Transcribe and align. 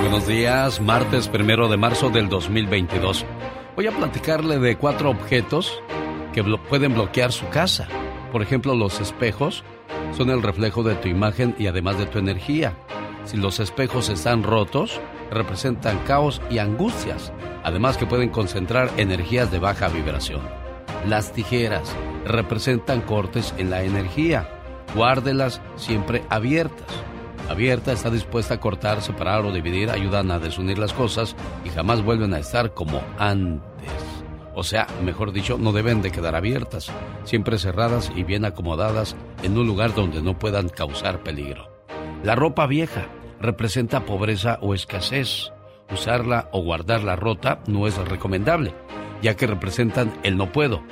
Buenos 0.00 0.26
días, 0.26 0.80
martes 0.80 1.28
primero 1.28 1.68
de 1.68 1.76
marzo 1.76 2.08
del 2.08 2.30
2022. 2.30 3.26
Voy 3.76 3.86
a 3.86 3.92
platicarle 3.92 4.58
de 4.58 4.78
cuatro 4.78 5.10
objetos 5.10 5.82
que 6.32 6.42
pueden 6.42 6.94
bloquear 6.94 7.30
su 7.30 7.46
casa. 7.50 7.86
Por 8.32 8.40
ejemplo, 8.40 8.74
los 8.74 8.98
espejos 8.98 9.62
son 10.16 10.30
el 10.30 10.42
reflejo 10.42 10.82
de 10.82 10.94
tu 10.94 11.08
imagen 11.08 11.54
y 11.58 11.66
además 11.66 11.98
de 11.98 12.06
tu 12.06 12.18
energía. 12.18 12.74
Si 13.26 13.36
los 13.36 13.60
espejos 13.60 14.08
están 14.08 14.42
rotos, 14.42 14.98
representan 15.30 15.98
caos 16.06 16.40
y 16.50 16.56
angustias, 16.56 17.30
además 17.62 17.98
que 17.98 18.06
pueden 18.06 18.30
concentrar 18.30 18.90
energías 18.96 19.52
de 19.52 19.58
baja 19.58 19.88
vibración. 19.88 20.40
Las 21.06 21.32
tijeras 21.34 21.94
representan 22.24 23.02
cortes 23.02 23.54
en 23.58 23.68
la 23.68 23.82
energía. 23.82 24.48
Guárdelas 24.94 25.60
siempre 25.76 26.24
abiertas. 26.30 26.88
Abierta 27.48 27.92
está 27.92 28.10
dispuesta 28.10 28.54
a 28.54 28.60
cortar, 28.60 29.02
separar 29.02 29.44
o 29.44 29.52
dividir, 29.52 29.90
ayudan 29.90 30.30
a 30.30 30.38
desunir 30.38 30.78
las 30.78 30.92
cosas 30.92 31.34
y 31.64 31.70
jamás 31.70 32.02
vuelven 32.02 32.34
a 32.34 32.38
estar 32.38 32.74
como 32.74 33.02
antes. 33.18 33.90
O 34.54 34.62
sea, 34.62 34.86
mejor 35.02 35.32
dicho, 35.32 35.58
no 35.58 35.72
deben 35.72 36.02
de 36.02 36.10
quedar 36.10 36.34
abiertas, 36.34 36.90
siempre 37.24 37.58
cerradas 37.58 38.12
y 38.14 38.24
bien 38.24 38.44
acomodadas 38.44 39.16
en 39.42 39.56
un 39.56 39.66
lugar 39.66 39.94
donde 39.94 40.22
no 40.22 40.38
puedan 40.38 40.68
causar 40.68 41.22
peligro. 41.22 41.70
La 42.22 42.34
ropa 42.34 42.66
vieja 42.66 43.06
representa 43.40 44.04
pobreza 44.04 44.58
o 44.60 44.74
escasez. 44.74 45.52
Usarla 45.92 46.48
o 46.52 46.62
guardarla 46.62 47.16
rota 47.16 47.60
no 47.66 47.86
es 47.86 47.96
recomendable, 47.96 48.74
ya 49.22 49.34
que 49.36 49.46
representan 49.46 50.12
el 50.22 50.36
no 50.36 50.52
puedo. 50.52 50.82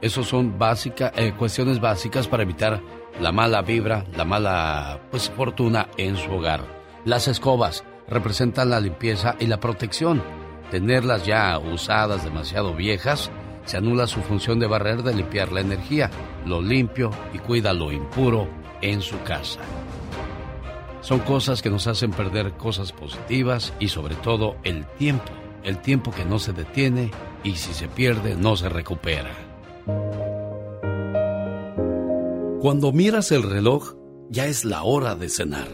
Esas 0.00 0.26
son 0.26 0.56
eh, 0.60 1.32
cuestiones 1.36 1.80
básicas 1.80 2.28
para 2.28 2.42
evitar 2.42 2.80
la 3.20 3.32
mala 3.32 3.62
vibra, 3.62 4.04
la 4.16 4.24
mala 4.24 5.00
pues, 5.10 5.30
fortuna 5.30 5.88
en 5.96 6.16
su 6.16 6.32
hogar. 6.32 6.62
Las 7.04 7.28
escobas 7.28 7.84
representan 8.08 8.70
la 8.70 8.80
limpieza 8.80 9.36
y 9.38 9.46
la 9.46 9.60
protección. 9.60 10.22
Tenerlas 10.70 11.24
ya 11.26 11.58
usadas, 11.58 12.24
demasiado 12.24 12.74
viejas, 12.74 13.30
se 13.64 13.76
anula 13.76 14.06
su 14.06 14.20
función 14.20 14.58
de 14.58 14.66
barrer 14.66 15.02
de 15.02 15.14
limpiar 15.14 15.52
la 15.52 15.60
energía. 15.60 16.10
Lo 16.46 16.60
limpio 16.60 17.10
y 17.32 17.38
cuida 17.38 17.72
lo 17.72 17.92
impuro 17.92 18.48
en 18.82 19.00
su 19.00 19.20
casa. 19.22 19.60
Son 21.00 21.20
cosas 21.20 21.60
que 21.62 21.70
nos 21.70 21.86
hacen 21.86 22.12
perder 22.12 22.52
cosas 22.52 22.92
positivas 22.92 23.74
y 23.78 23.88
sobre 23.88 24.14
todo 24.16 24.56
el 24.64 24.86
tiempo, 24.86 25.32
el 25.62 25.78
tiempo 25.78 26.10
que 26.12 26.24
no 26.24 26.38
se 26.38 26.52
detiene 26.52 27.10
y 27.42 27.56
si 27.56 27.74
se 27.74 27.88
pierde 27.88 28.36
no 28.36 28.56
se 28.56 28.68
recupera. 28.70 29.30
Cuando 32.64 32.92
miras 32.92 33.30
el 33.30 33.42
reloj, 33.42 33.94
ya 34.30 34.46
es 34.46 34.64
la 34.64 34.84
hora 34.84 35.14
de 35.16 35.28
cenar. 35.28 35.68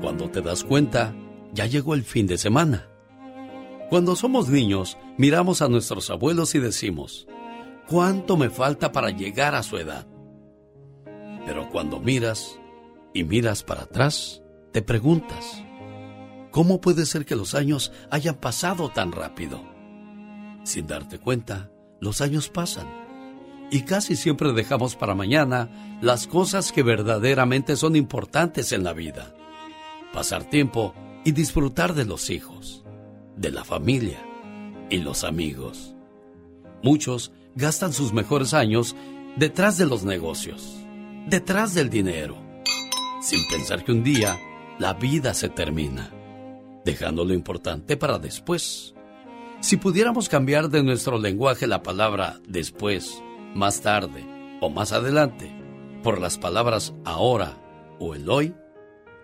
Cuando 0.00 0.30
te 0.30 0.40
das 0.40 0.62
cuenta, 0.62 1.12
ya 1.52 1.66
llegó 1.66 1.94
el 1.94 2.04
fin 2.04 2.28
de 2.28 2.38
semana. 2.38 2.88
Cuando 3.90 4.14
somos 4.14 4.48
niños, 4.48 4.96
miramos 5.18 5.60
a 5.60 5.66
nuestros 5.66 6.08
abuelos 6.08 6.54
y 6.54 6.60
decimos, 6.60 7.26
¿cuánto 7.88 8.36
me 8.36 8.48
falta 8.48 8.92
para 8.92 9.10
llegar 9.10 9.56
a 9.56 9.64
su 9.64 9.76
edad? 9.76 10.06
Pero 11.46 11.68
cuando 11.68 11.98
miras, 11.98 12.60
y 13.12 13.24
miras 13.24 13.64
para 13.64 13.82
atrás, 13.82 14.40
te 14.70 14.82
preguntas, 14.82 15.64
¿cómo 16.52 16.80
puede 16.80 17.06
ser 17.06 17.26
que 17.26 17.34
los 17.34 17.56
años 17.56 17.90
hayan 18.08 18.36
pasado 18.36 18.88
tan 18.90 19.10
rápido? 19.10 19.60
Sin 20.62 20.86
darte 20.86 21.18
cuenta, 21.18 21.72
los 21.98 22.20
años 22.20 22.50
pasan 22.50 23.01
y 23.72 23.82
casi 23.82 24.14
siempre 24.14 24.52
dejamos 24.52 24.94
para 24.94 25.16
mañana 25.16 25.98
las 26.00 26.28
cosas 26.28 26.70
que 26.70 26.84
verdaderamente 26.84 27.74
son 27.74 27.96
importantes 27.96 28.70
en 28.70 28.84
la 28.84 28.92
vida. 28.92 29.34
Pasar 30.12 30.44
tiempo 30.44 30.94
y 31.24 31.32
disfrutar 31.32 31.94
de 31.94 32.04
los 32.04 32.30
hijos, 32.30 32.84
de 33.36 33.50
la 33.50 33.64
familia 33.64 34.24
y 34.90 34.98
los 34.98 35.24
amigos. 35.24 35.96
Muchos 36.84 37.32
gastan 37.56 37.92
sus 37.92 38.12
mejores 38.12 38.54
años 38.54 38.94
detrás 39.34 39.78
de 39.78 39.86
los 39.86 40.04
negocios, 40.04 40.76
detrás 41.26 41.74
del 41.74 41.90
dinero 41.90 42.52
sin 43.22 43.46
pensar 43.46 43.84
que 43.84 43.92
un 43.92 44.02
día 44.02 44.38
la 44.78 44.94
vida 44.94 45.32
se 45.32 45.48
termina, 45.48 46.10
dejando 46.84 47.24
lo 47.24 47.32
importante 47.32 47.96
para 47.96 48.18
después. 48.18 48.94
Si 49.60 49.76
pudiéramos 49.76 50.28
cambiar 50.28 50.68
de 50.68 50.82
nuestro 50.82 51.18
lenguaje 51.18 51.68
la 51.68 51.84
palabra 51.84 52.40
después, 52.48 53.22
más 53.54 53.80
tarde 53.80 54.24
o 54.60 54.70
más 54.70 54.92
adelante 54.92 55.52
por 56.02 56.20
las 56.20 56.38
palabras 56.38 56.94
ahora 57.04 57.56
o 57.98 58.14
el 58.14 58.28
hoy, 58.28 58.54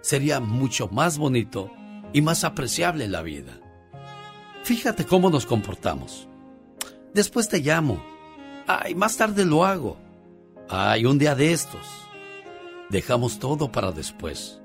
sería 0.01 0.41
mucho 0.41 0.89
más 0.89 1.19
bonito 1.19 1.71
y 2.13 2.23
más 2.23 2.45
apreciable 2.45 3.09
la 3.09 3.23
vida. 3.23 3.61
Fíjate 4.63 5.05
cómo 5.05 5.31
nos 5.31 5.47
comportamos. 5.47 6.29
Después 7.15 7.49
te 7.49 7.61
llamo. 7.61 8.03
Ay, 8.67 8.95
más 8.95 9.17
tarde 9.17 9.45
lo 9.45 9.65
hago. 9.65 9.97
Ay, 10.69 11.07
un 11.07 11.19
día 11.19 11.35
de 11.35 11.53
estos 11.53 11.81
dejamos 12.91 13.39
todo 13.39 13.71
para 13.71 13.93
después, 13.93 14.61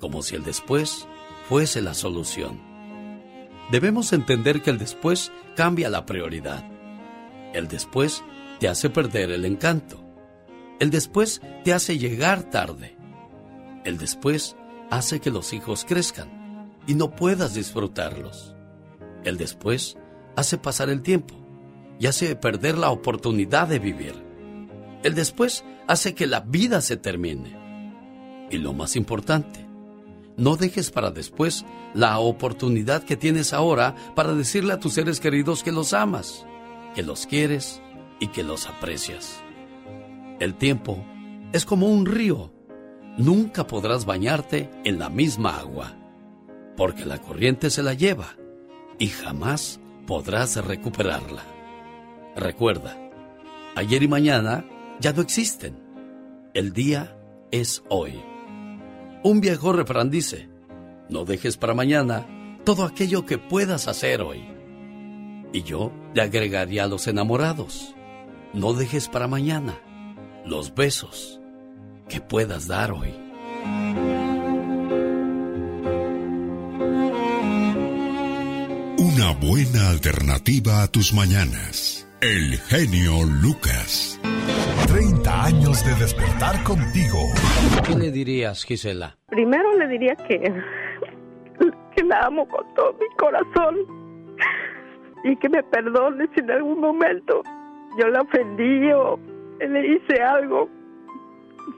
como 0.00 0.22
si 0.22 0.34
el 0.34 0.44
después 0.44 1.06
fuese 1.48 1.82
la 1.82 1.94
solución. 1.94 2.60
Debemos 3.70 4.12
entender 4.12 4.62
que 4.62 4.70
el 4.70 4.78
después 4.78 5.32
cambia 5.56 5.88
la 5.88 6.04
prioridad. 6.04 6.64
El 7.52 7.68
después 7.68 8.22
te 8.64 8.70
hace 8.70 8.88
perder 8.88 9.30
el 9.30 9.44
encanto. 9.44 10.02
El 10.80 10.88
después 10.88 11.42
te 11.64 11.74
hace 11.74 11.98
llegar 11.98 12.44
tarde. 12.44 12.96
El 13.84 13.98
después 13.98 14.56
hace 14.90 15.20
que 15.20 15.30
los 15.30 15.52
hijos 15.52 15.84
crezcan 15.86 16.72
y 16.86 16.94
no 16.94 17.14
puedas 17.14 17.52
disfrutarlos. 17.52 18.54
El 19.22 19.36
después 19.36 19.98
hace 20.34 20.56
pasar 20.56 20.88
el 20.88 21.02
tiempo 21.02 21.34
y 22.00 22.06
hace 22.06 22.34
perder 22.36 22.78
la 22.78 22.88
oportunidad 22.88 23.68
de 23.68 23.80
vivir. 23.80 24.14
El 25.02 25.14
después 25.14 25.62
hace 25.86 26.14
que 26.14 26.26
la 26.26 26.40
vida 26.40 26.80
se 26.80 26.96
termine. 26.96 28.48
Y 28.50 28.56
lo 28.56 28.72
más 28.72 28.96
importante, 28.96 29.60
no 30.38 30.56
dejes 30.56 30.90
para 30.90 31.10
después 31.10 31.66
la 31.92 32.18
oportunidad 32.18 33.02
que 33.02 33.18
tienes 33.18 33.52
ahora 33.52 33.94
para 34.14 34.32
decirle 34.32 34.72
a 34.72 34.80
tus 34.80 34.94
seres 34.94 35.20
queridos 35.20 35.62
que 35.62 35.70
los 35.70 35.92
amas, 35.92 36.46
que 36.94 37.02
los 37.02 37.26
quieres 37.26 37.82
y 38.24 38.28
que 38.28 38.42
los 38.42 38.66
aprecias. 38.66 39.42
El 40.40 40.54
tiempo 40.54 41.04
es 41.52 41.66
como 41.66 41.88
un 41.88 42.06
río. 42.06 42.50
Nunca 43.18 43.66
podrás 43.66 44.06
bañarte 44.06 44.70
en 44.84 44.98
la 44.98 45.10
misma 45.10 45.58
agua, 45.58 45.94
porque 46.74 47.04
la 47.04 47.18
corriente 47.18 47.68
se 47.68 47.82
la 47.82 47.92
lleva 47.92 48.34
y 48.98 49.08
jamás 49.08 49.78
podrás 50.06 50.56
recuperarla. 50.64 51.42
Recuerda, 52.34 52.96
ayer 53.76 54.02
y 54.02 54.08
mañana 54.08 54.64
ya 55.00 55.12
no 55.12 55.20
existen. 55.20 55.78
El 56.54 56.72
día 56.72 57.18
es 57.50 57.84
hoy. 57.90 58.22
Un 59.22 59.42
viejo 59.42 59.74
refrán 59.74 60.08
dice, 60.08 60.48
no 61.10 61.26
dejes 61.26 61.58
para 61.58 61.74
mañana 61.74 62.26
todo 62.64 62.84
aquello 62.84 63.26
que 63.26 63.36
puedas 63.36 63.86
hacer 63.86 64.22
hoy. 64.22 64.48
Y 65.52 65.62
yo 65.62 65.92
le 66.14 66.22
agregaría 66.22 66.84
a 66.84 66.88
los 66.88 67.06
enamorados, 67.06 67.94
no 68.54 68.72
dejes 68.72 69.08
para 69.08 69.26
mañana 69.26 69.74
los 70.46 70.74
besos 70.74 71.40
que 72.08 72.20
puedas 72.20 72.68
dar 72.68 72.92
hoy. 72.92 73.12
Una 78.98 79.32
buena 79.40 79.90
alternativa 79.90 80.82
a 80.82 80.88
tus 80.88 81.12
mañanas. 81.12 82.08
El 82.20 82.58
genio 82.58 83.24
Lucas. 83.42 84.20
30 84.86 85.44
años 85.44 85.84
de 85.84 85.94
despertar 85.96 86.62
contigo. 86.62 87.18
¿Qué 87.86 87.94
le 87.96 88.10
dirías, 88.10 88.64
Gisela? 88.64 89.16
Primero 89.26 89.76
le 89.76 89.88
diría 89.88 90.14
que, 90.14 90.38
que 91.96 92.04
la 92.04 92.26
amo 92.26 92.46
con 92.48 92.64
todo 92.74 92.92
mi 92.94 93.16
corazón 93.16 93.76
y 95.24 95.36
que 95.36 95.48
me 95.48 95.62
perdone 95.64 96.28
si 96.34 96.40
en 96.40 96.50
algún 96.50 96.80
momento 96.80 97.42
yo 97.98 98.08
la 98.08 98.22
ofendí 98.22 98.92
o 98.92 99.18
le 99.60 99.86
hice 99.86 100.22
algo 100.22 100.68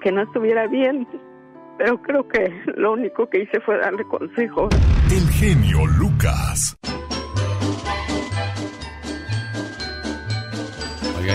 que 0.02 0.12
no 0.12 0.22
estuviera 0.22 0.66
bien. 0.66 1.06
Pero 1.78 2.00
creo 2.00 2.26
que 2.28 2.62
lo 2.76 2.94
único 2.94 3.28
que 3.28 3.42
hice 3.42 3.60
fue 3.60 3.78
darle 3.78 4.04
consejos. 4.04 4.74
El 5.10 5.28
genio 5.30 5.86
Lucas. 5.98 6.76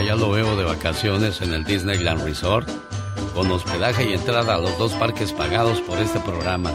ya 0.05 0.15
lo 0.15 0.31
veo 0.31 0.55
de 0.55 0.63
vacaciones 0.63 1.41
en 1.41 1.53
el 1.53 1.63
Disneyland 1.63 2.23
Resort, 2.23 2.67
con 3.33 3.51
hospedaje 3.51 4.09
y 4.09 4.13
entrada 4.13 4.55
a 4.55 4.57
los 4.57 4.77
dos 4.77 4.93
parques 4.93 5.33
pagados 5.33 5.81
por 5.81 5.97
este 5.99 6.19
programa. 6.21 6.71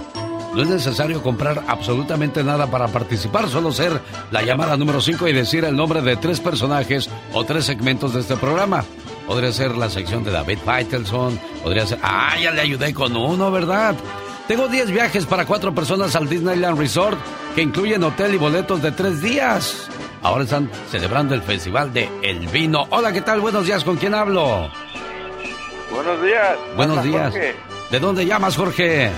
No 0.57 0.63
es 0.63 0.69
necesario 0.71 1.23
comprar 1.23 1.65
absolutamente 1.67 2.43
nada 2.43 2.67
para 2.71 2.89
participar, 2.89 3.47
solo 3.51 3.73
ser 3.73 4.01
la 4.31 4.41
llamada 4.41 4.79
número 4.79 5.03
5 5.03 5.29
y 5.29 5.35
decir 5.35 5.67
el 5.67 5.77
nombre 5.77 6.01
de 6.01 6.17
tres 6.17 6.41
personajes 6.41 7.11
o 7.35 7.45
tres 7.45 7.67
segmentos 7.67 8.15
de 8.15 8.21
este 8.21 8.37
programa. 8.37 8.83
Podría 9.27 9.53
ser 9.53 9.77
la 9.77 9.91
sección 9.91 10.25
de 10.25 10.31
David 10.31 10.57
Faitelson, 10.65 11.39
podría 11.63 11.87
ser... 11.87 11.99
¡Ah, 12.03 12.39
ya 12.43 12.53
le 12.53 12.63
ayudé 12.63 12.95
con 12.95 13.15
uno, 13.15 13.51
¿verdad? 13.51 13.95
Tengo 14.49 14.67
10 14.67 14.93
viajes 14.93 15.27
para 15.27 15.45
cuatro 15.45 15.75
personas 15.75 16.17
al 16.17 16.27
Disneyland 16.27 16.79
Resort 16.79 17.19
que 17.55 17.61
incluyen 17.61 18.03
hotel 18.03 18.33
y 18.33 18.39
boletos 18.39 18.81
de 18.81 18.93
tres 18.93 19.21
días. 19.21 19.91
Ahora 20.23 20.45
están 20.45 20.71
celebrando 20.91 21.35
el 21.35 21.43
festival 21.43 21.93
de 21.93 22.09
El 22.23 22.49
Vino. 22.49 22.87
Hola, 22.89 23.13
¿qué 23.13 23.21
tal? 23.21 23.43
Buenos 23.43 23.67
días, 23.67 23.85
¿con 23.85 23.99
quién 23.99 24.15
hablo? 24.15 24.71
Buenos 25.93 26.23
días. 26.23 26.57
Buenos 26.77 27.05
días. 27.05 27.35
¿De 27.91 28.01
dónde 28.01 28.25
llamas, 28.25 28.57
Jorge? 28.57 29.13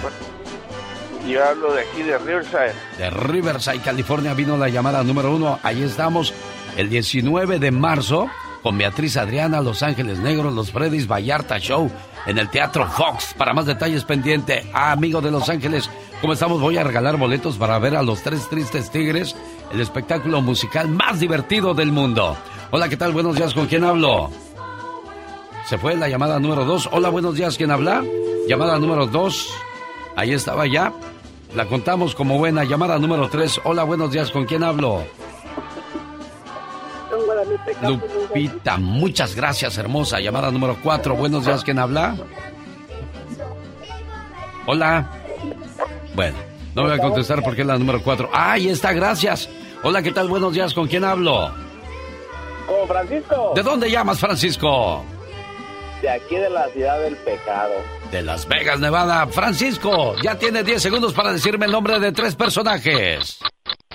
Yo 1.29 1.45
hablo 1.45 1.75
de 1.75 1.83
aquí, 1.83 2.03
de 2.03 2.17
Riverside. 2.17 2.73
De 2.97 3.11
Riverside, 3.11 3.81
California, 3.81 4.33
vino 4.33 4.57
la 4.57 4.71
llamada 4.71 5.05
número 5.05 5.35
uno. 5.35 5.59
Ahí 5.63 5.83
estamos 5.83 6.33
el 6.77 6.89
19 6.89 7.59
de 7.59 7.71
marzo 7.71 8.29
con 8.63 8.79
Beatriz 8.79 9.19
Adriana, 9.19 9.61
Los 9.61 9.83
Ángeles 9.83 10.21
Negros, 10.21 10.55
Los 10.55 10.73
Freddys 10.73 11.07
Vallarta 11.07 11.59
Show 11.59 11.91
en 12.27 12.39
el 12.39 12.49
Teatro 12.49 12.89
Fox. 12.89 13.35
Para 13.37 13.53
más 13.53 13.67
detalles 13.67 14.05
pendiente, 14.05 14.71
ah, 14.73 14.93
amigo 14.93 15.21
de 15.21 15.31
Los 15.31 15.51
Ángeles, 15.51 15.91
¿cómo 16.23 16.33
estamos? 16.33 16.63
Voy 16.63 16.79
a 16.79 16.85
regalar 16.85 17.19
boletos 17.19 17.57
para 17.59 17.79
ver 17.79 17.95
a 17.97 18.03
los 18.03 18.23
Tres 18.23 18.49
Tristes 18.49 18.91
Tigres, 18.91 19.37
el 19.71 19.83
espectáculo 19.83 20.41
musical 20.41 20.89
más 20.89 21.21
divertido 21.21 21.75
del 21.75 21.93
mundo. 21.93 22.39
Hola, 22.71 22.89
¿qué 22.89 22.97
tal? 22.97 23.13
Buenos 23.13 23.37
días, 23.37 23.53
¿con 23.53 23.67
quién 23.67 23.85
hablo? 23.85 24.31
Se 25.67 25.77
fue 25.77 25.95
la 25.95 26.09
llamada 26.09 26.41
número 26.41 26.65
dos. 26.65 26.89
Hola, 26.91 27.11
buenos 27.11 27.35
días, 27.35 27.59
¿quién 27.59 27.71
habla? 27.71 28.03
Llamada 28.49 28.79
número 28.79 29.07
dos. 29.07 29.53
Ahí 30.17 30.33
estaba 30.33 30.67
ya. 30.67 30.93
La 31.59 31.67
contamos 31.67 32.15
como 32.15 32.39
buena. 32.39 32.63
Llamada 32.63 33.01
número 33.01 33.29
tres. 33.29 33.61
Hola, 33.65 33.83
buenos 33.83 34.13
días, 34.13 34.31
¿con 34.31 34.45
quién 34.45 34.63
hablo? 34.63 35.03
Lupita, 37.83 38.77
muchas 38.77 39.35
gracias, 39.35 39.77
hermosa. 39.77 40.21
Llamada 40.21 40.53
número 40.53 40.77
4. 40.81 41.17
Buenos 41.17 41.45
días, 41.45 41.65
¿quién 41.65 41.81
habla? 41.81 42.15
Hola. 44.69 45.11
Bueno, 46.15 46.37
no 46.77 46.85
voy 46.85 46.93
a 46.93 46.99
contestar 46.99 47.43
porque 47.43 47.63
es 47.63 47.67
la 47.67 47.77
número 47.77 48.05
4. 48.05 48.31
¡Ah, 48.33 48.53
ahí 48.53 48.69
está, 48.69 48.93
gracias! 48.93 49.49
Hola, 49.83 50.01
¿qué 50.01 50.13
tal? 50.13 50.29
Buenos 50.29 50.53
días, 50.53 50.73
¿con 50.73 50.87
quién 50.87 51.03
hablo? 51.03 51.53
Con 52.69 52.87
Francisco. 52.87 53.53
¿De 53.57 53.65
dónde 53.65 53.91
llamas, 53.91 54.21
Francisco? 54.21 55.03
De 56.03 56.09
aquí 56.09 56.37
de 56.37 56.51
la 56.51 56.69
ciudad 56.69 57.01
del 57.01 57.17
pecado. 57.17 57.98
De 58.11 58.23
Las 58.23 58.49
Vegas, 58.49 58.81
Nevada. 58.81 59.27
Francisco, 59.27 60.17
ya 60.23 60.39
tiene 60.39 60.63
10 60.63 60.81
segundos 60.81 61.13
para 61.13 61.33
decirme 61.33 61.67
el 61.67 61.73
nombre 61.73 62.01
de 62.01 62.13
tres 62.13 62.35
personajes. 62.37 63.39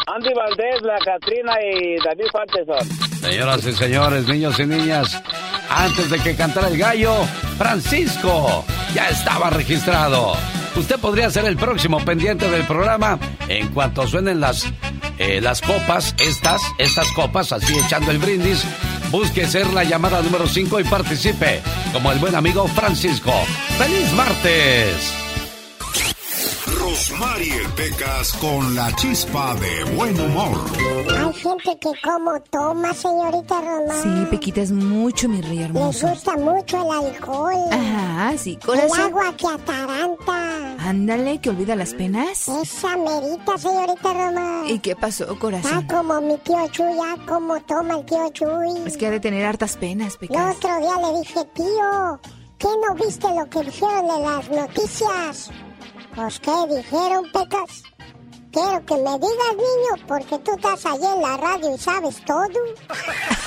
Andy 0.07 0.33
Valdés, 0.33 0.81
la 0.81 0.97
Catrina 0.99 1.53
y 1.61 1.95
David 2.03 2.25
Fanteson. 2.31 3.19
Señoras 3.19 3.65
y 3.65 3.73
señores, 3.73 4.27
niños 4.27 4.59
y 4.59 4.65
niñas, 4.65 5.21
antes 5.69 6.09
de 6.09 6.19
que 6.19 6.35
cantara 6.35 6.67
el 6.67 6.77
gallo, 6.77 7.13
Francisco 7.57 8.65
ya 8.93 9.07
estaba 9.09 9.49
registrado. 9.49 10.33
Usted 10.75 10.99
podría 10.99 11.29
ser 11.29 11.45
el 11.45 11.55
próximo 11.55 12.03
pendiente 12.03 12.49
del 12.49 12.63
programa 12.65 13.17
en 13.47 13.69
cuanto 13.69 14.07
suenen 14.07 14.41
las, 14.41 14.65
eh, 15.19 15.39
las 15.39 15.61
copas, 15.61 16.15
estas, 16.19 16.61
estas 16.79 17.11
copas, 17.13 17.51
así 17.51 17.77
echando 17.77 18.11
el 18.11 18.17
brindis. 18.17 18.65
Busque 19.11 19.45
ser 19.45 19.71
la 19.71 19.83
llamada 19.83 20.21
número 20.21 20.47
5 20.47 20.79
y 20.79 20.83
participe 20.83 21.61
como 21.93 22.11
el 22.11 22.19
buen 22.19 22.35
amigo 22.35 22.67
Francisco. 22.67 23.31
¡Feliz 23.77 24.11
martes! 24.13 25.22
Rosmarie 26.83 27.61
Pecas 27.77 28.33
con 28.33 28.75
la 28.75 28.93
chispa 28.97 29.55
de 29.55 29.85
buen 29.95 30.19
humor. 30.19 30.59
Hay 31.17 31.33
gente 31.33 31.79
que 31.79 31.91
como 32.03 32.37
toma, 32.51 32.93
señorita 32.93 33.61
Román. 33.61 34.03
Sí, 34.03 34.27
Pequita, 34.29 34.59
es 34.59 34.73
mucho, 34.73 35.29
mi 35.29 35.39
rey 35.41 35.63
hermoso. 35.63 36.07
Les 36.07 36.15
gusta 36.15 36.35
mucho 36.35 36.85
el 36.85 37.07
alcohol. 37.07 37.55
Ajá, 37.71 38.37
sí, 38.37 38.57
corazón. 38.57 38.99
El 38.99 39.05
agua 39.05 39.33
que 39.37 39.47
ataranta. 39.47 40.75
Ándale, 40.79 41.39
que 41.39 41.51
olvida 41.51 41.77
las 41.77 41.93
penas. 41.93 42.49
Esa 42.49 42.97
merita, 42.97 43.57
señorita 43.57 44.13
Román. 44.13 44.67
¿Y 44.67 44.79
qué 44.79 44.97
pasó, 44.97 45.39
corazón? 45.39 45.71
Ah, 45.73 45.83
como 45.89 46.19
mi 46.19 46.37
tío 46.39 46.67
Chuy, 46.67 46.95
ya 46.97 47.15
como 47.25 47.61
toma 47.61 47.99
el 47.99 48.05
tío 48.05 48.29
Chuy. 48.33 48.85
Es 48.85 48.97
que 48.97 49.07
ha 49.07 49.11
de 49.11 49.21
tener 49.21 49.45
hartas 49.45 49.77
penas, 49.77 50.17
Pecas. 50.17 50.35
El 50.35 50.57
otro 50.57 50.79
día 50.79 51.11
le 51.11 51.19
dije, 51.19 51.45
tío, 51.55 52.19
¿qué 52.57 52.67
no 52.67 52.93
viste 52.95 53.27
lo 53.33 53.49
que 53.49 53.61
dijeron 53.61 54.05
en 54.17 54.23
las 54.23 54.49
noticias? 54.49 55.49
Pues, 56.15 56.39
¿qué 56.39 56.51
dijeron, 56.75 57.25
Pecas? 57.31 57.83
Quiero 58.51 58.83
que 58.85 58.93
me 58.95 59.17
digas, 59.17 59.55
niño, 59.55 59.95
porque 60.07 60.37
tú 60.39 60.51
estás 60.55 60.85
allí 60.85 61.05
en 61.05 61.21
la 61.23 61.37
radio 61.37 61.73
y 61.73 61.77
sabes 61.79 62.23
todo. 62.23 62.43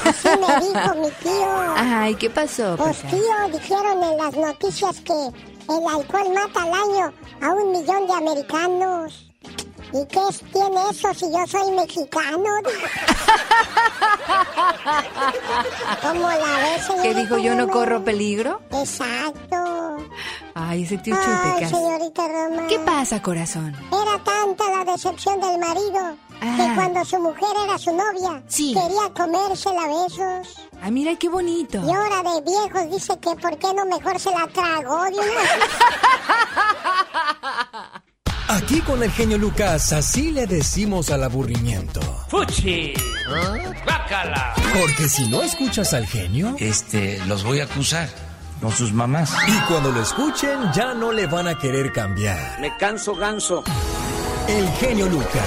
Así 0.05 0.29
me 0.29 0.61
dijo 0.67 0.95
mi 0.97 1.11
tío. 1.23 1.75
Ay, 1.77 2.15
¿qué 2.17 2.29
pasó? 2.29 2.75
Pues, 2.77 3.03
tío, 3.03 3.49
dijeron 3.53 4.03
en 4.03 4.17
las 4.17 4.35
noticias 4.37 5.01
que 5.03 5.13
el 5.13 5.87
alcohol 5.89 6.35
mata 6.35 6.63
al 6.63 6.75
año 6.75 7.13
a 7.41 7.51
un 7.51 7.71
millón 7.71 8.09
de 8.09 8.15
americanos. 8.15 9.23
¿Y 9.93 10.05
qué 10.07 10.21
tiene 10.53 10.91
eso 10.91 11.15
si 11.15 11.31
yo 11.31 11.47
soy 11.47 11.71
mexicano? 11.71 12.43
¿Cómo 16.03 16.29
la 16.29 16.37
ves, 16.37 16.91
¿Qué 17.03 17.15
dijo 17.15 17.39
yo 17.39 17.55
no 17.55 17.69
corro 17.69 18.03
peligro? 18.05 18.61
Exacto. 18.73 19.56
Ay, 20.58 20.85
ese 20.85 20.97
tío 20.97 21.14
Ay, 21.14 21.67
señorita 21.67 22.23
Roma. 22.29 22.67
¿Qué 22.67 22.79
pasa, 22.79 23.20
corazón? 23.20 23.75
Era 23.93 24.25
tanta 24.25 24.64
la 24.70 24.91
decepción 24.91 25.38
del 25.38 25.58
marido 25.58 26.17
que 26.41 26.62
Ah. 26.62 26.73
cuando 26.75 27.05
su 27.05 27.19
mujer 27.20 27.50
era 27.67 27.76
su 27.79 27.91
novia, 27.94 28.43
Sí. 28.49 28.73
quería 28.73 29.12
comérsela 29.14 29.82
a 29.82 29.87
besos. 29.88 30.56
Ay, 30.81 30.93
mira 30.93 31.14
qué 31.17 31.29
bonito. 31.29 31.76
Y 31.87 31.91
ahora 31.91 32.23
de 32.23 32.41
viejos 32.41 32.91
dice 32.91 33.19
que 33.20 33.37
por 33.37 33.58
qué 33.58 33.75
no 33.75 33.85
mejor 33.85 34.19
se 34.19 34.31
la 34.31 34.47
tragó 34.47 35.05
de 35.05 35.11
una 35.11 35.44
Aquí 38.49 38.81
con 38.81 39.03
el 39.03 39.11
genio 39.11 39.37
Lucas, 39.37 39.93
así 39.93 40.31
le 40.31 40.47
decimos 40.47 41.11
al 41.11 41.25
aburrimiento. 41.25 42.00
¡Fuchi! 42.29 42.94
¡Bácala! 43.85 44.55
Porque 44.81 45.06
si 45.08 45.29
no 45.29 45.43
escuchas 45.43 45.93
al 45.93 46.06
genio, 46.06 46.55
Este, 46.58 47.19
los 47.26 47.44
voy 47.44 47.61
a 47.61 47.64
acusar 47.64 48.08
con 48.61 48.73
sus 48.73 48.93
mamás. 48.93 49.32
y 49.47 49.58
cuando 49.69 49.93
lo 49.93 50.03
escuchen 50.03 50.73
ya 50.75 50.94
no 50.94 51.12
le 51.12 51.26
van 51.26 51.49
a 51.49 51.58
querer 51.58 51.93
cambiar. 51.93 52.61
Me 52.61 52.76
canso 52.76 53.14
ganso. 53.14 53.64
El 54.49 54.69
genio 54.73 55.06
Lucas, 55.06 55.44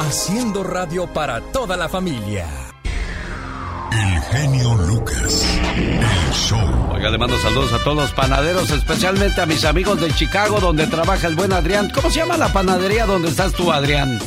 haciendo 0.00 0.64
radio 0.64 1.06
para 1.06 1.40
toda 1.40 1.76
la 1.76 1.88
familia. 1.88 2.46
El 3.92 4.20
genio 4.22 4.74
Lucas. 4.74 5.46
El 5.76 6.32
show. 6.32 6.90
Oiga, 6.92 7.10
le 7.10 7.18
mando 7.18 7.38
saludos 7.38 7.72
a 7.74 7.78
todos 7.84 7.96
los 7.96 8.12
panaderos, 8.12 8.70
especialmente 8.70 9.40
a 9.40 9.46
mis 9.46 9.64
amigos 9.64 10.00
de 10.00 10.10
Chicago, 10.12 10.60
donde 10.60 10.86
trabaja 10.86 11.26
el 11.26 11.36
buen 11.36 11.52
Adrián. 11.52 11.90
¿Cómo 11.94 12.10
se 12.10 12.20
llama 12.20 12.36
la 12.36 12.48
panadería 12.52 13.06
donde 13.06 13.28
estás 13.28 13.52
tú, 13.52 13.70
Adrián? 13.70 14.18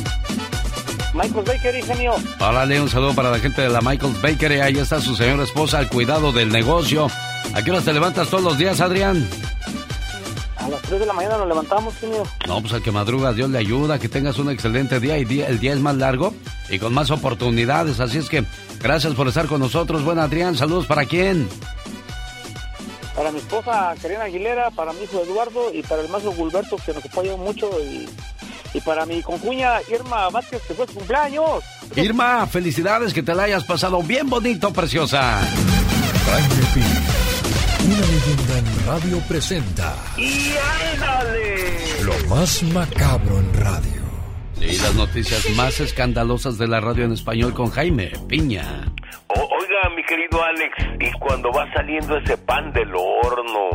Michael 1.16 1.44
Baker, 1.44 1.84
genio. 1.84 2.14
Órale, 2.40 2.80
un 2.80 2.88
saludo 2.88 3.14
para 3.14 3.30
la 3.30 3.38
gente 3.38 3.62
de 3.62 3.68
la 3.68 3.80
Michael's 3.80 4.20
Bakery. 4.20 4.60
Ahí 4.60 4.76
está 4.78 5.00
su 5.00 5.14
señora 5.16 5.44
esposa 5.44 5.78
al 5.78 5.88
cuidado 5.88 6.32
del 6.32 6.50
negocio. 6.50 7.08
¿A 7.54 7.62
qué 7.62 7.70
horas 7.70 7.84
te 7.84 7.92
levantas 7.92 8.28
todos 8.28 8.44
los 8.44 8.58
días, 8.58 8.80
Adrián? 8.80 9.26
A 10.58 10.68
las 10.68 10.82
3 10.82 11.00
de 11.00 11.06
la 11.06 11.12
mañana 11.12 11.38
nos 11.38 11.48
levantamos, 11.48 11.94
genio. 12.00 12.22
No, 12.46 12.60
pues 12.60 12.72
al 12.72 12.82
que 12.82 12.90
madrugas, 12.90 13.36
Dios 13.36 13.48
le 13.50 13.58
ayuda, 13.58 13.98
que 13.98 14.08
tengas 14.08 14.38
un 14.38 14.50
excelente 14.50 14.98
día 15.00 15.16
y 15.18 15.24
día- 15.24 15.46
el 15.48 15.58
día 15.60 15.72
es 15.72 15.80
más 15.80 15.96
largo 15.96 16.34
y 16.68 16.78
con 16.78 16.92
más 16.92 17.10
oportunidades. 17.10 18.00
Así 18.00 18.18
es 18.18 18.28
que 18.28 18.44
gracias 18.82 19.14
por 19.14 19.28
estar 19.28 19.46
con 19.46 19.60
nosotros. 19.60 20.02
Buen 20.04 20.18
Adrián, 20.18 20.56
saludos 20.56 20.86
para 20.86 21.04
quién. 21.04 21.48
Para 23.16 23.32
mi 23.32 23.38
esposa 23.38 23.94
Karina 24.00 24.24
Aguilera, 24.24 24.70
para 24.70 24.92
mi 24.92 25.02
hijo 25.04 25.22
Eduardo 25.22 25.72
y 25.72 25.82
para 25.82 26.02
el 26.02 26.08
maestro 26.10 26.34
Gilberto 26.34 26.76
que 26.76 26.92
nos 26.92 27.04
apoya 27.04 27.34
mucho 27.36 27.70
y, 27.80 28.06
y 28.74 28.80
para 28.82 29.06
mi 29.06 29.22
concuña 29.22 29.80
Irma 29.90 30.28
Vázquez 30.28 30.62
que 30.68 30.74
fue 30.74 30.86
su 30.86 30.94
cumpleaños. 30.94 31.64
Irma, 31.96 32.46
felicidades, 32.46 33.14
que 33.14 33.22
te 33.22 33.34
la 33.34 33.44
hayas 33.44 33.64
pasado 33.64 34.02
bien 34.02 34.28
bonito, 34.28 34.70
preciosa. 34.72 35.40
Una 37.86 38.00
leyenda 38.00 38.58
en 38.58 38.86
radio 38.86 39.18
presenta 39.28 39.94
¡Y 40.18 40.54
ándale! 40.92 42.02
lo 42.02 42.28
más 42.28 42.62
macabro 42.64 43.38
en 43.38 43.54
radio. 43.54 44.05
Y 44.60 44.78
las 44.78 44.94
noticias 44.94 45.48
más 45.56 45.80
escandalosas 45.80 46.58
de 46.58 46.66
la 46.66 46.80
radio 46.80 47.04
en 47.04 47.12
español 47.12 47.52
con 47.54 47.70
Jaime 47.70 48.10
Piña. 48.28 48.64
O- 49.28 49.40
oiga, 49.40 49.94
mi 49.94 50.02
querido 50.04 50.42
Alex, 50.42 50.74
y 51.00 51.18
cuando 51.18 51.50
va 51.52 51.70
saliendo 51.74 52.16
ese 52.18 52.36
pan 52.38 52.72
del 52.72 52.88
horno, 52.94 53.70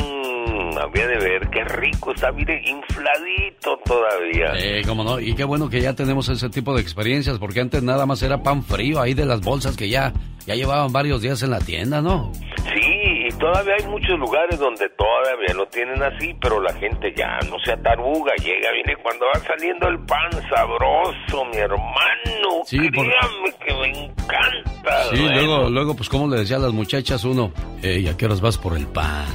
mmm, 0.00 0.78
había 0.78 1.06
de 1.06 1.16
ver 1.18 1.48
qué 1.50 1.64
rico 1.64 2.12
está, 2.12 2.30
mire, 2.32 2.60
infladito 2.68 3.78
todavía. 3.84 4.52
Eh, 4.58 4.82
cómo 4.86 5.04
no, 5.04 5.18
y 5.18 5.34
qué 5.34 5.44
bueno 5.44 5.68
que 5.70 5.80
ya 5.80 5.94
tenemos 5.94 6.28
ese 6.28 6.48
tipo 6.50 6.74
de 6.74 6.82
experiencias, 6.82 7.38
porque 7.38 7.60
antes 7.60 7.82
nada 7.82 8.04
más 8.06 8.22
era 8.22 8.42
pan 8.42 8.62
frío 8.62 9.00
ahí 9.00 9.14
de 9.14 9.24
las 9.26 9.40
bolsas 9.40 9.76
que 9.76 9.88
ya, 9.88 10.12
ya 10.46 10.54
llevaban 10.54 10.92
varios 10.92 11.22
días 11.22 11.42
en 11.42 11.50
la 11.50 11.60
tienda, 11.60 12.02
¿no? 12.02 12.32
Sí, 12.74 13.05
todavía 13.38 13.74
hay 13.78 13.86
muchos 13.86 14.18
lugares 14.18 14.58
donde 14.58 14.88
todavía 14.90 15.54
lo 15.54 15.66
tienen 15.66 16.02
así, 16.02 16.34
pero 16.40 16.60
la 16.60 16.72
gente 16.74 17.12
ya 17.16 17.38
no 17.50 17.56
se 17.64 17.72
ataruga, 17.72 18.32
llega, 18.42 18.70
viene 18.72 18.96
cuando 19.02 19.26
va 19.26 19.40
saliendo 19.40 19.88
el 19.88 19.98
pan 20.06 20.30
sabroso, 20.48 21.44
mi 21.46 21.56
hermano. 21.58 22.64
Sí, 22.64 22.78
Créame 22.90 23.52
que 23.64 23.74
me 23.74 24.04
encanta. 24.06 25.04
Sí, 25.10 25.22
bueno. 25.22 25.34
luego, 25.34 25.70
luego, 25.70 25.96
pues 25.96 26.08
como 26.08 26.28
le 26.28 26.38
decía 26.40 26.56
a 26.56 26.60
las 26.60 26.72
muchachas 26.72 27.24
uno, 27.24 27.52
Ey, 27.82 28.08
¿a 28.08 28.16
qué 28.16 28.26
horas 28.26 28.40
vas 28.40 28.58
por 28.58 28.76
el 28.76 28.86
pan? 28.86 29.26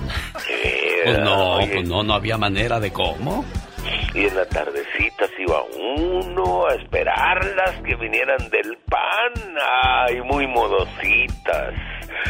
Eh, 0.50 1.02
Pues 1.06 1.20
no, 1.20 1.56
oye, 1.56 1.68
pues 1.76 1.88
no, 1.90 2.04
no 2.04 2.14
había 2.14 2.38
manera 2.38 2.80
de 2.80 2.92
cómo. 2.92 3.44
Y 4.14 4.26
en 4.28 4.36
la 4.36 4.46
tardecita 4.46 5.26
se 5.36 5.42
iba 5.44 5.62
uno 6.06 6.68
a 6.68 6.76
esperarlas 6.76 7.72
que 7.86 7.96
vinieran 7.96 8.50
del 8.50 8.78
pan. 8.90 9.56
Ay, 10.06 10.22
muy 10.22 10.46
modositas. 10.48 11.74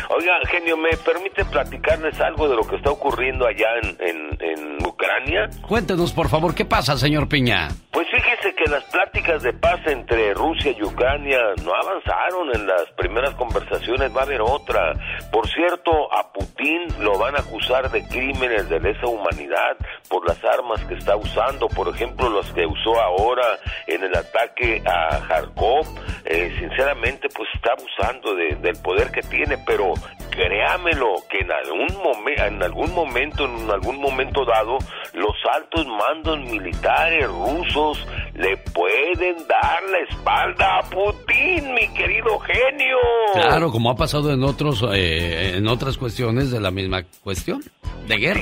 Oiga, 0.10 0.34
genio, 0.50 0.78
¿me 0.78 0.90
permite 0.98 1.46
platicarles 1.46 2.20
algo 2.20 2.48
de 2.48 2.56
lo 2.56 2.64
que 2.64 2.76
está 2.76 2.92
ocurriendo 2.92 3.48
allá 3.48 3.68
en, 3.82 4.38
en, 4.40 4.86
Ucrania? 4.86 5.50
Cuéntenos, 5.68 6.12
por 6.12 6.30
favor, 6.30 6.54
¿qué 6.54 6.66
pasa, 6.66 6.98
señor 6.98 7.28
Piña? 7.28 7.70
Pues 7.92 8.08
fíjese 8.10 8.56
que 8.56 8.70
las 8.70 8.84
pláticas 8.86 9.44
de 9.44 9.54
paz 9.54 9.80
entre 9.86 10.34
Rusia 10.34 10.74
y 10.78 10.84
Ucrania 10.84 11.40
no 11.64 11.74
avanzaron 11.74 12.54
en 12.54 12.68
las 12.68 12.90
primeras 12.98 13.34
conversaciones, 13.36 14.16
va 14.16 14.22
a 14.22 14.24
haber 14.24 14.42
otra. 14.42 14.94
Por 15.32 15.48
cierto, 15.50 15.92
a 16.14 16.32
Putin 16.32 16.88
lo 17.00 17.18
van 17.18 17.36
a 17.36 17.40
acusar 17.40 17.90
de 17.90 18.08
crímenes 18.08 18.70
de 18.70 18.80
lesa 18.80 19.08
humanidad 19.08 19.78
por 20.10 20.28
las 20.28 20.44
armas 20.44 20.84
que 20.86 20.96
está 20.96 21.16
usando, 21.16 21.68
por 21.68 21.88
ejemplo, 21.94 22.30
las 22.30 22.52
que 22.54 22.66
usó 22.66 23.00
ahora 23.00 23.58
en 23.88 24.04
el 24.04 24.16
ataque 24.16 24.82
a 24.86 25.20
Kharkov. 25.28 25.86
Eh, 26.26 26.56
sinceramente, 26.60 27.28
pues 27.36 27.50
está 27.56 27.74
abusando 27.74 28.36
del 28.36 28.76
poder 28.82 29.12
que 29.12 29.22
tiene, 29.22 29.58
pero 29.72 29.94
créamelo 30.32 31.16
que 31.30 31.40
en 31.40 31.52
algún 31.52 32.04
momento, 32.04 32.46
en 32.46 32.64
algún 32.64 32.94
momento, 32.94 33.46
en 33.46 33.70
algún 33.70 34.02
momento 34.02 34.46
dado, 34.46 34.78
los 35.14 35.36
altos 35.54 35.86
mandos 35.86 36.40
militares 36.40 37.28
rusos 37.28 38.08
le 38.34 38.58
pueden 38.58 39.36
dar 39.48 39.84
la 39.84 40.00
espalda 40.10 40.80
a 40.80 40.82
Putin, 40.90 41.74
mi 41.74 41.88
querido 41.94 42.40
genio. 42.40 42.98
Claro, 43.34 43.72
como 43.72 43.92
ha 43.92 43.96
pasado 43.96 44.32
en 44.34 44.44
otros, 44.44 44.84
eh, 44.94 45.58
en 45.58 45.68
otras 45.68 45.98
cuestiones 45.98 46.50
de 46.50 46.60
la 46.60 46.72
misma 46.72 47.04
cuestión 47.24 47.62
de 48.08 48.18
guerra. 48.18 48.42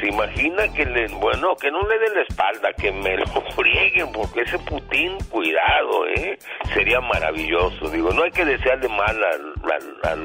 Se, 0.00 0.08
imagina 0.08 0.68
que 0.74 0.84
le, 0.84 1.08
bueno, 1.08 1.54
que 1.56 1.70
no 1.70 1.80
le 1.82 1.98
den 1.98 2.14
la 2.14 2.22
espalda, 2.22 2.72
que 2.76 2.92
me 2.92 3.16
lo 3.16 3.26
frieguen, 3.56 4.12
porque 4.12 4.42
ese 4.42 4.58
Putin, 4.58 5.16
cuidado, 5.30 6.06
eh, 6.16 6.38
sería 6.74 7.00
maravilloso. 7.00 7.88
Digo, 7.90 8.10
no 8.10 8.24
hay 8.24 8.30
que 8.30 8.44
desearle 8.44 8.88
mal 8.88 9.16
a, 9.24 10.16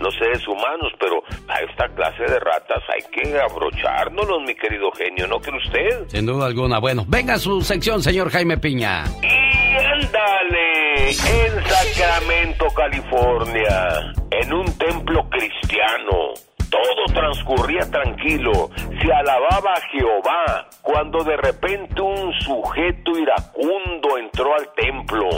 los 0.00 0.14
seres 0.16 0.46
humanos, 0.46 0.59
pero 0.98 1.22
a 1.48 1.60
esta 1.60 1.88
clase 1.94 2.22
de 2.24 2.38
ratas 2.38 2.82
hay 2.88 3.02
que 3.10 3.38
abrochárnoslos, 3.40 4.42
mi 4.42 4.54
querido 4.54 4.90
genio, 4.92 5.26
¿no 5.26 5.40
cree 5.40 5.56
usted? 5.58 6.08
Sin 6.08 6.26
duda 6.26 6.46
alguna. 6.46 6.78
Bueno, 6.78 7.04
venga 7.08 7.34
a 7.34 7.38
su 7.38 7.60
sección, 7.62 8.02
señor 8.02 8.30
Jaime 8.30 8.58
Piña. 8.58 9.04
Y 9.22 9.76
ándale, 9.76 11.08
en 11.08 11.64
Sacramento, 11.66 12.66
California, 12.74 14.12
en 14.30 14.52
un 14.52 14.78
templo 14.78 15.28
cristiano 15.30 16.34
todo 16.70 17.04
transcurría 17.12 17.80
tranquilo, 17.90 18.70
alababa 19.12 19.72
a 19.72 19.80
Jehová, 19.92 20.66
cuando 20.82 21.22
de 21.24 21.36
repente 21.36 22.00
un 22.00 22.32
sujeto 22.40 23.18
iracundo 23.18 24.18
entró 24.18 24.54
al 24.54 24.72
templo. 24.74 25.28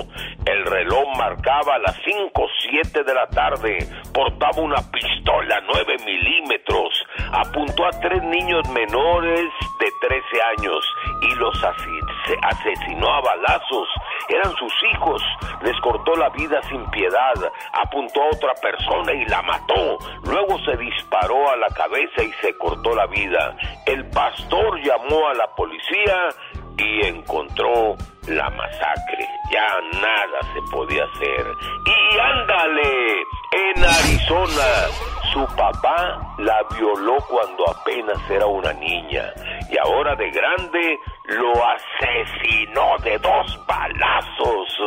El 0.45 0.65
reloj 0.67 1.05
marcaba 1.17 1.79
las 1.79 1.97
5 2.05 2.31
o 2.35 2.49
7 2.71 3.05
de 3.05 3.15
la 3.15 3.27
tarde, 3.29 3.79
portaba 4.13 4.61
una 4.61 4.83
pistola 4.91 5.61
9 5.67 5.97
milímetros, 6.05 7.07
apuntó 7.33 7.87
a 7.87 8.01
tres 8.01 8.23
niños 8.25 8.69
menores 8.71 9.49
de 9.79 9.87
13 10.09 10.43
años 10.59 10.85
y 11.23 11.35
los 11.37 11.65
asesinó 12.43 13.15
a 13.15 13.21
balazos. 13.21 13.89
Eran 14.29 14.53
sus 14.57 14.73
hijos, 14.93 15.23
les 15.63 15.79
cortó 15.81 16.15
la 16.17 16.29
vida 16.31 16.61
sin 16.69 16.85
piedad, 16.91 17.35
apuntó 17.73 18.23
a 18.23 18.29
otra 18.35 18.55
persona 18.55 19.13
y 19.13 19.25
la 19.27 19.43
mató. 19.43 19.99
Luego 20.25 20.59
se 20.65 20.77
disparó 20.77 21.51
a 21.51 21.57
la 21.57 21.69
cabeza 21.69 22.23
y 22.23 22.33
se 22.41 22.57
cortó 22.59 22.95
la 22.95 23.07
vida. 23.07 23.57
El 23.87 24.05
pastor 24.11 24.81
llamó 24.81 25.29
a 25.29 25.35
la 25.35 25.47
policía 25.55 26.29
y 26.79 27.07
encontró 27.07 27.97
la 28.29 28.49
masacre. 28.51 29.29
Ya 29.51 30.01
nada 30.01 30.41
se 30.55 30.63
podía 30.71 31.05
hacer. 31.05 31.47
Y 31.87 32.19
ándale, 32.19 33.23
en 33.53 33.85
Arizona, 33.85 34.89
su 35.33 35.45
papá 35.57 36.35
la 36.39 36.63
violó 36.75 37.17
cuando 37.29 37.69
apenas 37.69 38.19
era 38.31 38.47
una 38.47 38.73
niña 38.75 39.33
y 39.71 39.79
ahora 39.79 40.15
de 40.17 40.31
grande 40.31 40.99
lo 41.25 41.53
asesinó 41.67 42.97
de 43.03 43.19
dos 43.19 43.67
balazos. 43.67 44.81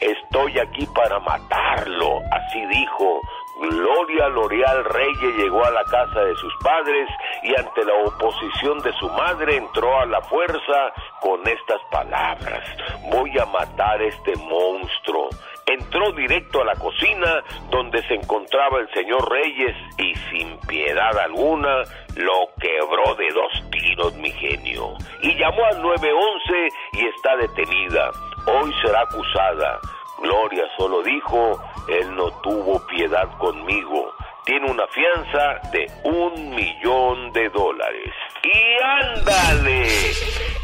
Estoy 0.00 0.58
aquí 0.58 0.86
para 0.94 1.18
matarlo, 1.20 2.20
así 2.30 2.64
dijo 2.66 3.20
Gloria 3.60 4.28
L'Oreal 4.28 4.84
Reyes 4.84 5.36
llegó 5.36 5.64
a 5.64 5.70
la 5.70 5.84
casa 5.84 6.20
de 6.20 6.34
sus 6.36 6.52
padres 6.62 7.08
y 7.42 7.54
ante 7.54 7.84
la 7.84 7.94
oposición 8.04 8.78
de 8.80 8.92
su 8.94 9.08
madre 9.10 9.56
entró 9.56 10.00
a 10.00 10.06
la 10.06 10.20
fuerza 10.22 10.92
con 11.20 11.46
estas 11.46 11.80
palabras, 11.90 12.64
voy 13.10 13.30
a 13.38 13.46
matar 13.46 14.02
este 14.02 14.34
monstruo. 14.36 15.28
Entró 15.66 16.12
directo 16.12 16.60
a 16.60 16.64
la 16.66 16.74
cocina 16.74 17.42
donde 17.70 18.02
se 18.06 18.14
encontraba 18.14 18.80
el 18.80 18.90
señor 18.92 19.30
Reyes 19.30 19.74
y 19.98 20.14
sin 20.30 20.58
piedad 20.66 21.16
alguna 21.18 21.84
lo 22.16 22.50
quebró 22.60 23.14
de 23.14 23.28
dos 23.32 23.70
tiros, 23.70 24.14
mi 24.16 24.30
genio. 24.32 24.94
Y 25.22 25.34
llamó 25.36 25.64
al 25.64 25.80
911 25.80 26.68
y 26.92 27.06
está 27.06 27.36
detenida. 27.36 28.10
Hoy 28.46 28.72
será 28.84 29.00
acusada. 29.00 29.80
Gloria 30.22 30.64
solo 30.76 31.02
dijo, 31.02 31.60
Él 31.88 32.14
no 32.14 32.30
tuvo 32.42 32.84
piedad 32.86 33.28
conmigo. 33.38 34.12
Tiene 34.44 34.70
una 34.70 34.86
fianza 34.88 35.70
de 35.70 35.90
un 36.04 36.50
millón 36.50 37.32
de 37.32 37.48
dólares. 37.48 38.12
Y 38.42 38.82
ándale, 38.82 39.88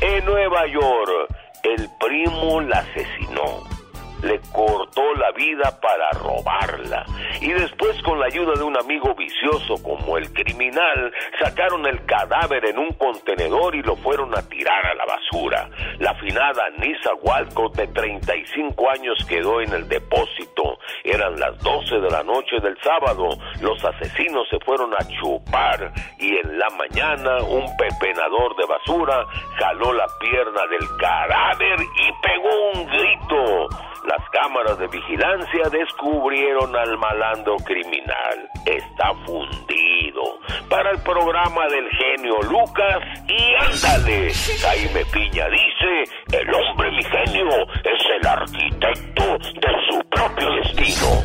en 0.01 0.25
Nueva 0.25 0.67
York, 0.67 1.29
el 1.63 1.89
primo 1.99 2.61
la 2.61 2.79
asesinó 2.79 3.80
le 4.23 4.41
cortó 4.53 5.03
la 5.15 5.31
vida 5.33 5.79
para 5.81 6.11
robarla. 6.11 7.05
Y 7.41 7.53
después 7.53 8.01
con 8.03 8.19
la 8.21 8.27
ayuda 8.27 8.55
de 8.55 8.63
un 8.63 8.77
amigo 8.77 9.15
vicioso 9.15 9.83
como 9.83 10.17
el 10.19 10.33
criminal, 10.33 11.13
sacaron 11.43 11.87
el 11.87 12.05
cadáver 12.05 12.67
en 12.67 12.79
un 12.79 12.93
contenedor 12.95 13.75
y 13.75 13.83
lo 13.83 13.97
fueron 13.97 14.37
a 14.37 14.43
tirar 14.49 14.87
a 14.87 14.95
la 14.95 15.05
basura. 15.05 15.71
La 15.99 16.15
finada 16.15 16.71
Nisa 16.79 17.15
Walcott 17.23 17.77
de 17.77 17.87
35 17.89 18.91
años 18.91 19.25
quedó 19.29 19.61
en 19.61 19.73
el 19.73 19.89
depósito. 19.89 20.79
Eran 21.05 21.39
las 21.39 21.59
12 21.59 22.01
de 22.01 22.11
la 22.11 22.23
noche 22.23 22.61
del 22.61 22.77
sábado. 22.83 23.29
Los 23.61 23.85
asesinos 23.85 24.49
se 24.49 24.59
fueron 24.61 24.93
a 24.95 25.07
chupar 25.21 25.93
y 26.19 26.37
en 26.37 26.59
la 26.59 26.69
mañana 26.71 27.39
un 27.43 27.65
pepenador 27.77 28.57
de 28.57 28.67
basura 28.67 29.27
jaló 29.59 29.93
la 29.93 30.07
pierna 30.21 30.67
del 30.67 30.97
cadáver 30.99 31.81
y 31.81 32.13
pegó 32.23 32.71
un 32.75 32.87
grito. 32.87 33.90
Las 34.07 34.29
cámaras 34.31 34.79
de 34.79 34.87
vigilancia 34.89 35.69
descubrieron 35.71 36.75
al 36.75 36.97
malandro 36.99 37.57
criminal. 37.59 38.49
Está 38.65 39.13
fundido. 39.27 40.39
Para 40.69 40.91
el 40.93 40.99
programa 41.01 41.67
del 41.69 41.89
genio 41.91 42.41
Lucas 42.43 42.99
y 43.29 43.55
ándale. 43.55 44.33
Jaime 44.33 45.05
Piña 45.13 45.47
dice, 45.49 46.13
el 46.33 46.55
hombre 46.55 46.91
mi 46.93 47.05
genio 47.05 47.49
es 47.85 48.03
el 48.21 48.27
arquitecto 48.27 49.39
de 49.39 49.73
su 49.89 50.09
propio 50.09 50.51
destino. 50.57 51.23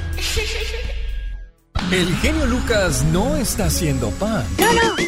El 1.92 2.16
genio 2.18 2.46
Lucas 2.48 3.04
no 3.06 3.36
está 3.38 3.66
haciendo 3.66 4.10
pan. 4.20 4.44
No, 4.60 4.74
no. 4.74 5.06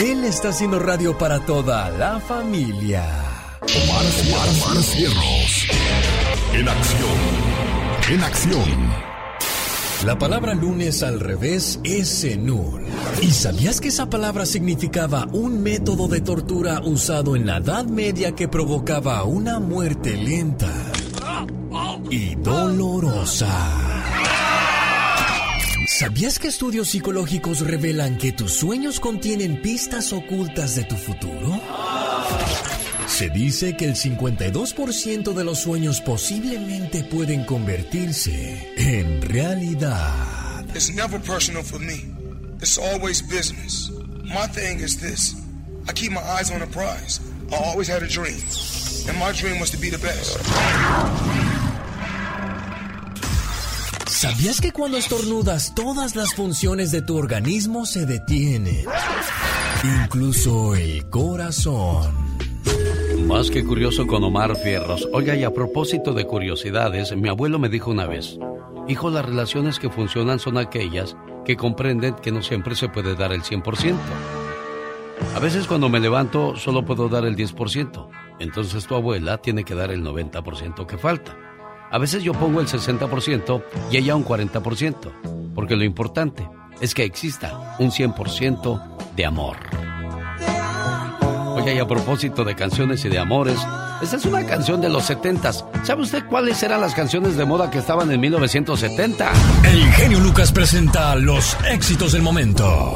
Él 0.00 0.24
está 0.24 0.50
haciendo 0.50 0.78
radio 0.78 1.18
para 1.18 1.40
toda 1.40 1.90
la 1.90 2.20
familia. 2.20 3.04
Omar, 3.62 4.04
Omar, 4.28 4.48
Omar 4.48 4.82
Cierros. 4.84 5.66
En 6.54 6.68
acción. 6.68 7.18
En 8.08 8.20
acción. 8.22 9.08
La 10.06 10.16
palabra 10.16 10.54
lunes 10.54 11.02
al 11.02 11.18
revés 11.18 11.80
es 11.82 12.08
senul. 12.08 12.84
¿Y 13.22 13.32
sabías 13.32 13.80
que 13.80 13.88
esa 13.88 14.08
palabra 14.08 14.46
significaba 14.46 15.26
un 15.32 15.64
método 15.64 16.06
de 16.06 16.20
tortura 16.20 16.80
usado 16.84 17.34
en 17.34 17.46
la 17.46 17.56
Edad 17.56 17.86
Media 17.86 18.36
que 18.36 18.46
provocaba 18.46 19.24
una 19.24 19.58
muerte 19.58 20.16
lenta 20.16 20.72
y 22.08 22.36
dolorosa? 22.36 23.88
¿Sabías 25.88 26.38
que 26.38 26.48
estudios 26.48 26.90
psicológicos 26.90 27.60
revelan 27.60 28.18
que 28.18 28.30
tus 28.30 28.52
sueños 28.52 29.00
contienen 29.00 29.62
pistas 29.62 30.12
ocultas 30.12 30.74
de 30.74 30.84
tu 30.84 30.96
futuro? 30.96 31.62
Se 33.06 33.30
dice 33.30 33.74
que 33.74 33.86
el 33.86 33.94
52% 33.96 35.32
de 35.32 35.44
los 35.44 35.60
sueños 35.60 36.02
posiblemente 36.02 37.04
pueden 37.04 37.42
convertirse 37.46 38.70
en 38.76 39.22
realidad. 39.22 40.66
It's 40.74 40.90
never 40.90 41.18
personal 41.18 41.64
for 41.64 41.80
me. 41.80 42.04
It's 42.60 42.76
always 42.76 43.22
business. 43.22 43.90
My 44.24 44.46
thing 44.46 44.80
is 44.80 45.00
this. 45.00 45.36
I 45.88 45.94
keep 45.94 46.10
my 46.10 46.20
eyes 46.20 46.50
on 46.50 46.60
the 46.60 46.66
prize. 46.66 47.18
I 47.50 47.56
always 47.64 47.88
had 47.88 48.02
a 48.02 48.08
dream. 48.08 48.36
And 49.08 49.18
my 49.18 49.32
dream 49.32 49.58
was 49.58 49.70
to 49.70 49.78
be 49.78 49.88
the 49.88 49.98
best. 49.98 50.36
¿Sabías 54.08 54.60
que 54.62 54.72
cuando 54.72 54.96
estornudas 54.96 55.74
todas 55.74 56.16
las 56.16 56.34
funciones 56.34 56.90
de 56.90 57.02
tu 57.02 57.18
organismo 57.18 57.84
se 57.84 58.06
detienen? 58.06 58.86
Incluso 60.02 60.74
el 60.74 61.10
corazón. 61.10 62.10
Más 63.26 63.50
que 63.50 63.62
curioso 63.62 64.06
con 64.06 64.24
Omar 64.24 64.56
Fierros. 64.56 65.06
Oiga, 65.12 65.36
y 65.36 65.44
a 65.44 65.52
propósito 65.52 66.14
de 66.14 66.24
curiosidades, 66.24 67.14
mi 67.14 67.28
abuelo 67.28 67.58
me 67.58 67.68
dijo 67.68 67.90
una 67.90 68.06
vez, 68.06 68.38
hijo, 68.88 69.10
las 69.10 69.26
relaciones 69.26 69.78
que 69.78 69.90
funcionan 69.90 70.38
son 70.38 70.56
aquellas 70.56 71.14
que 71.44 71.56
comprenden 71.56 72.14
que 72.14 72.32
no 72.32 72.42
siempre 72.42 72.76
se 72.76 72.88
puede 72.88 73.14
dar 73.14 73.32
el 73.32 73.42
100%. 73.42 73.94
A 75.34 75.38
veces 75.38 75.66
cuando 75.66 75.90
me 75.90 76.00
levanto 76.00 76.56
solo 76.56 76.84
puedo 76.84 77.10
dar 77.10 77.26
el 77.26 77.36
10%, 77.36 78.08
entonces 78.40 78.86
tu 78.86 78.94
abuela 78.94 79.36
tiene 79.38 79.64
que 79.64 79.74
dar 79.74 79.90
el 79.90 80.02
90% 80.02 80.86
que 80.86 80.96
falta. 80.96 81.47
A 81.90 81.98
veces 81.98 82.22
yo 82.22 82.34
pongo 82.34 82.60
el 82.60 82.66
60% 82.66 83.62
y 83.90 83.96
ella 83.96 84.14
un 84.14 84.24
40%, 84.24 85.52
porque 85.54 85.76
lo 85.76 85.84
importante 85.84 86.46
es 86.80 86.94
que 86.94 87.04
exista 87.04 87.76
un 87.78 87.90
100% 87.90 89.14
de 89.16 89.24
amor. 89.24 89.56
Oye, 91.54 91.74
y 91.74 91.78
a 91.78 91.86
propósito 91.86 92.44
de 92.44 92.54
canciones 92.54 93.04
y 93.04 93.08
de 93.08 93.18
amores, 93.18 93.58
esta 94.02 94.16
es 94.16 94.24
una 94.26 94.46
canción 94.46 94.80
de 94.80 94.88
los 94.88 95.04
70 95.06 95.52
¿Sabe 95.82 96.02
usted 96.02 96.24
cuáles 96.26 96.62
eran 96.62 96.80
las 96.80 96.94
canciones 96.94 97.36
de 97.36 97.44
moda 97.44 97.68
que 97.70 97.78
estaban 97.78 98.12
en 98.12 98.20
1970? 98.20 99.32
El 99.64 99.84
genio 99.92 100.20
Lucas 100.20 100.52
presenta 100.52 101.16
los 101.16 101.56
éxitos 101.68 102.12
del 102.12 102.22
momento. 102.22 102.94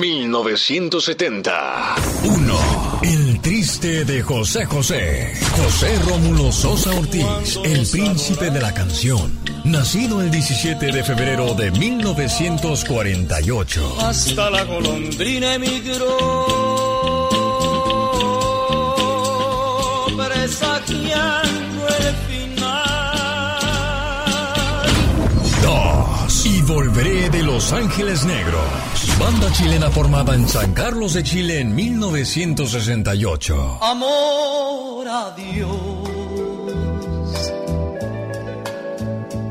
1970. 0.00 1.94
1. 2.24 2.81
El 3.02 3.40
triste 3.40 4.04
de 4.04 4.22
José 4.22 4.64
José. 4.64 5.32
José 5.56 5.98
Rómulo 6.06 6.52
Sosa 6.52 6.92
Ortiz, 6.92 7.58
el 7.64 7.84
príncipe 7.86 8.50
de 8.50 8.60
la 8.60 8.72
canción. 8.72 9.36
Nacido 9.64 10.22
el 10.22 10.30
17 10.30 10.92
de 10.92 11.02
febrero 11.02 11.54
de 11.54 11.72
1948. 11.72 13.96
Hasta 14.00 14.50
la 14.50 14.62
golondrina 14.64 15.54
emigró, 15.54 16.46
presagiando 20.16 21.88
2. 26.42 26.46
Y 26.46 26.62
volveré 26.62 27.30
de 27.30 27.42
Los 27.42 27.72
Ángeles 27.72 28.24
Negros. 28.24 28.62
Banda 29.18 29.50
chilena 29.52 29.90
formada 29.90 30.34
en 30.34 30.48
San 30.48 30.72
Carlos 30.72 31.14
de 31.14 31.22
Chile 31.22 31.60
en 31.60 31.74
1968. 31.74 33.78
Amor 33.80 35.08
a 35.08 35.34
Dios. 35.36 35.70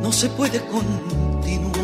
No 0.02 0.12
se 0.12 0.30
puede 0.30 0.60
continuar. 0.66 1.82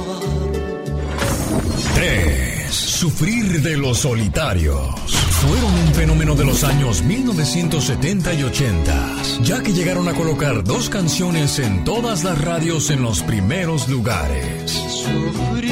3. 1.95 2.46
Sufrir 2.69 3.61
de 3.61 3.77
los 3.77 3.99
solitarios. 3.99 4.93
Fueron 5.41 5.73
un 5.73 5.93
fenómeno 5.93 6.35
de 6.35 6.43
los 6.45 6.63
años 6.63 7.01
1970 7.03 8.33
y 8.33 8.43
80, 8.43 9.15
ya 9.43 9.63
que 9.63 9.71
llegaron 9.73 10.07
a 10.07 10.13
colocar 10.13 10.63
dos 10.63 10.89
canciones 10.89 11.59
en 11.59 11.83
todas 11.83 12.23
las 12.23 12.41
radios 12.41 12.89
en 12.89 13.01
los 13.01 13.21
primeros 13.21 13.87
lugares. 13.87 14.71
Sufrir 14.71 15.69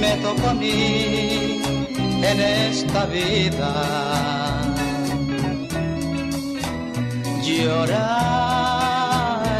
me 0.00 0.16
tocó 0.22 0.50
a 0.50 0.54
mí 0.54 1.62
en 2.22 2.40
esta 2.40 3.06
vida. 3.06 4.74
Llorar 7.44 8.36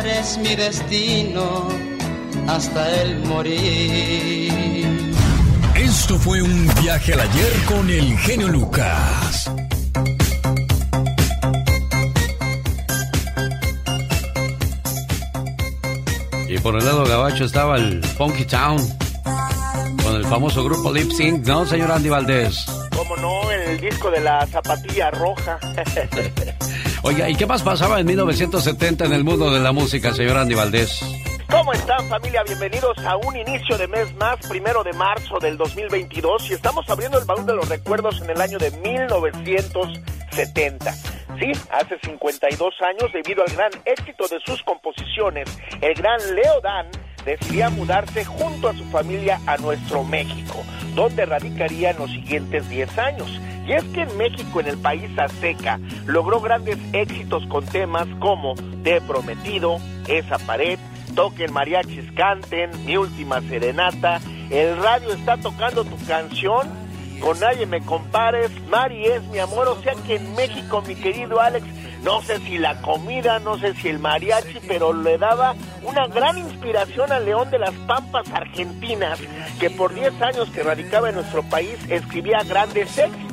es 0.07 0.39
mi 0.39 0.55
destino 0.55 1.69
hasta 2.47 3.03
el 3.03 3.25
morir. 3.25 4.58
Esto 6.09 6.21
fue 6.21 6.41
un 6.41 6.67
viaje 6.81 7.13
al 7.13 7.21
ayer 7.21 7.53
con 7.67 7.91
el 7.91 8.17
genio 8.21 8.49
Lucas. 8.49 9.53
Y 16.49 16.57
por 16.61 16.79
el 16.79 16.85
lado 16.87 17.05
gabacho 17.05 17.45
estaba 17.45 17.77
el 17.77 18.03
Funky 18.03 18.47
Town 18.47 18.79
con 20.03 20.17
el 20.17 20.25
famoso 20.25 20.65
grupo 20.65 20.91
Lip 20.91 21.13
Sync, 21.13 21.47
¿no, 21.47 21.67
señor 21.67 21.93
Andy 21.93 22.09
Valdés? 22.09 22.65
Como 22.97 23.15
no, 23.19 23.51
el 23.51 23.79
disco 23.79 24.11
de 24.11 24.21
la 24.21 24.47
zapatilla 24.47 25.11
roja. 25.11 25.59
Oiga, 27.03 27.29
¿y 27.29 27.35
qué 27.35 27.45
más 27.45 27.63
pasaba 27.63 28.01
en 28.01 28.07
1970 28.07 29.05
en 29.05 29.13
el 29.13 29.25
mundo 29.25 29.51
de 29.51 29.61
la 29.61 29.73
música, 29.73 30.15
señor 30.15 30.39
Andy 30.39 30.55
Valdés? 30.55 31.03
¿Cómo 31.51 31.73
están 31.73 32.07
familia? 32.11 32.43
Bienvenidos 32.45 32.99
a 33.07 33.17
un 33.17 33.35
inicio 33.35 33.79
de 33.79 33.89
mes 33.89 34.15
más, 34.17 34.37
primero 34.47 34.85
de 34.85 34.93
marzo 34.93 35.39
del 35.41 35.57
2022 35.57 36.51
y 36.51 36.53
estamos 36.53 36.87
abriendo 36.91 37.19
el 37.19 37.25
baúl 37.25 37.47
de 37.47 37.55
los 37.55 37.67
recuerdos 37.71 38.21
en 38.21 38.29
el 38.29 38.39
año 38.39 38.59
de 38.59 38.71
1970. 38.71 40.93
Sí, 40.93 41.53
hace 41.71 41.99
52 42.05 42.75
años, 42.83 43.11
debido 43.15 43.45
al 43.45 43.53
gran 43.55 43.71
éxito 43.87 44.29
de 44.29 44.39
sus 44.45 44.63
composiciones, 44.63 45.49
el 45.81 45.95
gran 45.95 46.19
Leo 46.35 46.61
Dan 46.61 46.89
decidía 47.25 47.71
mudarse 47.71 48.27
junto 48.27 48.69
a 48.69 48.75
su 48.75 48.85
familia 48.91 49.41
a 49.47 49.57
nuestro 49.57 50.05
México, 50.05 50.63
donde 50.95 51.25
radicaría 51.25 51.93
en 51.93 51.99
los 51.99 52.11
siguientes 52.11 52.69
10 52.69 52.99
años. 52.99 53.41
Y 53.67 53.73
es 53.73 53.85
que 53.85 54.03
en 54.03 54.15
México, 54.19 54.61
en 54.61 54.67
el 54.67 54.77
país 54.77 55.19
azteca, 55.19 55.81
logró 56.05 56.43
grandes 56.43 56.77
éxitos 56.93 57.47
con 57.47 57.65
temas 57.65 58.07
como 58.19 58.55
Te 58.83 59.01
Prometido, 59.01 59.79
Esa 60.07 60.37
Pared, 60.39 60.79
Toquen 61.15 61.53
mariachis, 61.53 62.11
canten, 62.13 62.71
Mi 62.85 62.97
Última 62.97 63.41
Serenata, 63.43 64.21
El 64.51 64.77
radio 64.77 65.13
está 65.13 65.37
tocando 65.37 65.85
tu 65.85 65.97
canción, 66.07 66.69
Con 67.21 67.39
Nadie 67.41 67.67
Me 67.67 67.81
Compares, 67.81 68.51
Mari 68.69 69.07
es 69.07 69.23
mi 69.25 69.39
amor, 69.39 69.69
o 69.69 69.83
sea 69.83 69.95
que 70.07 70.17
en 70.17 70.35
México, 70.35 70.83
mi 70.87 70.95
querido 70.95 71.41
Alex, 71.41 71.67
no 72.03 72.23
sé 72.23 72.39
si 72.39 72.59
la 72.59 72.81
comida, 72.81 73.39
no 73.41 73.59
sé 73.59 73.75
si 73.75 73.89
el 73.89 73.99
mariachi, 73.99 74.61
pero 74.69 74.93
le 74.93 75.19
daba 75.19 75.55
una 75.83 76.07
gran 76.07 76.39
inspiración 76.39 77.11
al 77.11 77.25
León 77.25 77.51
de 77.51 77.59
las 77.59 77.73
Pampas 77.87 78.31
Argentinas, 78.33 79.19
que 79.59 79.69
por 79.71 79.93
10 79.93 80.23
años 80.23 80.49
que 80.51 80.63
radicaba 80.63 81.09
en 81.09 81.17
nuestro 81.17 81.43
país 81.43 81.77
escribía 81.89 82.43
grandes 82.45 82.97
éxitos. 82.97 83.28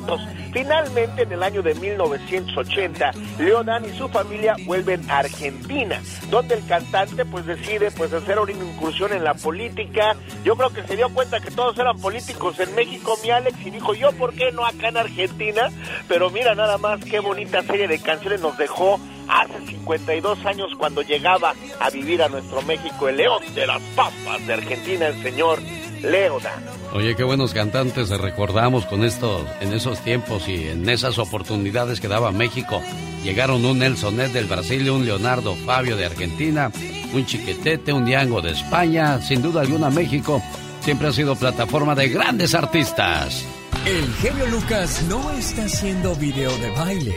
Finalmente, 0.52 1.22
en 1.22 1.32
el 1.32 1.42
año 1.42 1.62
de 1.62 1.74
1980, 1.74 3.10
Leodan 3.38 3.84
y 3.84 3.96
su 3.96 4.08
familia 4.08 4.56
vuelven 4.64 5.08
a 5.10 5.18
Argentina, 5.18 6.00
donde 6.30 6.54
el 6.54 6.66
cantante 6.66 7.24
pues 7.24 7.44
decide 7.46 7.90
pues 7.90 8.12
hacer 8.12 8.38
una 8.38 8.52
incursión 8.52 9.12
en 9.12 9.24
la 9.24 9.34
política. 9.34 10.16
Yo 10.44 10.56
creo 10.56 10.70
que 10.70 10.82
se 10.84 10.96
dio 10.96 11.08
cuenta 11.10 11.40
que 11.40 11.50
todos 11.50 11.78
eran 11.78 11.98
políticos 11.98 12.58
en 12.60 12.74
México, 12.74 13.18
mi 13.22 13.30
Alex, 13.30 13.54
y 13.66 13.70
dijo, 13.70 13.94
yo, 13.94 14.12
¿por 14.12 14.32
qué 14.34 14.52
no 14.52 14.64
acá 14.64 14.88
en 14.88 14.96
Argentina? 14.96 15.70
Pero 16.08 16.30
mira 16.30 16.54
nada 16.54 16.78
más 16.78 17.04
qué 17.04 17.20
bonita 17.20 17.62
serie 17.62 17.88
de 17.88 17.98
canciones 17.98 18.40
nos 18.40 18.56
dejó 18.56 18.98
hace 19.28 19.66
52 19.66 20.44
años 20.46 20.72
cuando 20.78 21.02
llegaba 21.02 21.54
a 21.80 21.90
vivir 21.90 22.22
a 22.22 22.28
nuestro 22.28 22.62
México 22.62 23.08
el 23.08 23.16
león 23.16 23.42
de 23.54 23.66
las 23.66 23.82
papas 23.94 24.46
de 24.46 24.54
Argentina, 24.54 25.08
el 25.08 25.22
señor 25.22 25.58
Leodan. 26.02 26.64
Oye, 26.92 27.14
qué 27.16 27.24
buenos 27.24 27.52
cantantes 27.52 28.08
recordamos 28.10 28.86
con 28.86 29.04
estos, 29.04 29.46
en 29.60 29.72
esos 29.72 30.00
tiempos 30.00 30.48
y 30.48 30.68
en 30.68 30.88
esas 30.88 31.18
oportunidades 31.18 32.00
que 32.00 32.08
daba 32.08 32.32
México. 32.32 32.82
Llegaron 33.24 33.64
un 33.64 33.78
Nelsonet 33.78 34.32
del 34.32 34.46
Brasil, 34.46 34.88
un 34.90 35.04
Leonardo 35.04 35.54
Fabio 35.54 35.96
de 35.96 36.06
Argentina, 36.06 36.70
un 37.12 37.26
Chiquetete, 37.26 37.92
un 37.92 38.04
Diango 38.04 38.40
de 38.40 38.52
España. 38.52 39.20
Sin 39.20 39.42
duda 39.42 39.62
alguna, 39.62 39.90
México 39.90 40.42
siempre 40.80 41.08
ha 41.08 41.12
sido 41.12 41.34
plataforma 41.34 41.94
de 41.94 42.08
grandes 42.08 42.54
artistas. 42.54 43.44
El 43.84 44.12
genio 44.14 44.46
Lucas 44.46 45.02
no 45.08 45.30
está 45.32 45.64
haciendo 45.64 46.14
video 46.16 46.56
de 46.58 46.70
baile. 46.70 47.14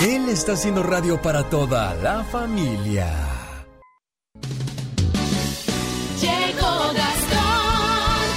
Él 0.00 0.28
está 0.28 0.52
haciendo 0.52 0.84
radio 0.84 1.20
para 1.20 1.42
toda 1.50 1.92
la 1.96 2.22
familia. 2.22 3.12
Llegó 6.20 6.92
Gastón 6.94 8.28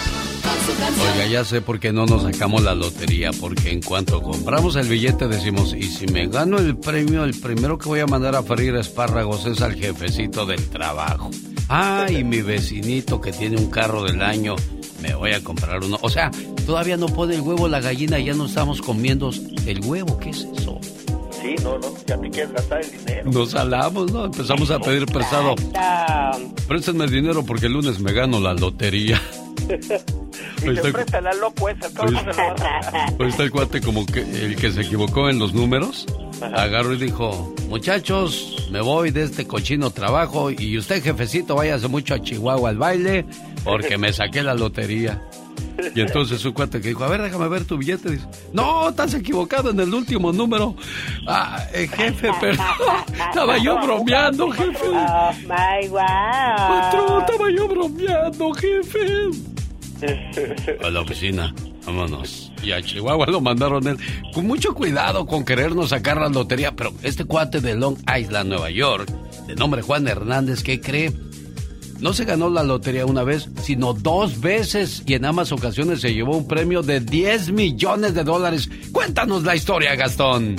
con 0.42 0.66
su 0.66 0.80
canción. 0.80 1.08
Oiga, 1.14 1.28
ya 1.28 1.46
sé 1.46 1.62
por 1.62 1.80
qué 1.80 1.94
no 1.94 2.08
nos 2.08 2.24
sacamos 2.24 2.64
la 2.64 2.74
lotería, 2.74 3.30
porque 3.40 3.70
en 3.70 3.84
cuanto 3.84 4.24
compramos 4.24 4.76
el 4.76 4.88
billete 4.88 5.28
decimos, 5.28 5.76
y 5.76 5.84
si 5.84 6.08
me 6.08 6.26
gano 6.26 6.58
el 6.58 6.78
premio, 6.78 7.24
el 7.26 7.40
primero 7.40 7.78
que 7.78 7.90
voy 7.90 8.00
a 8.00 8.08
mandar 8.08 8.36
a 8.36 8.42
freír 8.42 8.76
espárragos 8.78 9.46
es 9.46 9.62
al 9.62 9.76
jefecito 9.76 10.48
del 10.48 10.68
trabajo. 10.68 11.30
Ay, 11.68 12.24
mi 12.24 12.42
vecinito 12.42 13.22
que 13.22 13.32
tiene 13.34 13.58
un 13.58 13.70
carro 13.70 14.04
del 14.04 14.24
año, 14.24 14.56
me 15.00 15.14
voy 15.14 15.34
a 15.34 15.44
comprar 15.44 15.84
uno. 15.84 16.00
O 16.02 16.10
sea, 16.10 16.32
todavía 16.66 16.98
no 16.98 17.06
pone 17.06 17.36
el 17.36 17.42
huevo 17.42 17.68
la 17.68 17.82
gallina, 17.82 18.18
ya 18.18 18.34
no 18.34 18.48
estamos 18.48 18.82
comiendo 18.82 19.30
el 19.68 19.86
huevo, 19.86 20.18
¿qué 20.18 20.32
es 20.32 20.48
eso? 20.58 20.80
Sí, 21.42 21.56
no, 21.64 21.78
no, 21.80 21.94
ya 22.06 22.18
te 22.20 22.30
quieres 22.30 22.52
gastar 22.54 22.82
el 22.82 22.92
dinero. 22.92 23.32
Nos 23.32 23.52
salamos, 23.52 24.12
¿no? 24.12 24.26
Empezamos 24.26 24.70
a 24.70 24.80
pedir 24.80 25.06
prestado. 25.08 25.56
Préstenme 26.68 27.06
el 27.06 27.12
dinero 27.12 27.44
porque 27.46 27.66
el 27.66 27.74
lunes 27.74 28.00
me 28.00 28.14
gano 28.14 28.40
la 28.40 28.54
lotería. 28.54 29.22
Y 30.62 30.68
Ahí 30.68 30.76
te 30.76 30.82
está, 30.82 30.92
presta 30.92 31.22
la 31.22 31.34
loco 31.34 31.70
esa, 31.70 31.88
a 31.88 33.06
ahí 33.20 33.30
está 33.30 33.44
el 33.44 33.52
cuate 33.52 33.82
como 33.82 34.06
que 34.06 34.22
el 34.22 34.56
que 34.56 34.72
se 34.72 34.82
equivocó 34.82 35.30
en 35.30 35.40
los 35.40 35.54
números. 35.54 36.06
Agarró 36.42 36.94
y 36.94 36.98
dijo, 36.98 37.54
muchachos, 37.68 38.68
me 38.72 38.82
voy 38.82 39.12
de 39.12 39.24
este 39.24 39.46
cochino 39.48 39.92
trabajo 39.92 40.52
y 40.52 40.78
usted, 40.78 41.04
jefecito, 41.04 41.56
váyase 41.56 41.88
mucho 41.88 42.14
a 42.16 42.22
Chihuahua 42.22 42.70
al 42.70 42.78
baile 42.78 43.26
porque 43.64 43.98
me 43.98 44.14
saqué 44.14 44.44
la 44.44 44.54
lotería. 44.54 45.22
Y 45.96 46.02
entonces 46.02 46.40
su 46.40 46.54
cuate 46.54 46.80
que 46.80 46.90
dijo, 46.90 47.04
a 47.04 47.10
ver, 47.10 47.22
déjame 47.22 47.48
ver 47.48 47.66
tu 47.66 47.78
billete. 47.78 48.12
Dice, 48.12 48.26
no, 48.54 48.90
estás 48.90 49.14
equivocado 49.14 49.72
en 49.72 49.80
el 49.80 49.94
último 49.94 50.32
número. 50.32 50.76
Ah, 51.28 51.66
eh, 51.74 51.88
jefe, 51.88 52.30
perdón. 52.40 52.66
Estaba 53.14 53.58
yo 53.58 53.82
bromeando, 53.82 54.52
jefe. 54.52 54.88
Oh, 54.88 55.32
my 55.44 55.88
wow. 55.90 56.00
Patrón, 56.58 57.22
estaba 57.22 57.52
yo 57.52 57.68
bromeando, 57.68 58.54
jefe. 58.54 59.00
A 60.84 60.90
la 60.90 61.02
oficina, 61.02 61.54
vámonos. 61.86 62.52
Y 62.64 62.72
a 62.72 62.82
Chihuahua 62.82 63.28
lo 63.28 63.42
mandaron 63.42 63.88
él. 63.88 63.98
Con 64.34 64.48
mucho 64.48 64.74
cuidado 64.74 65.26
con 65.26 65.46
querernos 65.46 65.90
sacar 65.90 66.20
la 66.20 66.30
lotería. 66.30 66.76
Pero 66.76 66.92
este 67.04 67.26
cuate 67.26 67.62
de 67.62 67.76
Long 67.76 67.98
Island, 68.18 68.50
Nueva 68.50 68.70
York, 68.72 69.12
de 69.48 69.56
nombre 69.56 69.82
Juan 69.82 70.08
Hernández, 70.08 70.64
¿qué 70.64 70.80
cree? 70.82 71.12
No 72.02 72.14
se 72.14 72.26
ganó 72.26 72.50
la 72.50 72.64
lotería 72.64 73.06
una 73.06 73.24
vez, 73.24 73.48
sino 73.62 73.94
dos 73.94 74.42
veces 74.42 75.04
y 75.06 75.14
en 75.14 75.26
ambas 75.26 75.52
ocasiones 75.52 76.02
se 76.02 76.14
llevó 76.14 76.36
un 76.36 76.48
premio 76.48 76.82
de 76.82 77.00
10 77.00 77.52
millones 77.52 78.16
de 78.16 78.24
dólares. 78.24 78.70
Cuéntanos 78.92 79.44
la 79.44 79.56
historia, 79.56 79.96
Gastón. 79.96 80.56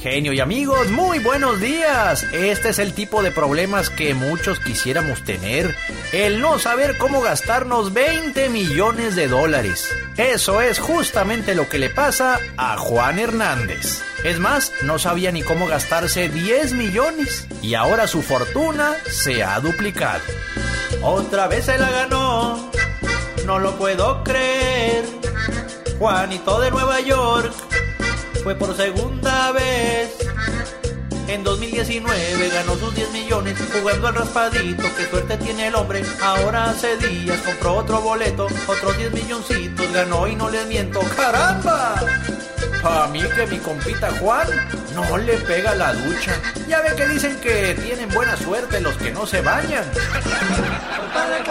Genio 0.00 0.32
y 0.32 0.40
amigos, 0.40 0.88
muy 0.88 1.18
buenos 1.18 1.60
días. 1.60 2.22
Este 2.32 2.70
es 2.70 2.78
el 2.78 2.94
tipo 2.94 3.22
de 3.22 3.30
problemas 3.30 3.90
que 3.90 4.14
muchos 4.14 4.58
quisiéramos 4.58 5.22
tener. 5.24 5.76
El 6.12 6.40
no 6.40 6.58
saber 6.58 6.96
cómo 6.96 7.20
gastarnos 7.20 7.92
20 7.92 8.48
millones 8.48 9.14
de 9.14 9.28
dólares. 9.28 9.94
Eso 10.16 10.62
es 10.62 10.78
justamente 10.78 11.54
lo 11.54 11.68
que 11.68 11.78
le 11.78 11.90
pasa 11.90 12.40
a 12.56 12.78
Juan 12.78 13.18
Hernández. 13.18 14.02
Es 14.24 14.38
más, 14.38 14.72
no 14.84 14.98
sabía 14.98 15.32
ni 15.32 15.42
cómo 15.42 15.66
gastarse 15.66 16.30
10 16.30 16.72
millones. 16.72 17.46
Y 17.60 17.74
ahora 17.74 18.06
su 18.06 18.22
fortuna 18.22 18.96
se 19.06 19.42
ha 19.42 19.60
duplicado. 19.60 20.22
Otra 21.02 21.46
vez 21.46 21.66
se 21.66 21.76
la 21.76 21.90
ganó. 21.90 22.70
No 23.44 23.58
lo 23.58 23.76
puedo 23.76 24.24
creer. 24.24 25.04
Juanito 25.98 26.58
de 26.58 26.70
Nueva 26.70 27.00
York 27.00 27.69
fue 28.42 28.54
por 28.54 28.76
segunda 28.76 29.52
vez. 29.52 30.16
En 31.28 31.44
2019 31.44 32.48
ganó 32.48 32.74
sus 32.76 32.94
10 32.94 33.12
millones 33.12 33.56
jugando 33.72 34.08
al 34.08 34.14
raspadito. 34.14 34.82
Qué 34.96 35.06
suerte 35.06 35.36
tiene 35.36 35.68
el 35.68 35.74
hombre. 35.74 36.02
Ahora 36.22 36.70
hace 36.70 36.96
días 36.96 37.38
compró 37.42 37.76
otro 37.76 38.00
boleto. 38.00 38.48
Otros 38.66 38.96
10 38.98 39.12
milloncitos 39.12 39.92
ganó 39.92 40.26
y 40.26 40.34
no 40.34 40.50
les 40.50 40.66
miento. 40.66 41.00
¡Caramba! 41.16 42.00
A 42.82 43.06
mí 43.08 43.22
que 43.36 43.46
mi 43.46 43.58
compita 43.58 44.10
Juan 44.18 44.48
no 44.94 45.18
le 45.18 45.36
pega 45.38 45.74
la 45.74 45.92
ducha. 45.92 46.32
Ya 46.66 46.80
ve 46.80 46.96
que 46.96 47.06
dicen 47.08 47.36
que 47.40 47.74
tienen 47.74 48.08
buena 48.08 48.36
suerte 48.36 48.80
los 48.80 48.96
que 48.96 49.12
no 49.12 49.26
se 49.26 49.40
bañan. 49.40 49.84
Compadre 50.98 51.44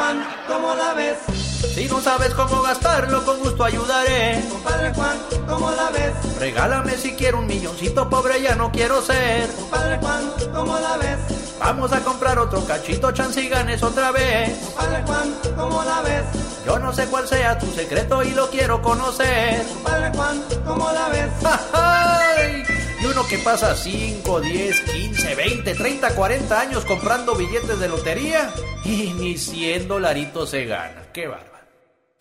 ¿cómo 0.47 0.75
la 0.75 0.93
ves? 0.93 1.48
Si 1.59 1.85
no 1.85 2.01
sabes 2.01 2.33
cómo 2.33 2.61
gastarlo, 2.61 3.23
con 3.25 3.39
gusto 3.39 3.63
ayudaré. 3.63 4.41
Compadre 4.49 4.93
Juan, 4.93 5.17
¿cómo 5.47 5.71
la 5.71 5.89
ves? 5.89 6.13
Regálame 6.39 6.93
si 6.97 7.13
quiero 7.13 7.39
un 7.39 7.47
milloncito, 7.47 8.09
pobre 8.09 8.41
ya 8.41 8.55
no 8.55 8.71
quiero 8.71 9.01
ser. 9.01 9.49
Compadre 9.51 9.97
Juan, 9.97 10.31
¿cómo 10.53 10.79
la 10.79 10.97
ves? 10.97 11.17
Vamos 11.59 11.91
a 11.91 11.99
comprar 11.99 12.39
otro 12.39 12.65
cachito, 12.65 13.11
chance 13.11 13.41
y 13.41 13.49
ganes 13.49 13.83
otra 13.83 14.11
vez. 14.11 14.57
Compadre 14.65 15.03
Juan, 15.05 15.35
¿cómo 15.57 15.83
la 15.83 16.01
ves? 16.01 16.23
Yo 16.65 16.79
no 16.79 16.93
sé 16.93 17.05
cuál 17.07 17.27
sea 17.27 17.57
tu 17.57 17.65
secreto 17.71 18.23
y 18.23 18.31
lo 18.31 18.49
quiero 18.49 18.81
conocer. 18.81 19.63
Compadre 19.65 20.11
Juan, 20.15 20.43
¿cómo 20.65 20.91
la 20.91 21.09
ves? 21.09 21.31
¡Ay! 21.73 22.63
Y 23.01 23.05
uno 23.05 23.25
que 23.27 23.37
pasa 23.39 23.75
5, 23.75 24.41
10, 24.41 24.81
15, 24.81 25.35
20, 25.35 25.75
30, 25.75 26.15
40 26.15 26.59
años 26.59 26.85
comprando 26.85 27.35
billetes 27.35 27.79
de 27.79 27.87
lotería 27.87 28.49
y 28.83 29.13
ni 29.13 29.37
100 29.37 29.87
dolaritos 29.87 30.49
se 30.49 30.65
gana. 30.65 31.03
¡Qué 31.13 31.27
bárbaro! 31.27 31.48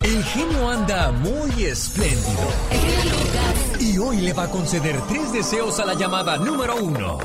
El 0.01 0.23
genio 0.23 0.69
anda 0.69 1.11
muy 1.11 1.65
espléndido. 1.65 2.47
Y 3.81 3.97
hoy 3.97 4.21
le 4.21 4.31
va 4.31 4.43
a 4.43 4.49
conceder 4.49 4.95
tres 5.09 5.33
deseos 5.33 5.77
a 5.81 5.85
la 5.85 5.93
llamada 5.93 6.37
número 6.37 6.77
uno. 6.77 7.17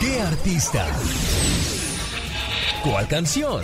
¿Qué 0.00 0.22
artista? 0.22 0.86
¿Cuál 2.82 3.06
canción? 3.08 3.62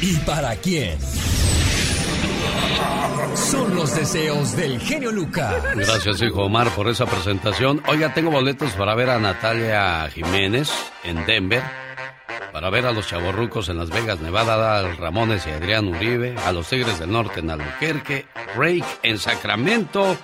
¿Y 0.00 0.16
para 0.16 0.56
quién? 0.56 0.98
Son 3.36 3.72
los 3.76 3.94
deseos 3.94 4.56
del 4.56 4.80
genio 4.80 5.12
Lucas. 5.12 5.54
Gracias, 5.76 6.20
hijo 6.20 6.46
Omar, 6.46 6.68
por 6.70 6.88
esa 6.88 7.06
presentación. 7.06 7.80
Hoy 7.86 8.00
ya 8.00 8.12
tengo 8.12 8.32
boletos 8.32 8.72
para 8.72 8.96
ver 8.96 9.08
a 9.10 9.20
Natalia 9.20 10.08
Jiménez 10.12 10.68
en 11.04 11.24
Denver, 11.26 11.62
para 12.60 12.68
ver 12.68 12.84
a 12.84 12.92
los 12.92 13.06
Chavorrucos 13.06 13.70
en 13.70 13.78
Las 13.78 13.88
Vegas, 13.88 14.20
Nevada, 14.20 14.80
a 14.80 14.94
Ramones 14.96 15.46
y 15.46 15.50
Adrián 15.50 15.88
Uribe, 15.88 16.36
a 16.44 16.52
los 16.52 16.68
Tigres 16.68 16.98
del 16.98 17.10
Norte 17.10 17.40
en 17.40 17.48
Albuquerque, 17.48 18.26
Rake 18.54 18.84
en 19.02 19.16
Sacramento. 19.16 20.14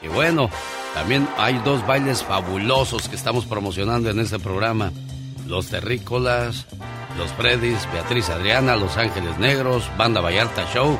Y 0.00 0.08
bueno, 0.08 0.48
también 0.94 1.28
hay 1.36 1.60
dos 1.66 1.86
bailes 1.86 2.22
fabulosos 2.22 3.10
que 3.10 3.14
estamos 3.16 3.44
promocionando 3.44 4.08
en 4.08 4.20
este 4.20 4.38
programa. 4.38 4.90
Los 5.46 5.68
Terrícolas, 5.68 6.66
los 7.18 7.30
Freddys, 7.32 7.86
Beatriz 7.92 8.30
Adriana, 8.30 8.74
Los 8.74 8.96
Ángeles 8.96 9.36
Negros, 9.36 9.84
Banda 9.98 10.22
Vallarta 10.22 10.64
Show. 10.72 10.98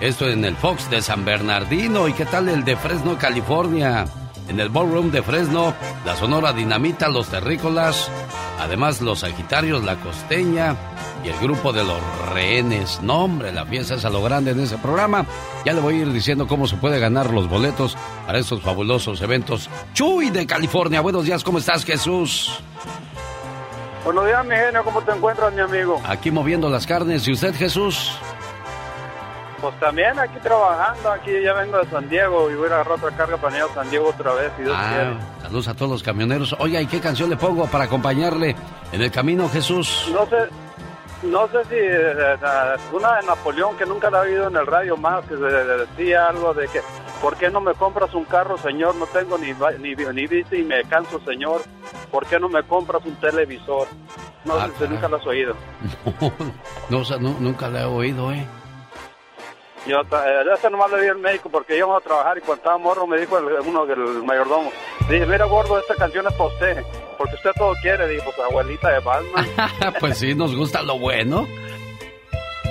Esto 0.00 0.28
en 0.28 0.44
el 0.44 0.54
Fox 0.54 0.88
de 0.88 1.02
San 1.02 1.24
Bernardino. 1.24 2.06
¿Y 2.06 2.12
qué 2.12 2.26
tal 2.26 2.48
el 2.48 2.64
de 2.64 2.76
Fresno, 2.76 3.18
California? 3.18 4.04
En 4.48 4.58
el 4.60 4.70
Ballroom 4.70 5.10
de 5.10 5.22
Fresno, 5.22 5.74
la 6.06 6.16
Sonora 6.16 6.52
Dinamita, 6.52 7.08
los 7.08 7.28
Terrícolas, 7.28 8.10
además 8.58 9.00
los 9.02 9.20
Sagitarios, 9.20 9.84
la 9.84 9.96
Costeña 9.96 10.74
y 11.22 11.28
el 11.28 11.38
grupo 11.38 11.72
de 11.72 11.84
los 11.84 11.98
Rehenes. 12.32 13.00
No, 13.02 13.24
hombre, 13.24 13.52
la 13.52 13.66
fiesta 13.66 13.96
es 13.96 14.04
a 14.04 14.10
lo 14.10 14.22
grande 14.22 14.52
en 14.52 14.60
ese 14.60 14.78
programa. 14.78 15.26
Ya 15.66 15.74
le 15.74 15.80
voy 15.80 15.94
a 15.94 15.98
ir 15.98 16.12
diciendo 16.12 16.46
cómo 16.46 16.66
se 16.66 16.76
puede 16.76 16.98
ganar 16.98 17.30
los 17.30 17.48
boletos 17.48 17.96
para 18.26 18.38
estos 18.38 18.62
fabulosos 18.62 19.20
eventos. 19.20 19.68
Chuy 19.92 20.30
de 20.30 20.46
California, 20.46 21.00
buenos 21.02 21.24
días, 21.24 21.44
¿cómo 21.44 21.58
estás, 21.58 21.84
Jesús? 21.84 22.50
Buenos 24.04 24.24
días, 24.26 24.46
mi 24.46 24.54
genio, 24.54 24.82
¿cómo 24.84 25.02
te 25.02 25.12
encuentras, 25.12 25.52
mi 25.52 25.60
amigo? 25.60 26.00
Aquí 26.06 26.30
moviendo 26.30 26.70
las 26.70 26.86
carnes. 26.86 27.28
¿Y 27.28 27.32
usted, 27.32 27.54
Jesús? 27.54 28.12
Pues 29.60 29.78
también 29.80 30.16
aquí 30.18 30.38
trabajando, 30.42 31.10
aquí 31.10 31.32
ya 31.42 31.52
vengo 31.52 31.78
de 31.78 31.90
San 31.90 32.08
Diego 32.08 32.50
y 32.50 32.54
voy 32.54 32.68
a 32.70 32.74
agarrar 32.74 32.92
otra 32.98 33.10
carga 33.16 33.36
para 33.38 33.56
ir 33.56 33.62
a 33.64 33.74
San 33.74 33.90
Diego 33.90 34.08
otra 34.10 34.32
vez, 34.34 34.52
si 34.56 34.62
Dios. 34.62 34.76
Ah, 34.78 35.14
saludos 35.42 35.68
a 35.68 35.74
todos 35.74 35.90
los 35.90 36.02
camioneros. 36.02 36.54
Oiga, 36.60 36.80
¿y 36.80 36.86
qué 36.86 37.00
canción 37.00 37.28
le 37.30 37.36
pongo 37.36 37.66
para 37.66 37.84
acompañarle 37.84 38.54
en 38.92 39.02
el 39.02 39.10
camino, 39.10 39.48
Jesús? 39.48 40.08
No 40.12 40.26
sé, 40.26 40.36
no 41.24 41.48
sé 41.48 41.64
si 41.64 41.74
eh, 41.74 42.34
eh, 42.34 42.76
una 42.92 43.16
de 43.16 43.26
Napoleón 43.26 43.76
que 43.76 43.84
nunca 43.84 44.10
la 44.10 44.18
he 44.24 44.28
oído 44.30 44.48
en 44.48 44.56
el 44.56 44.66
radio 44.66 44.96
más, 44.96 45.24
que 45.24 45.34
se- 45.36 45.42
decía 45.42 46.28
algo 46.28 46.54
de 46.54 46.68
que, 46.68 46.80
¿por 47.20 47.36
qué 47.36 47.50
no 47.50 47.60
me 47.60 47.74
compras 47.74 48.14
un 48.14 48.26
carro, 48.26 48.56
señor? 48.58 48.94
No 48.94 49.06
tengo 49.06 49.36
ni, 49.38 49.52
ni, 49.80 49.96
ni 49.96 50.26
bici 50.28 50.56
y 50.56 50.62
me 50.64 50.84
canso, 50.84 51.20
señor. 51.26 51.62
¿Por 52.12 52.26
qué 52.26 52.38
no 52.38 52.48
me 52.48 52.62
compras 52.62 53.02
un 53.04 53.16
televisor? 53.16 53.88
No 54.44 54.54
Ah, 54.54 54.68
sé 54.78 54.86
nunca 54.88 55.08
lo 55.08 55.16
has 55.16 55.26
oído. 55.26 55.54
No, 56.90 57.02
no, 57.20 57.36
nunca 57.40 57.68
la 57.68 57.82
he 57.82 57.84
oído, 57.84 58.32
¿eh? 58.32 58.46
Yo 59.88 60.04
ta- 60.04 60.24
eh, 60.28 60.44
nomás 60.70 60.90
le 60.92 61.00
di 61.02 61.08
al 61.08 61.18
médico 61.18 61.48
porque 61.48 61.76
íbamos 61.76 62.02
a 62.02 62.04
trabajar 62.04 62.36
y 62.36 62.40
cuando 62.40 62.56
estaba 62.56 62.78
morro 62.78 63.06
me 63.06 63.18
dijo 63.18 63.38
el- 63.38 63.66
uno 63.66 63.86
del 63.86 64.22
mayordomo, 64.22 64.70
dije, 65.08 65.24
mira 65.26 65.46
gordo, 65.46 65.78
esta 65.78 65.94
canción 65.94 66.26
es 66.26 66.34
para 66.34 66.50
usted, 66.50 66.82
porque 67.16 67.34
usted 67.36 67.50
todo 67.56 67.72
quiere, 67.80 68.06
dijo, 68.08 68.24
pues 68.36 68.46
abuelita 68.48 68.90
de 68.90 69.00
Batman. 69.00 69.46
pues 70.00 70.18
sí, 70.18 70.34
nos 70.34 70.54
gusta 70.54 70.82
lo 70.82 70.98
bueno. 70.98 71.48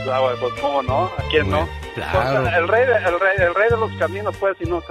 Ah, 0.10 0.20
bueno, 0.22 0.38
pues 0.40 0.54
cómo 0.62 0.82
no, 0.84 1.06
¿a 1.18 1.24
quién 1.30 1.50
no? 1.50 1.68
claro. 1.96 2.42
Pues, 2.44 2.54
el, 2.54 2.68
rey 2.68 2.86
de, 2.86 2.96
el, 2.96 3.20
rey, 3.20 3.34
el 3.40 3.56
rey 3.56 3.70
de 3.70 3.78
los 3.78 3.92
caminos, 3.98 4.38
pues, 4.38 4.56
si 4.58 4.64
no. 4.66 4.82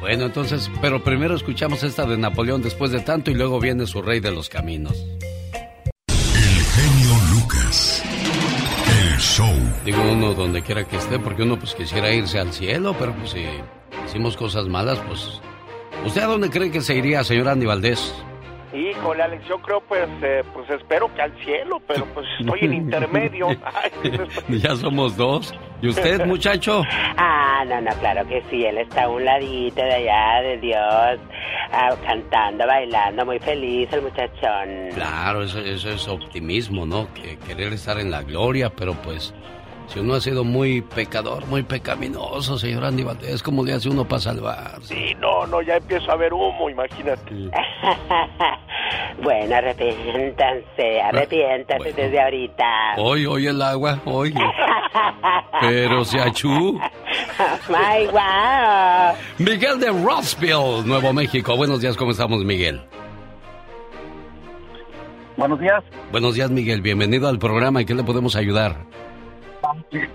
Bueno, 0.00 0.26
entonces, 0.26 0.70
pero 0.80 1.02
primero 1.02 1.34
escuchamos 1.34 1.82
esta 1.82 2.04
de 2.04 2.16
Napoleón 2.18 2.62
después 2.62 2.92
de 2.92 3.00
tanto 3.00 3.30
y 3.30 3.34
luego 3.34 3.58
viene 3.58 3.86
su 3.86 4.02
rey 4.02 4.20
de 4.20 4.30
los 4.30 4.48
caminos. 4.48 4.94
Digo 9.84 10.02
uno 10.12 10.34
donde 10.34 10.62
quiera 10.62 10.84
que 10.84 10.96
esté, 10.96 11.18
porque 11.18 11.42
uno 11.42 11.58
pues 11.58 11.74
quisiera 11.74 12.12
irse 12.12 12.38
al 12.38 12.52
cielo, 12.52 12.94
pero 12.98 13.14
pues 13.14 13.30
si 13.30 13.44
hicimos 14.06 14.36
cosas 14.36 14.66
malas, 14.66 14.98
pues... 15.08 15.40
¿Usted 16.04 16.22
a 16.22 16.26
dónde 16.26 16.50
cree 16.50 16.70
que 16.70 16.80
se 16.80 16.94
iría, 16.94 17.24
señor 17.24 17.48
Andy 17.48 17.66
Valdés? 17.66 18.12
Híjole, 18.72 19.22
Alex, 19.22 19.46
yo 19.48 19.58
creo, 19.58 19.80
pues, 19.80 20.08
eh, 20.22 20.42
pues 20.52 20.68
espero 20.70 21.12
que 21.14 21.22
al 21.22 21.32
cielo, 21.44 21.80
pero 21.86 22.04
pues 22.06 22.26
estoy 22.40 22.60
en 22.62 22.74
intermedio. 22.74 23.48
Ay, 23.64 23.90
pues, 24.02 24.44
ya 24.62 24.74
somos 24.76 25.16
dos. 25.16 25.54
¿Y 25.80 25.88
usted, 25.88 26.24
muchacho? 26.26 26.82
Ah, 27.16 27.64
no, 27.66 27.80
no, 27.80 27.90
claro 28.00 28.26
que 28.26 28.42
sí. 28.50 28.64
Él 28.64 28.78
está 28.78 29.04
a 29.04 29.08
un 29.08 29.24
ladito 29.24 29.82
de 29.82 29.94
allá, 29.94 30.42
de 30.42 30.56
Dios, 30.58 31.20
ah, 31.72 31.94
cantando, 32.04 32.66
bailando, 32.66 33.24
muy 33.24 33.38
feliz 33.38 33.88
el 33.92 34.02
muchachón. 34.02 34.90
Claro, 34.94 35.42
eso, 35.42 35.60
eso 35.60 35.90
es 35.90 36.08
optimismo, 36.08 36.86
¿no? 36.86 37.12
Que 37.14 37.38
querer 37.38 37.72
estar 37.72 37.98
en 37.98 38.10
la 38.10 38.22
gloria, 38.22 38.70
pero 38.70 38.94
pues 38.94 39.34
si 39.88 40.00
uno 40.00 40.14
ha 40.14 40.20
sido 40.20 40.44
muy 40.44 40.82
pecador, 40.82 41.46
muy 41.46 41.62
pecaminoso, 41.62 42.58
señor 42.58 42.84
Andy 42.84 43.04
Valdés, 43.04 43.42
¿cómo 43.42 43.64
le 43.64 43.74
hace 43.74 43.88
uno 43.88 44.06
para 44.06 44.20
salvarse? 44.20 44.94
Sí, 44.94 45.14
no, 45.20 45.46
no, 45.46 45.62
ya 45.62 45.76
empiezo 45.76 46.10
a 46.10 46.16
ver 46.16 46.32
humo, 46.32 46.68
imagínate. 46.68 47.30
bueno, 49.22 49.54
arrepiéntanse, 49.54 51.00
arrepiéntanse 51.00 51.92
desde 51.92 52.20
ahorita. 52.20 52.64
Hoy, 52.98 53.26
hoy 53.26 53.46
el 53.46 53.62
agua, 53.62 54.00
hoy. 54.04 54.34
Pero 55.60 56.04
se 56.04 56.20
achú. 56.20 56.78
¡Ay, 57.74 58.06
wow! 58.06 59.16
Miguel 59.38 59.78
de 59.80 59.88
Rossville, 59.88 60.84
Nuevo 60.84 61.12
México. 61.12 61.56
Buenos 61.56 61.80
días, 61.80 61.96
¿cómo 61.96 62.10
estamos, 62.10 62.44
Miguel? 62.44 62.80
Buenos 65.36 65.60
días. 65.60 65.84
Buenos 66.10 66.34
días, 66.34 66.50
Miguel. 66.50 66.80
Bienvenido 66.80 67.28
al 67.28 67.38
programa. 67.38 67.80
¿En 67.80 67.86
qué 67.86 67.94
le 67.94 68.04
podemos 68.04 68.36
ayudar? 68.36 68.86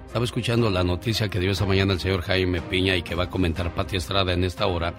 Estaba 0.07 0.27
escuchando 0.27 0.69
la 0.69 0.85
noticia 0.85 1.31
que 1.31 1.41
dio 1.41 1.53
esta 1.53 1.65
mañana 1.65 1.95
el 1.95 2.01
señor 2.01 2.21
Jaime 2.21 2.61
Piña 2.61 2.95
y 2.95 3.03
que 3.03 3.15
va 3.15 3.25
a 3.25 3.31
comentar 3.31 3.75
Pati 3.75 3.97
Estrada 3.97 4.35
en 4.35 4.45
esta 4.45 4.67
hora, 4.67 4.93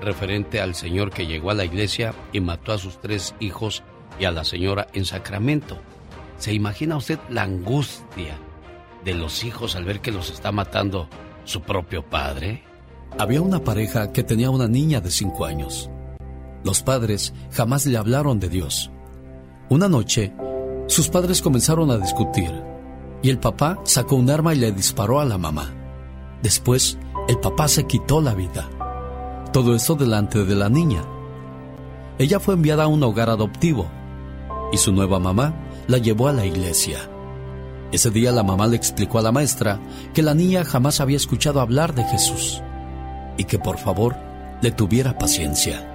referente 0.00 0.60
al 0.60 0.74
señor 0.74 1.12
que 1.12 1.28
llegó 1.28 1.52
a 1.52 1.54
la 1.54 1.64
iglesia 1.64 2.12
y 2.32 2.40
mató 2.40 2.72
a 2.72 2.78
sus 2.78 3.00
tres 3.00 3.36
hijos 3.38 3.84
y 4.18 4.24
a 4.24 4.32
la 4.32 4.42
señora 4.42 4.88
en 4.94 5.04
Sacramento. 5.04 5.78
¿Se 6.38 6.52
imagina 6.52 6.96
usted 6.96 7.20
la 7.30 7.44
angustia 7.44 8.34
de 9.04 9.14
los 9.14 9.44
hijos 9.44 9.76
al 9.76 9.84
ver 9.84 10.00
que 10.00 10.10
los 10.10 10.28
está 10.30 10.50
matando 10.50 11.08
su 11.44 11.62
propio 11.62 12.02
padre? 12.02 12.64
Había 13.16 13.40
una 13.42 13.62
pareja 13.62 14.10
que 14.10 14.24
tenía 14.24 14.50
una 14.50 14.66
niña 14.66 15.00
de 15.00 15.10
cinco 15.10 15.44
años. 15.44 15.88
Los 16.64 16.82
padres 16.82 17.32
jamás 17.52 17.86
le 17.86 17.96
hablaron 17.96 18.40
de 18.40 18.48
Dios. 18.48 18.90
Una 19.68 19.88
noche, 19.88 20.32
sus 20.88 21.08
padres 21.08 21.40
comenzaron 21.40 21.92
a 21.92 21.98
discutir 21.98 22.50
y 23.22 23.30
el 23.30 23.38
papá 23.38 23.78
sacó 23.84 24.16
un 24.16 24.30
arma 24.30 24.52
y 24.52 24.58
le 24.58 24.72
disparó 24.72 25.20
a 25.20 25.24
la 25.24 25.38
mamá. 25.38 25.72
Después, 26.42 26.98
el 27.28 27.38
papá 27.38 27.68
se 27.68 27.86
quitó 27.86 28.20
la 28.20 28.34
vida. 28.34 28.68
Todo 29.52 29.76
esto 29.76 29.94
delante 29.94 30.44
de 30.44 30.56
la 30.56 30.68
niña. 30.68 31.04
Ella 32.18 32.40
fue 32.40 32.54
enviada 32.54 32.84
a 32.84 32.88
un 32.88 33.02
hogar 33.04 33.30
adoptivo 33.30 33.86
y 34.72 34.76
su 34.76 34.90
nueva 34.92 35.20
mamá 35.20 35.54
la 35.86 35.98
llevó 35.98 36.26
a 36.26 36.32
la 36.32 36.46
iglesia. 36.46 37.08
Ese 37.92 38.10
día 38.10 38.32
la 38.32 38.42
mamá 38.42 38.66
le 38.66 38.76
explicó 38.76 39.20
a 39.20 39.22
la 39.22 39.30
maestra 39.30 39.78
que 40.12 40.22
la 40.22 40.34
niña 40.34 40.64
jamás 40.64 41.00
había 41.00 41.16
escuchado 41.16 41.60
hablar 41.60 41.94
de 41.94 42.02
Jesús 42.04 42.60
y 43.36 43.44
que 43.44 43.58
por 43.58 43.78
favor 43.78 44.16
le 44.60 44.70
tuviera 44.70 45.18
paciencia. 45.18 45.90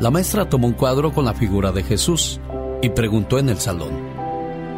La 0.00 0.10
maestra 0.10 0.48
tomó 0.48 0.66
un 0.66 0.74
cuadro 0.74 1.12
con 1.12 1.24
la 1.24 1.34
figura 1.34 1.72
de 1.72 1.82
Jesús 1.82 2.40
y 2.82 2.88
preguntó 2.88 3.38
en 3.38 3.48
el 3.48 3.58
salón, 3.58 3.92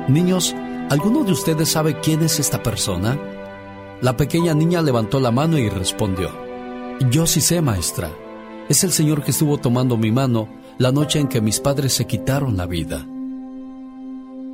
Niños, 0.09 0.55
¿alguno 0.91 1.25
de 1.25 1.33
ustedes 1.33 1.71
sabe 1.71 1.99
quién 2.01 2.23
es 2.23 2.39
esta 2.39 2.63
persona? 2.63 3.19
La 4.03 4.17
pequeña 4.17 4.53
niña 4.53 4.83
levantó 4.83 5.19
la 5.21 5.31
mano 5.31 5.57
y 5.57 5.69
respondió, 5.69 6.31
Yo 7.11 7.27
sí 7.27 7.41
sé, 7.41 7.63
maestra. 7.63 8.11
Es 8.69 8.85
el 8.85 8.93
Señor 8.93 9.23
que 9.23 9.31
estuvo 9.31 9.57
tomando 9.59 9.97
mi 9.97 10.13
mano 10.13 10.49
la 10.79 10.93
noche 10.93 11.21
en 11.21 11.29
que 11.29 11.41
mis 11.41 11.61
padres 11.61 11.95
se 11.95 12.07
quitaron 12.07 12.57
la 12.57 12.67
vida. 12.67 13.07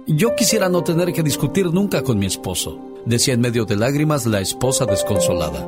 Yo 0.07 0.35
quisiera 0.37 0.69
no 0.69 0.83
tener 0.83 1.13
que 1.13 1.23
discutir 1.23 1.67
nunca 1.73 2.03
con 2.03 2.19
mi 2.19 2.27
esposo, 2.27 2.79
decía 3.07 3.35
en 3.35 3.41
medio 3.41 3.65
de 3.65 3.77
lágrimas 3.77 4.27
la 4.27 4.41
esposa 4.41 4.87
desconsolada. 4.87 5.67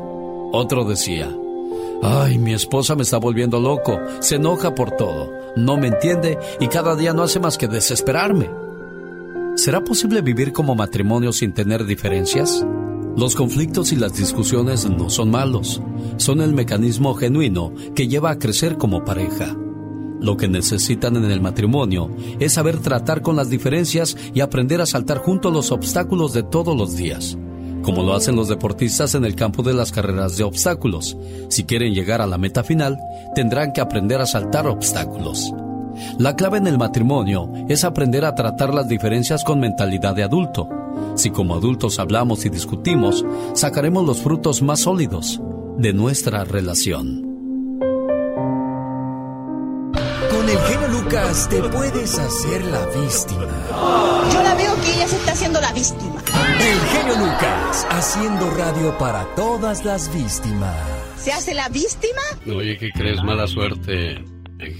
Otro 0.52 0.84
decía, 0.84 1.34
Ay, 2.04 2.36
mi 2.36 2.52
esposa 2.52 2.96
me 2.96 3.02
está 3.02 3.16
volviendo 3.18 3.60
loco, 3.60 4.00
se 4.18 4.34
enoja 4.34 4.74
por 4.74 4.90
todo, 4.90 5.32
no 5.54 5.76
me 5.76 5.86
entiende 5.86 6.36
y 6.58 6.66
cada 6.66 6.96
día 6.96 7.12
no 7.12 7.22
hace 7.22 7.38
más 7.38 7.56
que 7.56 7.68
desesperarme. 7.68 8.50
¿Será 9.54 9.84
posible 9.84 10.20
vivir 10.20 10.52
como 10.52 10.74
matrimonio 10.74 11.32
sin 11.32 11.54
tener 11.54 11.84
diferencias? 11.84 12.66
Los 13.16 13.36
conflictos 13.36 13.92
y 13.92 13.96
las 13.96 14.14
discusiones 14.14 14.90
no 14.90 15.10
son 15.10 15.30
malos, 15.30 15.80
son 16.16 16.40
el 16.40 16.54
mecanismo 16.54 17.14
genuino 17.14 17.72
que 17.94 18.08
lleva 18.08 18.32
a 18.32 18.38
crecer 18.38 18.78
como 18.78 19.04
pareja. 19.04 19.56
Lo 20.20 20.36
que 20.36 20.48
necesitan 20.48 21.14
en 21.16 21.30
el 21.30 21.40
matrimonio 21.40 22.10
es 22.40 22.54
saber 22.54 22.78
tratar 22.78 23.22
con 23.22 23.36
las 23.36 23.48
diferencias 23.48 24.16
y 24.34 24.40
aprender 24.40 24.80
a 24.80 24.86
saltar 24.86 25.18
junto 25.18 25.50
a 25.50 25.52
los 25.52 25.70
obstáculos 25.70 26.32
de 26.32 26.42
todos 26.42 26.76
los 26.76 26.96
días, 26.96 27.38
como 27.82 28.02
lo 28.02 28.14
hacen 28.14 28.36
los 28.36 28.48
deportistas 28.48 29.14
en 29.14 29.24
el 29.24 29.34
campo 29.34 29.62
de 29.62 29.74
las 29.74 29.92
carreras 29.92 30.36
de 30.36 30.44
obstáculos. 30.44 31.16
Si 31.48 31.64
quieren 31.64 31.94
llegar 31.94 32.20
a 32.20 32.26
la 32.26 32.38
meta 32.38 32.64
final, 32.64 32.98
tendrán 33.34 33.72
que 33.72 33.80
aprender 33.80 34.20
a 34.20 34.26
saltar 34.26 34.66
obstáculos. 34.66 35.52
La 36.18 36.36
clave 36.36 36.58
en 36.58 36.66
el 36.66 36.78
matrimonio 36.78 37.52
es 37.68 37.84
aprender 37.84 38.24
a 38.24 38.34
tratar 38.34 38.72
las 38.72 38.88
diferencias 38.88 39.44
con 39.44 39.60
mentalidad 39.60 40.14
de 40.14 40.22
adulto. 40.22 40.68
Si 41.16 41.30
como 41.30 41.54
adultos 41.54 41.98
hablamos 41.98 42.44
y 42.46 42.48
discutimos, 42.48 43.24
sacaremos 43.54 44.06
los 44.06 44.20
frutos 44.20 44.62
más 44.62 44.80
sólidos 44.80 45.40
de 45.76 45.92
nuestra 45.92 46.44
relación. 46.44 47.21
Lucas, 51.12 51.46
te 51.50 51.62
puedes 51.64 52.18
hacer 52.18 52.64
la 52.64 52.86
víctima. 52.86 53.46
Yo 54.32 54.42
la 54.42 54.54
veo 54.54 54.74
que 54.76 54.94
ella 54.94 55.06
se 55.06 55.16
está 55.16 55.32
haciendo 55.32 55.60
la 55.60 55.70
víctima. 55.74 56.22
El 56.58 56.80
genio 56.88 57.26
Lucas, 57.26 57.86
haciendo 57.90 58.50
radio 58.52 58.96
para 58.96 59.26
todas 59.34 59.84
las 59.84 60.10
víctimas. 60.14 60.74
¿Se 61.16 61.30
hace 61.30 61.52
la 61.52 61.68
víctima? 61.68 62.22
Oye, 62.46 62.78
¿qué 62.78 62.90
crees? 62.92 63.22
Mala 63.22 63.46
suerte. 63.46 64.24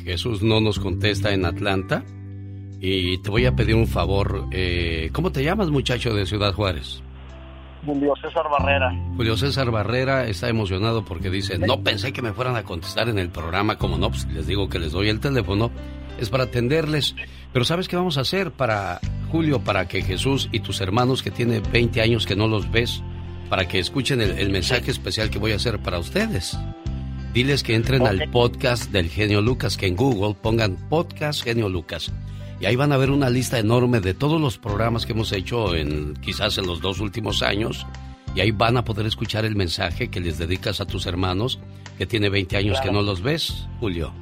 Jesús 0.04 0.42
no 0.42 0.62
nos 0.62 0.78
contesta 0.78 1.34
en 1.34 1.44
Atlanta. 1.44 2.02
Y 2.80 3.18
te 3.18 3.28
voy 3.28 3.44
a 3.44 3.54
pedir 3.54 3.74
un 3.74 3.86
favor. 3.86 4.46
Eh, 4.52 5.10
¿Cómo 5.12 5.32
te 5.32 5.44
llamas, 5.44 5.68
muchacho 5.68 6.14
de 6.14 6.24
Ciudad 6.24 6.54
Juárez? 6.54 7.02
Julio 7.84 8.14
César 8.22 8.44
Barrera. 8.48 8.90
Julio 9.16 9.36
César 9.36 9.70
Barrera 9.70 10.26
está 10.26 10.48
emocionado 10.48 11.04
porque 11.04 11.28
dice, 11.28 11.58
no 11.58 11.82
pensé 11.82 12.14
que 12.14 12.22
me 12.22 12.32
fueran 12.32 12.56
a 12.56 12.62
contestar 12.62 13.10
en 13.10 13.18
el 13.18 13.28
programa, 13.28 13.76
como 13.76 13.98
no, 13.98 14.08
pues 14.08 14.26
les 14.28 14.46
digo 14.46 14.68
que 14.68 14.78
les 14.78 14.92
doy 14.92 15.08
el 15.08 15.20
teléfono, 15.20 15.70
es 16.24 16.30
para 16.30 16.44
atenderles. 16.44 17.14
Pero 17.52 17.64
¿sabes 17.64 17.88
qué 17.88 17.96
vamos 17.96 18.18
a 18.18 18.22
hacer 18.22 18.52
para 18.52 19.00
Julio, 19.30 19.60
para 19.60 19.88
que 19.88 20.02
Jesús 20.02 20.48
y 20.52 20.60
tus 20.60 20.80
hermanos 20.80 21.22
que 21.22 21.30
tiene 21.30 21.60
20 21.60 22.00
años 22.00 22.26
que 22.26 22.36
no 22.36 22.48
los 22.48 22.70
ves, 22.70 23.02
para 23.48 23.68
que 23.68 23.78
escuchen 23.78 24.20
el, 24.20 24.38
el 24.38 24.50
mensaje 24.50 24.90
especial 24.90 25.30
que 25.30 25.38
voy 25.38 25.52
a 25.52 25.56
hacer 25.56 25.78
para 25.80 25.98
ustedes? 25.98 26.56
Diles 27.32 27.62
que 27.62 27.74
entren 27.74 28.06
al 28.06 28.30
podcast 28.30 28.90
del 28.90 29.08
genio 29.08 29.40
Lucas, 29.40 29.78
que 29.78 29.86
en 29.86 29.96
Google 29.96 30.34
pongan 30.34 30.76
podcast 30.88 31.42
genio 31.42 31.70
Lucas. 31.70 32.12
Y 32.60 32.66
ahí 32.66 32.76
van 32.76 32.92
a 32.92 32.96
ver 32.96 33.10
una 33.10 33.28
lista 33.28 33.58
enorme 33.58 34.00
de 34.00 34.14
todos 34.14 34.40
los 34.40 34.58
programas 34.58 35.04
que 35.04 35.12
hemos 35.12 35.32
hecho 35.32 35.74
en 35.74 36.14
quizás 36.14 36.58
en 36.58 36.66
los 36.66 36.80
dos 36.80 37.00
últimos 37.00 37.42
años. 37.42 37.86
Y 38.36 38.40
ahí 38.40 38.50
van 38.50 38.76
a 38.76 38.84
poder 38.84 39.06
escuchar 39.06 39.44
el 39.44 39.56
mensaje 39.56 40.08
que 40.08 40.20
les 40.20 40.38
dedicas 40.38 40.80
a 40.80 40.86
tus 40.86 41.06
hermanos, 41.06 41.58
que 41.98 42.06
tiene 42.06 42.28
20 42.28 42.56
años 42.56 42.80
que 42.80 42.92
no 42.92 43.02
los 43.02 43.20
ves, 43.20 43.66
Julio. 43.80 44.12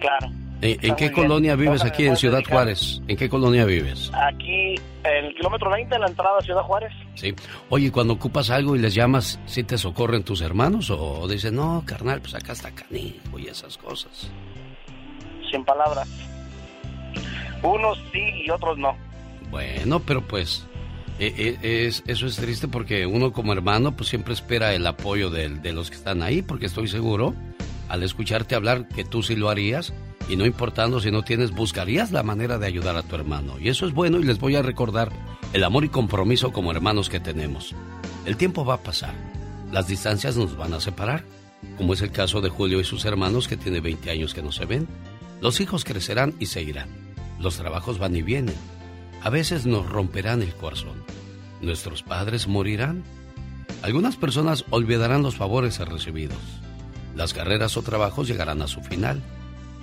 Claro. 0.00 0.39
¿En, 0.62 0.70
en 0.72 0.76
Está 0.82 0.96
qué 0.96 1.04
muy 1.06 1.14
bien. 1.14 1.28
colonia 1.28 1.56
vives 1.56 1.84
aquí 1.84 2.06
en 2.06 2.16
Ciudad. 2.16 2.42
Juárez? 2.48 3.00
¿En 3.08 3.16
qué 3.16 3.28
colonia 3.28 3.64
vives? 3.64 4.10
Aquí, 4.14 4.74
en 5.04 5.24
el 5.26 5.34
kilómetro 5.34 5.70
20 5.70 5.94
en 5.94 6.00
la 6.02 6.06
entrada 6.08 6.38
a 6.38 6.42
Ciudad 6.42 6.62
Juárez. 6.62 6.92
Sí. 7.14 7.34
Oye, 7.70 7.90
cuando 7.90 8.12
ocupas 8.14 8.50
algo 8.50 8.76
y 8.76 8.78
les 8.78 8.94
llamas, 8.94 9.40
¿sí 9.46 9.62
te 9.64 9.78
socorren 9.78 10.22
tus 10.22 10.42
hermanos? 10.42 10.90
¿O 10.90 11.26
dicen, 11.28 11.54
no, 11.56 11.82
carnal, 11.86 12.20
pues 12.20 12.34
acá 12.34 12.52
está 12.52 12.70
canijo 12.72 13.38
y 13.38 13.46
esas 13.46 13.78
cosas? 13.78 14.30
Sin 15.50 15.64
palabras. 15.64 16.08
Unos 17.62 17.98
sí 18.12 18.20
y 18.44 18.50
otros 18.50 18.78
no. 18.78 18.96
Bueno, 19.50 20.00
pero 20.00 20.22
pues 20.26 20.66
eh, 21.18 21.34
eh, 21.62 21.86
es, 21.86 22.02
eso 22.06 22.26
es 22.26 22.36
triste 22.36 22.68
porque 22.68 23.06
uno 23.06 23.32
como 23.32 23.52
hermano 23.52 23.96
pues 23.96 24.08
siempre 24.08 24.32
espera 24.32 24.74
el 24.74 24.86
apoyo 24.86 25.28
de, 25.30 25.48
de 25.48 25.72
los 25.72 25.90
que 25.90 25.96
están 25.96 26.22
ahí 26.22 26.40
porque 26.42 26.66
estoy 26.66 26.86
seguro 26.88 27.34
al 27.88 28.02
escucharte 28.02 28.54
hablar 28.54 28.86
que 28.88 29.04
tú 29.04 29.22
sí 29.22 29.34
lo 29.36 29.50
harías 29.50 29.92
y 30.30 30.36
no 30.36 30.46
importando 30.46 31.00
si 31.00 31.10
no 31.10 31.22
tienes 31.22 31.50
buscarías 31.50 32.12
la 32.12 32.22
manera 32.22 32.56
de 32.56 32.66
ayudar 32.66 32.96
a 32.96 33.02
tu 33.02 33.16
hermano 33.16 33.58
y 33.58 33.68
eso 33.68 33.84
es 33.84 33.92
bueno 33.92 34.20
y 34.20 34.24
les 34.24 34.38
voy 34.38 34.54
a 34.54 34.62
recordar 34.62 35.10
el 35.52 35.64
amor 35.64 35.84
y 35.84 35.88
compromiso 35.88 36.52
como 36.52 36.70
hermanos 36.70 37.08
que 37.08 37.18
tenemos. 37.18 37.74
El 38.24 38.36
tiempo 38.36 38.64
va 38.64 38.74
a 38.74 38.82
pasar, 38.82 39.14
las 39.72 39.88
distancias 39.88 40.36
nos 40.36 40.56
van 40.56 40.72
a 40.72 40.80
separar, 40.80 41.24
como 41.76 41.94
es 41.94 42.02
el 42.02 42.12
caso 42.12 42.40
de 42.40 42.48
Julio 42.48 42.78
y 42.80 42.84
sus 42.84 43.04
hermanos 43.04 43.48
que 43.48 43.56
tiene 43.56 43.80
20 43.80 44.10
años 44.10 44.32
que 44.32 44.42
no 44.42 44.52
se 44.52 44.66
ven. 44.66 44.86
Los 45.40 45.60
hijos 45.60 45.84
crecerán 45.84 46.34
y 46.38 46.46
se 46.46 46.62
irán. 46.62 46.88
Los 47.40 47.56
trabajos 47.56 47.98
van 47.98 48.14
y 48.14 48.22
vienen. 48.22 48.54
A 49.22 49.30
veces 49.30 49.66
nos 49.66 49.88
romperán 49.88 50.42
el 50.42 50.54
corazón. 50.54 51.02
Nuestros 51.60 52.02
padres 52.02 52.46
morirán. 52.46 53.02
Algunas 53.82 54.16
personas 54.16 54.64
olvidarán 54.70 55.22
los 55.22 55.36
favores 55.36 55.78
recibidos. 55.78 56.38
Las 57.16 57.32
carreras 57.32 57.76
o 57.76 57.82
trabajos 57.82 58.28
llegarán 58.28 58.62
a 58.62 58.68
su 58.68 58.82
final. 58.82 59.22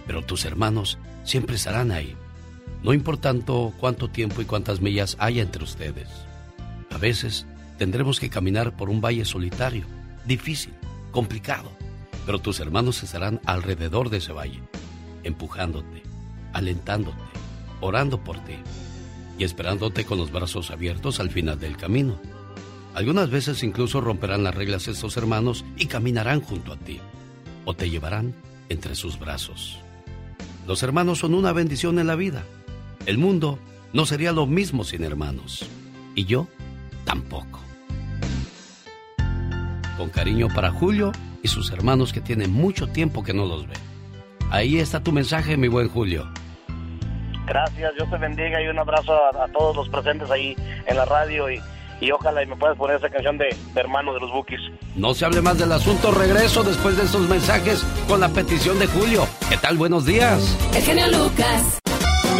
Pero 0.08 0.24
tus 0.24 0.46
hermanos 0.46 0.98
siempre 1.24 1.56
estarán 1.56 1.92
ahí. 1.92 2.16
No 2.82 2.94
importando 2.94 3.74
cuánto 3.80 4.10
tiempo 4.10 4.42
y 4.42 4.46
cuántas 4.46 4.82
millas 4.82 5.18
haya 5.20 5.44
entre 5.44 5.64
ustedes. 5.64 6.08
A 6.90 6.98
veces 6.98 7.46
tendremos 7.78 8.20
que 8.20 8.30
caminar 8.30 8.76
por 8.76 8.90
un 8.90 9.02
valle 9.02 9.26
solitario, 9.26 9.86
difícil, 10.26 10.74
complicado. 11.12 11.72
Pero 12.26 12.40
tus 12.40 12.60
hermanos 12.60 13.04
estarán 13.04 13.40
alrededor 13.46 14.10
de 14.10 14.18
ese 14.18 14.34
valle, 14.34 14.62
empujándote, 15.24 16.04
alentándote, 16.54 17.18
orando 17.82 18.24
por 18.24 18.40
ti 18.44 18.56
y 19.38 19.44
esperándote 19.44 20.06
con 20.06 20.18
los 20.18 20.32
brazos 20.32 20.72
abiertos 20.72 21.20
al 21.20 21.30
final 21.30 21.60
del 21.60 21.78
camino. 21.78 22.20
Algunas 22.96 23.30
veces 23.30 23.62
incluso 23.64 24.02
romperán 24.02 24.44
las 24.44 24.56
reglas 24.56 24.88
estos 24.88 25.18
hermanos 25.18 25.64
y 25.78 25.86
caminarán 25.86 26.42
junto 26.42 26.74
a 26.74 26.78
ti 26.78 27.00
o 27.66 27.76
te 27.76 27.90
llevarán 27.90 28.34
entre 28.70 28.96
sus 28.96 29.20
brazos. 29.20 29.80
Los 30.68 30.84
hermanos 30.84 31.20
son 31.20 31.34
una 31.34 31.54
bendición 31.54 31.98
en 31.98 32.08
la 32.08 32.16
vida. 32.16 32.44
El 33.06 33.18
mundo 33.18 33.58
no 33.94 34.06
sería 34.06 34.34
lo 34.34 34.46
mismo 34.46 34.84
sin 34.84 35.06
hermanos. 35.06 35.66
Y 36.14 36.26
yo 36.26 36.48
tampoco. 37.06 37.62
Con 39.96 40.10
cariño 40.10 40.50
para 40.54 40.72
Julio 40.72 41.14
y 41.42 41.48
sus 41.48 41.72
hermanos 41.72 42.12
que 42.12 42.20
tienen 42.20 42.52
mucho 42.52 42.88
tiempo 42.88 43.24
que 43.24 43.34
no 43.34 43.46
los 43.46 43.66
ven. 43.66 43.80
Ahí 44.52 44.78
está 44.78 45.02
tu 45.02 45.14
mensaje, 45.14 45.56
mi 45.56 45.70
buen 45.70 45.88
Julio. 45.88 46.28
Gracias, 47.46 47.96
Dios 47.96 48.10
te 48.10 48.18
bendiga 48.18 48.62
y 48.62 48.68
un 48.68 48.78
abrazo 48.78 49.14
a, 49.14 49.46
a 49.46 49.48
todos 49.54 49.74
los 49.74 49.88
presentes 49.88 50.30
ahí 50.30 50.54
en 50.86 50.98
la 50.98 51.06
radio 51.06 51.50
y, 51.50 51.62
y 52.00 52.12
ojalá 52.12 52.44
y 52.44 52.48
me 52.48 52.56
puedas 52.56 52.78
poner 52.78 52.98
esa 52.98 53.10
canción 53.10 53.38
de, 53.38 53.46
de 53.74 53.80
hermano 53.80 54.14
de 54.14 54.20
los 54.20 54.32
Bookies. 54.32 54.60
No 54.96 55.14
se 55.14 55.26
hable 55.26 55.42
más 55.42 55.58
del 55.58 55.72
asunto. 55.72 56.12
Regreso 56.12 56.64
después 56.64 56.98
de 56.98 57.04
estos 57.04 57.28
mensajes 57.28 57.84
con 58.08 58.20
la 58.20 58.30
petición 58.30 58.80
de 58.80 58.88
Julio. 58.88 59.28
¿Qué 59.50 59.58
tal? 59.58 59.78
Buenos 59.78 60.06
días. 60.06 60.58
El 60.76 60.84
genio 60.84 61.08
Lucas. 61.08 61.80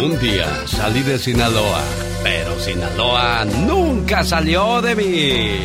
Un 0.02 0.18
día 0.20 0.46
salí 0.66 1.02
de 1.02 1.18
Sinaloa, 1.18 1.80
pero 2.22 2.56
Sinaloa 2.60 3.44
nunca 3.66 4.22
salió 4.22 4.80
de 4.80 4.94
mí. 4.94 5.58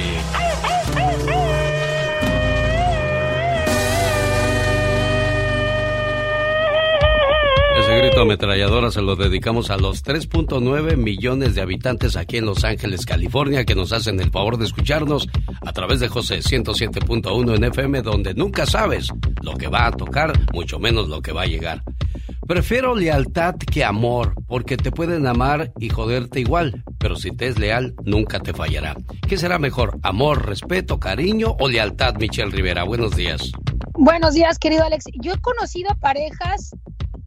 Grito 7.96 8.22
ametralladora 8.22 8.90
se 8.90 9.02
lo 9.02 9.16
dedicamos 9.16 9.70
a 9.70 9.78
los 9.78 10.04
3.9 10.04 10.98
millones 10.98 11.54
de 11.54 11.62
habitantes 11.62 12.16
aquí 12.16 12.38
en 12.38 12.46
Los 12.46 12.64
Ángeles, 12.64 13.06
California, 13.06 13.66
que 13.66 13.76
nos 13.76 13.94
hacen 13.94 14.20
el 14.20 14.32
favor 14.32 14.58
de 14.58 14.66
escucharnos 14.66 15.30
a 15.62 15.72
través 15.74 16.00
de 16.00 16.08
José 16.08 16.40
107.1 16.40 17.56
en 17.56 17.64
FM, 17.64 18.02
donde 18.02 18.34
nunca 18.34 18.66
sabes 18.66 19.10
lo 19.42 19.56
que 19.56 19.68
va 19.68 19.86
a 19.86 19.92
tocar, 19.92 20.34
mucho 20.54 20.80
menos 20.80 21.08
lo 21.08 21.22
que 21.22 21.34
va 21.34 21.44
a 21.44 21.48
llegar. 21.48 21.84
Prefiero 22.48 22.96
lealtad 22.96 23.56
que 23.56 23.84
amor, 23.84 24.34
porque 24.48 24.76
te 24.76 24.92
pueden 24.92 25.28
amar 25.28 25.72
y 25.80 25.90
joderte 25.90 26.40
igual, 26.40 26.84
pero 26.98 27.16
si 27.16 27.32
te 27.32 27.48
es 27.48 27.60
leal, 27.60 27.94
nunca 28.04 28.40
te 28.40 28.54
fallará. 28.54 28.96
¿Qué 29.28 29.38
será 29.38 29.60
mejor, 29.60 30.00
amor, 30.04 30.48
respeto, 30.48 31.00
cariño 31.00 31.56
o 31.60 31.70
lealtad, 31.70 32.16
Michelle 32.16 32.52
Rivera? 32.52 32.84
Buenos 32.84 33.16
días. 33.16 33.52
Buenos 33.94 34.34
días, 34.34 34.58
querido 34.58 34.84
Alex. 34.84 35.06
Yo 35.22 35.34
he 35.34 35.40
conocido 35.40 35.96
parejas 36.02 36.76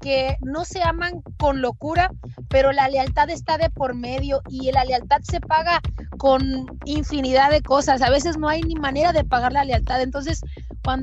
que 0.07 0.37
no 0.41 0.65
se 0.65 0.85
aman 0.85 1.21
con 1.37 1.61
locura, 1.61 2.13
pero 2.49 2.71
la 2.71 2.87
lealtad 2.89 3.29
está 3.29 3.59
de 3.59 3.71
por 3.71 3.97
medio 3.97 4.41
y 4.49 4.71
la 4.71 4.85
lealtad 4.85 5.19
se 5.23 5.41
paga 5.41 5.81
con 6.17 6.79
infinidad 6.85 7.51
de 7.51 7.61
cosas. 7.61 8.03
A 8.03 8.11
veces 8.11 8.39
no 8.39 8.49
hay 8.49 8.63
ni 8.63 8.77
manera 8.77 9.13
de 9.13 9.25
pagar 9.25 9.53
la 9.53 9.65
lealtad. 9.65 10.01
Entonces, 10.01 10.43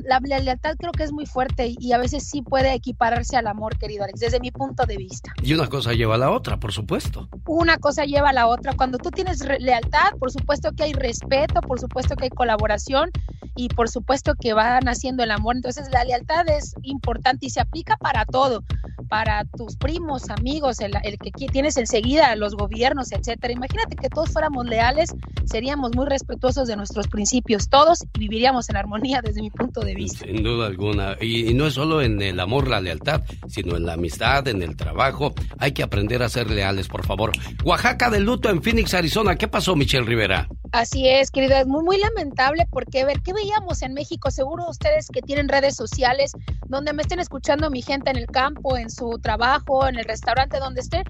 la, 0.06 0.20
la 0.22 0.38
lealtad 0.38 0.76
creo 0.78 0.92
que 0.92 1.02
es 1.02 1.12
muy 1.12 1.26
fuerte 1.26 1.74
y, 1.78 1.92
a 1.92 1.98
veces 1.98 2.26
sí 2.26 2.40
puede 2.40 2.72
equipararse 2.72 3.36
al 3.36 3.46
amor, 3.46 3.76
querido 3.78 4.04
Alex, 4.04 4.20
desde 4.20 4.40
mi 4.40 4.50
punto 4.50 4.86
de 4.86 4.96
vista. 4.96 5.34
Y 5.42 5.52
una 5.52 5.68
cosa 5.68 5.92
lleva 5.92 6.14
a 6.14 6.18
la 6.18 6.30
otra, 6.30 6.58
por 6.58 6.72
supuesto. 6.72 7.28
Una 7.46 7.76
cosa 7.76 8.06
lleva 8.06 8.30
a 8.30 8.32
la 8.32 8.46
otra. 8.46 8.72
Cuando 8.74 8.96
tú 8.96 9.10
tienes 9.10 9.46
lealtad, 9.60 10.16
por 10.18 10.32
supuesto 10.32 10.72
que 10.72 10.84
hay 10.84 10.94
respeto, 10.94 11.60
por 11.60 11.78
supuesto 11.78 12.16
que 12.16 12.24
hay 12.24 12.30
colaboración 12.30 13.10
y 13.54 13.68
por 13.68 13.88
supuesto 13.88 14.34
que 14.34 14.54
va 14.54 14.80
naciendo 14.80 15.22
el 15.22 15.30
amor. 15.30 15.56
Entonces 15.56 15.90
la 15.92 16.04
lealtad 16.04 16.48
es 16.48 16.74
importante 16.82 17.46
y 17.46 17.50
se 17.50 17.60
aplica 17.60 17.96
para 17.96 18.24
todo, 18.24 18.64
para 19.08 19.44
tus 19.44 19.76
primos, 19.76 20.30
amigos, 20.30 20.80
el, 20.80 20.92
el 21.02 21.18
que 21.18 21.46
tienes 21.46 21.76
enseguida, 21.76 22.34
los 22.36 22.54
gobiernos, 22.54 23.12
etcétera. 23.12 23.52
Imagínate 23.52 23.96
que 23.96 24.08
todos 24.08 24.30
fuéramos 24.30 24.66
leales, 24.66 25.14
seríamos 25.46 25.94
muy 25.94 26.06
respetuosos 26.06 26.68
de 26.68 26.76
nuestros 26.76 27.08
principios, 27.08 27.68
todos, 27.68 28.04
y 28.14 28.18
viviríamos 28.18 28.68
en 28.70 28.76
armonía 28.76 29.20
desde 29.22 29.42
mi 29.42 29.50
punto 29.50 29.80
de 29.80 29.94
vista. 29.94 30.24
Sin 30.24 30.42
duda 30.42 30.66
alguna. 30.66 31.16
Y, 31.20 31.50
y 31.50 31.54
no 31.54 31.66
es 31.66 31.74
solo 31.74 32.02
en 32.02 32.20
el 32.22 32.40
amor, 32.40 32.68
la 32.68 32.80
lealtad, 32.80 33.22
sino 33.48 33.76
en 33.76 33.86
la 33.86 33.94
amistad, 33.94 34.46
en 34.48 34.62
el 34.62 34.76
trabajo. 34.76 35.34
Hay 35.58 35.72
que 35.72 35.82
aprender 35.82 36.22
a 36.22 36.28
ser 36.28 36.50
leales, 36.50 36.88
por 36.88 37.04
favor. 37.04 37.32
Oaxaca 37.64 38.10
de 38.10 38.20
luto 38.20 38.50
en 38.50 38.62
Phoenix, 38.62 38.94
Arizona. 38.94 39.36
¿Qué 39.36 39.48
pasó, 39.48 39.76
Michelle 39.76 40.06
Rivera? 40.06 40.48
Así 40.74 41.08
es, 41.08 41.30
querida, 41.30 41.60
es 41.60 41.68
muy, 41.68 41.84
muy 41.84 41.98
lamentable 41.98 42.66
porque, 42.68 43.02
a 43.02 43.06
ver, 43.06 43.20
¿qué 43.20 43.32
veíamos 43.32 43.82
en 43.82 43.94
México? 43.94 44.32
Seguro 44.32 44.68
ustedes 44.68 45.06
que 45.06 45.22
tienen 45.22 45.48
redes 45.48 45.76
sociales, 45.76 46.32
donde 46.66 46.92
me 46.92 47.02
estén 47.02 47.20
escuchando 47.20 47.70
mi 47.70 47.80
gente 47.80 48.10
en 48.10 48.16
el 48.16 48.26
campo, 48.26 48.76
en 48.76 48.90
su 48.90 49.20
trabajo, 49.20 49.86
en 49.86 50.00
el 50.00 50.04
restaurante, 50.04 50.58
donde 50.58 50.80
estén, 50.80 51.04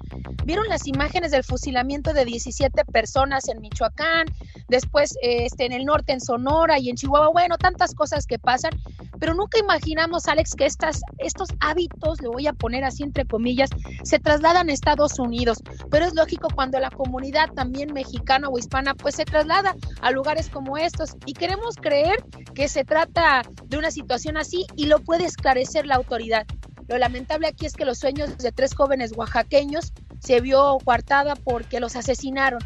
vieron 0.45 0.67
las 0.67 0.85
imágenes 0.85 1.31
del 1.31 1.43
fusilamiento 1.43 2.13
de 2.13 2.25
17 2.25 2.85
personas 2.85 3.49
en 3.49 3.59
Michoacán, 3.59 4.24
después 4.67 5.15
este, 5.21 5.65
en 5.65 5.73
el 5.73 5.85
norte, 5.85 6.13
en 6.13 6.21
Sonora 6.21 6.79
y 6.79 6.89
en 6.89 6.95
Chihuahua, 6.95 7.29
bueno, 7.31 7.57
tantas 7.57 7.93
cosas 7.93 8.25
que 8.25 8.39
pasan, 8.39 8.71
pero 9.19 9.33
nunca 9.33 9.59
imaginamos, 9.59 10.27
Alex, 10.27 10.55
que 10.55 10.65
estas, 10.65 11.01
estos 11.17 11.49
hábitos, 11.59 12.21
le 12.21 12.27
voy 12.27 12.47
a 12.47 12.53
poner 12.53 12.83
así 12.83 13.03
entre 13.03 13.25
comillas, 13.25 13.69
se 14.03 14.19
trasladan 14.19 14.69
a 14.69 14.73
Estados 14.73 15.19
Unidos. 15.19 15.61
Pero 15.89 16.05
es 16.05 16.13
lógico 16.13 16.47
cuando 16.53 16.79
la 16.79 16.89
comunidad 16.89 17.51
también 17.53 17.93
mexicana 17.93 18.49
o 18.49 18.57
hispana 18.57 18.93
pues 18.95 19.15
se 19.15 19.25
traslada 19.25 19.75
a 20.01 20.11
lugares 20.11 20.49
como 20.49 20.77
estos 20.77 21.15
y 21.25 21.33
queremos 21.33 21.75
creer 21.75 22.23
que 22.53 22.67
se 22.67 22.83
trata 22.83 23.43
de 23.65 23.77
una 23.77 23.91
situación 23.91 24.37
así 24.37 24.65
y 24.75 24.87
lo 24.87 24.99
puede 24.99 25.25
esclarecer 25.25 25.85
la 25.85 25.95
autoridad. 25.95 26.45
Lo 26.87 26.97
lamentable 26.97 27.47
aquí 27.47 27.65
es 27.65 27.73
que 27.73 27.85
los 27.85 27.97
sueños 27.97 28.37
de 28.37 28.51
tres 28.51 28.75
jóvenes 28.75 29.13
oaxaqueños 29.15 29.93
se 30.19 30.39
vio 30.39 30.77
coartada 30.83 31.35
porque 31.35 31.79
los 31.79 31.95
asesinaron. 31.95 32.59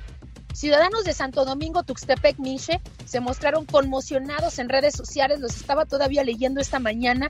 Ciudadanos 0.59 1.05
de 1.05 1.13
Santo 1.13 1.45
Domingo, 1.45 1.83
Tuxtepec, 1.83 2.37
Miche, 2.37 2.81
se 3.05 3.21
mostraron 3.21 3.65
conmocionados 3.65 4.59
en 4.59 4.67
redes 4.67 4.93
sociales, 4.93 5.39
los 5.39 5.55
estaba 5.55 5.85
todavía 5.85 6.25
leyendo 6.25 6.59
esta 6.59 6.79
mañana, 6.79 7.29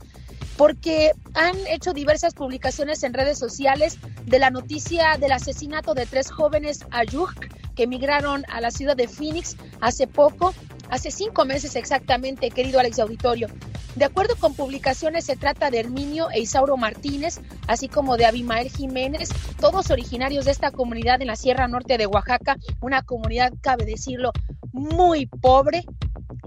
porque 0.57 1.11
han 1.36 1.55
hecho 1.67 1.93
diversas 1.93 2.34
publicaciones 2.34 3.03
en 3.03 3.13
redes 3.13 3.38
sociales 3.38 3.99
de 4.25 4.39
la 4.39 4.49
noticia 4.49 5.15
del 5.19 5.34
asesinato 5.34 5.93
de 5.93 6.07
tres 6.07 6.32
jóvenes 6.32 6.88
Ayuk 6.89 7.36
que 7.75 7.84
emigraron 7.84 8.45
a 8.49 8.61
la 8.61 8.71
ciudad 8.71 8.97
de 8.97 9.07
Phoenix 9.07 9.57
hace 9.80 10.07
poco, 10.07 10.55
hace 10.89 11.11
cinco 11.11 11.45
meses 11.45 11.75
exactamente, 11.75 12.51
querido 12.51 12.79
Alex 12.79 12.99
Auditorio. 12.99 13.47
De 13.95 14.05
acuerdo 14.05 14.35
con 14.35 14.53
publicaciones, 14.53 15.25
se 15.25 15.35
trata 15.35 15.71
de 15.71 15.79
Herminio 15.79 16.29
e 16.31 16.39
Isauro 16.39 16.77
Martínez, 16.77 17.41
así 17.67 17.87
como 17.87 18.17
de 18.17 18.25
Abimael 18.25 18.69
Jiménez, 18.69 19.29
todos 19.59 19.91
originarios 19.91 20.45
de 20.45 20.51
esta 20.51 20.71
comunidad 20.71 21.21
en 21.21 21.27
la 21.27 21.35
Sierra 21.35 21.67
Norte 21.67 21.97
de 21.97 22.07
Oaxaca, 22.07 22.57
una 22.81 23.01
comunidad, 23.01 23.51
cabe 23.61 23.85
decirlo, 23.85 24.31
muy 24.71 25.25
pobre, 25.25 25.83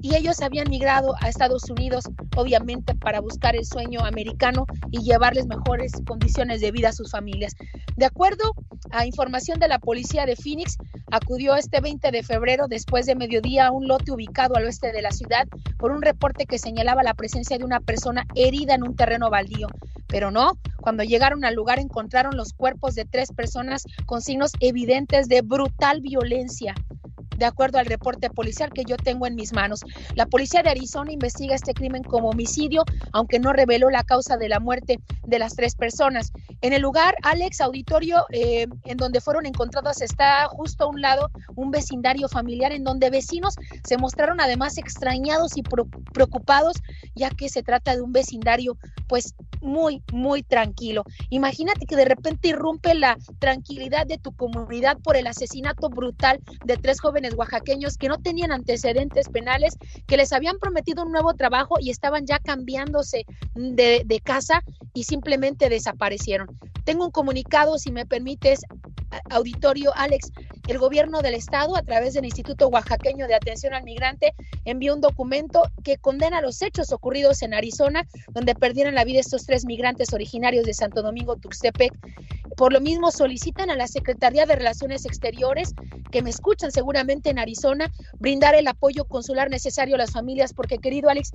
y 0.03 0.17
ellos 0.17 0.41
habían 0.41 0.69
migrado 0.69 1.15
a 1.21 1.29
Estados 1.29 1.71
Unidos, 1.71 2.05
obviamente, 2.37 2.95
para 2.95 3.21
buscar 3.21 3.55
el 3.55 3.65
sueño 3.65 4.01
americano 4.05 4.67
y 4.91 4.99
llevarles 4.99 5.47
mejores 5.47 5.93
condiciones 6.07 6.61
de 6.61 6.73
vida 6.73 6.89
a 6.89 6.93
sus 6.93 7.11
familias. 7.11 7.55
De 7.97 8.07
acuerdo 8.07 8.55
a 8.91 9.07
información 9.07 9.61
de 9.61 9.69
la 9.69 9.79
policía 9.79 10.27
de 10.27 10.35
Phoenix, 10.35 10.77
acudió 11.11 11.55
este 11.55 11.81
20 11.81 12.11
de 12.11 12.23
febrero, 12.23 12.67
después 12.69 13.07
de 13.07 13.15
mediodía, 13.15 13.69
a 13.69 13.71
un 13.71 13.87
lote 13.87 14.11
ubicado 14.11 14.32
al 14.41 14.65
oeste 14.65 14.93
de 14.93 15.03
la 15.03 15.11
ciudad 15.11 15.47
por 15.79 15.93
un 15.93 16.03
reporte 16.03 16.47
que 16.47 16.59
señalaba 16.59 17.03
la 17.03 17.15
presencia 17.15 17.59
de 17.59 17.65
una 17.65 17.81
persona 17.81 18.25
herida 18.35 18.75
en 18.75 18.83
un 18.83 18.97
terreno 18.97 19.31
baldío. 19.31 19.69
Pero 20.09 20.31
no, 20.31 20.53
cuando 20.81 21.05
llegaron 21.05 21.45
al 21.45 21.55
lugar 21.55 21.79
encontraron 21.79 22.37
los 22.37 22.53
cuerpos 22.53 22.95
de 22.95 23.05
tres 23.05 23.33
personas 23.33 23.85
con 24.07 24.23
signos 24.23 24.53
evidentes 24.61 25.29
de 25.29 25.43
brutal 25.43 26.01
violencia 26.01 26.75
de 27.43 27.49
acuerdo 27.49 27.79
al 27.79 27.87
reporte 27.87 28.31
policial 28.31 28.71
que 28.73 28.85
yo 28.85 28.97
tengo 28.97 29.27
en 29.27 29.35
mis 29.35 29.53
manos. 29.53 29.81
La 30.15 30.27
policía 30.27 30.63
de 30.63 30.71
Arizona 30.71 31.11
investiga 31.11 31.57
este 31.57 31.75
crimen 31.75 32.05
como 32.05 32.31
homicidio, 32.31 32.85
aunque 33.13 33.41
no 33.41 33.53
reveló 33.53 33.91
la 33.91 34.05
causa 34.05 34.37
de 34.37 34.49
la 34.49 34.61
muerte 34.61 35.01
de 35.27 35.39
las 35.41 35.57
tres 35.57 35.75
personas. 35.75 36.31
En 36.61 36.73
el 36.73 36.83
lugar, 36.83 37.17
Alex 37.25 37.61
Auditorio, 37.61 38.27
eh, 38.31 38.69
en 38.85 38.97
donde 38.97 39.21
fueron 39.21 39.45
encontrados, 39.47 40.03
está 40.03 40.47
justo 40.51 40.85
a 40.85 40.87
un 40.87 41.01
lado 41.01 41.31
un 41.57 41.73
vecindario 41.73 42.29
familiar 42.29 42.71
en 42.71 42.85
donde 42.85 43.11
vecinos 43.11 43.57
se 43.83 43.99
mostraron 43.99 44.41
además 44.41 44.79
extrañados 44.79 45.57
y 45.57 45.63
preocupados, 46.13 46.77
ya 47.17 47.31
que 47.31 47.49
se 47.49 47.65
trata 47.65 47.97
de 47.97 48.03
un 48.03 48.13
vecindario 48.13 48.79
pues 49.09 49.35
muy, 49.61 50.03
muy 50.13 50.43
tranquilo. 50.43 51.05
Imagínate 51.31 51.87
que 51.87 51.97
de 51.97 52.05
repente 52.05 52.49
irrumpe 52.49 52.95
la 52.95 53.17
tranquilidad 53.41 54.07
de 54.07 54.19
tu 54.19 54.33
comunidad 54.33 54.99
por 54.99 55.17
el 55.17 55.27
asesinato 55.27 55.89
brutal 55.89 56.41
de 56.65 56.77
tres 56.77 57.01
jóvenes 57.01 57.32
oaxaqueños 57.35 57.97
que 57.97 58.09
no 58.09 58.19
tenían 58.19 58.53
antecedentes 58.53 59.29
penales, 59.29 59.77
que 60.07 60.17
les 60.17 60.33
habían 60.33 60.59
prometido 60.59 61.05
un 61.05 61.13
nuevo 61.13 61.35
trabajo 61.35 61.77
y 61.81 61.91
estaban 61.91 62.27
ya 62.27 62.39
cambiándose 62.39 63.25
de, 63.55 64.03
de 64.05 64.21
casa 64.21 64.63
y 64.95 65.05
simplemente 65.05 65.69
desaparecieron. 65.69 66.49
Tengo 66.85 67.05
un 67.05 67.11
comunicado, 67.11 67.79
si 67.79 67.93
me 67.93 68.07
permites, 68.07 68.63
auditorio, 69.31 69.93
Alex, 69.95 70.33
el 70.69 70.79
gobierno 70.79 71.21
del 71.21 71.35
estado, 71.35 71.77
a 71.77 71.83
través 71.83 72.15
del 72.15 72.25
Instituto 72.25 72.69
Oaxaqueño 72.69 73.27
de 73.27 73.35
Atención 73.35 73.75
al 73.75 73.85
Migrante, 73.85 74.35
envió 74.65 74.95
un 74.95 75.01
documento 75.01 75.63
que 75.85 75.99
condena 75.99 76.41
los 76.41 76.63
hechos 76.63 76.93
ocurridos 76.93 77.43
en 77.43 77.55
Arizona, 77.55 78.07
donde 78.31 78.55
perdieron 78.55 78.95
la 78.95 79.05
vida 79.05 79.21
estos 79.21 79.45
tres 79.45 79.65
migrantes 79.65 80.13
originarios 80.13 80.65
de 80.65 80.75
Santo 80.75 81.03
Domingo, 81.03 81.37
Tuxtepec. 81.37 81.93
Por 82.57 82.73
lo 82.73 82.81
mismo, 82.81 83.11
solicitan 83.11 83.71
a 83.71 83.77
la 83.77 83.89
Secretaría 83.89 84.47
de 84.47 84.57
Relaciones 84.57 85.05
Exteriores, 85.05 85.75
que 86.11 86.23
me 86.23 86.31
escuchan 86.31 86.71
seguramente 86.71 87.12
en 87.13 87.39
Arizona, 87.39 87.91
brindar 88.19 88.55
el 88.55 88.67
apoyo 88.67 89.05
consular 89.05 89.51
necesario 89.51 89.95
a 89.95 89.99
las 89.99 90.13
familias, 90.13 90.53
porque 90.53 90.79
querido 90.79 91.11
Alex, 91.11 91.33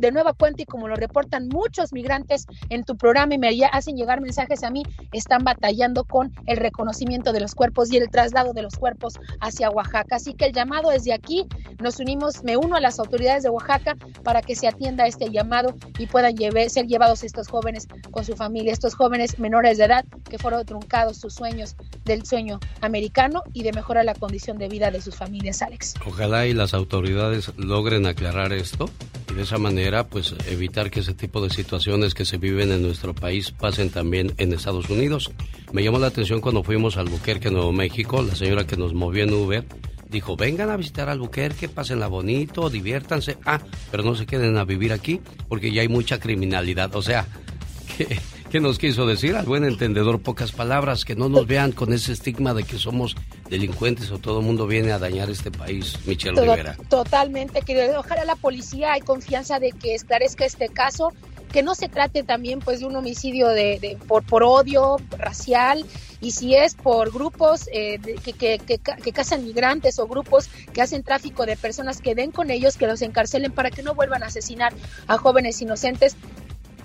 de 0.00 0.12
nueva 0.12 0.32
cuenta 0.32 0.62
y 0.62 0.66
como 0.66 0.88
lo 0.88 0.96
reportan 0.96 1.48
muchos 1.48 1.92
migrantes 1.92 2.46
en 2.70 2.84
tu 2.84 2.96
programa 2.96 3.34
y 3.34 3.38
me 3.38 3.48
hacen 3.70 3.96
llegar 3.96 4.20
mensajes 4.20 4.62
a 4.62 4.70
mí, 4.70 4.82
están 5.12 5.44
batallando 5.44 6.04
con 6.04 6.32
el 6.46 6.56
reconocimiento 6.56 7.32
de 7.32 7.40
los 7.40 7.54
cuerpos 7.54 7.92
y 7.92 7.96
el 7.96 8.10
traslado 8.10 8.52
de 8.52 8.62
los 8.62 8.76
cuerpos 8.76 9.18
hacia 9.40 9.70
Oaxaca. 9.70 10.16
Así 10.16 10.34
que 10.34 10.46
el 10.46 10.52
llamado 10.52 10.92
es 10.92 11.04
de 11.04 11.12
aquí, 11.12 11.46
nos 11.80 11.98
unimos, 12.00 12.42
me 12.44 12.56
uno 12.56 12.76
a 12.76 12.80
las 12.80 12.98
autoridades 12.98 13.42
de 13.42 13.50
Oaxaca 13.50 13.96
para 14.22 14.42
que 14.42 14.54
se 14.54 14.68
atienda 14.68 15.06
este 15.06 15.30
llamado 15.30 15.74
y 15.98 16.06
puedan 16.06 16.34
ser 16.68 16.86
llevados 16.86 17.24
estos 17.24 17.48
jóvenes 17.48 17.86
con 18.10 18.24
su 18.24 18.34
familia, 18.34 18.72
estos 18.72 18.94
jóvenes 18.94 19.38
menores 19.38 19.78
de 19.78 19.84
edad 19.84 20.04
que 20.28 20.38
fueron 20.38 20.64
truncados 20.64 21.18
sus 21.18 21.34
sueños 21.34 21.76
del 22.04 22.24
sueño 22.24 22.58
americano 22.80 23.42
y 23.52 23.62
de 23.62 23.72
mejorar 23.72 24.04
la 24.04 24.14
condición 24.14 24.58
de 24.58 24.68
vida 24.68 24.90
de 24.90 25.00
sus 25.00 25.11
familias, 25.16 25.62
Alex. 25.62 25.94
Ojalá 26.06 26.46
y 26.46 26.54
las 26.54 26.74
autoridades 26.74 27.52
logren 27.56 28.06
aclarar 28.06 28.52
esto 28.52 28.88
y 29.30 29.34
de 29.34 29.42
esa 29.42 29.58
manera 29.58 30.06
pues 30.08 30.34
evitar 30.46 30.90
que 30.90 31.00
ese 31.00 31.14
tipo 31.14 31.42
de 31.42 31.50
situaciones 31.50 32.14
que 32.14 32.24
se 32.24 32.38
viven 32.38 32.72
en 32.72 32.82
nuestro 32.82 33.14
país 33.14 33.50
pasen 33.50 33.90
también 33.90 34.34
en 34.38 34.52
Estados 34.52 34.90
Unidos. 34.90 35.30
Me 35.72 35.82
llamó 35.82 35.98
la 35.98 36.08
atención 36.08 36.40
cuando 36.40 36.62
fuimos 36.62 36.96
al 36.96 37.06
Albuquerque, 37.06 37.50
Nuevo 37.50 37.72
México, 37.72 38.22
la 38.22 38.34
señora 38.34 38.66
que 38.66 38.76
nos 38.76 38.94
movió 38.94 39.24
en 39.24 39.32
Uber 39.32 39.64
dijo, 40.12 40.36
vengan 40.36 40.70
a 40.70 40.76
visitar 40.76 41.08
Albuquerque, 41.08 41.68
pásenla 41.68 42.06
bonito, 42.06 42.70
diviértanse. 42.70 43.38
Ah, 43.44 43.60
pero 43.90 44.04
no 44.04 44.14
se 44.14 44.26
queden 44.26 44.56
a 44.58 44.64
vivir 44.64 44.92
aquí 44.92 45.20
porque 45.48 45.72
ya 45.72 45.80
hay 45.80 45.88
mucha 45.88 46.20
criminalidad. 46.20 46.94
O 46.94 47.02
sea, 47.02 47.26
¿qué, 47.96 48.20
¿qué, 48.50 48.60
nos 48.60 48.78
quiso 48.78 49.06
decir? 49.06 49.34
Al 49.34 49.46
buen 49.46 49.64
entendedor, 49.64 50.20
pocas 50.20 50.52
palabras, 50.52 51.04
que 51.04 51.16
no 51.16 51.28
nos 51.28 51.46
vean 51.46 51.72
con 51.72 51.92
ese 51.92 52.12
estigma 52.12 52.54
de 52.54 52.62
que 52.62 52.78
somos 52.78 53.16
delincuentes 53.52 54.10
o 54.10 54.18
todo 54.18 54.40
el 54.40 54.46
mundo 54.46 54.66
viene 54.66 54.92
a 54.92 54.98
dañar 54.98 55.28
este 55.28 55.50
país, 55.50 55.98
Michelle 56.06 56.40
Rivera. 56.40 56.74
Totalmente, 56.88 57.60
querido. 57.60 58.00
Ojalá 58.00 58.24
la 58.24 58.34
policía 58.34 58.94
hay 58.94 59.02
confianza 59.02 59.60
de 59.60 59.72
que 59.72 59.94
esclarezca 59.94 60.46
este 60.46 60.70
caso 60.70 61.12
que 61.52 61.62
no 61.62 61.74
se 61.74 61.90
trate 61.90 62.22
también 62.22 62.60
pues 62.60 62.80
de 62.80 62.86
un 62.86 62.96
homicidio 62.96 63.48
de, 63.48 63.98
por, 64.08 64.24
por 64.24 64.42
odio 64.42 64.96
racial 65.18 65.84
y 66.22 66.30
si 66.30 66.54
es 66.54 66.74
por 66.74 67.12
grupos 67.12 67.68
eh, 67.72 67.98
que, 68.24 68.32
que, 68.32 68.58
que, 68.58 68.78
que, 68.78 69.12
cazan 69.12 69.44
migrantes 69.44 69.98
o 69.98 70.06
grupos 70.06 70.48
que 70.72 70.80
hacen 70.80 71.02
tráfico 71.02 71.44
de 71.44 71.56
personas 71.56 72.00
que 72.00 72.14
den 72.14 72.30
con 72.30 72.50
ellos, 72.50 72.78
que 72.78 72.86
los 72.86 73.02
encarcelen 73.02 73.52
para 73.52 73.70
que 73.70 73.82
no 73.82 73.94
vuelvan 73.94 74.22
a 74.22 74.26
asesinar 74.26 74.72
a 75.08 75.18
jóvenes 75.18 75.60
inocentes 75.60 76.16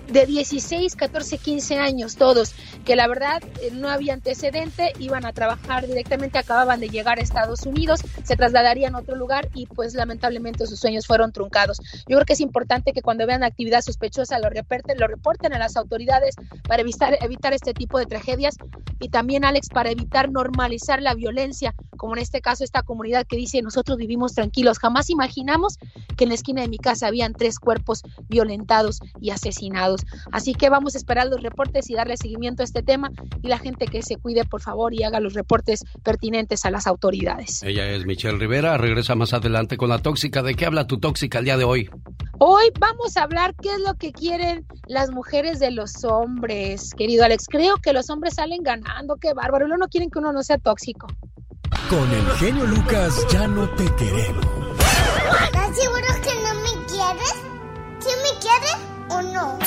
de 0.08 0.26
16, 0.26 0.96
14, 0.96 1.38
15 1.38 1.78
años 1.78 2.16
todos, 2.16 2.54
que 2.84 2.96
la 2.96 3.06
verdad 3.06 3.42
eh, 3.62 3.70
no 3.72 3.88
había 3.88 4.14
antecedente, 4.14 4.92
iban 4.98 5.26
a 5.26 5.32
trabajar 5.32 5.86
directamente, 5.86 6.38
acababan 6.38 6.80
de 6.80 6.88
llegar 6.88 7.18
a 7.18 7.22
Estados 7.22 7.66
Unidos, 7.66 8.00
se 8.24 8.36
trasladarían 8.36 8.94
a 8.94 9.00
otro 9.00 9.16
lugar 9.16 9.48
y 9.54 9.66
pues 9.66 9.94
lamentablemente 9.94 10.66
sus 10.66 10.80
sueños 10.80 11.06
fueron 11.06 11.32
truncados. 11.32 11.80
Yo 12.06 12.16
creo 12.16 12.24
que 12.24 12.32
es 12.32 12.40
importante 12.40 12.92
que 12.92 13.02
cuando 13.02 13.26
vean 13.26 13.44
actividad 13.44 13.82
sospechosa 13.82 14.38
lo 14.38 14.48
reporten, 14.48 14.98
lo 14.98 15.06
reporten 15.06 15.52
a 15.52 15.58
las 15.58 15.76
autoridades 15.76 16.34
para 16.66 16.82
evitar, 16.82 17.18
evitar 17.20 17.52
este 17.52 17.74
tipo 17.74 17.98
de 17.98 18.06
tragedias 18.06 18.56
y 18.98 19.10
también 19.10 19.44
Alex 19.44 19.68
para 19.68 19.90
evitar 19.90 20.30
normalizar 20.30 21.02
la 21.02 21.14
violencia, 21.14 21.74
como 21.96 22.14
en 22.16 22.22
este 22.22 22.40
caso 22.40 22.64
esta 22.64 22.82
comunidad 22.82 23.26
que 23.26 23.36
dice 23.36 23.62
nosotros 23.62 23.98
vivimos 23.98 24.34
tranquilos, 24.34 24.78
jamás 24.78 25.10
imaginamos 25.10 25.78
que 26.16 26.24
en 26.24 26.30
la 26.30 26.34
esquina 26.34 26.62
de 26.62 26.68
mi 26.68 26.78
casa 26.78 27.06
habían 27.06 27.34
tres 27.34 27.58
cuerpos 27.58 28.02
violentados 28.28 29.00
y 29.20 29.30
asesinados. 29.30 29.97
Así 30.32 30.54
que 30.54 30.70
vamos 30.70 30.94
a 30.94 30.98
esperar 30.98 31.26
los 31.26 31.42
reportes 31.42 31.88
y 31.90 31.94
darle 31.94 32.16
seguimiento 32.16 32.62
a 32.62 32.64
este 32.64 32.82
tema 32.82 33.10
y 33.42 33.48
la 33.48 33.58
gente 33.58 33.86
que 33.86 34.02
se 34.02 34.16
cuide, 34.16 34.44
por 34.44 34.60
favor, 34.60 34.94
y 34.94 35.02
haga 35.02 35.20
los 35.20 35.34
reportes 35.34 35.84
pertinentes 36.02 36.64
a 36.64 36.70
las 36.70 36.86
autoridades. 36.86 37.62
Ella 37.62 37.90
es 37.90 38.06
Michelle 38.06 38.38
Rivera, 38.38 38.76
regresa 38.76 39.14
más 39.14 39.32
adelante 39.32 39.76
con 39.76 39.88
la 39.88 39.98
tóxica. 39.98 40.42
¿De 40.42 40.54
qué 40.54 40.66
habla 40.66 40.86
tu 40.86 40.98
tóxica 40.98 41.38
el 41.38 41.44
día 41.44 41.56
de 41.56 41.64
hoy? 41.64 41.90
Hoy 42.40 42.70
vamos 42.78 43.16
a 43.16 43.24
hablar 43.24 43.54
qué 43.60 43.70
es 43.72 43.80
lo 43.80 43.94
que 43.94 44.12
quieren 44.12 44.64
las 44.86 45.10
mujeres 45.10 45.58
de 45.58 45.72
los 45.72 46.04
hombres, 46.04 46.94
querido 46.96 47.24
Alex. 47.24 47.46
Creo 47.48 47.76
que 47.78 47.92
los 47.92 48.10
hombres 48.10 48.34
salen 48.34 48.62
ganando, 48.62 49.16
qué 49.16 49.34
bárbaro. 49.34 49.66
No, 49.66 49.76
no 49.76 49.88
quieren 49.88 50.08
que 50.08 50.20
uno 50.20 50.32
no 50.32 50.42
sea 50.42 50.58
tóxico. 50.58 51.08
Con 51.90 52.10
el 52.12 52.26
genio 52.36 52.64
Lucas 52.66 53.26
ya 53.30 53.48
no 53.48 53.68
te 53.70 53.84
queremos. 53.96 54.46
¿Estás 55.44 55.76
seguro 55.76 56.06
que 56.22 56.34
no 56.42 56.54
me 56.54 56.86
quieres? 56.86 57.34
¿Sí 57.98 58.10
me 58.22 58.40
quieres 58.40 58.87
o 59.10 59.22
no? 59.22 59.58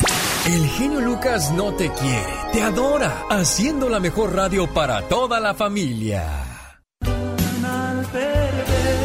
El 0.48 0.68
genio 0.70 1.02
Lucas 1.02 1.52
no 1.52 1.74
te 1.74 1.90
quiere, 1.90 2.34
te 2.52 2.62
adora, 2.62 3.24
haciendo 3.30 3.90
la 3.90 4.00
mejor 4.00 4.36
radio 4.36 4.68
para 4.74 5.02
toda 5.08 5.40
la 5.40 5.54
familia. 5.54 6.26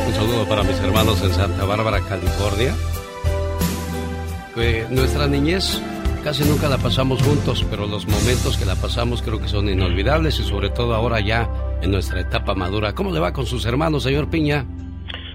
Un 0.07 0.15
saludo 0.15 0.49
para 0.49 0.63
mis 0.63 0.79
hermanos 0.81 1.23
en 1.23 1.33
Santa 1.33 1.65
Bárbara, 1.65 2.01
California. 2.09 2.75
eh, 4.57 4.87
nuestra 4.91 5.27
niñez 5.27 5.81
casi 6.25 6.43
nunca 6.43 6.69
la 6.69 6.79
pasamos 6.79 7.23
juntos, 7.23 7.65
pero 7.71 7.87
los 7.87 8.05
momentos 8.09 8.57
que 8.59 8.65
la 8.65 8.75
pasamos 8.75 9.23
creo 9.23 9.39
que 9.39 9.47
son 9.47 9.69
inolvidables 9.69 10.41
y 10.41 10.43
sobre 10.43 10.71
todo 10.71 10.95
ahora 10.95 11.21
ya 11.21 11.49
en 11.83 11.93
nuestra 11.93 12.21
etapa 12.21 12.55
madura. 12.55 12.95
¿Cómo 12.95 13.13
le 13.13 13.21
va 13.21 13.33
con 13.33 13.47
sus 13.47 13.65
hermanos, 13.65 14.03
señor 14.03 14.29
Piña? 14.29 14.65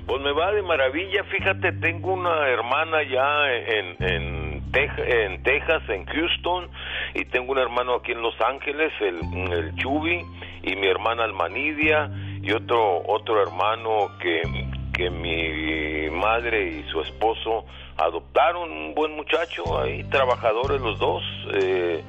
Pues 0.05 0.21
me 0.21 0.33
va 0.33 0.51
de 0.51 0.61
maravilla, 0.63 1.23
fíjate, 1.31 1.71
tengo 1.79 2.11
una 2.11 2.45
hermana 2.49 2.97
ya 3.03 3.49
en, 3.53 3.95
en, 4.03 4.50
en 4.73 5.43
Texas, 5.43 5.83
en 5.89 6.05
Houston, 6.05 6.69
y 7.13 7.25
tengo 7.25 7.51
un 7.51 7.57
hermano 7.57 7.95
aquí 7.95 8.11
en 8.11 8.21
Los 8.21 8.39
Ángeles, 8.41 8.91
el, 8.99 9.19
el 9.51 9.75
Chubi, 9.75 10.23
y 10.63 10.75
mi 10.75 10.87
hermana 10.87 11.23
Almanidia, 11.23 12.09
y 12.41 12.51
otro, 12.51 13.03
otro 13.07 13.41
hermano 13.41 14.17
que, 14.19 14.41
que 14.93 15.09
mi 15.09 16.09
madre 16.09 16.67
y 16.69 16.83
su 16.91 17.01
esposo 17.01 17.65
adoptaron, 17.97 18.71
un 18.71 18.95
buen 18.95 19.15
muchacho, 19.15 19.79
ahí 19.79 20.03
trabajadores 20.05 20.81
los 20.81 20.97
dos, 20.99 21.23
eh, 21.53 22.03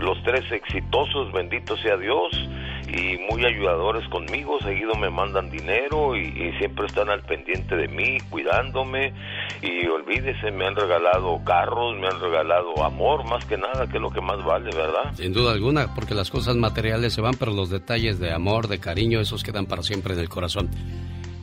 los 0.00 0.22
tres 0.24 0.50
exitosos, 0.50 1.32
bendito 1.32 1.76
sea 1.78 1.96
Dios, 1.96 2.30
y 2.88 3.18
muy 3.30 3.44
ayudadores 3.44 4.08
conmigo, 4.08 4.58
seguido 4.60 4.94
me 4.94 5.10
mandan 5.10 5.50
dinero 5.50 6.16
y, 6.16 6.26
siempre 6.58 6.86
están 6.86 7.10
al 7.10 7.22
pendiente 7.22 7.76
de 7.76 7.88
mí, 7.88 8.18
cuidándome 8.30 9.12
y 9.60 9.86
olvídese, 9.88 10.50
me 10.52 10.66
han 10.66 10.74
regalado 10.74 11.42
carros, 11.44 11.96
me 11.98 12.06
han 12.06 12.20
regalado 12.20 12.82
amor, 12.82 13.28
más 13.28 13.44
que 13.44 13.58
nada, 13.58 13.86
que 13.86 13.96
es 13.96 14.02
lo 14.02 14.10
que 14.10 14.20
más 14.20 14.42
vale, 14.44 14.70
¿verdad? 14.74 15.12
Sin 15.14 15.32
duda 15.32 15.52
alguna, 15.52 15.94
porque 15.94 16.14
las 16.14 16.30
cosas 16.30 16.56
materiales 16.56 17.12
se 17.12 17.20
van, 17.20 17.34
pero 17.34 17.52
los 17.52 17.68
detalles 17.68 18.18
de 18.18 18.32
amor, 18.32 18.68
de 18.68 18.78
cariño, 18.78 19.20
esos 19.20 19.42
quedan 19.42 19.66
para 19.66 19.82
siempre 19.82 20.14
en 20.14 20.20
el 20.20 20.28
corazón. 20.28 20.70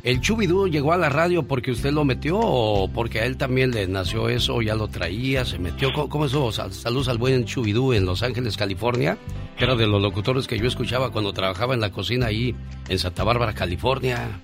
¿El 0.04 0.20
Chubidú 0.20 0.68
llegó 0.68 0.92
a 0.92 0.98
la 0.98 1.08
radio 1.08 1.44
porque 1.44 1.72
usted 1.72 1.94
lo 1.94 2.04
metió 2.04 2.38
o 2.38 2.90
porque 2.90 3.22
a 3.22 3.26
él 3.26 3.38
también 3.38 3.72
le 3.72 3.88
nació 3.88 4.28
eso, 4.28 4.62
ya 4.62 4.76
lo 4.76 4.90
traía, 4.90 5.46
se 5.46 5.60
metió? 5.60 5.94
¿Cómo, 5.94 6.10
cómo 6.10 6.26
eso? 6.26 6.52
Sal- 6.52 6.74
Saludos 6.74 7.08
al 7.08 7.18
buen 7.18 7.46
Chubidú 7.46 7.94
en 7.94 8.06
Los 8.06 8.22
Ángeles, 8.22 8.58
California, 8.58 9.18
que 9.58 9.64
era 9.64 9.76
de 9.76 9.88
los 9.88 10.02
locutores 10.02 10.46
que 10.46 10.60
yo 10.60 10.68
escuchaba 10.68 11.12
cuando 11.12 11.32
trabajaba 11.32 11.74
en 11.74 11.80
la 11.80 11.92
cocina 11.94 12.26
ahí 12.26 12.54
en 12.90 13.00
Santa 13.00 13.24
Bárbara, 13.24 13.54
California. 13.54 14.42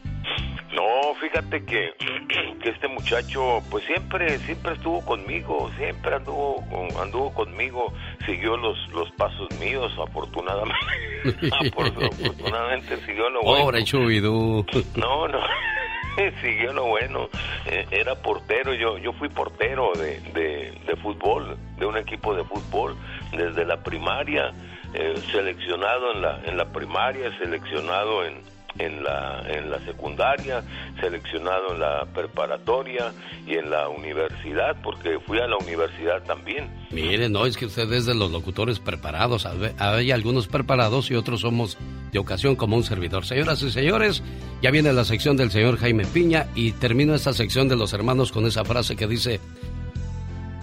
No, 0.74 1.16
fíjate 1.20 1.66
que, 1.66 1.94
que 2.62 2.70
este 2.70 2.88
muchacho, 2.88 3.62
pues 3.72 3.84
siempre, 3.86 4.38
siempre 4.40 4.74
estuvo 4.74 5.04
conmigo, 5.04 5.70
siempre 5.78 6.16
anduvo, 6.16 6.64
anduvo 7.02 7.34
conmigo, 7.34 7.94
siguió 8.26 8.56
los, 8.58 8.78
los 8.90 9.10
pasos 9.12 9.48
míos, 9.60 9.92
afortunadamente, 10.00 10.78
afortunadamente 11.52 12.98
siguió 13.06 13.30
lo 13.30 13.42
bueno. 13.42 13.66
Pobre 13.66 13.84
Chubidú. 13.84 14.66
No, 14.96 15.28
no. 15.28 15.40
Siguió 16.42 16.74
lo 16.74 16.86
bueno. 16.88 17.30
Eh, 17.66 17.86
Era 17.92 18.16
portero. 18.16 18.74
Yo 18.74 18.98
yo 18.98 19.14
fui 19.14 19.30
portero 19.30 19.92
de, 19.96 20.20
de, 20.34 20.78
de 20.86 20.96
fútbol, 20.98 21.58
de 21.78 21.86
un 21.86 21.98
equipo 21.98 22.36
de 22.36 22.44
fútbol, 22.44 22.98
desde 23.32 23.64
la 23.64 23.82
primaria, 23.82 24.52
eh, 24.94 25.16
seleccionado 25.32 26.12
en 26.14 26.22
la, 26.22 26.42
en 26.44 26.58
la 26.58 26.66
primaria, 26.66 27.32
seleccionado 27.38 28.26
en, 28.26 28.42
en, 28.80 29.04
la, 29.04 29.44
en 29.48 29.70
la 29.70 29.80
secundaria, 29.86 30.64
seleccionado 31.00 31.74
en 31.74 31.80
la 31.82 32.06
preparatoria 32.06 33.12
y 33.46 33.56
en 33.56 33.70
la 33.70 33.90
universidad, 33.90 34.76
porque 34.82 35.20
fui 35.20 35.40
a 35.40 35.48
la 35.48 35.58
universidad 35.58 36.24
también. 36.24 36.70
Mire, 36.90 37.30
no, 37.30 37.46
es 37.46 37.58
que 37.58 37.66
usted 37.66 37.92
es 37.94 38.06
de 38.06 38.16
los 38.16 38.32
locutores 38.32 38.80
preparados. 38.80 39.48
Hay 39.78 40.12
algunos 40.12 40.48
preparados 40.48 41.12
y 41.12 41.16
otros 41.16 41.42
somos 41.42 41.78
de 42.12 42.20
ocasión 42.20 42.56
como 42.56 42.76
un 42.76 42.84
servidor. 42.84 43.26
Señoras 43.26 43.62
y 43.62 43.70
señores, 43.70 44.24
ya 44.62 44.72
viene 44.72 44.92
la 44.94 45.06
sección 45.06 45.38
del 45.38 45.52
señor 45.52 45.78
Jaime 45.78 46.06
Piña 46.06 46.48
y 46.56 46.72
termino 46.72 47.14
esta 47.14 47.34
sección 47.34 47.68
de 47.68 47.76
los 47.76 47.94
hermanos 47.94 48.32
con 48.32 48.46
esa 48.46 48.66
frase 48.66 48.96
que 48.96 49.08
dice, 49.08 49.40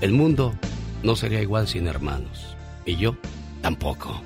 el 0.01 0.13
mundo 0.13 0.55
no 1.03 1.17
sería 1.17 1.43
igual 1.43 1.69
sin 1.69 1.87
hermanos. 1.87 2.57
Y 2.85 2.97
yo 2.97 3.17
tampoco. 3.63 4.23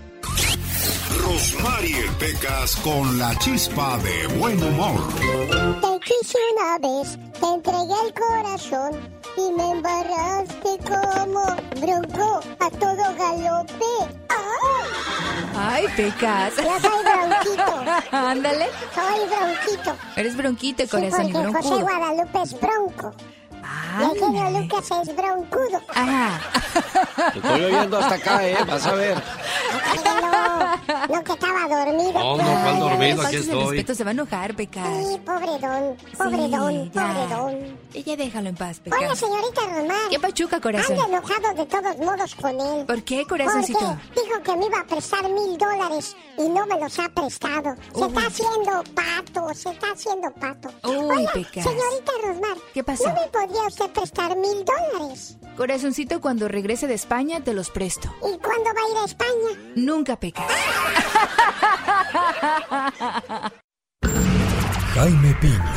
Rosmarie 1.41 2.07
Pecas 2.19 2.77
con 2.85 3.19
la 3.19 3.35
chispa 3.39 3.97
de 3.97 4.27
buen 4.37 4.63
humor. 4.63 5.01
Te 5.81 5.99
quise 6.05 6.37
una 6.53 6.77
vez, 6.77 7.19
te 7.41 7.47
entregué 7.47 7.95
el 8.07 8.13
corazón 8.13 9.01
y 9.39 9.51
me 9.53 9.71
embarraste 9.71 10.77
como 10.87 11.47
bronco 11.81 12.41
a 12.61 12.71
todo 12.73 13.17
galope. 13.17 14.13
Ay, 15.57 15.87
pecas. 15.97 16.57
Yo 16.57 16.79
soy 16.79 17.05
bronquito. 17.05 17.85
Ándale. 18.17 18.67
Soy 18.95 19.27
bronquito. 19.27 19.97
Eres 20.17 20.37
bronquito, 20.37 20.83
Sí, 20.83 20.89
corazón 20.91 21.29
y 21.31 21.33
porque 21.33 21.63
José. 21.63 21.83
Guadalupe 21.83 22.43
es 22.43 22.61
bronco. 22.61 23.15
Y 23.99 24.39
el 24.39 24.63
Lucas 24.63 24.89
es 25.03 25.17
broncudo. 25.17 25.81
Ajá. 25.95 26.41
Te 27.33 27.39
estoy 27.39 27.65
oyendo 27.65 27.99
hasta 27.99 28.15
acá, 28.15 28.47
¿eh? 28.47 28.57
Vas 28.67 28.87
a 28.87 28.93
ver. 28.93 29.23
No, 30.05 30.70
no 31.09 31.25
que 31.25 31.33
estaba 31.33 31.69
dormido. 31.85 32.13
No, 32.13 32.37
no, 32.37 32.45
¿cuál 32.45 32.79
dormido? 32.81 33.23
Aquí 33.23 33.37
estoy. 33.37 33.61
respeto, 33.65 33.95
se 33.95 34.05
va 34.05 34.11
a 34.11 34.13
enojar, 34.13 34.55
Pecas. 34.55 34.87
Sí, 35.09 35.19
pobre 35.25 35.59
don, 35.59 35.97
pobre 36.17 36.45
Sí, 36.45 36.51
don, 36.51 36.91
ya. 36.93 37.03
pobre 37.03 37.35
don. 37.35 37.79
Y 37.93 38.03
ya 38.03 38.17
déjalo 38.17 38.49
en 38.49 38.57
paz, 38.57 38.81
Pecas. 38.81 39.19
señorita 39.19 39.61
Román. 39.63 39.97
¿Qué 40.11 40.19
pachuca, 40.21 40.61
corazón? 40.61 40.99
Ando 41.01 41.19
enojado 41.19 41.55
de 41.55 41.67
todos 41.67 41.99
modos 41.99 42.35
con 42.35 42.61
él. 42.61 42.87
¿Por 42.87 43.03
qué, 43.03 43.27
corazoncito? 43.27 43.79
Porque 43.79 44.21
dijo 44.29 44.43
que 44.43 44.57
me 44.57 44.67
iba 44.67 44.81
a 44.81 44.87
prestar 44.87 45.23
mil 45.31 45.57
dólares 45.59 46.17
y 46.39 46.49
no 46.49 46.67
me 46.67 46.79
los 46.81 46.99
ha 46.99 47.09
prestado. 47.09 47.75
Se 47.95 48.07
está 48.07 48.27
haciendo 48.27 48.85
pato, 48.95 49.55
se 49.55 49.71
está 49.71 49.87
haciendo 49.93 50.31
pato. 50.33 50.69
Uy, 50.89 51.27
Pecas. 51.35 51.65
señorita 51.65 52.13
Rosmar. 52.25 52.57
¿Qué 52.75 52.85
pasó? 52.85 53.09
¿No 53.09 53.15
me 53.15 53.29
podría 53.29 53.67
usted 53.67 53.91
prestar 53.91 54.37
mil 54.37 54.65
dólares? 54.65 55.37
Corazoncito, 55.57 56.21
cuando 56.21 56.49
regrese 56.49 56.87
de 56.87 56.95
España 56.95 57.41
te 57.43 57.53
los 57.53 57.71
presto. 57.71 58.09
¿Y 58.21 58.39
cuándo 58.39 58.65
va 58.65 58.81
a 58.87 58.91
ir 58.93 58.97
a 58.99 59.05
España? 59.05 59.73
Nunca, 59.75 60.17
Pecas. 60.17 60.47
Jaime 64.95 65.35
Piña, 65.41 65.75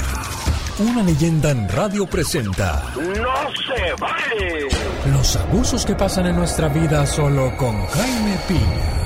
una 0.79 1.03
leyenda 1.03 1.51
en 1.51 1.69
radio 1.69 2.05
presenta 2.05 2.83
¡No 2.95 3.53
se 3.53 3.93
vale! 3.99 4.67
los 5.11 5.35
abusos 5.35 5.85
que 5.85 5.95
pasan 5.95 6.27
en 6.27 6.35
nuestra 6.35 6.67
vida 6.69 7.05
solo 7.05 7.55
con 7.57 7.85
Jaime 7.87 8.37
Piña. 8.47 9.03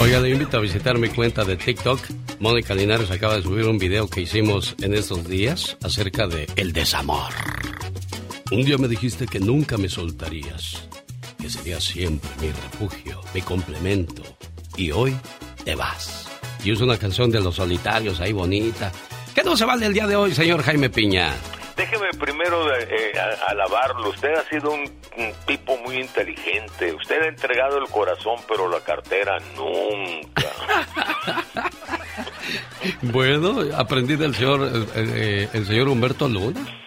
Oiga, 0.00 0.20
le 0.20 0.30
invito 0.30 0.58
a 0.58 0.60
visitar 0.60 0.98
mi 0.98 1.08
cuenta 1.08 1.44
de 1.44 1.56
TikTok. 1.56 2.00
Mónica 2.38 2.74
Linares 2.74 3.10
acaba 3.10 3.36
de 3.36 3.42
subir 3.42 3.66
un 3.66 3.78
video 3.78 4.08
que 4.08 4.20
hicimos 4.20 4.76
en 4.82 4.94
estos 4.94 5.26
días 5.26 5.76
acerca 5.82 6.26
de 6.26 6.46
el 6.56 6.72
desamor. 6.72 7.32
Un 8.52 8.62
día 8.62 8.76
me 8.78 8.88
dijiste 8.88 9.26
que 9.26 9.40
nunca 9.40 9.78
me 9.78 9.88
soltarías, 9.88 10.86
que 11.40 11.48
serías 11.50 11.84
siempre 11.84 12.28
mi 12.40 12.48
refugio, 12.48 13.20
mi 13.34 13.42
complemento, 13.42 14.22
y 14.76 14.90
hoy 14.90 15.16
te 15.64 15.74
vas. 15.74 16.28
Y 16.64 16.72
es 16.72 16.80
una 16.80 16.98
canción 16.98 17.30
de 17.30 17.40
los 17.40 17.56
solitarios 17.56 18.20
ahí 18.20 18.32
bonita. 18.32 18.90
¿Qué 19.34 19.42
no 19.42 19.56
se 19.56 19.64
vale 19.64 19.86
el 19.86 19.92
día 19.92 20.06
de 20.06 20.16
hoy, 20.16 20.34
señor 20.34 20.62
Jaime 20.62 20.90
Piña? 20.90 21.32
Déjeme 21.76 22.08
primero 22.18 22.74
eh, 22.74 23.12
alabarlo. 23.46 24.08
Usted 24.08 24.32
ha 24.34 24.48
sido 24.48 24.72
un, 24.72 24.80
un 25.18 25.32
tipo 25.46 25.76
muy 25.78 25.96
inteligente. 25.96 26.94
Usted 26.94 27.22
ha 27.22 27.28
entregado 27.28 27.78
el 27.78 27.88
corazón, 27.90 28.36
pero 28.48 28.68
la 28.68 28.80
cartera 28.80 29.38
nunca. 29.56 30.42
Bueno, 33.02 33.58
aprendí 33.76 34.16
del 34.16 34.34
señor, 34.34 34.60
eh, 34.62 34.86
eh, 34.94 35.48
el 35.52 35.66
señor 35.66 35.88
Humberto 35.88 36.28
Luna. 36.28 36.85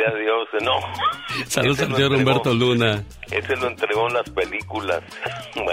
Sea 0.00 0.14
Dios. 0.18 0.48
No. 0.62 1.44
Saludos 1.46 1.80
al 1.80 1.94
señor 1.94 2.12
Humberto 2.12 2.54
Luna. 2.54 3.04
Ese 3.30 3.54
lo 3.56 3.68
entregó 3.68 4.08
en 4.08 4.14
las 4.14 4.30
películas. 4.30 5.02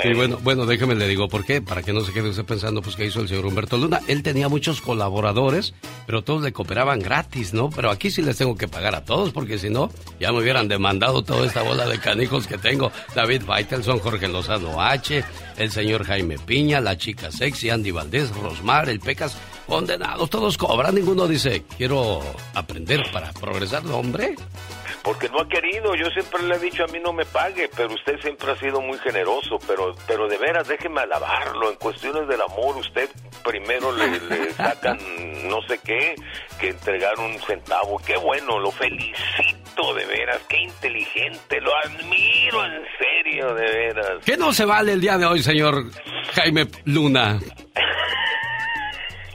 Sí, 0.04 0.14
bueno, 0.14 0.38
bueno, 0.42 0.66
déjeme 0.66 0.96
le 0.96 1.08
digo 1.08 1.28
por 1.28 1.46
qué, 1.46 1.62
para 1.62 1.82
que 1.82 1.94
no 1.94 2.02
se 2.02 2.12
quede 2.14 2.30
usted 2.30 2.46
pensando 2.46 2.82
pues 2.82 2.96
que 2.96 3.06
hizo 3.06 3.22
el 3.22 3.28
señor 3.28 3.46
Humberto 3.46 3.78
Luna. 3.78 4.00
Él 4.08 4.22
tenía 4.22 4.48
muchos 4.48 4.82
colaboradores, 4.82 5.74
pero 6.06 6.24
todos 6.24 6.42
le 6.42 6.52
cooperaban 6.52 7.00
gratis, 7.00 7.54
¿no? 7.54 7.70
Pero 7.70 7.90
aquí 7.90 8.12
sí 8.12 8.22
les 8.22 8.38
tengo 8.38 8.56
que 8.56 8.68
pagar 8.68 8.96
a 8.96 9.06
todos, 9.06 9.32
porque 9.32 9.58
si 9.58 9.70
no, 9.70 9.90
ya 10.20 10.32
me 10.32 10.40
hubieran 10.40 10.68
demandado 10.68 11.24
toda 11.24 11.46
esta 11.46 11.62
bola 11.64 11.88
de 11.88 12.00
canijos 12.00 12.48
que 12.48 12.58
tengo. 12.58 12.92
David 13.16 13.44
Faitelson, 13.44 14.00
Jorge 14.00 14.28
Lozano 14.28 14.82
H, 14.82 15.24
el 15.58 15.72
señor 15.72 16.06
Jaime 16.06 16.38
Piña, 16.38 16.80
la 16.82 16.98
chica 16.98 17.32
sexy, 17.32 17.70
Andy 17.70 17.92
Valdés, 17.92 18.36
Rosmar, 18.36 18.90
el 18.90 19.00
Pecas, 19.00 19.38
condenados, 19.68 20.30
todos 20.30 20.58
cobran, 20.58 20.96
ninguno 20.96 21.28
dice, 21.28 21.64
quiero 21.78 22.22
aprender 22.56 23.04
para 23.12 23.32
progresar, 23.34 23.84
¿no, 23.84 23.98
hombre. 23.98 24.36
Porque 25.04 25.30
no 25.30 25.40
ha 25.40 25.48
querido, 25.48 25.96
yo 25.96 26.10
siempre 26.10 26.44
le 26.44 26.56
he 26.56 26.60
dicho 26.60 26.84
a 26.84 26.88
mí 26.88 27.00
no 27.00 27.14
me 27.14 27.26
pague, 27.26 27.70
pero 27.76 27.94
usted 27.94 28.20
siempre 28.22 28.52
ha 28.52 28.56
sido 28.58 28.82
muy 28.82 28.98
generoso, 29.00 29.58
pero 29.66 29.96
pero 30.06 30.28
de 30.28 30.38
veras 30.38 30.68
déjeme 30.68 31.02
alabarlo, 31.02 31.70
en 31.70 31.76
cuestiones 31.78 32.28
del 32.28 32.42
amor 32.42 32.76
usted 32.78 33.10
primero 33.44 33.92
le, 33.94 34.20
le 34.20 34.52
sacan 34.54 34.98
no 35.48 35.62
sé 35.62 35.80
qué, 35.84 36.16
que 36.60 36.70
entregar 36.70 37.18
un 37.20 37.40
centavo, 37.40 37.98
qué 38.06 38.18
bueno, 38.18 38.60
lo 38.60 38.72
felicito 38.72 39.94
de 39.94 40.06
veras, 40.06 40.42
qué 40.50 40.62
inteligente, 40.62 41.62
lo 41.62 41.72
admiro 41.86 42.66
en 42.66 42.84
serio 43.00 43.54
de 43.54 43.64
veras. 43.64 44.24
¿Qué 44.26 44.36
no 44.36 44.52
se 44.52 44.66
vale 44.66 44.94
el 44.94 45.02
día 45.02 45.18
de 45.18 45.26
hoy, 45.26 45.42
señor 45.42 45.86
Jaime 46.34 46.68
Luna? 46.86 47.40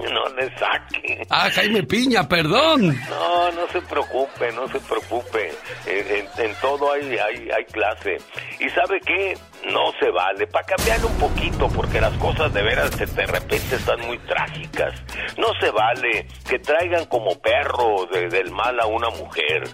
no 0.13 0.29
le 0.35 0.51
saque. 0.59 1.27
Ah, 1.31 1.49
Jaime 1.51 1.83
Piña, 1.85 2.29
perdón. 2.29 2.97
No, 3.09 3.51
no 3.53 3.67
se 3.69 3.81
preocupe, 3.83 4.53
no 4.53 4.69
se 4.69 4.81
preocupe. 4.81 5.53
En, 5.87 6.17
en- 6.17 6.29
en 6.51 6.55
todo 6.61 6.93
hay, 6.93 7.17
hay, 7.19 7.49
hay 7.51 7.65
clase. 7.67 8.19
¿Y 8.59 8.69
sabe 8.71 9.01
qué? 9.05 9.37
No 9.71 9.93
se 10.01 10.11
vale. 10.11 10.47
Para 10.47 10.67
cambiarle 10.67 11.07
un 11.07 11.19
poquito, 11.19 11.69
porque 11.69 12.01
las 12.01 12.13
cosas 12.19 12.53
de 12.53 12.63
veras 12.63 12.97
de, 12.99 13.07
de 13.07 13.27
repente 13.27 13.77
están 13.77 14.01
muy 14.01 14.19
trágicas. 14.21 14.95
No 15.39 15.49
se 15.61 15.71
vale 15.71 16.27
que 16.49 16.59
traigan 16.59 17.05
como 17.07 17.39
perro 17.41 18.07
de- 18.13 18.29
del 18.29 18.51
mal 18.51 18.79
a 18.81 18.87
una 18.87 19.11
mujer. 19.11 19.65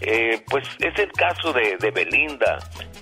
Eh, 0.00 0.42
pues 0.48 0.64
es 0.78 0.96
el 0.98 1.10
caso 1.12 1.52
de, 1.52 1.76
de 1.78 1.90
Belinda. 1.90 2.58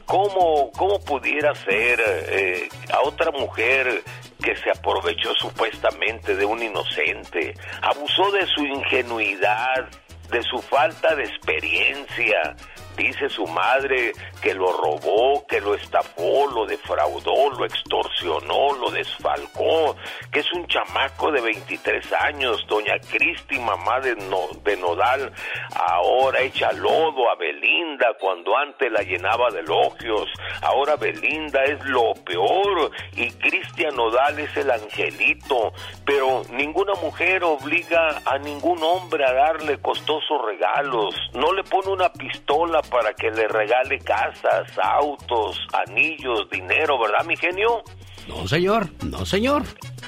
¿Cómo, 0.07 0.71
¿Cómo 0.73 1.01
pudiera 1.01 1.53
ser 1.55 2.01
eh, 2.01 2.69
a 2.93 3.01
otra 3.01 3.33
mujer 3.33 4.03
que 4.41 4.55
se 4.57 4.71
aprovechó 4.71 5.35
supuestamente 5.35 6.37
de 6.37 6.45
un 6.45 6.63
inocente? 6.63 7.55
Abusó 7.83 8.31
de 8.31 8.47
su 8.47 8.65
ingenuidad, 8.65 9.89
de 10.31 10.43
su 10.43 10.63
falta 10.63 11.17
de 11.17 11.25
experiencia. 11.25 12.55
Dice 12.97 13.29
su 13.29 13.47
madre 13.47 14.13
que 14.43 14.55
lo 14.55 14.73
robó, 14.73 15.47
que 15.47 15.61
lo 15.61 15.75
estafó, 15.75 16.47
lo 16.53 16.65
defraudó, 16.67 17.51
lo 17.51 17.65
extorsionó, 17.67 18.73
lo 18.81 18.91
desfalcó, 18.91 19.97
que 20.33 20.41
es 20.41 20.53
un 20.53 20.67
chamaco 20.67 21.31
de 21.31 21.41
23 21.43 22.13
años. 22.15 22.65
Doña 22.69 22.99
Cristi, 23.11 23.59
mamá 23.59 24.01
de, 24.01 24.17
No- 24.17 24.49
de 24.65 24.77
Nodal, 24.77 25.33
ahora 25.75 26.41
echa 26.41 26.73
lodo 26.73 27.31
a 27.31 27.35
Belinda 27.37 28.07
cuando 28.19 28.57
antes 28.57 28.91
la 28.91 29.03
llenaba 29.03 29.51
de 29.51 29.61
elogios. 29.61 30.29
Ahora 30.63 30.97
Belinda 30.97 31.63
es 31.65 31.83
lo 31.85 32.15
peor 32.25 32.91
y 33.15 33.31
Cristian 33.33 33.95
Nodal 33.97 34.39
es 34.39 34.57
el 34.57 34.71
angelito. 34.71 35.73
Pero 36.05 36.43
ninguna 36.51 36.95
mujer 36.95 37.45
obliga 37.45 38.23
a 38.25 38.39
ningún 38.39 38.83
hombre 38.83 39.25
a 39.25 39.33
darle 39.33 39.79
costosos 39.81 40.41
regalos. 40.47 41.15
No 41.35 41.53
le 41.53 41.63
pone 41.65 41.91
una 41.91 42.13
pistola 42.13 42.81
para 42.91 43.13
que 43.15 43.31
le 43.31 43.49
regale 43.49 43.99
casas, 43.99 44.69
autos, 44.83 45.59
anillos, 45.87 46.49
dinero, 46.51 46.99
¿verdad, 46.99 47.25
mi 47.27 47.37
genio? 47.37 47.83
No, 48.29 48.47
señor, 48.47 48.89
no, 49.05 49.25
señor. 49.25 49.63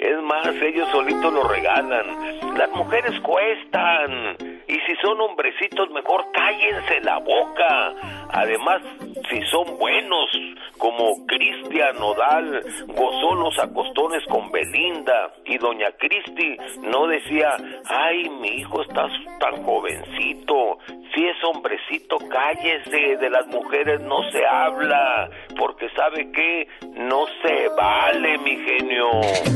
Es 0.00 0.22
más, 0.22 0.46
ellos 0.62 0.88
solitos 0.90 1.32
lo 1.32 1.44
regalan. 1.44 2.56
Las 2.56 2.70
mujeres 2.70 3.18
cuestan. 3.20 4.36
Y 4.66 4.74
si 4.86 4.94
son 5.02 5.20
hombrecitos, 5.20 5.90
mejor 5.90 6.24
cállense 6.32 7.00
la 7.02 7.18
boca. 7.18 7.94
Además, 8.32 8.82
si 9.28 9.42
son 9.42 9.78
buenos, 9.78 10.30
como 10.78 11.26
Cristian 11.26 11.96
Nodal, 11.98 12.62
gozó 12.88 13.34
los 13.34 13.58
acostones 13.58 14.24
con 14.26 14.50
Belinda. 14.50 15.32
Y 15.44 15.58
doña 15.58 15.90
Cristi 15.98 16.56
no 16.82 17.06
decía, 17.06 17.56
ay, 17.86 18.28
mi 18.40 18.60
hijo 18.60 18.82
está 18.82 19.08
tan 19.40 19.62
jovencito. 19.64 20.78
Si 21.14 21.26
es 21.26 21.36
hombrecito, 21.44 22.18
cállese. 22.28 23.16
De 23.16 23.30
las 23.30 23.46
mujeres 23.48 24.00
no 24.00 24.22
se 24.30 24.46
habla. 24.46 25.28
Porque 25.58 25.88
sabe 25.96 26.30
que 26.30 26.68
no 26.94 27.26
se 27.42 27.68
vale, 27.76 28.38
mi 28.38 28.56
genio. 28.56 29.10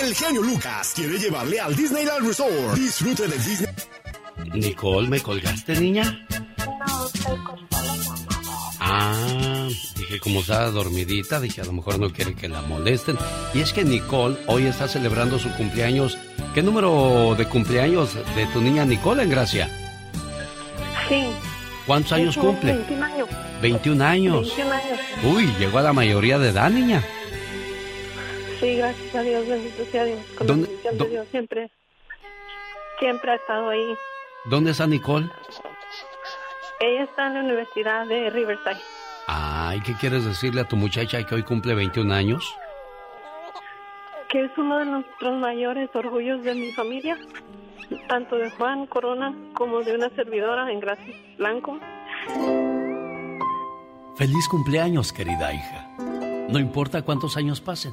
El 0.00 0.14
genio 0.14 0.42
Lucas 0.42 0.92
quiere 0.94 1.18
llevarle 1.18 1.60
al 1.60 1.74
Disneyland 1.76 2.26
Resort. 2.26 2.74
Disfrute 2.74 3.28
del 3.28 3.44
Disney. 3.44 3.68
Nicole, 4.54 5.08
¿me 5.08 5.20
colgaste, 5.20 5.78
niña? 5.78 6.26
Ah, 8.80 9.68
dije, 9.96 10.18
como 10.20 10.40
estaba 10.40 10.70
dormidita, 10.70 11.40
dije, 11.40 11.60
a 11.60 11.64
lo 11.64 11.72
mejor 11.72 11.98
no 11.98 12.10
quiere 12.12 12.34
que 12.34 12.48
la 12.48 12.62
molesten. 12.62 13.16
Y 13.54 13.60
es 13.60 13.72
que 13.72 13.84
Nicole 13.84 14.36
hoy 14.46 14.66
está 14.66 14.88
celebrando 14.88 15.38
su 15.38 15.50
cumpleaños. 15.54 16.18
¿Qué 16.54 16.62
número 16.62 17.34
de 17.36 17.46
cumpleaños 17.46 18.14
de 18.34 18.46
tu 18.46 18.60
niña 18.60 18.84
Nicole, 18.84 19.22
en 19.22 19.30
Gracia? 19.30 19.70
Sí. 21.08 21.26
¿Cuántos 21.86 22.12
años 22.12 22.36
cumple? 22.36 22.74
21 22.74 23.04
años. 23.04 23.28
21 23.60 24.04
años. 24.04 24.56
21 24.56 24.72
años. 24.72 24.98
Uy, 25.24 25.52
llegó 25.58 25.78
a 25.78 25.82
la 25.82 25.92
mayoría 25.92 26.38
de 26.38 26.48
edad, 26.50 26.70
niña. 26.70 27.02
Sí, 28.62 28.76
gracias 28.76 29.14
a 29.16 29.20
Dios, 29.22 29.48
bendito 29.48 29.84
sea 29.86 30.04
Dios. 30.04 30.20
Con 30.38 30.46
la 30.46 30.52
¿Dónde- 30.52 30.68
bendición 30.68 30.98
dó- 30.98 31.04
de 31.04 31.10
Dios 31.10 31.26
siempre, 31.32 31.70
siempre 33.00 33.32
ha 33.32 33.34
estado 33.34 33.68
ahí. 33.70 33.94
¿Dónde 34.44 34.70
está 34.70 34.86
Nicole? 34.86 35.28
Ella 36.80 37.02
está 37.04 37.26
en 37.26 37.34
la 37.34 37.40
Universidad 37.40 38.06
de 38.06 38.30
Riverside. 38.30 38.80
Ay, 39.26 39.80
¿qué 39.80 39.94
quieres 39.94 40.24
decirle 40.24 40.60
a 40.60 40.64
tu 40.64 40.76
muchacha 40.76 41.22
que 41.24 41.34
hoy 41.34 41.42
cumple 41.42 41.74
21 41.74 42.12
años? 42.14 42.56
que 44.28 44.44
es 44.46 44.50
uno 44.56 44.78
de 44.78 44.86
nuestros 44.86 45.38
mayores 45.38 45.90
orgullos 45.94 46.42
de 46.42 46.54
mi 46.54 46.72
familia, 46.72 47.18
tanto 48.08 48.36
de 48.36 48.48
Juan 48.52 48.86
Corona 48.86 49.34
como 49.52 49.80
de 49.82 49.94
una 49.94 50.08
servidora 50.16 50.72
en 50.72 50.80
Gracias 50.80 51.14
Blanco. 51.36 51.78
Feliz 54.16 54.48
cumpleaños, 54.48 55.12
querida 55.12 55.52
hija. 55.52 55.86
No 56.48 56.58
importa 56.58 57.02
cuántos 57.02 57.36
años 57.36 57.60
pasen, 57.60 57.92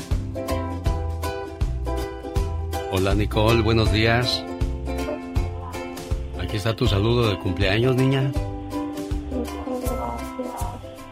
Hola 2.93 3.15
Nicole, 3.15 3.61
buenos 3.61 3.89
días. 3.93 4.43
Aquí 6.37 6.57
está 6.57 6.75
tu 6.75 6.85
saludo 6.85 7.29
de 7.29 7.39
cumpleaños, 7.39 7.95
niña. 7.95 8.33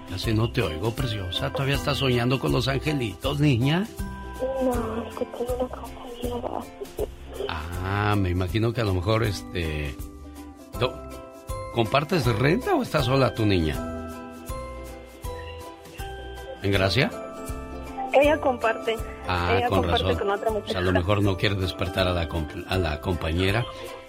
Casi 0.09 0.33
no 0.33 0.51
te 0.51 0.61
oigo, 0.61 0.91
preciosa. 0.91 1.53
¿Todavía 1.53 1.75
estás 1.75 1.99
soñando 1.99 2.37
con 2.37 2.51
los 2.51 2.67
angelitos, 2.67 3.39
niña? 3.39 3.87
No, 4.61 5.07
es 5.07 5.15
que 5.15 5.25
tengo 5.25 5.55
una 5.57 5.69
compañera. 5.69 6.49
Ah, 7.47 8.13
me 8.17 8.29
imagino 8.29 8.73
que 8.73 8.81
a 8.81 8.85
lo 8.85 8.93
mejor 8.93 9.23
este... 9.23 9.95
¿Compartes 11.73 12.25
renta 12.25 12.75
o 12.75 12.83
estás 12.83 13.05
sola 13.05 13.33
tu 13.33 13.45
niña? 13.45 13.77
¿En 16.61 16.71
gracia? 16.73 17.09
Ella 18.13 18.39
comparte. 18.39 18.95
Ah, 19.27 19.53
Ella 19.57 19.69
con 19.69 19.79
comparte 19.79 20.03
razón. 20.03 20.19
con 20.19 20.29
otra 20.31 20.49
O 20.49 20.53
muchacha. 20.53 20.71
sea, 20.71 20.81
a 20.81 20.83
lo 20.83 20.91
mejor 20.91 21.21
no 21.23 21.37
quiere 21.37 21.55
despertar 21.55 22.07
a 22.07 22.13
la, 22.13 22.27
a 22.67 22.77
la 22.77 23.01
compañera. 23.01 23.65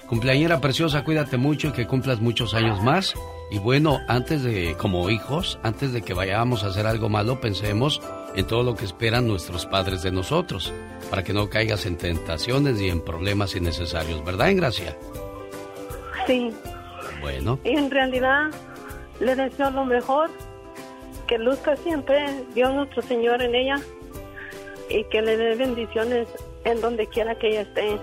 Cumpleañera 0.08 0.60
preciosa, 0.60 1.04
cuídate 1.04 1.36
mucho 1.36 1.68
y 1.68 1.72
que 1.72 1.86
cumplas 1.86 2.20
muchos 2.20 2.52
años 2.54 2.82
más. 2.82 3.14
Y 3.52 3.58
bueno, 3.58 4.00
antes 4.08 4.42
de, 4.42 4.74
como 4.76 5.08
hijos, 5.10 5.58
antes 5.62 5.92
de 5.92 6.02
que 6.02 6.14
vayamos 6.14 6.64
a 6.64 6.68
hacer 6.68 6.86
algo 6.86 7.08
malo, 7.08 7.40
pensemos 7.40 8.00
en 8.34 8.44
todo 8.46 8.62
lo 8.64 8.74
que 8.74 8.84
esperan 8.84 9.28
nuestros 9.28 9.66
padres 9.66 10.02
de 10.02 10.10
nosotros, 10.10 10.72
para 11.10 11.22
que 11.22 11.32
no 11.32 11.48
caigas 11.48 11.86
en 11.86 11.96
tentaciones 11.96 12.80
y 12.80 12.88
en 12.88 13.00
problemas 13.04 13.54
innecesarios, 13.54 14.24
¿verdad, 14.24 14.50
Gracia? 14.54 14.96
Sí, 16.26 16.52
Bueno, 17.20 17.58
y 17.64 17.70
en 17.76 17.90
realidad 17.90 18.50
le 19.20 19.34
deseo 19.36 19.70
lo 19.70 19.84
mejor, 19.84 20.30
que 21.30 21.38
luzca 21.38 21.76
siempre 21.76 22.26
Dios 22.54 22.74
nuestro 22.74 23.02
Señor 23.02 23.40
en 23.40 23.54
ella 23.54 23.76
y 24.88 25.04
que 25.04 25.22
le 25.22 25.36
dé 25.36 25.54
bendiciones 25.54 26.26
en 26.64 26.80
donde 26.80 27.06
quiera 27.06 27.38
que 27.38 27.50
ella 27.50 27.60
esté, 27.60 27.98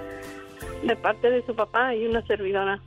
de 0.83 0.95
parte 0.95 1.29
de 1.29 1.45
su 1.45 1.53
papá 1.53 1.93
y 1.93 2.07
una 2.07 2.25
servidora. 2.25 2.79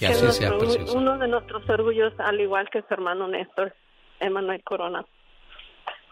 que 0.00 0.06
es 0.06 0.20
así 0.20 0.38
sea, 0.40 0.50
nuestro- 0.50 0.58
preciosa. 0.58 0.98
uno 0.98 1.16
de 1.18 1.28
nuestros 1.28 1.62
orgullos, 1.70 2.12
al 2.18 2.40
igual 2.40 2.68
que 2.72 2.80
su 2.82 2.86
hermano 2.92 3.28
Néstor, 3.28 3.72
Emanuel 4.18 4.62
Corona. 4.64 5.06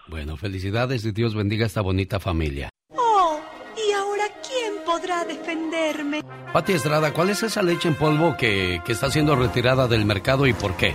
Bueno, 0.07 0.37
felicidades 0.37 1.05
y 1.05 1.11
Dios 1.11 1.35
bendiga 1.35 1.65
a 1.65 1.67
esta 1.67 1.81
bonita 1.81 2.21
familia. 2.21 2.69
Oh, 2.97 3.41
¿y 3.77 3.93
ahora 3.93 4.25
quién 4.47 4.75
podrá 4.85 5.23
podrá 5.23 5.25
defenderme. 5.25 6.23
Pati 6.53 6.73
Estrada, 6.73 7.13
¿cuál 7.13 7.31
es 7.31 7.43
esa 7.43 7.63
leche 7.63 7.89
en 7.89 7.97
polvo 7.97 8.37
que, 8.37 8.81
que 8.87 8.93
está 8.93 9.11
siendo 9.11 9.35
retirada 9.35 9.89
del 9.89 10.05
mercado 10.07 10.47
y 10.47 10.53
por 10.53 10.77
qué? 10.77 10.95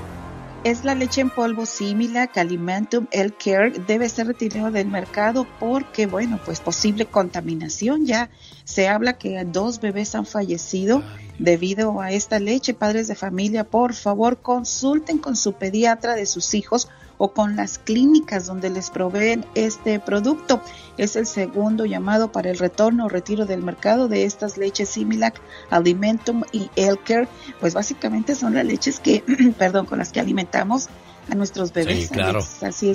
Es 0.63 0.83
la 0.85 0.93
leche 0.93 1.21
en 1.21 1.31
polvo 1.31 1.65
Similac 1.65 2.37
Alimentum 2.37 3.07
El 3.09 3.33
Care 3.35 3.71
debe 3.87 4.07
ser 4.09 4.27
retirado 4.27 4.69
del 4.69 4.87
mercado 4.87 5.47
porque, 5.59 6.05
bueno, 6.05 6.39
pues 6.45 6.59
posible 6.59 7.07
contaminación. 7.07 8.05
Ya 8.05 8.29
se 8.63 8.87
habla 8.87 9.17
que 9.17 9.43
dos 9.43 9.81
bebés 9.81 10.13
han 10.13 10.27
fallecido 10.27 11.01
debido 11.39 11.99
a 11.99 12.11
esta 12.11 12.39
leche. 12.39 12.75
Padres 12.75 13.07
de 13.07 13.15
familia, 13.15 13.63
por 13.63 13.95
favor, 13.95 14.41
consulten 14.41 15.17
con 15.17 15.35
su 15.35 15.53
pediatra 15.53 16.13
de 16.13 16.27
sus 16.27 16.53
hijos 16.53 16.87
o 17.23 17.33
con 17.33 17.55
las 17.55 17.77
clínicas 17.77 18.47
donde 18.47 18.71
les 18.71 18.89
proveen 18.89 19.45
este 19.53 19.99
producto. 19.99 20.59
Es 20.97 21.15
el 21.15 21.27
segundo 21.27 21.85
llamado 21.85 22.31
para 22.31 22.49
el 22.49 22.57
retorno 22.57 23.05
o 23.05 23.09
retiro 23.09 23.45
del 23.45 23.61
mercado 23.61 24.07
de 24.07 24.25
estas 24.25 24.57
leches 24.57 24.89
Similac, 24.89 25.39
Alimentum 25.69 26.41
y 26.51 26.71
Elker. 26.75 27.27
Pues 27.59 27.75
básicamente 27.75 28.33
son 28.33 28.55
las 28.55 28.65
leches 28.65 28.99
que, 28.99 29.23
perdón, 29.59 29.85
con 29.85 29.99
las 29.99 30.11
que 30.11 30.19
alimentamos 30.19 30.89
a 31.29 31.35
nuestros 31.35 31.71
bebés. 31.71 32.07
Sí, 32.07 32.09
claro. 32.09 32.39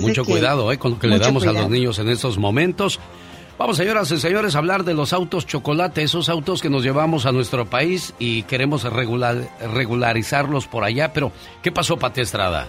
Mucho 0.01 0.25
cuidado 0.25 0.73
¿eh? 0.73 0.77
con 0.77 0.91
lo 0.91 0.99
que 0.99 1.07
le 1.07 1.19
damos 1.19 1.47
a 1.47 1.53
los 1.53 1.69
niños 1.69 1.97
en 1.99 2.09
estos 2.09 2.37
momentos. 2.37 2.99
Vamos, 3.57 3.77
señoras 3.77 4.11
y 4.11 4.19
señores, 4.19 4.55
a 4.55 4.57
hablar 4.57 4.83
de 4.83 4.93
los 4.93 5.13
autos 5.13 5.47
chocolate, 5.47 6.03
esos 6.03 6.27
autos 6.27 6.61
que 6.61 6.69
nos 6.69 6.83
llevamos 6.83 7.25
a 7.25 7.31
nuestro 7.31 7.65
país 7.65 8.13
y 8.19 8.43
queremos 8.43 8.83
regular, 8.83 9.49
regularizarlos 9.73 10.67
por 10.67 10.83
allá. 10.83 11.13
Pero, 11.13 11.31
¿qué 11.63 11.71
pasó, 11.71 11.95
Pati 11.95 12.19
Estrada? 12.19 12.67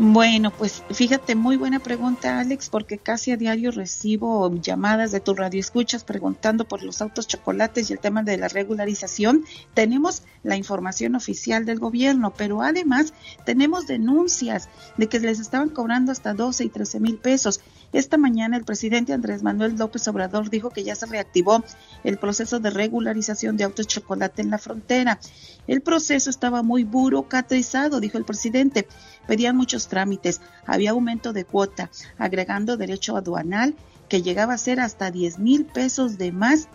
Bueno, 0.00 0.52
pues 0.52 0.84
fíjate, 0.92 1.34
muy 1.34 1.56
buena 1.56 1.80
pregunta, 1.80 2.38
Alex, 2.38 2.68
porque 2.68 2.98
casi 2.98 3.32
a 3.32 3.36
diario 3.36 3.72
recibo 3.72 4.48
llamadas 4.54 5.10
de 5.10 5.18
tu 5.18 5.34
radio 5.34 5.58
escuchas 5.58 6.04
preguntando 6.04 6.68
por 6.68 6.84
los 6.84 7.02
autos 7.02 7.26
chocolates 7.26 7.90
y 7.90 7.94
el 7.94 7.98
tema 7.98 8.22
de 8.22 8.36
la 8.36 8.46
regularización. 8.46 9.44
Tenemos 9.74 10.22
la 10.44 10.54
información 10.54 11.16
oficial 11.16 11.66
del 11.66 11.80
gobierno, 11.80 12.32
pero 12.32 12.62
además 12.62 13.12
tenemos 13.44 13.88
denuncias 13.88 14.68
de 14.96 15.08
que 15.08 15.18
les 15.18 15.40
estaban 15.40 15.70
cobrando 15.70 16.12
hasta 16.12 16.32
12 16.32 16.66
y 16.66 16.68
13 16.68 17.00
mil 17.00 17.16
pesos. 17.16 17.60
Esta 17.92 18.18
mañana 18.18 18.56
el 18.56 18.64
presidente 18.64 19.14
Andrés 19.14 19.42
Manuel 19.42 19.76
López 19.76 20.06
Obrador 20.08 20.50
dijo 20.50 20.70
que 20.70 20.84
ya 20.84 20.94
se 20.94 21.06
reactivó 21.06 21.64
el 22.04 22.18
proceso 22.18 22.60
de 22.60 22.70
regularización 22.70 23.56
de 23.56 23.64
autos 23.64 23.86
chocolate 23.86 24.42
en 24.42 24.50
la 24.50 24.58
frontera. 24.58 25.18
El 25.66 25.80
proceso 25.80 26.28
estaba 26.28 26.62
muy 26.62 26.84
burocratizado, 26.84 28.00
dijo 28.00 28.18
el 28.18 28.24
presidente. 28.24 28.86
Pedían 29.26 29.56
muchos 29.56 29.88
trámites, 29.88 30.40
había 30.66 30.90
aumento 30.90 31.32
de 31.32 31.44
cuota, 31.44 31.90
agregando 32.18 32.76
derecho 32.76 33.16
aduanal 33.16 33.74
que 34.08 34.22
llegaba 34.22 34.54
a 34.54 34.58
ser 34.58 34.80
hasta 34.80 35.10
10 35.10 35.38
mil 35.38 35.64
pesos 35.66 36.18
de 36.18 36.32
más 36.32 36.68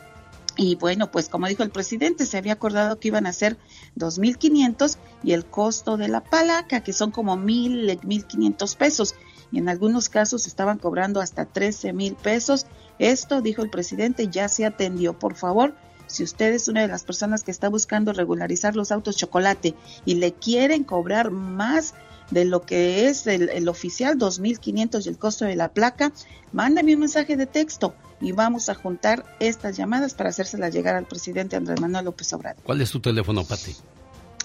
y 0.55 0.75
bueno, 0.75 1.09
pues 1.09 1.29
como 1.29 1.47
dijo 1.47 1.63
el 1.63 1.71
presidente, 1.71 2.27
se 2.27 2.37
había 2.37 2.53
acordado 2.53 2.99
que 2.99 3.07
iban 3.07 3.25
a 3.25 3.33
ser 3.33 3.57
2.500 3.97 4.97
y 5.23 5.33
el 5.33 5.45
costo 5.45 5.97
de 5.97 6.07
la 6.07 6.23
palaca, 6.23 6.81
que 6.81 6.93
son 6.93 7.09
como 7.09 7.35
1.000, 7.35 8.01
1.500 8.01 8.77
pesos 8.77 9.15
y 9.53 9.59
en 9.59 9.69
algunos 9.69 10.09
casos 10.09 10.47
estaban 10.47 10.79
cobrando 10.79 11.21
hasta 11.21 11.45
13 11.45 11.93
mil 11.93 12.15
pesos. 12.15 12.65
Esto, 12.97 13.39
dijo 13.39 13.61
el 13.61 13.69
presidente, 13.69 14.27
ya 14.27 14.49
se 14.49 14.65
atendió. 14.65 15.13
Por 15.13 15.35
favor, 15.35 15.75
si 16.07 16.23
usted 16.23 16.53
es 16.53 16.67
una 16.67 16.81
de 16.81 16.87
las 16.87 17.03
personas 17.03 17.43
que 17.43 17.51
está 17.51 17.69
buscando 17.69 18.13
regularizar 18.13 18.75
los 18.75 18.91
autos 18.91 19.15
chocolate 19.15 19.75
y 20.05 20.15
le 20.15 20.33
quieren 20.33 20.83
cobrar 20.83 21.29
más 21.29 21.93
de 22.31 22.45
lo 22.45 22.63
que 22.63 23.07
es 23.07 23.27
el, 23.27 23.49
el 23.49 23.69
oficial 23.69 24.17
2.500 24.17 25.05
y 25.05 25.09
el 25.09 25.19
costo 25.19 25.45
de 25.45 25.55
la 25.55 25.69
placa, 25.69 26.11
mándame 26.51 26.95
un 26.95 27.01
mensaje 27.01 27.37
de 27.37 27.45
texto 27.45 27.93
y 28.19 28.31
vamos 28.31 28.69
a 28.69 28.73
juntar 28.73 29.23
estas 29.39 29.77
llamadas 29.77 30.15
para 30.15 30.31
hacérselas 30.31 30.73
llegar 30.73 30.95
al 30.95 31.05
presidente 31.05 31.57
Andrés 31.57 31.79
Manuel 31.79 32.05
López 32.05 32.33
Obrador. 32.33 32.63
¿Cuál 32.63 32.81
es 32.81 32.89
tu 32.89 32.99
teléfono, 32.99 33.43
Pati? 33.43 33.75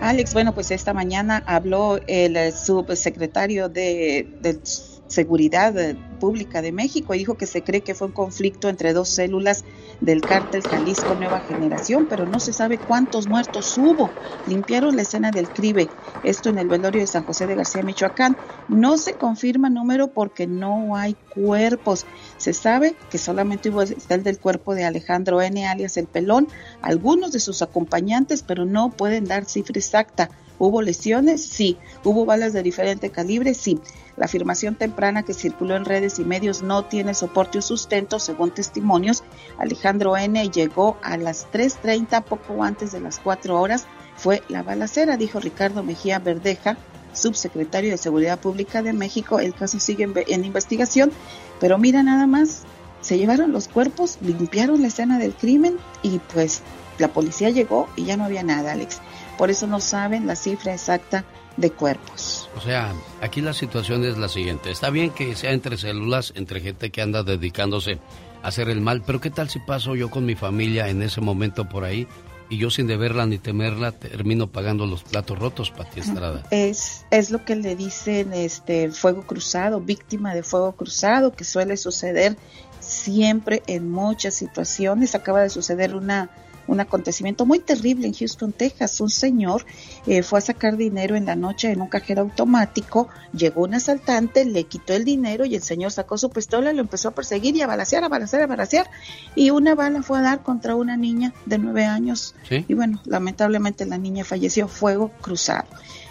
Alex, 0.00 0.32
bueno, 0.32 0.54
pues 0.54 0.70
esta 0.70 0.94
mañana 0.94 1.42
habló 1.46 1.98
el 2.06 2.52
subsecretario 2.52 3.68
de, 3.68 4.28
de 4.40 4.60
Seguridad 5.08 5.74
Pública 6.20 6.62
de 6.62 6.70
México 6.70 7.14
dijo 7.14 7.36
que 7.36 7.46
se 7.46 7.64
cree 7.64 7.82
que 7.82 7.96
fue 7.96 8.06
un 8.06 8.12
conflicto 8.12 8.68
entre 8.68 8.92
dos 8.92 9.08
células 9.08 9.64
del 10.00 10.24
cártel 10.24 10.62
Jalisco 10.62 11.16
Nueva 11.16 11.40
Generación, 11.40 12.06
pero 12.08 12.26
no 12.26 12.38
se 12.38 12.52
sabe 12.52 12.78
cuántos 12.78 13.26
muertos 13.26 13.76
hubo. 13.76 14.12
Limpiaron 14.46 14.94
la 14.94 15.02
escena 15.02 15.32
del 15.32 15.50
crimen, 15.50 15.90
esto 16.22 16.48
en 16.48 16.58
el 16.58 16.68
velorio 16.68 17.00
de 17.00 17.08
San 17.08 17.24
José 17.24 17.48
de 17.48 17.56
García, 17.56 17.82
Michoacán. 17.82 18.36
No 18.68 18.96
se 18.96 19.14
confirma 19.14 19.68
número 19.68 20.12
porque 20.12 20.46
no 20.46 20.94
hay 20.94 21.16
cuerpos. 21.34 22.06
Se 22.36 22.52
sabe 22.52 22.94
que 23.10 23.18
solamente 23.18 23.70
hubo 23.70 23.82
el 23.82 24.22
del 24.22 24.38
cuerpo 24.38 24.74
de 24.74 24.84
Alejandro 24.84 25.42
N. 25.42 25.66
alias 25.66 25.96
El 25.96 26.06
Pelón, 26.06 26.46
algunos 26.82 27.32
de 27.32 27.40
sus 27.40 27.62
acompañantes, 27.62 28.42
pero 28.42 28.64
no 28.64 28.90
pueden 28.90 29.24
dar 29.24 29.46
cifra 29.46 29.78
exacta. 29.78 30.30
¿Hubo 30.60 30.82
lesiones? 30.82 31.42
Sí. 31.42 31.78
¿Hubo 32.04 32.26
balas 32.26 32.52
de 32.52 32.62
diferente 32.62 33.08
calibre? 33.08 33.54
Sí. 33.54 33.80
La 34.18 34.26
afirmación 34.26 34.74
temprana 34.74 35.22
que 35.22 35.32
circuló 35.32 35.74
en 35.74 35.86
redes 35.86 36.18
y 36.18 36.24
medios 36.24 36.62
no 36.62 36.84
tiene 36.84 37.14
soporte 37.14 37.58
o 37.58 37.62
sustento, 37.62 38.18
según 38.18 38.50
testimonios. 38.50 39.24
Alejandro 39.56 40.18
N. 40.18 40.50
llegó 40.50 40.98
a 41.02 41.16
las 41.16 41.50
3.30, 41.50 42.22
poco 42.24 42.62
antes 42.62 42.92
de 42.92 43.00
las 43.00 43.18
4 43.20 43.58
horas. 43.58 43.86
Fue 44.16 44.42
la 44.50 44.62
balacera, 44.62 45.16
dijo 45.16 45.40
Ricardo 45.40 45.82
Mejía 45.82 46.18
Verdeja, 46.18 46.76
subsecretario 47.14 47.90
de 47.90 47.96
Seguridad 47.96 48.38
Pública 48.38 48.82
de 48.82 48.92
México. 48.92 49.40
El 49.40 49.54
caso 49.54 49.80
sigue 49.80 50.04
en, 50.04 50.12
en 50.14 50.44
investigación, 50.44 51.10
pero 51.58 51.78
mira 51.78 52.02
nada 52.02 52.26
más, 52.26 52.64
se 53.00 53.16
llevaron 53.16 53.50
los 53.50 53.68
cuerpos, 53.68 54.18
limpiaron 54.20 54.82
la 54.82 54.88
escena 54.88 55.18
del 55.18 55.32
crimen 55.32 55.78
y 56.02 56.18
pues 56.34 56.60
la 56.98 57.08
policía 57.08 57.48
llegó 57.48 57.88
y 57.96 58.04
ya 58.04 58.18
no 58.18 58.24
había 58.24 58.42
nada, 58.42 58.72
Alex. 58.72 59.00
Por 59.40 59.50
eso 59.50 59.66
no 59.66 59.80
saben 59.80 60.26
la 60.26 60.36
cifra 60.36 60.74
exacta 60.74 61.24
de 61.56 61.70
cuerpos. 61.70 62.50
O 62.58 62.60
sea, 62.60 62.92
aquí 63.22 63.40
la 63.40 63.54
situación 63.54 64.04
es 64.04 64.18
la 64.18 64.28
siguiente. 64.28 64.70
Está 64.70 64.90
bien 64.90 65.12
que 65.12 65.34
sea 65.34 65.52
entre 65.52 65.78
células, 65.78 66.34
entre 66.36 66.60
gente 66.60 66.90
que 66.90 67.00
anda 67.00 67.22
dedicándose 67.22 68.00
a 68.42 68.48
hacer 68.48 68.68
el 68.68 68.82
mal, 68.82 69.00
pero 69.00 69.18
¿qué 69.18 69.30
tal 69.30 69.48
si 69.48 69.58
paso 69.58 69.96
yo 69.96 70.10
con 70.10 70.26
mi 70.26 70.34
familia 70.34 70.90
en 70.90 71.00
ese 71.00 71.22
momento 71.22 71.66
por 71.66 71.84
ahí 71.84 72.06
y 72.50 72.58
yo 72.58 72.68
sin 72.68 72.86
deberla 72.86 73.24
ni 73.24 73.38
temerla 73.38 73.92
termino 73.92 74.46
pagando 74.48 74.84
los 74.84 75.04
platos 75.04 75.38
rotos, 75.38 75.70
Pati 75.70 76.00
Estrada? 76.00 76.42
Es, 76.50 77.06
es 77.10 77.30
lo 77.30 77.42
que 77.42 77.56
le 77.56 77.76
dicen 77.76 78.34
este 78.34 78.90
fuego 78.90 79.22
cruzado, 79.22 79.80
víctima 79.80 80.34
de 80.34 80.42
fuego 80.42 80.72
cruzado, 80.72 81.32
que 81.32 81.44
suele 81.44 81.78
suceder 81.78 82.36
siempre 82.78 83.62
en 83.68 83.90
muchas 83.90 84.34
situaciones. 84.34 85.14
Acaba 85.14 85.40
de 85.40 85.48
suceder 85.48 85.94
una 85.94 86.28
un 86.66 86.80
acontecimiento 86.80 87.46
muy 87.46 87.58
terrible 87.58 88.06
en 88.06 88.14
Houston, 88.14 88.52
Texas. 88.52 89.00
Un 89.00 89.10
señor 89.10 89.64
eh, 90.06 90.22
fue 90.22 90.38
a 90.38 90.42
sacar 90.42 90.76
dinero 90.76 91.16
en 91.16 91.26
la 91.26 91.36
noche 91.36 91.70
en 91.70 91.80
un 91.80 91.88
cajero 91.88 92.22
automático, 92.22 93.08
llegó 93.32 93.62
un 93.62 93.74
asaltante, 93.74 94.44
le 94.44 94.64
quitó 94.64 94.94
el 94.94 95.04
dinero 95.04 95.44
y 95.44 95.54
el 95.54 95.62
señor 95.62 95.92
sacó 95.92 96.18
su 96.18 96.30
pistola, 96.30 96.72
lo 96.72 96.80
empezó 96.80 97.08
a 97.08 97.14
perseguir 97.14 97.56
y 97.56 97.62
a 97.62 97.66
balasear, 97.66 98.04
a 98.04 98.08
balasear, 98.08 98.42
a 98.42 98.46
balasear. 98.46 98.90
Y 99.34 99.50
una 99.50 99.74
bala 99.74 100.02
fue 100.02 100.18
a 100.18 100.22
dar 100.22 100.42
contra 100.42 100.74
una 100.74 100.96
niña 100.96 101.32
de 101.46 101.58
nueve 101.58 101.84
años. 101.84 102.34
Y 102.50 102.74
bueno, 102.74 103.00
lamentablemente 103.04 103.86
la 103.86 103.98
niña 103.98 104.24
falleció, 104.24 104.68
fuego 104.68 105.10
cruzado 105.20 105.66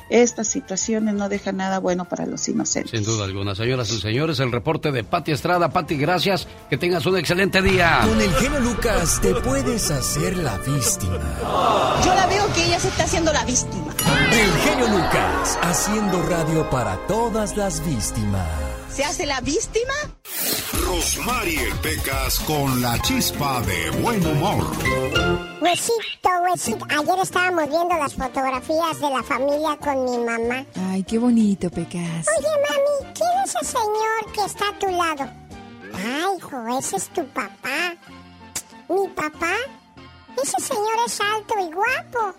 estas 0.10 0.48
situaciones 0.48 1.14
no 1.14 1.30
dejan 1.30 1.58
nada 1.58 1.80
bueno 1.80 2.06
para 2.06 2.26
los 2.26 2.48
inocentes. 2.48 2.92
Sin 2.92 3.04
duda 3.04 3.26
alguna, 3.26 3.56
señoras 3.56 3.92
y 3.92 4.00
señores, 4.00 4.40
el 4.40 4.52
reporte 4.52 4.92
de 4.92 5.04
Pati 5.04 5.32
Estrada. 5.32 5.70
Pati, 5.70 5.98
gracias. 5.98 6.48
Que 6.70 6.78
tengas 6.78 7.06
un 7.06 7.18
excelente 7.18 7.62
día. 7.62 8.02
Con 8.06 8.20
el 8.20 8.34
genio 8.34 8.60
Lucas 8.60 9.20
te 9.22 9.34
puedes 9.36 9.92
hacer 9.92 10.38
la 10.38 10.58
víctima. 10.58 12.00
Yo 12.04 12.14
la 12.16 12.28
veo 12.28 12.52
que 12.54 12.66
ella 12.66 12.80
se 12.80 12.90
está 12.90 13.04
haciendo 13.04 13.32
la 13.32 13.46
víctima. 13.46 13.94
El 14.32 14.52
genio 14.62 14.88
Lucas, 14.88 15.60
haciendo 15.62 16.22
radio 16.24 16.70
para 16.70 16.98
todas 17.08 17.58
las 17.58 17.86
víctimas. 17.86 18.69
¿Se 18.94 19.04
hace 19.04 19.26
la 19.26 19.40
víctima? 19.42 19.94
Rosmarie 20.86 21.74
Pecas 21.82 22.40
con 22.40 22.82
la 22.82 23.00
chispa 23.02 23.62
de 23.62 23.90
buen 24.02 24.26
humor. 24.26 24.66
Huesito, 25.62 26.30
huesito. 26.44 26.86
Ayer 26.90 27.20
estábamos 27.22 27.70
viendo 27.70 27.96
las 27.96 28.14
fotografías 28.14 29.00
de 29.00 29.10
la 29.10 29.24
familia 29.24 29.78
con 29.78 30.06
mi 30.06 30.18
mamá. 30.18 30.66
Ay, 30.90 31.04
qué 31.04 31.18
bonito, 31.18 31.70
Pecas. 31.70 32.28
Oye, 32.38 32.50
mami, 32.68 33.14
¿quién 33.14 33.30
es 33.46 33.56
ese 33.62 33.78
señor 33.78 34.32
que 34.34 34.46
está 34.46 34.70
a 34.70 34.80
tu 34.80 34.88
lado? 34.88 35.32
Ay, 35.94 36.38
hijo, 36.38 36.80
ese 36.80 36.98
es 36.98 37.08
tu 37.10 37.26
papá. 37.28 37.96
¿Mi 38.90 39.08
papá? 39.10 39.56
Ese 40.42 40.60
señor 40.62 40.98
es 41.06 41.20
alto 41.22 41.54
y 41.60 41.72
guapo. 41.74 42.36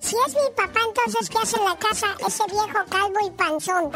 Si 0.00 0.16
es 0.26 0.34
mi 0.34 0.50
papá, 0.56 0.80
entonces, 0.88 1.28
¿qué 1.28 1.38
hace 1.42 1.56
en 1.56 1.64
la 1.64 1.76
casa 1.76 2.06
ese 2.26 2.44
viejo 2.50 2.78
calvo 2.88 3.18
y 3.26 3.30
panzón? 3.30 3.90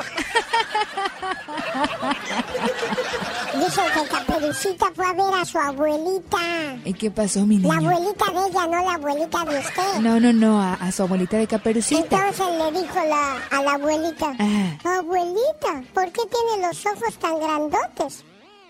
Dicen 3.54 3.84
que 3.94 4.08
Caperucita 4.08 4.86
fue 4.94 5.06
a 5.06 5.12
ver 5.12 5.34
a 5.40 5.44
su 5.44 5.58
abuelita. 5.58 6.38
¿Y 6.84 6.92
qué 6.94 7.10
pasó, 7.10 7.40
mi 7.46 7.56
niña? 7.58 7.80
La 7.80 7.88
abuelita 7.88 8.24
de 8.32 8.46
ella, 8.48 8.66
no 8.66 8.84
la 8.84 8.94
abuelita 8.94 9.44
de 9.44 9.58
usted. 9.58 9.94
No, 10.00 10.18
no, 10.20 10.32
no, 10.32 10.60
a, 10.60 10.74
a 10.74 10.92
su 10.92 11.02
abuelita 11.04 11.36
de 11.38 11.46
Caperucita. 11.46 12.00
Entonces 12.00 12.46
le 12.58 12.80
dijo 12.80 13.04
la, 13.06 13.36
a 13.50 13.62
la 13.62 13.72
abuelita, 13.74 14.32
Ah. 14.38 14.98
abuelita, 14.98 15.82
¿por 15.94 16.04
qué 16.12 16.22
tiene 16.26 16.66
los 16.66 16.84
ojos 16.86 17.16
tan 17.18 17.38
grandotes? 17.38 18.24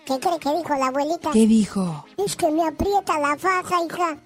¿Qué 0.05 0.19
cree 0.19 0.37
que 0.39 0.49
dijo 0.57 0.75
la 0.75 0.87
abuelita? 0.87 1.31
¿Qué 1.31 1.47
dijo? 1.47 2.05
Es 2.17 2.35
que 2.35 2.51
me 2.51 2.67
aprieta 2.67 3.17
la 3.19 3.35
faja, 3.37 3.75
hija. 3.85 4.17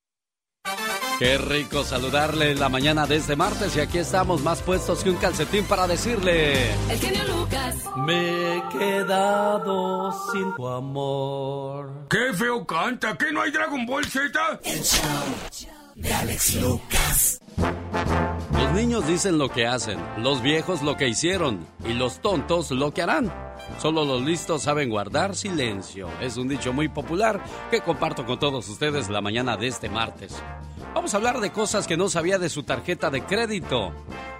Qué 1.18 1.38
rico 1.38 1.84
saludarle 1.84 2.54
la 2.54 2.68
mañana 2.68 3.06
de 3.06 3.16
este 3.16 3.36
martes 3.36 3.76
y 3.76 3.80
aquí 3.80 3.98
estamos 3.98 4.42
más 4.42 4.62
puestos 4.62 5.04
que 5.04 5.10
un 5.10 5.16
calcetín 5.16 5.64
para 5.64 5.86
decirle... 5.86 6.72
El 6.90 6.98
genio 6.98 7.24
Lucas. 7.24 7.76
Me 7.96 8.56
he 8.56 8.62
quedado 8.68 10.12
sin 10.32 10.54
tu 10.56 10.66
amor. 10.66 12.08
¡Qué 12.10 12.32
feo 12.34 12.66
canta! 12.66 13.16
¿Qué 13.16 13.30
no 13.32 13.42
hay 13.42 13.52
Dragon 13.52 13.86
Ball 13.86 14.04
Z? 14.04 14.60
El 14.64 14.82
show 14.82 15.00
de 15.94 16.12
Alex 16.12 16.54
Lucas. 16.56 17.40
Los 17.56 18.72
niños 18.72 19.06
dicen 19.06 19.38
lo 19.38 19.48
que 19.48 19.66
hacen, 19.66 19.98
los 20.18 20.42
viejos 20.42 20.82
lo 20.82 20.96
que 20.96 21.08
hicieron 21.08 21.66
y 21.88 21.92
los 21.92 22.20
tontos 22.20 22.70
lo 22.70 22.92
que 22.92 23.02
harán. 23.02 23.32
Solo 23.80 24.04
los 24.04 24.22
listos 24.22 24.62
saben 24.62 24.90
guardar 24.90 25.34
silencio. 25.34 26.08
Es 26.20 26.36
un 26.36 26.48
dicho 26.48 26.72
muy 26.72 26.88
popular 26.88 27.40
que 27.70 27.80
comparto 27.80 28.24
con 28.26 28.38
todos 28.38 28.68
ustedes 28.68 29.08
la 29.08 29.20
mañana 29.20 29.56
de 29.56 29.68
este 29.68 29.88
martes. 29.88 30.34
Vamos 30.94 31.14
a 31.14 31.16
hablar 31.16 31.40
de 31.40 31.50
cosas 31.50 31.86
que 31.86 31.96
no 31.96 32.08
sabía 32.08 32.38
de 32.38 32.48
su 32.48 32.62
tarjeta 32.62 33.10
de 33.10 33.22
crédito. 33.22 33.92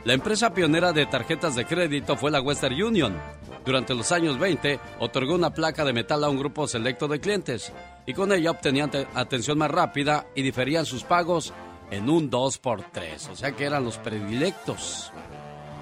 La 0.04 0.12
empresa 0.12 0.52
pionera 0.52 0.92
de 0.92 1.06
tarjetas 1.06 1.54
de 1.56 1.64
crédito 1.64 2.16
fue 2.16 2.30
la 2.30 2.40
Western 2.42 2.80
Union. 2.80 3.16
Durante 3.64 3.94
los 3.94 4.12
años 4.12 4.38
20 4.38 4.78
otorgó 5.00 5.34
una 5.34 5.50
placa 5.54 5.84
de 5.84 5.94
metal 5.94 6.22
a 6.22 6.28
un 6.28 6.38
grupo 6.38 6.68
selecto 6.68 7.08
de 7.08 7.18
clientes 7.18 7.72
y 8.06 8.12
con 8.12 8.30
ella 8.30 8.50
obtenían 8.50 8.90
te- 8.90 9.06
atención 9.14 9.56
más 9.56 9.70
rápida 9.70 10.26
y 10.34 10.42
diferían 10.42 10.84
sus 10.84 11.02
pagos 11.02 11.54
en 11.94 12.10
un 12.10 12.30
2x3, 12.30 13.30
o 13.30 13.36
sea 13.36 13.52
que 13.52 13.64
eran 13.64 13.84
los 13.84 13.98
predilectos. 13.98 15.12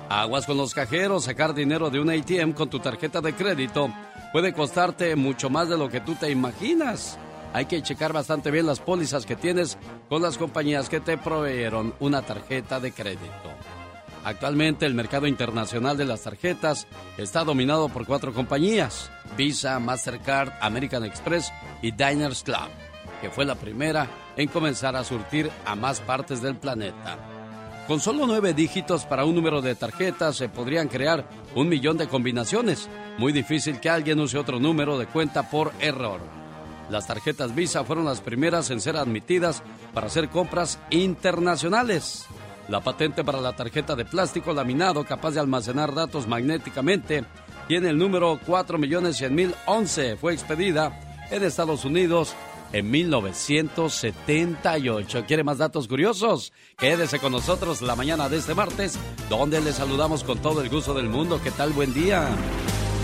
Aguas 0.09 0.47
con 0.47 0.57
los 0.59 0.75
cajeros, 0.75 1.25
sacar 1.25 1.55
dinero 1.55 1.89
de 1.89 2.01
un 2.01 2.11
ATM 2.11 2.53
con 2.53 2.69
tu 2.69 2.79
tarjeta 2.81 3.21
de 3.21 3.35
crédito 3.35 3.91
puede 4.33 4.53
costarte 4.53 5.17
mucho 5.17 5.51
más 5.51 5.69
de 5.69 5.79
lo 5.79 5.89
que 5.89 6.01
tú 6.01 6.15
te 6.15 6.31
imaginas. 6.31 7.19
Hay 7.55 7.67
que 7.67 7.83
checar 7.83 8.13
bastante 8.13 8.51
bien 8.51 8.67
las 8.67 8.81
pólizas 8.81 9.27
que 9.27 9.37
tienes 9.37 9.79
con 10.09 10.23
las 10.23 10.39
compañías 10.39 10.89
que 10.89 11.01
te 11.01 11.19
proveyeron 11.19 11.95
una 12.01 12.23
tarjeta 12.23 12.81
de 12.81 12.93
crédito. 12.93 13.53
Actualmente 14.25 14.87
el 14.87 14.95
mercado 14.95 15.27
internacional 15.27 15.97
de 15.97 16.05
las 16.05 16.23
tarjetas 16.23 16.87
está 17.19 17.45
dominado 17.45 17.89
por 17.89 18.07
cuatro 18.07 18.33
compañías, 18.33 19.11
Visa, 19.37 19.79
Mastercard, 19.81 20.53
American 20.61 21.05
Express 21.05 21.53
y 21.83 21.91
Diners 21.91 22.43
Club, 22.43 22.69
que 23.23 23.31
fue 23.31 23.47
la 23.47 23.55
primera 23.55 24.09
en 24.37 24.49
comenzar 24.49 24.97
a 24.97 25.05
surtir 25.05 25.49
a 25.65 25.77
más 25.77 26.01
partes 26.01 26.43
del 26.43 26.57
planeta. 26.57 27.17
Con 27.87 28.01
solo 28.01 28.27
nueve 28.27 28.53
dígitos 28.53 29.07
para 29.07 29.25
un 29.25 29.35
número 29.35 29.63
de 29.63 29.77
tarjetas 29.77 30.37
se 30.37 30.49
podrían 30.49 30.89
crear 30.89 31.25
un 31.55 31.69
millón 31.69 31.97
de 31.97 32.09
combinaciones. 32.09 32.89
Muy 33.19 33.33
difícil 33.33 33.81
que 33.81 33.89
alguien 33.89 34.21
use 34.21 34.39
otro 34.39 34.59
número 34.59 34.99
de 34.99 35.07
cuenta 35.07 35.49
por 35.49 35.73
error. 35.81 36.21
Las 36.91 37.07
tarjetas 37.07 37.55
Visa 37.55 37.85
fueron 37.85 38.05
las 38.05 38.21
primeras 38.21 38.71
en 38.71 38.81
ser 38.81 38.97
admitidas 38.97 39.63
para 39.95 40.09
hacer 40.09 40.29
compras 40.29 40.79
internacionales. 40.91 42.27
La 42.69 42.81
patente 42.81 43.25
para 43.25 43.41
la 43.41 43.55
tarjeta 43.55 43.95
de 43.95 44.05
plástico 44.05 44.53
laminado 44.53 45.05
capaz 45.05 45.33
de 45.33 45.41
almacenar 45.41 45.95
datos 45.95 46.27
magnéticamente 46.27 47.25
tiene 47.69 47.91
el 47.91 47.99
número 47.99 48.39
4.100.011. 48.41 50.17
Fue 50.17 50.35
expedida 50.35 50.99
en 51.31 51.43
Estados 51.43 51.85
Unidos 51.85 52.35
en 52.73 52.91
1978. 52.91 55.25
¿Quiere 55.27 55.45
más 55.45 55.59
datos 55.59 55.87
curiosos? 55.89 56.53
Quédese 56.79 57.19
con 57.19 57.33
nosotros 57.33 57.83
la 57.83 57.97
mañana 57.97 58.29
de 58.29 58.39
este 58.39 58.55
martes, 58.55 58.97
donde 59.29 59.61
le 59.61 59.73
saludamos 59.73 60.23
con 60.25 60.39
todo 60.39 60.61
el 60.63 60.69
gusto 60.69 60.95
del 60.95 61.09
mundo. 61.09 61.41
¿Qué 61.43 61.51
tal? 61.51 61.71
Buen 61.73 61.93
día. 61.95 62.29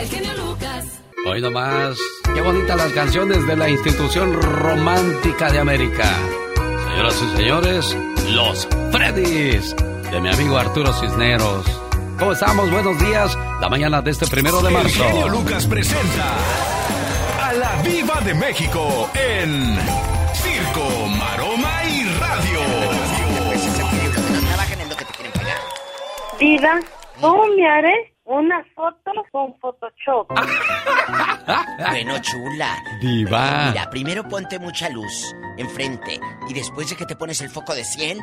El 0.00 0.08
genio 0.08 0.32
Lucas. 0.36 0.84
Hoy 1.26 1.40
nomás, 1.42 1.98
qué 2.32 2.40
bonitas 2.40 2.76
las 2.76 2.92
canciones 2.92 3.44
de 3.46 3.56
la 3.56 3.68
institución 3.68 4.40
romántica 4.40 5.50
de 5.50 5.58
América. 5.58 6.08
Señoras 6.88 7.20
y 7.22 7.36
señores, 7.36 7.96
los 8.30 8.68
Freddys, 8.92 9.74
de 10.10 10.20
mi 10.20 10.28
amigo 10.28 10.56
Arturo 10.56 10.92
Cisneros. 10.92 11.66
¿Cómo 12.18 12.32
estamos? 12.32 12.70
Buenos 12.70 12.98
días. 13.00 13.36
La 13.60 13.68
mañana 13.68 14.00
de 14.00 14.12
este 14.12 14.26
primero 14.26 14.60
de 14.62 14.68
El 14.68 14.74
marzo. 14.74 15.04
genio 15.04 15.28
Lucas 15.28 15.66
presenta 15.66 16.36
a 17.40 17.52
la 17.52 17.82
Viva 18.18 18.20
de 18.20 18.34
México 18.34 19.10
en 19.14 19.76
Circo, 20.34 21.06
Maroma 21.18 21.84
y 21.84 22.04
Radio. 22.18 22.60
Diva, 26.38 26.80
¿cómo 27.20 27.46
me 27.56 27.68
haré 27.68 28.14
una 28.24 28.64
foto 28.74 29.12
con 29.30 29.54
Photoshop? 29.60 30.28
Bueno, 31.90 32.18
chula. 32.20 32.76
Diva. 33.00 33.70
Mira, 33.70 33.90
primero 33.90 34.28
ponte 34.28 34.58
mucha 34.58 34.88
luz 34.90 35.34
enfrente 35.56 36.20
y 36.48 36.54
después 36.54 36.90
de 36.90 36.96
que 36.96 37.06
te 37.06 37.16
pones 37.16 37.40
el 37.40 37.48
foco 37.48 37.74
de 37.74 37.84
100, 37.84 38.18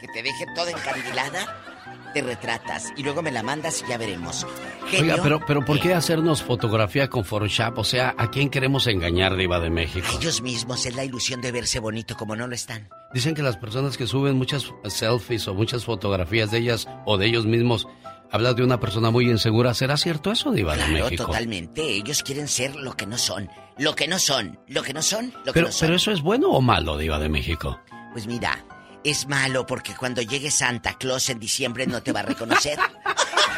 que 0.00 0.08
te 0.08 0.22
deje 0.22 0.46
toda 0.54 0.70
encandilada, 0.70 1.67
te 2.12 2.22
retratas 2.22 2.92
y 2.96 3.02
luego 3.02 3.22
me 3.22 3.30
la 3.32 3.42
mandas 3.42 3.82
y 3.84 3.88
ya 3.90 3.98
veremos. 3.98 4.46
Genio, 4.88 5.12
Oiga, 5.14 5.22
pero, 5.22 5.40
pero 5.46 5.64
¿por 5.64 5.78
qué 5.80 5.94
hacernos 5.94 6.42
fotografía 6.42 7.08
con 7.08 7.24
Photoshop? 7.24 7.78
O 7.78 7.84
sea, 7.84 8.14
¿a 8.16 8.30
quién 8.30 8.48
queremos 8.50 8.86
engañar, 8.86 9.36
Diva 9.36 9.60
de 9.60 9.70
México? 9.70 10.06
ellos 10.20 10.40
mismos 10.42 10.86
es 10.86 10.94
la 10.96 11.04
ilusión 11.04 11.40
de 11.40 11.52
verse 11.52 11.78
bonito 11.78 12.16
como 12.16 12.34
no 12.36 12.46
lo 12.46 12.54
están. 12.54 12.88
Dicen 13.12 13.34
que 13.34 13.42
las 13.42 13.56
personas 13.56 13.96
que 13.96 14.06
suben 14.06 14.36
muchas 14.36 14.72
selfies 14.86 15.46
o 15.48 15.54
muchas 15.54 15.84
fotografías 15.84 16.50
de 16.50 16.58
ellas 16.58 16.88
o 17.06 17.16
de 17.18 17.26
ellos 17.26 17.46
mismos 17.46 17.86
hablan 18.30 18.54
de 18.56 18.62
una 18.62 18.78
persona 18.80 19.10
muy 19.10 19.30
insegura. 19.30 19.72
¿Será 19.74 19.96
cierto 19.96 20.30
eso, 20.30 20.50
Diva 20.52 20.72
de 20.76 20.84
Claro, 20.84 20.92
México? 21.04 21.26
totalmente. 21.26 21.82
Ellos 21.82 22.22
quieren 22.22 22.46
ser 22.48 22.76
lo 22.76 22.94
que 22.94 23.06
no 23.06 23.16
son. 23.16 23.48
Lo 23.78 23.94
que 23.94 24.06
no 24.08 24.18
son. 24.18 24.58
Lo 24.68 24.82
que 24.82 24.92
no 24.92 25.00
son. 25.02 25.32
Lo 25.44 25.44
que 25.46 25.52
Pero, 25.54 25.66
no 25.68 25.72
son. 25.72 25.86
pero 25.86 25.96
eso 25.96 26.10
es 26.10 26.20
bueno 26.20 26.48
o 26.50 26.60
malo, 26.60 26.98
Diva 26.98 27.18
de 27.18 27.28
México. 27.28 27.80
Pues 28.12 28.26
mira, 28.26 28.64
es 29.04 29.26
malo 29.26 29.66
porque 29.66 29.94
cuando 29.94 30.22
llegue 30.22 30.50
Santa 30.50 30.94
Claus 30.98 31.28
en 31.28 31.38
diciembre 31.38 31.86
no 31.86 32.02
te 32.02 32.12
va 32.12 32.20
a 32.20 32.24
reconocer. 32.24 32.78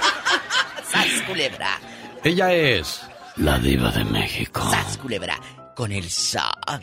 ¡Sas, 0.90 1.22
culebra! 1.26 1.78
Ella 2.24 2.52
es 2.52 3.02
la 3.36 3.58
Diva 3.58 3.90
de 3.90 4.04
México. 4.04 4.68
¡Sas, 4.70 4.98
culebra! 4.98 5.38
Con 5.76 5.92
el 5.92 6.10
zar, 6.10 6.82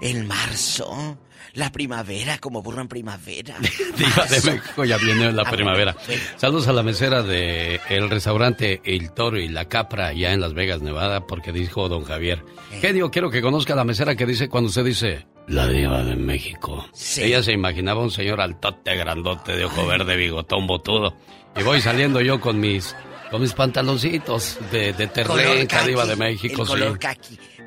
el 0.00 0.24
marzo, 0.24 1.18
la 1.54 1.70
primavera, 1.72 2.38
como 2.38 2.62
burro 2.62 2.80
en 2.80 2.88
primavera. 2.88 3.56
Diva 3.96 4.26
de 4.30 4.52
México 4.52 4.84
ya 4.84 4.96
viene 4.98 5.32
la 5.32 5.44
primavera. 5.50 5.96
Saludos 6.36 6.68
a 6.68 6.72
la 6.72 6.82
mesera 6.82 7.22
de 7.22 7.80
el 7.88 8.10
restaurante 8.10 8.80
El 8.84 9.12
Toro 9.12 9.38
y 9.38 9.48
la 9.48 9.66
Capra 9.66 10.08
allá 10.08 10.32
en 10.32 10.40
Las 10.40 10.54
Vegas, 10.54 10.82
Nevada, 10.82 11.26
porque 11.26 11.52
dijo 11.52 11.88
don 11.88 12.04
Javier. 12.04 12.44
Genio, 12.80 13.10
quiero 13.10 13.30
que 13.30 13.42
conozca 13.42 13.72
a 13.72 13.76
la 13.76 13.84
mesera 13.84 14.14
que 14.14 14.26
dice 14.26 14.48
cuando 14.48 14.68
usted 14.68 14.84
dice 14.84 15.26
la 15.46 15.66
Diva 15.66 16.02
de 16.04 16.16
México. 16.16 16.86
Sí. 16.92 17.22
Ella 17.24 17.42
se 17.42 17.52
imaginaba 17.52 18.02
un 18.02 18.10
señor 18.10 18.40
altote, 18.40 18.94
grandote, 18.94 19.56
de 19.56 19.64
ojo 19.64 19.86
verde, 19.86 20.16
bigotón, 20.16 20.66
botudo. 20.66 21.16
Y 21.58 21.62
voy 21.62 21.80
saliendo 21.80 22.20
yo 22.20 22.40
con 22.40 22.60
mis 22.60 22.94
con 23.30 23.40
mis 23.42 23.52
pantaloncitos 23.52 24.58
de, 24.72 24.92
de 24.92 25.06
terrenca, 25.06 25.84
Diva 25.84 26.04
de 26.04 26.16
México, 26.16 26.62
el 26.62 26.66
sí. 26.66 26.72
color. 26.72 26.98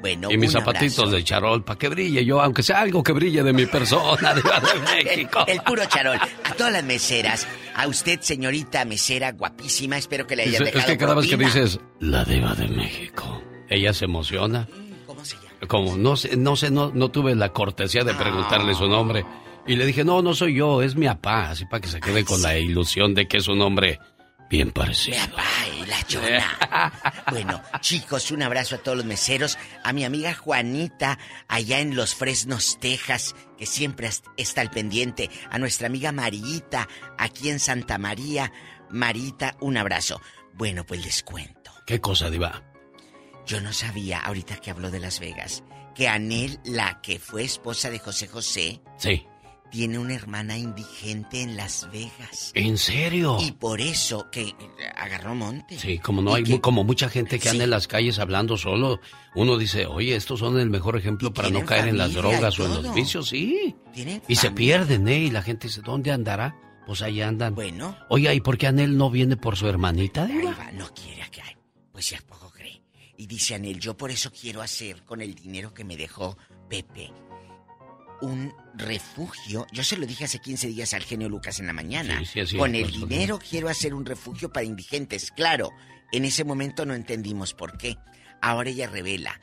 Bueno, 0.04 0.30
Y 0.30 0.38
mis 0.38 0.52
zapatitos 0.52 1.00
abrazo. 1.00 1.16
de 1.16 1.24
charol 1.24 1.64
para 1.64 1.80
que 1.80 1.88
brille 1.88 2.26
yo, 2.26 2.42
aunque 2.42 2.62
sea 2.62 2.82
algo 2.82 3.02
que 3.02 3.14
brille 3.14 3.42
de 3.42 3.54
mi 3.54 3.66
persona, 3.68 4.34
Diva 4.34 4.60
de 4.60 5.04
México. 5.06 5.46
El 5.48 5.62
puro 5.62 5.86
charol. 5.86 6.18
A 6.18 6.54
todas 6.58 6.74
las 6.74 6.84
meseras. 6.84 7.48
A 7.74 7.88
usted, 7.88 8.20
señorita 8.20 8.84
mesera 8.84 9.32
guapísima, 9.32 9.98
espero 9.98 10.28
que 10.28 10.36
le 10.36 10.44
haya 10.44 10.52
Dice, 10.52 10.64
dejado 10.66 10.80
es 10.82 10.86
que 10.88 10.98
cada 10.98 11.14
vez 11.16 11.28
que 11.30 11.38
dices 11.38 11.80
la 12.02 12.26
diva 12.26 12.54
de 12.54 12.68
México, 12.68 13.42
ella 13.70 13.94
se 13.94 14.04
emociona. 14.04 14.68
¿Cómo 15.06 15.24
se 15.24 15.38
llama? 15.38 15.48
Como 15.70 15.96
no 15.96 16.18
sé, 16.18 16.36
no 16.36 16.58
sé, 16.58 16.70
no, 16.70 16.92
no 16.94 17.10
tuve 17.10 17.34
la 17.34 17.54
cortesía 17.54 18.04
de 18.04 18.14
preguntarle 18.14 18.74
su 18.76 18.88
nombre. 18.90 19.26
Y 19.66 19.78
le 19.78 19.86
dije, 19.86 20.04
no, 20.04 20.22
no 20.22 20.34
soy 20.34 20.56
yo, 20.56 20.82
es 20.82 20.98
mi 20.98 21.06
papá, 21.08 21.52
así 21.52 21.64
para 21.64 21.80
que 21.80 21.88
se 21.88 22.02
quede 22.02 22.26
con 22.26 22.42
la 22.42 22.58
ilusión 22.58 23.14
de 23.16 23.26
que 23.30 23.38
es 23.38 23.48
un 23.48 23.62
hombre 23.62 24.02
bien 24.54 24.72
parecido. 24.72 25.18
Ay, 25.36 25.84
la 25.88 26.04
chona. 26.04 26.94
Bueno, 27.32 27.60
chicos, 27.82 28.30
un 28.30 28.44
abrazo 28.44 28.76
a 28.76 28.78
todos 28.78 28.96
los 28.98 29.06
meseros. 29.06 29.58
A 29.84 29.94
mi 29.94 30.06
amiga 30.06 30.36
Juanita, 30.36 31.18
allá 31.48 31.80
en 31.80 31.96
Los 31.96 32.14
Fresnos, 32.14 32.78
Texas, 32.80 33.34
que 33.58 33.66
siempre 33.66 34.08
est- 34.08 34.26
está 34.38 34.62
al 34.62 34.70
pendiente. 34.70 35.32
A 35.50 35.58
nuestra 35.58 35.88
amiga 35.88 36.12
Marita, 36.12 36.88
aquí 37.18 37.50
en 37.50 37.60
Santa 37.60 37.98
María. 37.98 38.52
Marita, 38.92 39.58
un 39.60 39.76
abrazo. 39.78 40.22
Bueno, 40.54 40.86
pues 40.86 41.04
les 41.04 41.24
cuento. 41.24 41.72
¿Qué 41.88 42.00
cosa, 42.00 42.30
diva? 42.30 42.62
Yo 43.48 43.60
no 43.60 43.74
sabía, 43.74 44.20
ahorita 44.20 44.58
que 44.58 44.70
habló 44.70 44.92
de 44.92 45.00
Las 45.00 45.20
Vegas, 45.20 45.64
que 45.96 46.08
Anel, 46.08 46.60
la 46.64 47.02
que 47.02 47.18
fue 47.18 47.44
esposa 47.44 47.90
de 47.90 47.98
José 47.98 48.28
José, 48.28 48.82
Sí. 48.98 49.26
Tiene 49.74 49.98
una 49.98 50.14
hermana 50.14 50.56
indigente 50.56 51.42
en 51.42 51.58
Las 51.58 51.90
Vegas. 51.92 52.52
¿En 52.54 52.78
serio? 52.78 53.40
Y 53.42 53.54
por 53.54 53.82
eso 53.82 54.30
que 54.30 54.54
agarró 54.96 55.34
monte. 55.34 55.80
Sí, 55.80 55.98
como 55.98 56.22
no 56.22 56.36
hay 56.36 56.60
como 56.60 56.84
mucha 56.84 57.10
gente 57.10 57.40
que 57.40 57.50
anda 57.50 57.64
en 57.64 57.72
las 57.72 57.88
calles 57.88 58.20
hablando 58.20 58.56
solo, 58.56 59.00
uno 59.34 59.58
dice, 59.58 59.88
oye, 59.88 60.16
estos 60.16 60.42
son 60.42 60.60
el 60.60 60.70
mejor 60.70 60.96
ejemplo 60.96 61.34
para 61.34 61.50
no 61.50 61.66
caer 61.66 61.88
en 61.88 61.98
las 61.98 62.14
drogas 62.14 62.60
o 62.60 62.68
en 62.68 62.84
los 62.84 62.94
vicios, 62.94 63.30
sí. 63.30 63.76
Y 64.28 64.36
se 64.36 64.52
pierden, 64.52 65.08
¿eh? 65.08 65.22
Y 65.22 65.32
la 65.32 65.42
gente 65.42 65.70
dice, 65.70 65.82
¿dónde 65.82 66.12
andará? 66.12 66.56
Pues 66.86 67.02
ahí 67.02 67.22
andan. 67.22 67.56
Bueno. 67.56 67.98
Oye, 68.10 68.32
¿y 68.32 68.42
por 68.42 68.60
qué 68.60 68.68
Anel 68.68 68.96
no 68.96 69.10
viene 69.10 69.38
por 69.38 69.58
su 69.58 69.68
hermanita? 69.68 70.26
Ahí 70.26 70.44
va, 70.44 70.72
no 70.74 70.88
quiere 70.94 71.28
que. 71.32 71.42
Pues 71.92 72.12
ya 72.12 72.20
poco 72.28 72.52
cree. 72.52 72.84
Y 73.18 73.26
dice 73.26 73.56
Anel, 73.56 73.80
yo 73.80 73.98
por 73.98 74.12
eso 74.12 74.32
quiero 74.32 74.62
hacer 74.62 75.02
con 75.04 75.20
el 75.20 75.34
dinero 75.34 75.74
que 75.74 75.84
me 75.84 75.98
dejó 75.98 76.38
Pepe 76.70 77.12
un 78.24 78.54
refugio. 78.74 79.68
Yo 79.72 79.84
se 79.84 79.98
lo 79.98 80.06
dije 80.06 80.24
hace 80.26 80.40
15 80.40 80.68
días 80.70 80.94
al 80.94 81.04
genio 81.04 81.30
Lucas 81.30 81.60
en 81.60 81.68
la 81.68 81.74
mañana. 81.74 82.22
Con 82.58 82.74
el 82.74 82.90
dinero 82.90 83.38
quiero 83.38 83.70
hacer 83.70 83.94
un 83.94 84.06
refugio 84.06 84.52
para 84.52 84.66
indigentes. 84.66 85.32
Claro, 85.32 85.72
en 86.12 86.26
ese 86.26 86.44
momento 86.44 86.86
no 86.86 86.94
entendimos 86.94 87.54
por 87.54 87.78
qué. 87.78 87.98
Ahora 88.42 88.70
ella 88.70 88.88
revela. 88.88 89.40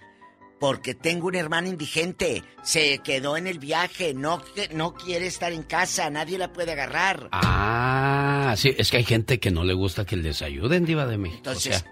Porque 0.58 0.94
tengo 0.94 1.28
un 1.28 1.36
hermano 1.36 1.68
indigente. 1.68 2.42
Se 2.62 2.98
quedó 2.98 3.36
en 3.36 3.46
el 3.46 3.58
viaje. 3.58 4.12
No, 4.12 4.42
no 4.74 4.94
quiere 4.94 5.26
estar 5.26 5.52
en 5.52 5.62
casa. 5.62 6.10
Nadie 6.10 6.36
la 6.36 6.52
puede 6.52 6.72
agarrar. 6.72 7.28
Ah, 7.32 8.54
sí. 8.58 8.74
Es 8.76 8.90
que 8.90 8.98
hay 8.98 9.04
gente 9.04 9.40
que 9.40 9.50
no 9.50 9.64
le 9.64 9.72
gusta 9.72 10.04
que 10.04 10.16
les 10.16 10.42
ayuden, 10.42 10.84
Diva 10.84 11.06
de 11.06 11.16
México. 11.16 11.38
Entonces, 11.38 11.84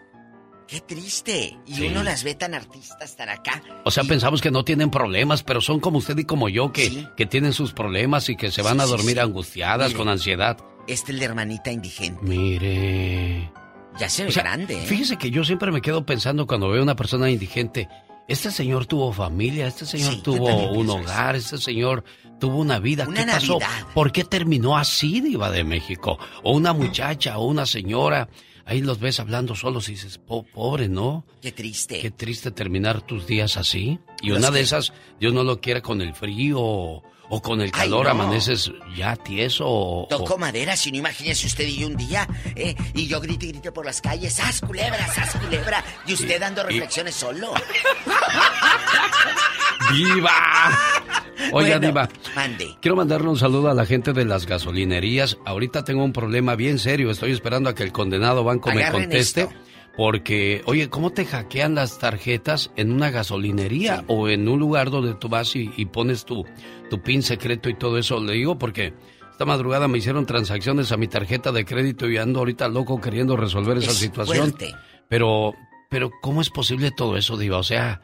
Qué 0.68 0.82
triste. 0.82 1.58
Y 1.66 1.86
uno 1.86 2.02
las 2.02 2.24
ve 2.24 2.34
tan 2.34 2.52
artistas, 2.52 3.16
tan 3.16 3.30
acá. 3.30 3.62
O 3.86 3.90
sea, 3.90 4.04
pensamos 4.04 4.42
que 4.42 4.50
no 4.50 4.64
tienen 4.64 4.90
problemas, 4.90 5.42
pero 5.42 5.62
son 5.62 5.80
como 5.80 5.96
usted 5.96 6.18
y 6.18 6.24
como 6.24 6.50
yo, 6.50 6.72
que, 6.72 7.06
que 7.16 7.24
tienen 7.24 7.54
sus 7.54 7.72
problemas 7.72 8.28
y 8.28 8.36
que 8.36 8.50
se 8.50 8.60
van 8.60 8.78
a 8.80 8.84
dormir 8.84 9.18
angustiadas, 9.18 9.94
con 9.94 10.10
ansiedad. 10.10 10.58
Este 10.86 10.92
es 10.92 11.08
el 11.08 11.18
de 11.20 11.24
hermanita 11.24 11.72
indigente. 11.72 12.20
Mire. 12.22 13.50
Ya 13.98 14.10
se 14.10 14.26
ve 14.26 14.30
grande. 14.30 14.74
¿eh? 14.74 14.86
Fíjese 14.86 15.16
que 15.16 15.30
yo 15.30 15.42
siempre 15.42 15.72
me 15.72 15.80
quedo 15.80 16.04
pensando 16.04 16.46
cuando 16.46 16.68
veo 16.68 16.80
a 16.80 16.84
una 16.84 16.96
persona 16.96 17.30
indigente. 17.30 17.88
Este 18.28 18.50
señor 18.50 18.84
tuvo 18.84 19.10
familia, 19.10 19.66
este 19.66 19.86
señor 19.86 20.22
tuvo 20.22 20.70
un 20.72 20.90
hogar, 20.90 21.34
este 21.34 21.56
señor 21.56 22.04
tuvo 22.38 22.58
una 22.58 22.78
vida. 22.78 23.06
¿Qué 23.06 23.24
pasó? 23.24 23.58
¿Por 23.94 24.12
qué 24.12 24.22
terminó 24.24 24.76
así, 24.76 25.22
Diva 25.22 25.50
de 25.50 25.64
México? 25.64 26.18
O 26.42 26.52
una 26.52 26.74
muchacha, 26.74 27.38
o 27.38 27.46
una 27.46 27.64
señora 27.64 28.28
ahí 28.68 28.82
los 28.82 29.00
ves 29.00 29.18
hablando 29.18 29.56
solos 29.56 29.88
y 29.88 29.92
dices, 29.92 30.18
pobre, 30.18 30.88
¿no? 30.88 31.24
Qué 31.40 31.52
triste. 31.52 32.00
Qué 32.00 32.10
triste 32.10 32.50
terminar 32.50 33.00
tus 33.00 33.26
días 33.26 33.56
así. 33.56 33.98
Y 34.20 34.30
una 34.30 34.50
de 34.50 34.60
esas, 34.60 34.92
Dios 35.18 35.32
no 35.32 35.42
lo 35.42 35.60
quiere 35.60 35.80
con 35.80 36.02
el 36.02 36.14
frío 36.14 36.58
o, 36.60 37.02
con 37.42 37.62
el 37.62 37.70
calor, 37.70 38.08
amaneces 38.08 38.70
ya 38.94 39.16
tieso. 39.16 39.64
O, 39.66 40.06
Toco 40.08 40.36
madera, 40.36 40.76
si 40.76 40.92
no 40.92 40.98
imagínese 40.98 41.46
usted 41.46 41.66
y 41.66 41.78
yo 41.78 41.86
un 41.86 41.96
día, 41.96 42.28
¿eh? 42.54 42.74
Y 42.94 43.06
yo 43.06 43.20
grite 43.20 43.46
y 43.46 43.52
grite 43.52 43.72
por 43.72 43.86
las 43.86 44.02
calles, 44.02 44.34
¡sas 44.34 44.60
culebra, 44.60 45.06
sas 45.14 45.34
culebra! 45.36 45.82
Y 46.06 46.12
usted 46.12 46.38
dando 46.38 46.62
reflexiones 46.62 47.14
solo. 47.14 47.54
¡Viva! 49.92 50.30
Oiga, 51.52 51.78
Diva. 51.78 52.08
Quiero 52.80 52.96
mandarle 52.96 53.28
un 53.28 53.38
saludo 53.38 53.70
a 53.70 53.74
la 53.74 53.86
gente 53.86 54.12
de 54.12 54.24
las 54.24 54.46
gasolinerías. 54.46 55.38
Ahorita 55.44 55.84
tengo 55.84 56.04
un 56.04 56.12
problema 56.12 56.56
bien 56.56 56.78
serio. 56.78 57.10
Estoy 57.10 57.32
esperando 57.32 57.70
a 57.70 57.74
que 57.74 57.82
el 57.82 57.92
condenado 57.92 58.44
banco 58.44 58.70
me 58.72 58.90
conteste. 58.90 59.48
Porque, 59.96 60.62
oye, 60.66 60.88
¿cómo 60.88 61.10
te 61.10 61.24
hackean 61.24 61.74
las 61.74 61.98
tarjetas 61.98 62.70
en 62.76 62.92
una 62.92 63.10
gasolinería 63.10 64.04
o 64.06 64.28
en 64.28 64.48
un 64.48 64.60
lugar 64.60 64.90
donde 64.90 65.14
tú 65.14 65.28
vas 65.28 65.56
y, 65.56 65.66
pones 65.86 66.24
tu, 66.24 66.46
tu 66.88 67.02
pin 67.02 67.20
secreto 67.20 67.68
y 67.68 67.74
todo 67.74 67.98
eso? 67.98 68.20
Le 68.20 68.34
digo 68.34 68.56
porque 68.58 68.94
esta 69.32 69.44
madrugada 69.44 69.88
me 69.88 69.98
hicieron 69.98 70.24
transacciones 70.24 70.92
a 70.92 70.96
mi 70.96 71.08
tarjeta 71.08 71.50
de 71.50 71.64
crédito 71.64 72.08
y 72.08 72.16
ando 72.16 72.38
ahorita 72.38 72.68
loco 72.68 73.00
queriendo 73.00 73.36
resolver 73.36 73.78
esa 73.78 73.90
situación. 73.90 74.54
Pero, 75.08 75.54
pero, 75.88 76.10
¿cómo 76.22 76.42
es 76.42 76.50
posible 76.50 76.92
todo 76.92 77.16
eso, 77.16 77.36
Diva? 77.36 77.58
O 77.58 77.64
sea, 77.64 78.00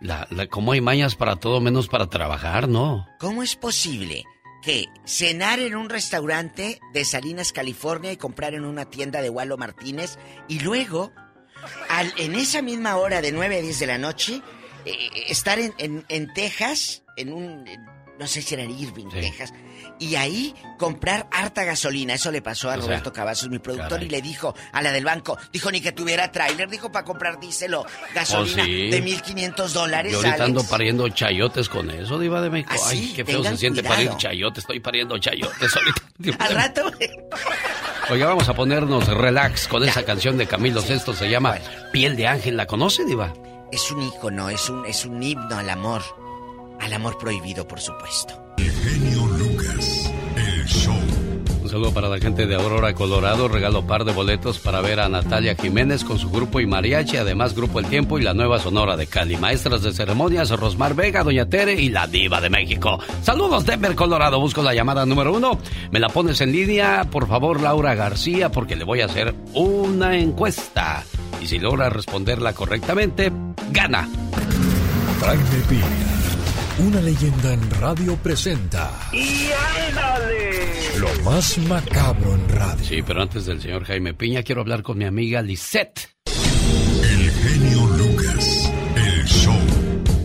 la, 0.00 0.26
la, 0.30 0.46
¿Cómo 0.46 0.72
hay 0.72 0.80
mañas 0.80 1.14
para 1.14 1.36
todo 1.36 1.60
menos 1.60 1.88
para 1.88 2.08
trabajar, 2.08 2.68
no? 2.68 3.06
¿Cómo 3.18 3.42
es 3.42 3.56
posible 3.56 4.24
que 4.62 4.86
cenar 5.04 5.58
en 5.60 5.74
un 5.74 5.88
restaurante 5.88 6.80
de 6.92 7.04
Salinas, 7.04 7.52
California 7.52 8.12
y 8.12 8.16
comprar 8.16 8.54
en 8.54 8.64
una 8.64 8.90
tienda 8.90 9.22
de 9.22 9.30
Walo 9.30 9.56
Martínez 9.56 10.18
y 10.48 10.60
luego, 10.60 11.12
al, 11.88 12.12
en 12.18 12.34
esa 12.34 12.62
misma 12.62 12.96
hora 12.96 13.22
de 13.22 13.32
9 13.32 13.58
a 13.58 13.60
10 13.62 13.78
de 13.78 13.86
la 13.86 13.98
noche, 13.98 14.42
eh, 14.84 14.96
estar 15.28 15.58
en, 15.58 15.74
en, 15.78 16.04
en, 16.08 16.32
Texas, 16.32 17.02
en 17.16 17.32
un, 17.32 17.64
no 18.18 18.26
sé 18.26 18.42
si 18.42 18.54
era 18.54 18.64
en 18.64 18.78
Irving, 18.78 19.08
Texas, 19.08 19.52
y 20.00 20.16
ahí 20.16 20.54
comprar 20.78 21.28
harta 21.30 21.62
gasolina. 21.62 22.14
Eso 22.14 22.32
le 22.32 22.42
pasó 22.42 22.70
a 22.70 22.76
Roberto 22.76 23.12
Cavazos, 23.12 23.50
mi 23.50 23.58
productor, 23.58 24.02
y 24.02 24.08
le 24.08 24.20
dijo 24.22 24.54
a 24.72 24.82
la 24.82 24.90
del 24.90 25.04
banco, 25.04 25.38
dijo 25.52 25.70
ni 25.70 25.80
que 25.80 25.92
tuviera 25.92 26.32
tráiler, 26.32 26.68
dijo 26.68 26.90
para 26.90 27.04
comprar 27.04 27.38
diésel 27.38 27.74
o 27.74 27.86
gasolina 28.14 28.64
oh, 28.64 28.66
de 28.66 29.02
1500 29.02 29.72
dólares. 29.72 30.12
Yo 30.12 30.18
ahorita 30.18 30.44
ando 30.44 30.64
pariendo 30.64 31.08
chayotes 31.08 31.68
con 31.68 31.90
eso, 31.90 32.18
Diva 32.18 32.40
de 32.40 32.50
México. 32.50 32.74
¿Ah, 32.74 32.88
Ay, 32.88 33.12
qué 33.14 33.24
feo 33.24 33.44
se 33.44 33.56
siente 33.56 33.82
parir 33.82 34.10
chayotes. 34.16 34.64
Estoy 34.64 34.80
pariendo 34.80 35.18
chayotes 35.18 35.76
ahorita. 35.76 36.44
Al 36.44 36.54
rato. 36.54 36.90
Oiga, 38.10 38.26
vamos 38.26 38.48
a 38.48 38.54
ponernos 38.54 39.06
relax 39.06 39.68
con 39.68 39.84
esa 39.84 40.02
canción 40.04 40.38
de 40.38 40.46
Camilo 40.46 40.80
Sesto. 40.80 41.12
Se 41.12 41.28
llama 41.28 41.58
Piel 41.92 42.16
de 42.16 42.26
Ángel. 42.26 42.56
¿La 42.56 42.66
conoce, 42.66 43.04
Diva? 43.04 43.32
Es 43.70 43.90
un 43.90 44.02
ícono, 44.02 44.48
es 44.48 44.68
un, 44.68 44.84
es 44.86 45.04
un 45.04 45.22
himno 45.22 45.56
al 45.56 45.68
amor. 45.70 46.02
Al 46.80 46.92
amor 46.94 47.18
prohibido, 47.18 47.68
por 47.68 47.80
supuesto. 47.80 48.42
Un 51.62 51.68
saludo 51.68 51.94
para 51.94 52.08
la 52.08 52.18
gente 52.18 52.46
de 52.46 52.54
Aurora, 52.54 52.92
Colorado. 52.94 53.48
Regalo 53.48 53.86
par 53.86 54.04
de 54.04 54.12
boletos 54.12 54.58
para 54.58 54.80
ver 54.80 55.00
a 55.00 55.08
Natalia 55.08 55.54
Jiménez 55.54 56.04
con 56.04 56.18
su 56.18 56.30
grupo 56.30 56.60
y 56.60 56.66
mariachi. 56.66 57.16
Además, 57.16 57.54
Grupo 57.54 57.80
El 57.80 57.86
Tiempo 57.86 58.18
y 58.18 58.22
la 58.22 58.34
nueva 58.34 58.58
Sonora 58.58 58.96
de 58.96 59.06
Cali. 59.06 59.36
Maestras 59.36 59.82
de 59.82 59.92
ceremonias, 59.92 60.50
Rosmar 60.50 60.94
Vega, 60.94 61.22
Doña 61.22 61.46
Tere 61.48 61.74
y 61.74 61.88
la 61.88 62.06
Diva 62.06 62.40
de 62.40 62.50
México. 62.50 62.98
Saludos, 63.22 63.64
Denver, 63.64 63.94
Colorado. 63.94 64.40
Busco 64.40 64.62
la 64.62 64.74
llamada 64.74 65.06
número 65.06 65.32
uno. 65.32 65.58
Me 65.90 66.00
la 66.00 66.08
pones 66.08 66.40
en 66.40 66.52
línea, 66.52 67.04
por 67.10 67.28
favor, 67.28 67.60
Laura 67.60 67.94
García, 67.94 68.50
porque 68.50 68.76
le 68.76 68.84
voy 68.84 69.00
a 69.00 69.06
hacer 69.06 69.34
una 69.54 70.16
encuesta. 70.16 71.04
Y 71.40 71.46
si 71.46 71.58
logra 71.58 71.88
responderla 71.88 72.52
correctamente, 72.52 73.32
gana. 73.70 74.08
Jaime 75.20 75.44
Piña, 75.68 75.84
una 76.78 77.00
leyenda 77.00 77.52
en 77.52 77.70
radio 77.72 78.16
presenta. 78.16 78.90
¡Y 79.12 79.50
ándale! 79.88 80.98
Lo 80.98 81.08
más 81.22 81.58
macabro 81.58 82.34
en 82.34 82.48
radio. 82.48 82.84
Sí, 82.84 83.02
pero 83.06 83.22
antes 83.22 83.46
del 83.46 83.60
señor 83.60 83.84
Jaime 83.84 84.14
Piña, 84.14 84.42
quiero 84.42 84.60
hablar 84.60 84.82
con 84.82 84.98
mi 84.98 85.04
amiga 85.04 85.42
Lisette. 85.42 86.08
El 86.26 87.30
genio 87.30 87.86
Lucas, 87.96 88.72
el 88.96 89.24
show. 89.26 89.59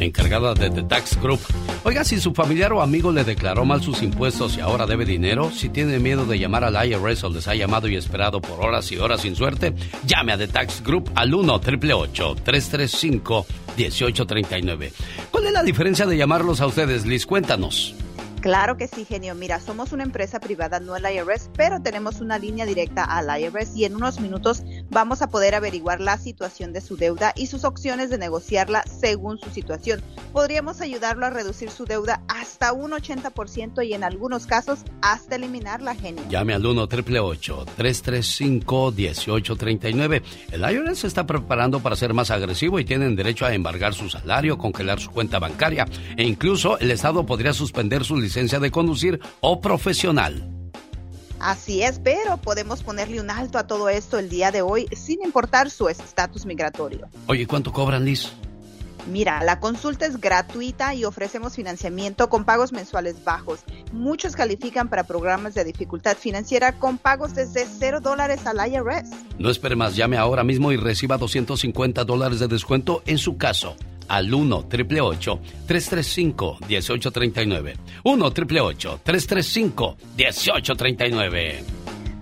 Encargada 0.05 0.53
de 0.53 0.69
The 0.69 0.83
Tax 0.83 1.19
Group. 1.21 1.39
Oiga, 1.83 2.03
si 2.03 2.19
su 2.19 2.33
familiar 2.33 2.73
o 2.73 2.81
amigo 2.81 3.11
le 3.11 3.23
declaró 3.23 3.65
mal 3.65 3.81
sus 3.81 4.01
impuestos 4.01 4.57
y 4.57 4.61
ahora 4.61 4.85
debe 4.85 5.05
dinero, 5.05 5.51
si 5.51 5.69
tiene 5.69 5.99
miedo 5.99 6.25
de 6.25 6.39
llamar 6.39 6.63
al 6.63 6.87
IRS 6.87 7.23
o 7.23 7.29
les 7.29 7.47
ha 7.47 7.55
llamado 7.55 7.87
y 7.87 7.95
esperado 7.95 8.41
por 8.41 8.63
horas 8.63 8.91
y 8.91 8.97
horas 8.97 9.21
sin 9.21 9.35
suerte, 9.35 9.73
llame 10.05 10.33
a 10.33 10.37
The 10.37 10.47
Tax 10.47 10.83
Group 10.83 11.11
al 11.15 11.33
1 11.33 11.53
888 11.53 12.35
335 12.43 13.45
1839 13.77 14.93
¿Cuál 15.31 15.47
es 15.47 15.51
la 15.51 15.63
diferencia 15.63 16.05
de 16.05 16.17
llamarlos 16.17 16.61
a 16.61 16.67
ustedes, 16.67 17.05
Liz? 17.05 17.25
Cuéntanos. 17.25 17.95
Claro 18.45 18.77
que 18.77 18.87
sí, 18.87 19.05
genio. 19.05 19.33
Mira, 19.33 19.59
somos 19.59 19.91
una 19.91 20.03
empresa 20.03 20.39
privada, 20.39 20.79
no 20.79 20.95
el 20.95 21.03
IRS, 21.03 21.49
pero 21.57 21.81
tenemos 21.81 22.21
una 22.21 22.37
línea 22.37 22.67
directa 22.67 23.03
al 23.03 23.41
IRS 23.41 23.75
y 23.75 23.85
en 23.85 23.95
unos 23.95 24.19
minutos 24.19 24.61
vamos 24.91 25.23
a 25.23 25.31
poder 25.31 25.55
averiguar 25.55 25.99
la 25.99 26.19
situación 26.19 26.71
de 26.71 26.81
su 26.81 26.95
deuda 26.95 27.33
y 27.35 27.47
sus 27.47 27.63
opciones 27.63 28.11
de 28.11 28.19
negociarla 28.19 28.83
según 28.83 29.39
su 29.39 29.49
situación. 29.49 30.03
Podríamos 30.31 30.79
ayudarlo 30.79 31.25
a 31.25 31.31
reducir 31.31 31.71
su 31.71 31.85
deuda 31.85 32.21
hasta 32.27 32.71
un 32.71 32.91
80% 32.91 33.83
y 33.83 33.95
en 33.95 34.03
algunos 34.03 34.45
casos 34.45 34.81
hasta 35.01 35.37
eliminarla, 35.37 35.95
genio. 35.95 36.21
Llame 36.29 36.53
al 36.53 36.63
1 36.63 36.87
335 36.87 38.91
1839 38.91 40.21
El 40.51 40.71
IRS 40.71 40.99
se 40.99 41.07
está 41.07 41.25
preparando 41.25 41.79
para 41.79 41.95
ser 41.95 42.13
más 42.13 42.29
agresivo 42.29 42.79
y 42.79 42.85
tienen 42.85 43.15
derecho 43.15 43.47
a 43.47 43.55
embargar 43.55 43.95
su 43.95 44.07
salario, 44.07 44.59
congelar 44.59 44.99
su 44.99 45.09
cuenta 45.09 45.39
bancaria 45.39 45.87
e 46.15 46.25
incluso 46.25 46.77
el 46.77 46.91
Estado 46.91 47.25
podría 47.25 47.51
suspender 47.51 48.05
su 48.05 48.17
licencia 48.17 48.34
de 48.35 48.69
conducir 48.71 49.21
o 49.39 49.61
profesional. 49.61 50.43
Así 51.39 51.81
es, 51.83 51.99
pero 51.99 52.37
podemos 52.37 52.83
ponerle 52.83 53.21
un 53.21 53.29
alto 53.29 53.57
a 53.57 53.65
todo 53.65 53.87
esto 53.87 54.19
el 54.19 54.29
día 54.29 54.51
de 54.51 54.61
hoy 54.61 54.87
sin 54.91 55.23
importar 55.23 55.69
su 55.69 55.87
estatus 55.87 56.45
migratorio. 56.45 57.07
Oye, 57.27 57.47
¿cuánto 57.47 57.71
cobran, 57.71 58.03
Liz? 58.03 58.31
Mira, 59.07 59.43
la 59.43 59.59
consulta 59.59 60.05
es 60.05 60.19
gratuita 60.19 60.95
y 60.95 61.05
ofrecemos 61.05 61.55
financiamiento 61.55 62.27
con 62.27 62.43
pagos 62.43 62.73
mensuales 62.73 63.23
bajos. 63.23 63.59
Muchos 63.93 64.35
califican 64.35 64.89
para 64.89 65.03
programas 65.03 65.53
de 65.53 65.63
dificultad 65.63 66.17
financiera 66.17 66.73
con 66.73 66.97
pagos 66.97 67.35
desde 67.35 67.65
0 67.67 68.01
dólares 68.01 68.45
al 68.45 68.57
IRS. 68.67 69.11
No 69.37 69.49
espere 69.49 69.75
más, 69.75 69.95
llame 69.95 70.17
ahora 70.17 70.43
mismo 70.43 70.71
y 70.71 70.77
reciba 70.77 71.17
250 71.17 72.03
dólares 72.03 72.39
de 72.39 72.47
descuento 72.47 73.03
en 73.05 73.17
su 73.17 73.37
caso. 73.37 73.75
Al 74.07 74.33
1 74.33 74.57
888 74.57 75.39
335 75.67 76.57
1839. 76.67 77.77
1 78.03 78.25
888 78.25 78.99
335 79.03 79.97
1839. 80.17 81.63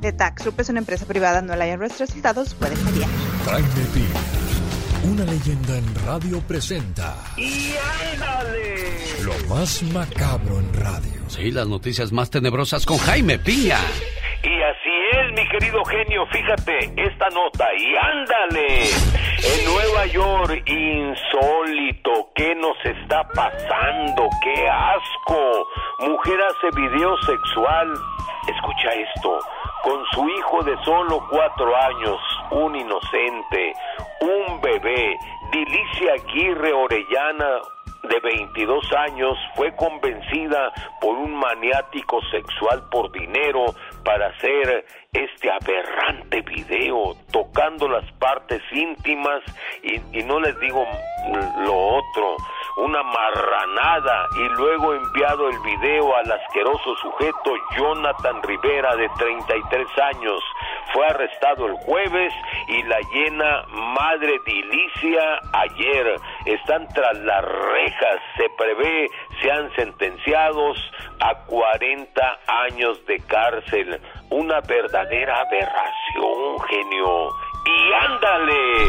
De 0.01 0.11
Tax 0.11 0.49
es 0.57 0.69
una 0.69 0.79
empresa 0.79 1.05
privada, 1.05 1.41
no 1.41 1.55
la 1.55 1.67
IRS. 1.67 1.99
Resultados 1.99 2.53
pueden 2.55 2.83
variar. 2.83 3.09
Jaime 3.45 3.85
Piña, 3.93 5.11
una 5.11 5.23
leyenda 5.23 5.77
en 5.77 5.95
radio 6.05 6.39
presenta. 6.41 7.15
¡Y 7.37 7.73
ándale! 8.11 9.23
Lo 9.23 9.33
más 9.47 9.81
macabro 9.83 10.59
en 10.59 10.73
radio. 10.73 11.21
Sí, 11.29 11.51
las 11.51 11.67
noticias 11.67 12.11
más 12.11 12.29
tenebrosas 12.29 12.85
con 12.85 12.97
Jaime 12.97 13.39
Piña. 13.39 13.79
Mi 15.43 15.49
querido 15.49 15.83
genio, 15.83 16.25
fíjate 16.27 16.93
esta 16.95 17.29
nota 17.31 17.67
y 17.77 17.95
ándale. 17.97 18.83
En 19.43 19.65
Nueva 19.65 20.05
York, 20.05 20.63
insólito, 20.65 22.29
¿qué 22.33 22.55
nos 22.55 22.77
está 22.85 23.27
pasando? 23.27 24.29
¡Qué 24.41 24.69
asco! 24.69 25.67
Mujer 25.99 26.39
hace 26.43 26.79
video 26.79 27.17
sexual. 27.23 27.93
Escucha 28.47 28.93
esto 28.93 29.39
con 29.83 30.05
su 30.13 30.29
hijo 30.29 30.63
de 30.63 30.81
solo 30.85 31.27
cuatro 31.29 31.75
años, 31.75 32.17
un 32.51 32.77
inocente, 32.77 33.73
un 34.21 34.61
bebé, 34.61 35.17
Dilicia 35.51 36.13
Aguirre 36.13 36.71
Orellana, 36.71 37.59
de 38.03 38.19
22 38.19 38.93
años, 38.93 39.37
fue 39.55 39.73
convencida 39.75 40.71
por 40.99 41.15
un 41.15 41.35
maniático 41.35 42.21
sexual 42.31 42.83
por 42.89 43.11
dinero 43.11 43.65
para 44.03 44.27
hacer 44.27 44.85
este 45.13 45.49
aberrante 45.51 46.41
video, 46.41 47.15
tocando 47.31 47.87
las 47.87 48.09
partes 48.13 48.61
íntimas 48.71 49.41
y, 49.83 50.23
no 50.23 50.39
les 50.39 50.59
digo 50.59 50.85
lo 51.65 51.75
otro 51.75 52.37
una 52.77 53.03
marranada 53.03 54.27
y 54.35 54.49
luego 54.55 54.93
enviado 54.93 55.49
el 55.49 55.59
video 55.59 56.15
al 56.15 56.31
asqueroso 56.31 56.95
sujeto 56.95 57.53
Jonathan 57.77 58.41
Rivera 58.41 58.95
de 58.95 59.09
33 59.09 59.87
años. 60.15 60.41
Fue 60.91 61.05
arrestado 61.07 61.67
el 61.67 61.73
jueves 61.73 62.33
y 62.67 62.83
la 62.83 62.99
llena 63.13 63.65
madre 63.69 64.39
Dilicia 64.45 65.39
ayer. 65.53 66.15
Están 66.45 66.87
tras 66.89 67.17
las 67.19 67.43
rejas. 67.43 68.19
Se 68.37 68.49
prevé 68.57 69.07
sean 69.41 69.71
sentenciados 69.75 70.77
a 71.19 71.35
40 71.45 72.39
años 72.47 73.05
de 73.05 73.19
cárcel. 73.21 73.99
Una 74.29 74.59
verdadera 74.61 75.41
aberración, 75.41 76.59
genio. 76.69 77.29
Y 77.65 77.93
ándale, 78.05 78.83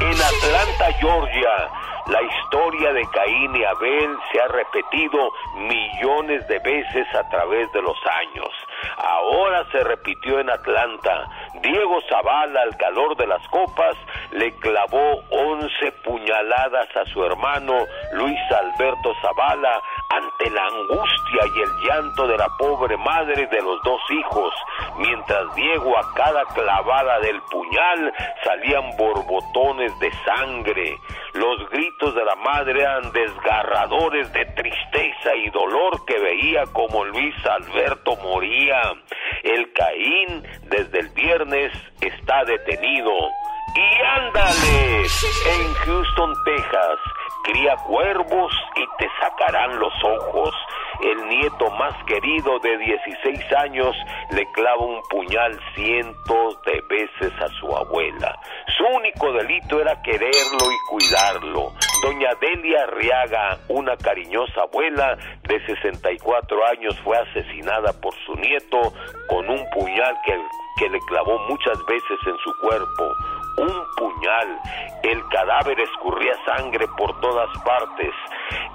en 0.00 0.14
Atlanta, 0.14 0.92
Georgia 1.00 1.68
la 2.08 2.22
historia 2.22 2.92
de 2.92 3.06
Caín 3.10 3.54
y 3.54 3.64
Abel 3.64 4.16
se 4.32 4.40
ha 4.40 4.48
repetido 4.48 5.30
millones 5.56 6.46
de 6.48 6.58
veces 6.60 7.06
a 7.14 7.28
través 7.28 7.70
de 7.72 7.82
los 7.82 7.96
años. 8.06 8.48
Ahora 8.96 9.64
se 9.70 9.84
repitió 9.84 10.40
en 10.40 10.50
Atlanta. 10.50 11.28
Diego 11.62 11.98
Zavala, 12.08 12.62
al 12.62 12.76
calor 12.76 13.16
de 13.16 13.26
las 13.26 13.46
copas, 13.48 13.96
le 14.32 14.54
clavó 14.56 15.20
once 15.30 15.92
puñaladas 16.04 16.88
a 16.96 17.04
su 17.12 17.24
hermano 17.24 17.74
Luis 18.12 18.38
Alberto 18.52 19.12
Zavala 19.20 19.82
ante 20.10 20.50
la 20.50 20.62
angustia 20.64 21.42
y 21.54 21.60
el 21.60 21.88
llanto 21.88 22.26
de 22.26 22.38
la 22.38 22.48
pobre 22.58 22.96
madre 22.96 23.46
de 23.46 23.62
los 23.62 23.82
dos 23.82 24.00
hijos, 24.10 24.54
mientras 24.96 25.54
Diego 25.54 25.98
a 25.98 26.14
cada 26.14 26.44
clavada 26.46 27.20
del 27.20 27.40
puñal 27.42 28.14
salían 28.44 28.96
borbotones 28.96 29.98
de 29.98 30.10
sangre. 30.24 30.98
Los 31.34 31.68
gritos 31.70 31.97
de 32.06 32.24
la 32.24 32.36
madre 32.36 32.80
eran 32.80 33.10
desgarradores 33.10 34.32
de 34.32 34.44
tristeza 34.46 35.34
y 35.34 35.50
dolor 35.50 36.04
que 36.06 36.16
veía 36.16 36.62
como 36.72 37.04
Luis 37.04 37.34
Alberto 37.44 38.14
moría. 38.22 38.80
El 39.42 39.72
Caín 39.72 40.44
desde 40.70 41.00
el 41.00 41.08
viernes 41.08 41.72
está 42.00 42.44
detenido. 42.44 43.10
Y 43.74 44.02
ándale, 44.20 45.00
en 45.02 45.74
Houston, 45.74 46.34
Texas, 46.44 46.98
cría 47.44 47.76
cuervos 47.86 48.52
y 48.76 48.84
te 48.98 49.08
sacarán 49.20 49.78
los 49.78 49.92
ojos. 50.04 50.54
El 51.00 51.28
nieto 51.28 51.70
más 51.72 51.94
querido 52.04 52.58
de 52.58 52.76
16 52.76 53.52
años 53.58 53.96
le 54.30 54.50
clava 54.52 54.84
un 54.84 55.00
puñal 55.08 55.58
cientos 55.74 56.60
de 56.64 56.82
veces 56.88 57.32
a 57.40 57.48
su 57.60 57.74
abuela. 57.76 58.36
Su 58.76 58.84
único 58.96 59.32
delito 59.32 59.80
era 59.80 60.02
quererlo 60.02 60.72
y 60.72 60.90
cuidarlo. 60.90 61.72
Doña 62.02 62.30
Delia 62.40 62.84
Arriaga, 62.84 63.58
una 63.68 63.96
cariñosa 63.96 64.62
abuela 64.62 65.16
de 65.42 65.66
64 65.66 66.66
años, 66.66 66.98
fue 67.04 67.16
asesinada 67.16 67.92
por 68.00 68.14
su 68.26 68.34
nieto 68.34 68.92
con 69.28 69.48
un 69.48 69.64
puñal 69.70 70.16
que, 70.24 70.34
que 70.78 70.88
le 70.90 70.98
clavó 71.08 71.38
muchas 71.48 71.78
veces 71.86 72.18
en 72.26 72.36
su 72.38 72.52
cuerpo 72.60 73.14
un 73.58 73.86
puñal. 73.96 74.60
El 75.02 75.22
cadáver 75.28 75.78
escurría 75.80 76.34
sangre 76.46 76.86
por 76.96 77.18
todas 77.20 77.48
partes. 77.64 78.14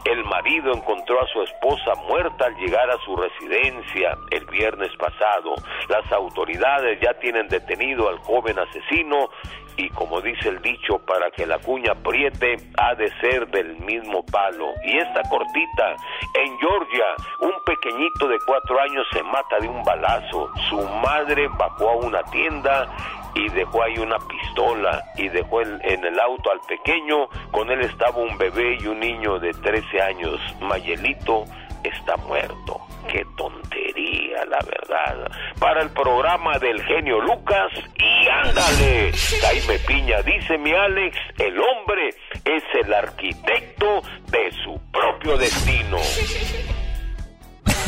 El 0.06 0.24
marido 0.26 0.74
encontró 0.74 1.22
a 1.22 1.28
su 1.28 1.42
esposa 1.42 1.94
muerta 2.08 2.46
al 2.46 2.56
llegar 2.56 2.90
a 2.90 2.98
su 3.06 3.16
residencia 3.16 4.18
el 4.32 4.46
viernes 4.46 4.92
pasado. 4.98 5.56
Las 5.88 6.12
autoridades 6.12 7.00
ya 7.02 7.14
tienen 7.20 7.48
detenido 7.48 8.10
al 8.10 8.20
joven 8.20 8.60
asesino 8.60 9.30
y 9.78 9.90
como 9.90 10.22
dice 10.22 10.50
el 10.50 10.62
dicho, 10.62 11.00
para 11.00 11.32
que 11.32 11.46
la 11.46 11.58
cuña 11.60 11.94
apriete 11.94 12.58
ha 12.78 12.94
de 12.96 13.10
ser 13.20 13.48
del 13.48 13.78
mismo 13.80 14.24
palo. 14.26 14.74
Y 14.84 14.98
esta 14.98 15.22
cortita, 15.30 15.96
en 16.36 16.60
Georgia, 16.60 17.06
un 17.40 17.54
pequeñito 17.66 18.28
de 18.28 18.38
cuatro 18.46 18.80
años 18.80 19.06
se 19.12 19.24
mata 19.24 19.60
de 19.60 19.68
un 19.68 19.84
balazo. 19.84 20.52
Su 20.70 20.80
madre 21.04 21.48
bajó 21.58 21.90
a 21.90 21.96
una 21.96 22.24
tienda 22.24 22.88
y 23.36 23.50
dejó 23.50 23.84
ahí 23.84 23.98
una 23.98 24.18
pistola 24.20 25.04
y 25.18 25.30
dejó 25.30 25.62
en 25.62 26.06
el 26.06 26.20
auto 26.20 26.52
al 26.52 26.60
pequeño, 26.62 27.28
con 27.52 27.70
él 27.72 27.82
estaba 27.82 28.18
un 28.18 28.38
bebé 28.38 28.78
y 28.80 28.88
un 28.88 29.00
niño 29.00 29.40
de 29.40 29.52
13 29.54 30.02
años. 30.02 30.40
Mayelito 30.62 31.46
está 31.84 32.16
muerto. 32.18 32.80
Qué 33.12 33.26
tontería, 33.38 34.46
la 34.46 34.60
verdad. 34.66 35.30
Para 35.60 35.82
el 35.82 35.90
programa 35.90 36.58
del 36.60 36.82
genio 36.84 37.20
Lucas 37.22 37.72
y 37.98 38.28
ándale. 38.30 39.12
Jaime 39.42 39.80
Piña 39.80 40.22
dice 40.22 40.58
mi 40.58 40.72
Alex, 40.72 41.18
el 41.38 41.60
hombre 41.60 42.10
es 42.46 42.64
el 42.82 42.94
arquitecto 42.94 44.02
de 44.32 44.52
su 44.64 44.80
propio 44.92 45.38
destino. 45.38 45.98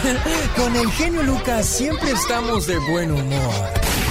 Con 0.55 0.75
el 0.75 0.91
genio 0.91 1.23
Lucas 1.23 1.65
siempre 1.65 2.11
estamos 2.11 2.67
de 2.67 2.77
buen 2.79 3.11
humor. 3.11 4.04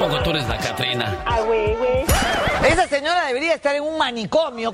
Poco 0.00 0.18
tú 0.22 0.30
eres 0.30 0.48
la 0.48 0.56
Catrina? 0.56 1.22
Ah, 1.26 1.40
güey, 1.46 1.76
güey. 1.76 2.04
Esa 2.72 2.88
señora 2.88 3.26
debería 3.26 3.54
estar 3.54 3.76
en 3.76 3.82
un 3.82 3.98
manicomio. 3.98 4.72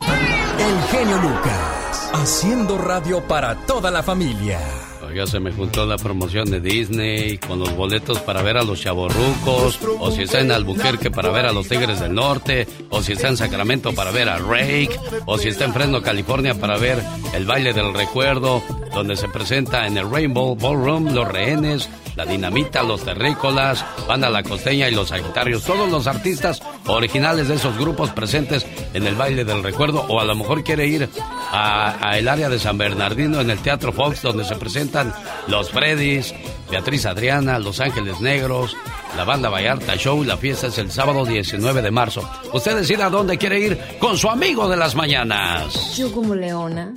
El 0.58 0.82
genio 0.88 1.16
Lucas, 1.18 2.10
haciendo 2.14 2.78
radio 2.78 3.20
para 3.26 3.56
toda 3.66 3.90
la 3.90 4.04
familia. 4.04 4.60
Oiga, 5.04 5.26
se 5.26 5.40
me 5.40 5.50
juntó 5.50 5.84
la 5.84 5.96
promoción 5.96 6.48
de 6.50 6.60
Disney 6.60 7.38
con 7.38 7.58
los 7.58 7.74
boletos 7.74 8.20
para 8.20 8.42
ver 8.42 8.56
a 8.56 8.62
los 8.62 8.80
chavorrucos, 8.80 9.80
o 9.98 10.10
si 10.12 10.22
está 10.22 10.40
en 10.40 10.52
Albuquerque 10.52 11.10
para 11.10 11.30
ver 11.30 11.46
a 11.46 11.52
los 11.52 11.68
Tigres 11.68 12.00
del 12.00 12.14
Norte, 12.14 12.66
o 12.90 13.02
si 13.02 13.12
está 13.12 13.28
en 13.28 13.36
Sacramento 13.36 13.94
para 13.94 14.12
ver 14.12 14.28
a 14.28 14.38
Rake, 14.38 14.98
o 15.26 15.38
si 15.38 15.48
está 15.48 15.64
en 15.64 15.72
Fresno, 15.72 16.02
California 16.02 16.54
para 16.54 16.76
ver 16.76 17.02
el 17.34 17.46
baile 17.46 17.72
del 17.72 17.94
recuerdo, 17.94 18.62
donde 18.94 19.16
se 19.16 19.28
presenta 19.28 19.86
en 19.86 19.96
el 19.96 20.10
Rainbow 20.10 20.54
Ballroom 20.54 21.14
los 21.14 21.26
rehenes, 21.26 21.88
la 22.16 22.24
Dinamita, 22.24 22.82
los 22.82 23.04
Terrícolas, 23.04 23.84
Banda 24.08 24.30
La 24.30 24.42
Costeña 24.42 24.88
y 24.88 24.94
los 24.94 25.10
Sagitarios. 25.10 25.62
Todos 25.62 25.90
los 25.90 26.06
artistas 26.06 26.62
originales 26.86 27.48
de 27.48 27.56
esos 27.56 27.76
grupos 27.76 28.10
presentes 28.10 28.66
en 28.94 29.06
el 29.06 29.14
baile 29.14 29.44
del 29.44 29.62
recuerdo. 29.62 30.04
O 30.08 30.18
a 30.18 30.24
lo 30.24 30.34
mejor 30.34 30.64
quiere 30.64 30.86
ir 30.86 31.08
a, 31.52 32.16
el 32.16 32.26
área 32.26 32.48
de 32.48 32.58
San 32.58 32.78
Bernardino 32.78 33.40
en 33.40 33.50
el 33.50 33.58
Teatro 33.58 33.92
Fox, 33.92 34.22
donde 34.22 34.44
se 34.44 34.56
presentan 34.56 35.12
los 35.46 35.70
Freddys, 35.70 36.34
Beatriz 36.70 37.04
Adriana, 37.04 37.58
Los 37.58 37.80
Ángeles 37.80 38.20
Negros, 38.20 38.74
la 39.14 39.24
banda 39.24 39.50
Vallarta 39.50 39.96
Show. 39.96 40.24
La 40.24 40.38
fiesta 40.38 40.68
es 40.68 40.78
el 40.78 40.90
sábado 40.90 41.26
19 41.26 41.82
de 41.82 41.90
marzo. 41.90 42.28
Usted 42.52 42.76
decida 42.76 43.10
dónde 43.10 43.36
quiere 43.36 43.60
ir 43.60 43.78
con 43.98 44.16
su 44.16 44.30
amigo 44.30 44.68
de 44.68 44.78
las 44.78 44.94
mañanas. 44.94 45.96
Yo 45.96 46.10
como 46.12 46.34
leona 46.34 46.94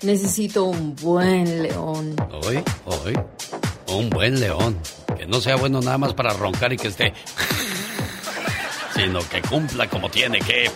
necesito 0.00 0.64
un 0.64 0.96
buen 0.96 1.62
león. 1.62 2.16
Hoy, 2.42 2.62
hoy 2.86 3.14
un 3.96 4.10
buen 4.10 4.40
león. 4.40 4.78
Que 5.16 5.26
no 5.26 5.40
sea 5.40 5.56
bueno 5.56 5.80
nada 5.80 5.98
más 5.98 6.14
para 6.14 6.32
roncar 6.32 6.72
y 6.72 6.76
que 6.76 6.88
esté... 6.88 7.12
sino 8.94 9.20
que 9.28 9.40
cumpla 9.42 9.88
como 9.88 10.08
tiene 10.10 10.38
que. 10.40 10.70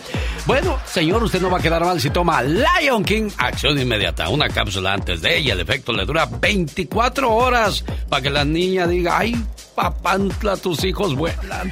Bueno, 0.45 0.79
señor, 0.85 1.23
usted 1.23 1.41
no 1.41 1.49
va 1.49 1.59
a 1.59 1.61
quedar 1.61 1.83
mal 1.83 1.99
si 2.01 2.09
toma 2.09 2.41
Lion 2.41 3.03
King 3.03 3.29
Acción 3.37 3.79
Inmediata. 3.79 4.29
Una 4.29 4.49
cápsula 4.49 4.93
antes 4.93 5.21
de 5.21 5.37
ella. 5.37 5.53
El 5.53 5.59
efecto 5.59 5.93
le 5.93 6.05
dura 6.05 6.25
24 6.25 7.31
horas 7.33 7.83
para 8.09 8.21
que 8.21 8.29
la 8.29 8.45
niña 8.45 8.87
diga, 8.87 9.19
ay, 9.19 9.35
papantla, 9.75 10.57
tus 10.57 10.83
hijos 10.83 11.15
vuelan. 11.15 11.71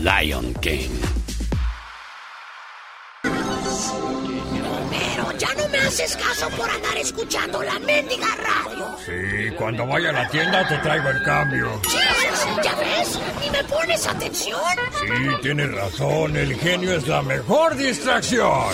Lion 0.00 0.54
King. 0.60 0.90
Haces 5.90 6.16
caso 6.16 6.48
por 6.50 6.70
andar 6.70 6.96
escuchando 6.98 7.60
la 7.64 7.76
mendiga 7.80 8.28
radio. 8.36 8.96
Sí, 9.04 9.50
cuando 9.56 9.84
vaya 9.84 10.10
a 10.10 10.12
la 10.12 10.28
tienda 10.28 10.66
te 10.68 10.78
traigo 10.78 11.08
el 11.08 11.20
cambio. 11.24 11.80
Sí, 11.88 11.98
¿ya 12.62 12.76
ves? 12.76 13.18
Ni 13.40 13.50
me 13.50 13.64
pones 13.64 14.06
atención. 14.06 14.60
Sí, 15.00 15.36
tienes 15.42 15.72
razón, 15.74 16.36
el 16.36 16.54
genio 16.54 16.92
es 16.92 17.08
la 17.08 17.22
mejor 17.22 17.74
distracción. 17.74 18.70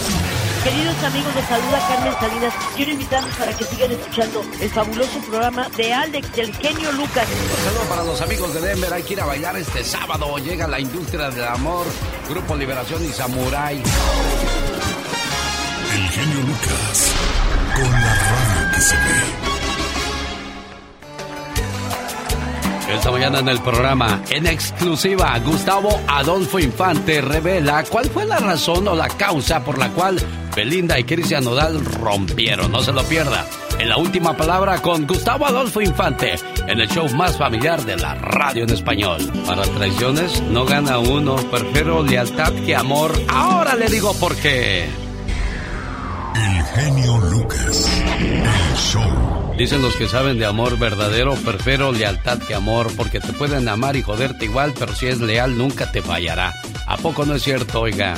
Queridos 0.63 1.05
amigos, 1.05 1.35
les 1.35 1.47
saluda 1.47 1.89
Carmen 1.89 2.13
Salinas. 2.21 2.55
Quiero 2.77 2.93
invitarlos 2.93 3.35
para 3.37 3.53
que 3.57 3.65
sigan 3.65 3.93
escuchando 3.93 4.45
el 4.61 4.69
fabuloso 4.69 5.19
programa 5.21 5.69
de 5.75 5.95
Alex, 5.95 6.37
del 6.37 6.55
genio 6.55 6.93
Lucas. 6.93 7.27
Un 7.29 7.65
saludo 7.65 7.89
para 7.89 8.05
los 8.05 8.21
amigos 8.21 8.53
de 8.53 8.61
Denver. 8.61 8.93
Hay 8.93 9.03
que 9.05 9.15
ir 9.15 9.21
a 9.23 9.25
bailar 9.25 9.57
este 9.57 9.83
sábado. 9.85 10.37
Llega 10.37 10.69
la 10.69 10.81
industria 10.81 11.31
del 11.31 11.45
amor, 11.45 11.87
Grupo 12.29 12.55
Liberación 12.57 13.03
y 13.07 13.09
Samurai. 13.09 13.83
El 15.97 16.09
genio 16.11 16.41
Lucas, 16.41 17.15
con 17.75 17.91
la 17.91 18.15
radio 18.15 18.71
que 18.75 18.81
se 18.83 18.97
ve. 18.97 19.47
Esta 22.95 23.11
mañana 23.11 23.39
en 23.39 23.49
el 23.49 23.61
programa, 23.61 24.21
en 24.29 24.47
exclusiva, 24.47 25.39
Gustavo 25.39 25.99
Adolfo 26.07 26.59
Infante 26.59 27.23
revela 27.23 27.83
cuál 27.85 28.11
fue 28.11 28.27
la 28.27 28.39
razón 28.39 28.87
o 28.89 28.95
la 28.95 29.09
causa 29.09 29.65
por 29.65 29.79
la 29.79 29.89
cual 29.89 30.21
Belinda 30.55 30.99
y 30.99 31.05
Cristian 31.05 31.45
Nodal 31.45 31.83
rompieron. 31.83 32.71
No 32.71 32.83
se 32.83 32.93
lo 32.93 33.03
pierda. 33.05 33.47
En 33.79 33.89
la 33.89 33.97
última 33.97 34.37
palabra 34.37 34.83
con 34.83 35.07
Gustavo 35.07 35.47
Adolfo 35.47 35.81
Infante, 35.81 36.35
en 36.67 36.79
el 36.79 36.89
show 36.91 37.09
más 37.15 37.39
familiar 37.39 37.83
de 37.87 37.97
la 37.97 38.17
radio 38.17 38.65
en 38.65 38.71
español. 38.71 39.33
Para 39.47 39.63
traiciones 39.63 40.43
no 40.43 40.67
gana 40.67 40.99
uno, 40.99 41.37
prefiero 41.51 42.03
lealtad 42.03 42.53
que 42.67 42.77
amor. 42.77 43.13
Ahora 43.29 43.75
le 43.77 43.89
digo 43.89 44.13
por 44.21 44.37
qué. 44.37 45.06
El 46.37 46.63
genio 46.65 47.17
Lucas, 47.19 47.89
el 48.19 48.77
show. 48.77 49.55
Dicen 49.57 49.81
los 49.81 49.97
que 49.97 50.07
saben 50.07 50.39
de 50.39 50.45
amor 50.45 50.79
verdadero, 50.79 51.33
prefiero 51.35 51.93
lealtad 51.93 52.39
que 52.39 52.55
amor, 52.55 52.95
porque 52.95 53.21
te 53.21 53.33
pueden 53.33 53.67
amar 53.69 53.97
y 53.97 54.03
joderte 54.03 54.45
igual, 54.45 54.75
pero 54.79 54.95
si 54.95 55.07
es 55.07 55.19
leal 55.19 55.57
nunca 55.57 55.91
te 55.91 56.03
fallará. 56.03 56.53
¿A 56.87 56.99
poco 56.99 57.25
no 57.25 57.35
es 57.35 57.43
cierto, 57.43 57.81
oiga? 57.81 58.15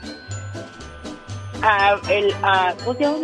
Ah, 1.62 1.96
el, 2.10 2.34
ah, 2.44 2.74
¿Cómo 2.84 2.98
se 2.98 3.04
llama? 3.04 3.18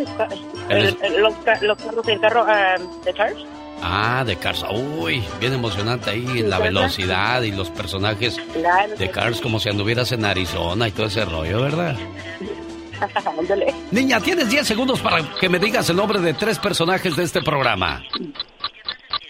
El 0.68 0.96
el- 1.02 1.20
los, 1.20 1.34
los 1.62 1.76
carros 1.78 2.06
del 2.06 2.20
carro 2.20 2.44
ah, 2.48 2.76
de 3.04 3.12
Cars. 3.14 3.36
Ah, 3.82 4.24
de 4.26 4.36
Cars. 4.36 4.64
Uy, 4.70 5.22
bien 5.40 5.52
emocionante 5.54 6.10
ahí, 6.10 6.42
la 6.42 6.58
velocidad 6.58 7.42
y 7.42 7.50
los 7.50 7.70
personajes 7.70 8.36
Claro. 8.52 8.94
de 8.96 9.10
Cars 9.10 9.40
como 9.40 9.58
si 9.58 9.68
anduvieras 9.70 10.12
en 10.12 10.24
Arizona 10.24 10.88
y 10.88 10.92
todo 10.92 11.06
ese 11.06 11.24
rollo, 11.24 11.62
¿verdad? 11.62 11.96
Niña, 13.90 14.20
tienes 14.20 14.50
10 14.50 14.66
segundos 14.66 15.00
para 15.00 15.22
que 15.40 15.48
me 15.48 15.58
digas 15.58 15.88
el 15.88 15.96
nombre 15.96 16.20
de 16.20 16.34
tres 16.34 16.58
personajes 16.58 17.16
de 17.16 17.24
este 17.24 17.40
programa. 17.42 18.02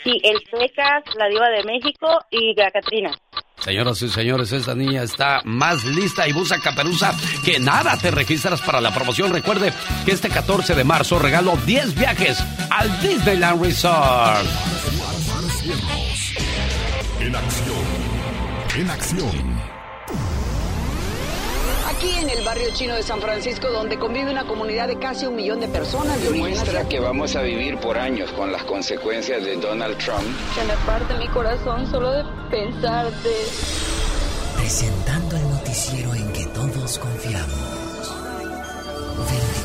Sí, 0.02 0.20
el 0.24 0.40
Pecas, 0.51 1.05
la 1.16 1.28
Diva 1.28 1.48
de 1.51 1.62
México 1.64 2.09
y 2.31 2.55
la 2.56 2.70
Catrina. 2.70 3.10
Señoras 3.60 4.00
y 4.02 4.08
señores, 4.08 4.52
esta 4.52 4.74
niña 4.74 5.02
está 5.02 5.42
más 5.44 5.84
lista 5.84 6.26
y 6.26 6.32
busa 6.32 6.58
caperuza 6.60 7.14
que 7.44 7.58
nada. 7.60 7.96
Te 7.98 8.10
registras 8.10 8.60
para 8.62 8.80
la 8.80 8.92
promoción. 8.92 9.32
Recuerde 9.32 9.72
que 10.04 10.12
este 10.12 10.28
14 10.28 10.74
de 10.74 10.84
marzo 10.84 11.18
regalo 11.18 11.56
10 11.66 11.94
viajes 11.94 12.38
al 12.70 13.00
Disneyland 13.00 13.62
Resort. 13.62 14.46
En 17.20 17.36
acción, 17.36 17.76
en 18.76 18.90
acción. 18.90 19.49
Aquí 22.01 22.16
en 22.18 22.31
el 22.31 22.43
barrio 22.43 22.70
chino 22.72 22.94
de 22.94 23.02
San 23.02 23.20
Francisco, 23.20 23.68
donde 23.68 23.98
convive 23.98 24.31
una 24.31 24.47
comunidad 24.47 24.89
de 24.89 24.98
casi 24.98 25.27
un 25.27 25.36
millón 25.36 25.60
de 25.60 25.68
personas 25.68 26.18
de 26.22 26.28
origen 26.28 26.48
Muestra 26.48 26.81
asiático. 26.81 26.89
que 26.89 26.98
vamos 26.98 27.36
a 27.36 27.43
vivir 27.43 27.77
por 27.77 27.98
años 27.98 28.32
con 28.32 28.51
las 28.51 28.64
consecuencias 28.64 29.44
de 29.44 29.56
Donald 29.56 29.98
Trump. 29.98 30.24
Se 30.55 30.64
me 30.64 30.72
parte 30.86 31.14
mi 31.18 31.28
corazón 31.28 31.86
solo 31.90 32.10
de 32.12 32.24
pensarte. 32.51 33.28
Presentando 34.56 35.36
el 35.36 35.43
noticiero 35.51 36.14
en 36.14 36.32
que 36.32 36.47
todos 36.47 36.98
confiamos. 36.98 38.16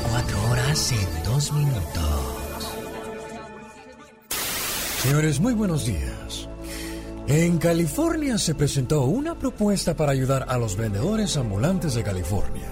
24 0.03 0.52
horas 0.52 0.91
en 0.91 1.24
2 1.24 1.53
minutos. 1.53 2.76
Señores, 5.03 5.40
muy 5.40 5.53
buenos 5.53 5.86
días. 5.86 6.15
En 7.27 7.57
California 7.57 8.38
se 8.38 8.53
presentó 8.53 9.02
una 9.06 9.34
propuesta 9.34 9.95
para 9.95 10.11
ayudar 10.11 10.45
a 10.47 10.60
los 10.60 10.77
vendedores 10.77 11.38
ambulantes 11.38 11.95
de 11.95 12.03
California, 12.03 12.68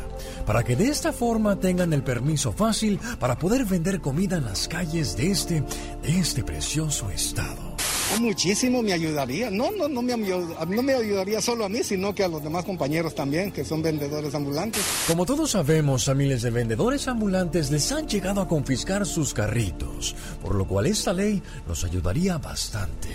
para 0.45 0.63
que 0.63 0.75
de 0.75 0.89
esta 0.89 1.11
forma 1.11 1.59
tengan 1.59 1.91
el 1.91 2.03
permiso 2.03 2.51
fácil 2.51 2.99
para 3.19 3.39
poder 3.39 3.65
vender 3.65 3.99
comida 3.99 4.37
en 4.37 4.45
las 4.45 4.67
calles 4.67 5.17
de 5.17 5.31
este, 5.31 5.63
de 6.03 6.19
este 6.19 6.43
precioso 6.43 7.09
estado. 7.09 7.73
Oh, 8.15 8.19
Muchísimo 8.21 8.83
me 8.83 8.93
ayudaría. 8.93 9.49
No, 9.49 9.71
no, 9.71 9.87
no 9.87 10.03
me, 10.03 10.15
no 10.15 10.83
me 10.83 10.93
ayudaría 10.93 11.41
solo 11.41 11.65
a 11.65 11.69
mí, 11.69 11.83
sino 11.83 12.13
que 12.13 12.23
a 12.23 12.27
los 12.27 12.43
demás 12.43 12.63
compañeros 12.63 13.15
también, 13.15 13.51
que 13.51 13.65
son 13.65 13.81
vendedores 13.81 14.35
ambulantes. 14.35 14.83
Como 15.07 15.25
todos 15.25 15.49
sabemos, 15.49 16.07
a 16.09 16.13
miles 16.13 16.43
de 16.43 16.51
vendedores 16.51 17.07
ambulantes 17.07 17.71
les 17.71 17.91
han 17.91 18.07
llegado 18.07 18.41
a 18.41 18.47
confiscar 18.47 19.07
sus 19.07 19.33
carritos, 19.33 20.15
por 20.43 20.53
lo 20.53 20.67
cual 20.67 20.85
esta 20.85 21.11
ley 21.11 21.41
los 21.67 21.83
ayudaría 21.83 22.37
bastante. 22.37 23.09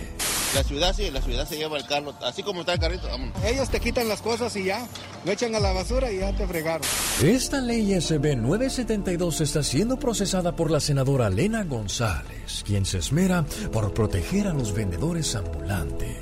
La 0.55 0.65
ciudad 0.65 0.95
sí, 0.95 1.11
la 1.11 1.21
ciudad 1.21 1.47
se 1.47 1.57
lleva 1.57 1.77
el 1.77 1.87
carro, 1.87 2.15
así 2.23 2.43
como 2.43 2.61
está 2.61 2.73
el 2.73 2.79
carrito, 2.79 3.07
vámonos. 3.07 3.45
Ellos 3.45 3.69
te 3.69 3.81
quitan 3.81 4.09
las 4.09 4.23
cosas 4.23 4.57
y 4.57 4.65
ya, 4.65 4.87
lo 5.25 5.33
echan 5.33 5.55
a 5.55 5.61
la 5.61 5.73
basura 5.73 6.11
y 6.11 6.19
ya 6.19 6.35
te 6.35 6.47
fregaron. 6.47 6.87
Esta 7.23 7.61
ley 7.61 8.01
SB 8.01 8.37
972 8.37 9.43
está 9.43 9.63
siendo 9.63 9.99
procesada 9.99 10.57
por 10.57 10.71
la 10.71 10.81
senadora 10.81 11.29
Lena 11.29 11.65
González, 11.65 12.65
quien 12.65 12.87
se 12.87 12.99
esmera 12.99 13.45
por 13.73 13.93
proteger 13.93 14.49
a 14.49 14.55
los 14.55 14.73
vendedores 14.73 15.35
ambulantes. 15.35 16.17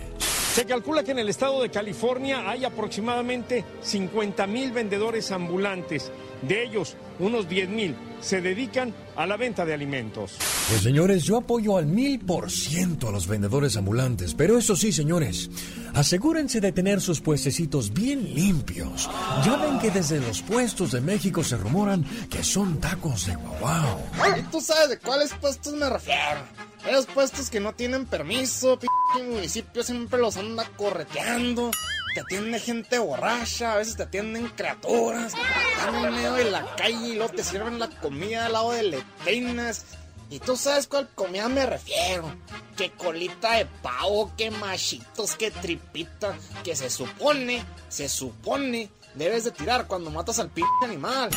Se 0.56 0.64
calcula 0.64 1.04
que 1.04 1.10
en 1.10 1.18
el 1.18 1.28
estado 1.28 1.60
de 1.60 1.68
California 1.68 2.48
hay 2.48 2.64
aproximadamente 2.64 3.62
50 3.82 4.46
mil 4.46 4.72
vendedores 4.72 5.30
ambulantes. 5.30 6.10
De 6.42 6.64
ellos, 6.64 6.96
unos 7.18 7.48
10 7.48 7.68
mil 7.70 7.96
se 8.20 8.40
dedican 8.40 8.94
a 9.14 9.26
la 9.26 9.36
venta 9.36 9.64
de 9.64 9.74
alimentos. 9.74 10.36
Pues 10.68 10.82
señores, 10.82 11.24
yo 11.24 11.38
apoyo 11.38 11.76
al 11.76 11.86
mil 11.86 12.18
por 12.20 12.50
ciento 12.50 13.08
a 13.08 13.12
los 13.12 13.26
vendedores 13.26 13.76
ambulantes, 13.76 14.34
pero 14.34 14.58
eso 14.58 14.74
sí, 14.74 14.92
señores, 14.92 15.48
asegúrense 15.94 16.60
de 16.60 16.72
tener 16.72 17.00
sus 17.00 17.20
puestecitos 17.20 17.92
bien 17.92 18.34
limpios. 18.34 19.08
Ya 19.44 19.56
ven 19.56 19.78
que 19.78 19.90
desde 19.90 20.20
los 20.20 20.42
puestos 20.42 20.92
de 20.92 21.00
México 21.00 21.44
se 21.44 21.56
rumoran 21.56 22.04
que 22.28 22.42
son 22.42 22.78
tacos 22.80 23.26
de 23.26 23.36
guau. 23.36 23.98
¿Y 24.38 24.42
tú 24.50 24.60
sabes 24.60 24.90
de 24.90 24.98
cuáles 24.98 25.32
puestos 25.34 25.74
me 25.74 25.88
refiero? 25.88 26.40
Esos 26.88 27.06
puestos 27.06 27.50
que 27.50 27.60
no 27.60 27.72
tienen 27.72 28.06
permiso, 28.06 28.78
p 28.78 28.86
municipio 29.22 29.82
siempre 29.82 30.20
los 30.20 30.36
anda 30.36 30.68
correteando 30.76 31.70
te 32.16 32.20
atiende 32.22 32.58
gente 32.58 32.98
borracha, 32.98 33.74
a 33.74 33.76
veces 33.76 33.96
te 33.96 34.04
atienden 34.04 34.48
criaturas, 34.48 35.34
están 35.34 35.94
en 35.96 36.14
medio 36.14 36.32
de 36.32 36.50
la 36.50 36.64
calle 36.74 37.08
y 37.08 37.14
luego 37.14 37.30
te 37.30 37.44
sirven 37.44 37.78
la 37.78 37.90
comida 37.90 38.46
al 38.46 38.54
lado 38.54 38.72
de 38.72 38.84
letrinas. 38.84 39.84
Y 40.30 40.38
tú 40.38 40.56
sabes 40.56 40.86
cuál 40.86 41.10
comida 41.14 41.46
me 41.50 41.66
refiero. 41.66 42.34
Que 42.74 42.90
colita 42.92 43.56
de 43.56 43.66
pavo, 43.66 44.32
que 44.34 44.50
machitos, 44.50 45.36
que 45.36 45.50
tripita, 45.50 46.34
que 46.64 46.74
se 46.74 46.88
supone, 46.88 47.62
se 47.90 48.08
supone, 48.08 48.88
debes 49.14 49.44
de 49.44 49.50
tirar 49.50 49.86
cuando 49.86 50.10
matas 50.10 50.38
al 50.38 50.48
p 50.48 50.62
animal. 50.82 51.28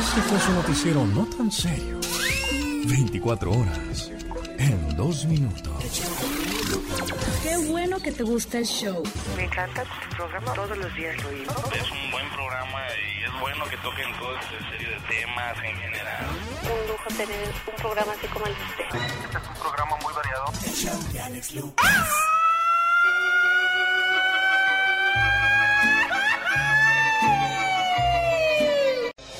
Este 0.00 0.22
fue 0.22 0.40
su 0.40 0.52
noticiero 0.52 1.04
no 1.04 1.26
tan 1.26 1.52
serio. 1.52 2.00
24 2.86 3.50
horas 3.50 4.10
en 4.56 4.96
dos 4.96 5.26
minutos. 5.26 5.74
Qué 7.42 7.56
bueno 7.56 7.98
que 8.00 8.12
te 8.12 8.22
gusta 8.22 8.58
el 8.58 8.66
show. 8.66 9.02
Me 9.34 9.44
encanta 9.44 9.82
tu 9.84 10.16
programa, 10.16 10.52
todos 10.52 10.76
los 10.76 10.94
días 10.94 11.16
lo 11.22 11.28
oigo. 11.30 11.52
Es 11.72 11.90
un 11.90 12.10
buen 12.10 12.28
programa 12.30 12.80
y 13.18 13.24
es 13.24 13.40
bueno 13.40 13.64
que 13.64 13.76
toquen 13.78 14.18
toda 14.18 14.38
esta 14.40 14.70
serie 14.70 14.88
de 14.88 15.00
temas 15.08 15.56
en 15.64 15.76
general. 15.76 16.26
Un 16.62 16.88
lujo 16.88 17.08
tener 17.16 17.48
un 17.66 17.76
programa 17.76 18.12
así 18.12 18.26
como 18.26 18.46
el 18.46 18.54
de 18.54 18.62
usted. 18.62 19.24
Este 19.24 19.38
es 19.38 19.48
un 19.48 19.54
programa 19.54 19.96
muy 20.02 20.12
variado. 20.12 20.44
El 20.66 20.72
show 20.72 21.12
de 21.12 21.20
Alex 21.20 21.54
Lucas. 21.54 22.39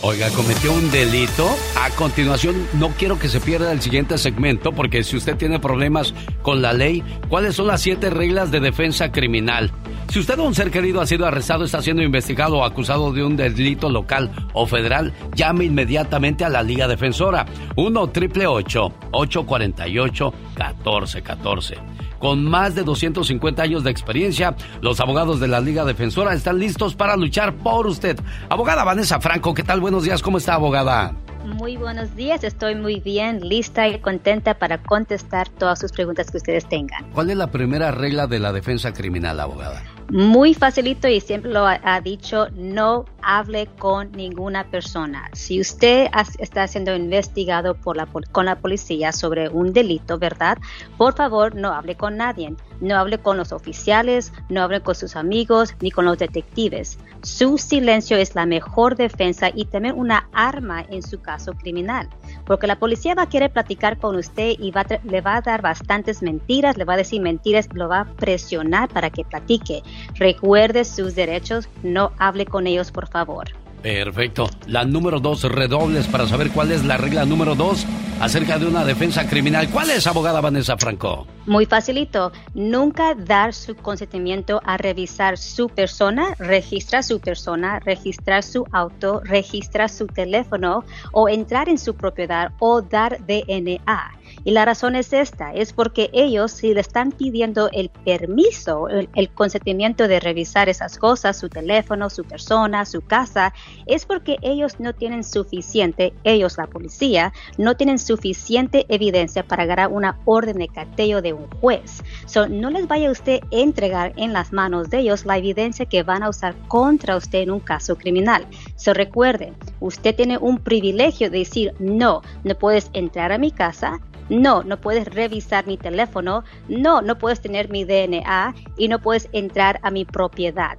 Oiga, 0.02 0.30
cometió 0.30 0.72
un 0.72 0.90
delito. 0.90 1.46
A 1.78 1.90
continuación, 1.90 2.66
no 2.74 2.88
quiero 2.88 3.18
que 3.18 3.28
se 3.28 3.38
pierda 3.38 3.70
el 3.70 3.82
siguiente 3.82 4.16
segmento 4.16 4.72
porque 4.72 5.04
si 5.04 5.18
usted 5.18 5.36
tiene 5.36 5.58
problemas 5.58 6.14
con 6.40 6.62
la 6.62 6.72
ley, 6.72 7.04
¿cuáles 7.28 7.56
son 7.56 7.66
las 7.66 7.82
siete 7.82 8.08
reglas 8.08 8.50
de 8.50 8.60
defensa 8.60 9.12
criminal? 9.12 9.70
Si 10.08 10.18
usted 10.18 10.38
o 10.38 10.44
un 10.44 10.54
ser 10.54 10.70
querido 10.70 11.02
ha 11.02 11.06
sido 11.06 11.26
arrestado, 11.26 11.64
está 11.64 11.82
siendo 11.82 12.02
investigado 12.02 12.56
o 12.56 12.64
acusado 12.64 13.12
de 13.12 13.22
un 13.22 13.36
delito 13.36 13.90
local 13.90 14.30
o 14.54 14.66
federal, 14.66 15.12
llame 15.34 15.66
inmediatamente 15.66 16.46
a 16.46 16.48
la 16.48 16.62
Liga 16.62 16.88
Defensora. 16.88 17.44
1 17.76 18.08
triple 18.08 18.46
848 18.46 20.34
1414 20.56 21.76
con 22.20 22.44
más 22.44 22.76
de 22.76 22.84
250 22.84 23.62
años 23.62 23.82
de 23.82 23.90
experiencia, 23.90 24.54
los 24.80 25.00
abogados 25.00 25.40
de 25.40 25.48
la 25.48 25.60
Liga 25.60 25.84
Defensora 25.84 26.34
están 26.34 26.60
listos 26.60 26.94
para 26.94 27.16
luchar 27.16 27.54
por 27.56 27.88
usted. 27.88 28.20
Abogada 28.48 28.84
Vanessa 28.84 29.18
Franco, 29.18 29.54
¿qué 29.54 29.64
tal? 29.64 29.80
Buenos 29.80 30.04
días, 30.04 30.22
¿cómo 30.22 30.38
está, 30.38 30.54
abogada? 30.54 31.16
Muy 31.44 31.76
buenos 31.78 32.14
días, 32.14 32.44
estoy 32.44 32.74
muy 32.74 33.00
bien, 33.00 33.40
lista 33.40 33.88
y 33.88 33.98
contenta 33.98 34.58
para 34.58 34.82
contestar 34.82 35.48
todas 35.48 35.80
sus 35.80 35.90
preguntas 35.90 36.30
que 36.30 36.36
ustedes 36.36 36.68
tengan. 36.68 37.10
¿Cuál 37.12 37.30
es 37.30 37.36
la 37.38 37.50
primera 37.50 37.90
regla 37.90 38.26
de 38.26 38.38
la 38.38 38.52
defensa 38.52 38.92
criminal, 38.92 39.40
abogada? 39.40 39.82
Muy 40.10 40.54
facilito 40.54 41.06
y 41.06 41.20
siempre 41.20 41.52
lo 41.52 41.64
ha, 41.64 42.00
dicho, 42.00 42.48
no 42.56 43.04
hable 43.22 43.68
con 43.78 44.10
ninguna 44.10 44.68
persona. 44.68 45.30
Si 45.34 45.60
usted 45.60 46.08
está 46.40 46.66
siendo 46.66 46.96
investigado 46.96 47.74
por 47.76 47.96
la, 47.96 48.06
con 48.06 48.46
la 48.46 48.58
policía 48.58 49.12
sobre 49.12 49.48
un 49.48 49.72
delito, 49.72 50.18
¿verdad? 50.18 50.58
Por 50.96 51.14
favor, 51.14 51.54
no 51.54 51.72
hable 51.72 51.94
con 51.94 52.16
nadie. 52.16 52.56
No 52.80 52.96
hable 52.96 53.18
con 53.18 53.36
los 53.36 53.52
oficiales, 53.52 54.32
no 54.48 54.62
hable 54.62 54.80
con 54.80 54.94
sus 54.94 55.14
amigos 55.14 55.74
ni 55.80 55.90
con 55.90 56.06
los 56.06 56.18
detectives. 56.18 56.98
Su 57.22 57.58
silencio 57.58 58.16
es 58.16 58.34
la 58.34 58.46
mejor 58.46 58.96
defensa 58.96 59.50
y 59.54 59.66
también 59.66 59.98
una 59.98 60.28
arma 60.32 60.86
en 60.88 61.02
su 61.02 61.20
caso 61.20 61.52
criminal, 61.52 62.08
porque 62.46 62.66
la 62.66 62.78
policía 62.78 63.14
va 63.14 63.24
a 63.24 63.28
querer 63.28 63.52
platicar 63.52 63.98
con 63.98 64.16
usted 64.16 64.54
y 64.58 64.70
va 64.70 64.86
le 65.04 65.20
va 65.20 65.36
a 65.36 65.40
dar 65.42 65.60
bastantes 65.60 66.22
mentiras, 66.22 66.78
le 66.78 66.86
va 66.86 66.94
a 66.94 66.96
decir 66.96 67.20
mentiras, 67.20 67.68
lo 67.74 67.88
va 67.88 68.00
a 68.00 68.04
presionar 68.06 68.88
para 68.88 69.10
que 69.10 69.24
platique. 69.24 69.82
Recuerde 70.14 70.84
sus 70.84 71.14
derechos, 71.14 71.68
no 71.82 72.12
hable 72.18 72.46
con 72.46 72.66
ellos, 72.66 72.90
por 72.90 73.08
favor. 73.08 73.48
Perfecto. 73.82 74.48
La 74.66 74.84
número 74.84 75.20
dos, 75.20 75.42
redobles 75.44 76.06
para 76.06 76.26
saber 76.26 76.50
cuál 76.50 76.70
es 76.70 76.84
la 76.84 76.96
regla 76.96 77.24
número 77.24 77.54
dos 77.54 77.86
acerca 78.20 78.58
de 78.58 78.66
una 78.66 78.84
defensa 78.84 79.26
criminal. 79.26 79.70
¿Cuál 79.70 79.90
es, 79.90 80.06
abogada 80.06 80.42
Vanessa 80.42 80.76
Franco? 80.76 81.26
Muy 81.46 81.64
facilito. 81.64 82.32
Nunca 82.52 83.14
dar 83.14 83.54
su 83.54 83.74
consentimiento 83.74 84.60
a 84.64 84.76
revisar 84.76 85.38
su 85.38 85.68
persona, 85.68 86.34
registrar 86.38 87.02
su 87.02 87.20
persona, 87.20 87.80
registrar 87.80 88.42
su 88.42 88.66
auto, 88.72 89.20
registrar 89.24 89.88
su 89.88 90.06
teléfono 90.06 90.84
o 91.12 91.28
entrar 91.28 91.70
en 91.70 91.78
su 91.78 91.94
propiedad 91.94 92.52
o 92.58 92.82
dar 92.82 93.18
DNA. 93.26 94.19
Y 94.44 94.52
la 94.52 94.64
razón 94.64 94.96
es 94.96 95.12
esta, 95.12 95.52
es 95.52 95.72
porque 95.72 96.08
ellos 96.12 96.52
si 96.52 96.72
le 96.72 96.80
están 96.80 97.12
pidiendo 97.12 97.68
el 97.72 97.90
permiso, 97.90 98.88
el, 98.88 99.30
consentimiento 99.30 100.08
de 100.08 100.18
revisar 100.18 100.68
esas 100.68 100.98
cosas, 100.98 101.38
su 101.38 101.48
teléfono, 101.48 102.08
su 102.08 102.24
persona, 102.24 102.84
su 102.86 103.02
casa, 103.02 103.52
es 103.86 104.06
porque 104.06 104.38
ellos 104.40 104.80
no 104.80 104.94
tienen 104.94 105.24
suficiente, 105.24 106.14
ellos 106.24 106.56
la 106.56 106.66
policía, 106.66 107.32
no 107.58 107.76
tienen 107.76 107.98
suficiente 107.98 108.86
evidencia 108.88 109.46
para 109.46 109.64
agarrar 109.64 109.88
una 109.88 110.18
orden 110.24 110.58
de 110.58 110.68
cateo 110.68 111.20
de 111.20 111.34
un 111.34 111.46
juez. 111.60 112.02
So, 112.26 112.48
no 112.48 112.70
les 112.70 112.88
vaya 112.88 113.10
usted 113.10 113.40
a 113.42 113.56
entregar 113.56 114.12
en 114.16 114.32
las 114.32 114.52
manos 114.52 114.88
de 114.88 115.00
ellos 115.00 115.26
la 115.26 115.38
evidencia 115.38 115.86
que 115.86 116.02
van 116.02 116.22
a 116.22 116.30
usar 116.30 116.54
contra 116.68 117.16
usted 117.16 117.40
en 117.40 117.50
un 117.50 117.60
caso 117.60 117.96
criminal. 117.96 118.46
So, 118.76 118.94
recuerde, 118.94 119.52
usted 119.80 120.14
tiene 120.14 120.38
un 120.38 120.58
privilegio 120.58 121.30
de 121.30 121.38
decir, 121.38 121.74
no, 121.78 122.22
no 122.44 122.54
puedes 122.54 122.90
entrar 122.92 123.32
a 123.32 123.38
mi 123.38 123.50
casa, 123.50 124.00
no, 124.30 124.62
no 124.62 124.80
puedes 124.80 125.06
revisar 125.06 125.66
mi 125.66 125.76
teléfono, 125.76 126.44
no, 126.68 127.02
no 127.02 127.18
puedes 127.18 127.40
tener 127.40 127.68
mi 127.68 127.84
DNA 127.84 128.54
y 128.78 128.88
no 128.88 129.00
puedes 129.00 129.28
entrar 129.32 129.80
a 129.82 129.90
mi 129.90 130.06
propiedad. 130.06 130.78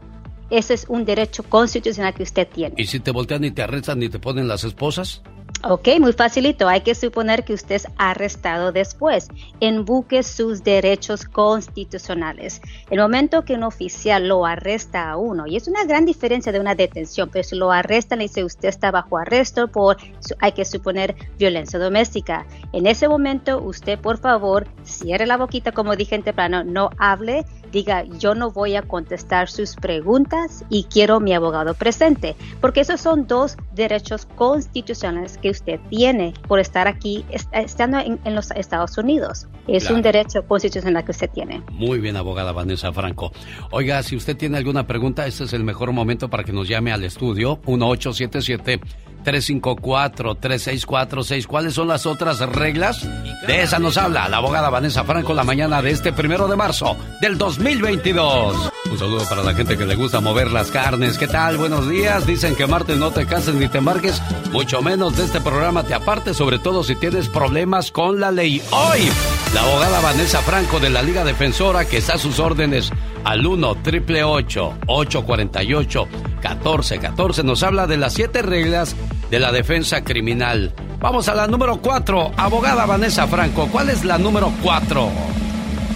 Ese 0.50 0.74
es 0.74 0.86
un 0.90 1.06
derecho 1.06 1.44
constitucional 1.44 2.14
que 2.14 2.24
usted 2.24 2.48
tiene. 2.48 2.76
¿Y 2.78 2.88
si 2.88 3.00
te 3.00 3.12
voltean 3.12 3.44
y 3.46 3.52
te 3.52 3.62
arrestan 3.62 4.02
y 4.04 4.10
te 4.10 4.20
ponen 4.20 4.48
las 4.48 4.64
esposas? 4.64 5.22
Ok, 5.64 5.90
muy 6.00 6.12
facilito. 6.14 6.68
Hay 6.68 6.82
que 6.82 6.96
suponer 6.96 7.44
que 7.44 7.54
usted 7.54 7.76
es 7.76 7.88
arrestado 7.98 8.72
después. 8.72 9.28
Invoque 9.60 10.24
sus 10.24 10.64
derechos 10.64 11.26
constitucionales. 11.26 12.62
El 12.90 13.00
momento 13.00 13.46
que 13.46 13.54
un 13.54 13.62
oficial 13.64 14.28
lo 14.28 14.48
arresta 14.48 15.12
a 15.12 15.18
uno, 15.18 15.46
y 15.46 15.58
es 15.58 15.68
una 15.68 15.84
gran 15.84 16.06
diferencia 16.06 16.52
de 16.52 16.60
una 16.60 16.74
detención, 16.74 17.30
pero 17.32 17.44
si 17.44 17.56
lo 17.56 17.72
arrestan 17.72 18.22
y 18.22 18.24
dice 18.24 18.44
usted 18.44 18.70
está 18.70 18.90
bajo 18.90 19.20
arresto 19.20 19.68
por, 19.68 19.98
hay 20.40 20.52
que 20.54 20.66
suponer, 20.66 21.16
violencia 21.38 21.78
doméstica. 21.78 22.48
En 22.74 22.88
ese 22.88 23.08
momento, 23.08 23.62
usted, 23.62 24.00
por 24.00 24.18
favor, 24.18 24.68
cierre 24.84 25.28
la 25.28 25.38
boquita, 25.38 25.74
como 25.74 25.96
dije 25.96 26.16
en 26.16 26.24
temprano, 26.24 26.64
no 26.64 26.90
hable 26.98 27.46
diga 27.72 28.04
yo 28.20 28.36
no 28.36 28.52
voy 28.52 28.76
a 28.76 28.82
contestar 28.82 29.50
sus 29.50 29.76
preguntas 29.76 30.64
y 30.70 30.84
quiero 30.86 31.20
mi 31.20 31.34
abogado 31.34 31.74
presente, 31.74 32.36
porque 32.60 32.82
esos 32.82 33.02
son 33.02 33.28
dos 33.28 33.58
derechos 33.74 34.26
constitucionales 34.36 35.38
que 35.38 35.50
usted 35.50 35.80
tiene 35.90 36.34
por 36.48 36.60
estar 36.60 36.88
aquí 36.88 37.26
estando 37.52 38.00
en, 38.00 38.20
los 38.36 38.52
Estados 38.52 38.98
Unidos. 38.98 39.48
Es 39.68 39.90
un 39.90 40.02
derecho 40.02 40.44
constitucional 40.48 41.04
que 41.04 41.12
usted 41.12 41.30
tiene. 41.30 41.62
Muy 41.72 42.00
bien, 42.00 42.16
abogada 42.16 42.52
Vanessa 42.52 42.92
Franco. 42.94 43.32
Oiga, 43.72 44.02
si 44.04 44.16
usted 44.16 44.38
tiene 44.38 44.58
alguna 44.58 44.88
pregunta, 44.88 45.28
este 45.28 45.44
es 45.44 45.54
el 45.54 45.64
mejor 45.64 45.92
momento 45.92 46.30
para 46.30 46.44
que 46.44 46.54
nos 46.54 46.68
llame 46.68 46.92
al 46.92 47.04
estudio 47.04 47.60
1877 47.68 48.80
354-3646. 49.24 51.48
¿Cuáles 51.48 51.74
son 51.74 51.88
las 51.88 52.06
otras 52.06 52.40
reglas? 52.40 53.08
De 53.48 53.62
esa 53.62 53.80
nos 53.80 53.98
habla 53.98 54.30
la 54.30 54.38
abogada 54.38 54.70
Vanessa 54.70 55.04
Franco 55.04 55.34
la 55.34 55.44
mañana 55.44 55.82
de 55.82 55.92
este 55.92 56.14
primero 56.14 56.48
de 56.48 56.56
marzo 56.56 56.96
del 57.20 57.38
2022. 57.38 58.72
Un 58.92 59.00
saludo 59.00 59.24
para 59.30 59.44
la 59.44 59.54
gente 59.54 59.78
que 59.78 59.86
le 59.86 59.96
gusta 59.96 60.20
mover 60.20 60.52
las 60.52 60.70
carnes. 60.70 61.18
¿Qué 61.18 61.28
tal? 61.28 61.58
Buenos 61.58 61.90
días. 61.90 62.28
Dicen 62.28 62.56
que 62.56 62.68
martes 62.68 62.98
no 62.98 63.12
te 63.12 63.26
cases 63.26 63.56
ni 63.56 63.68
te 63.68 63.78
embarques, 63.78 64.22
mucho 64.52 64.82
menos 64.82 65.18
de 65.18 65.26
este 65.26 65.42
programa 65.42 65.84
te 65.84 65.94
apartes, 65.94 66.38
sobre 66.38 66.60
todo 66.60 66.84
si 66.84 66.96
tienes 66.96 67.30
problemas 67.30 67.92
con 67.92 68.20
la 68.20 68.32
ley. 68.32 68.62
Hoy, 68.72 69.10
la 69.54 69.62
abogada 69.62 70.02
Vanessa 70.02 70.42
Franco 70.42 70.80
de 70.80 70.90
la 70.90 71.02
Liga 71.02 71.24
Defensora 71.24 71.86
que 71.86 71.98
está 71.98 72.16
a 72.16 72.18
sus 72.18 72.40
órdenes 72.40 72.92
al 73.24 73.46
1 73.46 73.76
triple 73.76 74.24
848 74.24 76.08
1414 76.42 77.44
nos 77.44 77.64
habla 77.64 77.88
de 77.88 77.98
las 77.98 78.14
siete 78.14 78.42
reglas 78.42 78.96
de 79.32 79.40
la 79.40 79.52
defensa 79.52 80.04
criminal. 80.04 80.74
Vamos 81.00 81.30
a 81.30 81.34
la 81.34 81.48
número 81.48 81.82
4, 81.82 82.34
abogada 82.36 82.86
Vanessa 82.86 83.26
Franco. 83.28 83.68
¿Cuál 83.72 83.90
es 83.90 84.04
la 84.04 84.18
número 84.18 84.52
4? 84.62 85.10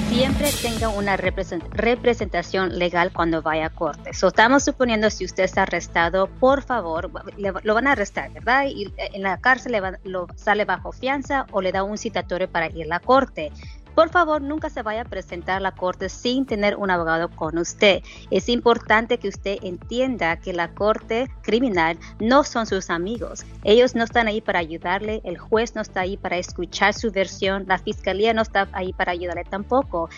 siempre 0.09 0.49
tenga 0.61 0.87
una 0.87 1.17
representación 1.17 2.79
legal 2.79 3.11
cuando 3.11 3.41
vaya 3.41 3.65
a 3.65 3.69
corte. 3.69 4.13
So, 4.13 4.29
estamos 4.29 4.63
suponiendo 4.63 5.09
si 5.09 5.25
usted 5.25 5.43
está 5.43 5.63
arrestado, 5.63 6.27
por 6.27 6.61
favor, 6.63 7.11
lo 7.37 7.73
van 7.73 7.87
a 7.87 7.91
arrestar, 7.91 8.31
¿verdad? 8.31 8.65
Y 8.67 8.93
en 8.97 9.23
la 9.23 9.37
cárcel 9.41 9.75
lo 10.05 10.27
sale 10.35 10.63
bajo 10.63 10.93
fianza 10.93 11.47
o 11.51 11.61
le 11.61 11.73
da 11.73 11.83
un 11.83 11.97
citatorio 11.97 12.49
para 12.49 12.67
ir 12.67 12.85
a 12.85 12.87
la 12.87 12.99
corte. 13.01 13.51
Por 13.95 14.09
favor, 14.09 14.41
nunca 14.41 14.69
se 14.69 14.81
vaya 14.83 15.01
a 15.01 15.05
presentar 15.05 15.57
a 15.57 15.59
la 15.61 15.71
corte 15.71 16.09
sin 16.09 16.45
tener 16.45 16.75
un 16.75 16.91
abogado 16.91 17.29
con 17.29 17.57
usted. 17.57 18.03
Es 18.29 18.49
importante 18.49 19.17
que 19.17 19.29
usted 19.29 19.57
entienda 19.63 20.35
que 20.35 20.51
la 20.51 20.73
corte 20.73 21.31
criminal 21.41 21.97
no 22.19 22.43
son 22.43 22.65
sus 22.65 22.89
amigos. 22.89 23.45
Ellos 23.63 23.95
no 23.95 24.03
están 24.03 24.27
ahí 24.27 24.41
para 24.41 24.59
ayudarle, 24.59 25.21
el 25.23 25.37
juez 25.37 25.75
no 25.75 25.81
está 25.81 26.01
ahí 26.01 26.17
para 26.17 26.37
escuchar 26.37 26.93
su 26.93 27.09
versión, 27.11 27.63
la 27.67 27.77
fiscalía 27.77 28.33
no 28.33 28.41
está 28.41 28.67
ahí 28.73 28.91
para 28.91 29.13
ayudarle 29.13 29.45
tampoco. 29.45 30.09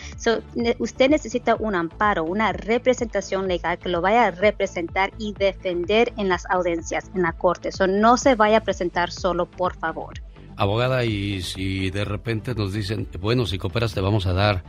usted 0.78 1.08
necesita 1.08 1.54
un 1.54 1.76
amparo, 1.76 2.24
una 2.24 2.52
representación 2.52 3.46
legal 3.46 3.78
que 3.78 3.88
lo 3.88 4.00
vaya 4.00 4.26
a 4.26 4.30
representar 4.32 5.12
y 5.18 5.34
defender 5.34 6.12
en 6.16 6.28
las 6.28 6.46
audiencias, 6.50 7.10
en 7.14 7.22
la 7.22 7.32
corte. 7.32 7.70
So, 7.70 7.86
no 7.86 8.16
se 8.16 8.34
vaya 8.34 8.58
a 8.58 8.60
presentar 8.60 9.12
solo, 9.12 9.46
por 9.46 9.76
favor 9.76 10.14
abogada, 10.58 11.04
y 11.04 11.40
si 11.42 11.90
de 11.90 12.04
repente 12.04 12.54
nos 12.54 12.72
dicen, 12.72 13.08
bueno, 13.20 13.46
si 13.46 13.56
cooperas 13.58 13.94
te 13.94 14.00
vamos 14.00 14.26
a 14.26 14.32
dar 14.32 14.64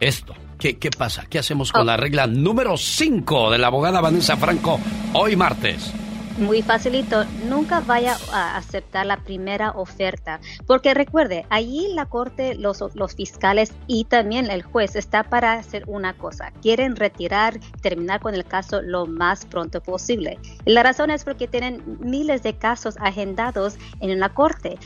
esto, 0.00 0.34
¿qué, 0.58 0.78
qué 0.78 0.90
pasa? 0.90 1.26
¿Qué 1.28 1.38
hacemos 1.38 1.72
con 1.72 1.82
oh. 1.82 1.84
la 1.84 1.96
regla 1.96 2.26
número 2.26 2.76
5 2.76 3.50
de 3.50 3.58
la 3.58 3.66
abogada 3.66 4.00
Vanessa 4.00 4.36
Franco 4.36 4.80
hoy 5.12 5.36
martes? 5.36 5.92
Muy 6.36 6.62
facilito, 6.62 7.24
nunca 7.40 7.80
vaya 7.80 8.18
a 8.32 8.56
aceptar 8.56 9.06
la 9.06 9.18
primera 9.18 9.70
oferta, 9.72 10.40
porque 10.66 10.94
recuerde, 10.94 11.46
allí 11.50 11.92
la 11.94 12.06
corte, 12.06 12.54
los, 12.54 12.82
los 12.94 13.14
fiscales 13.14 13.72
y 13.86 14.04
también 14.04 14.50
el 14.50 14.62
juez 14.62 14.96
está 14.96 15.24
para 15.24 15.54
hacer 15.54 15.84
una 15.86 16.14
cosa, 16.14 16.52
quieren 16.62 16.96
retirar, 16.96 17.58
terminar 17.82 18.20
con 18.20 18.34
el 18.34 18.44
caso 18.44 18.82
lo 18.82 19.06
más 19.06 19.46
pronto 19.46 19.80
posible. 19.80 20.38
la 20.64 20.82
razón 20.82 21.10
es 21.10 21.24
porque 21.24 21.48
tienen 21.48 21.82
miles 22.00 22.42
de 22.42 22.54
casos 22.56 22.96
agendados 23.00 23.76
en 24.00 24.18
la 24.18 24.28
corte. 24.28 24.78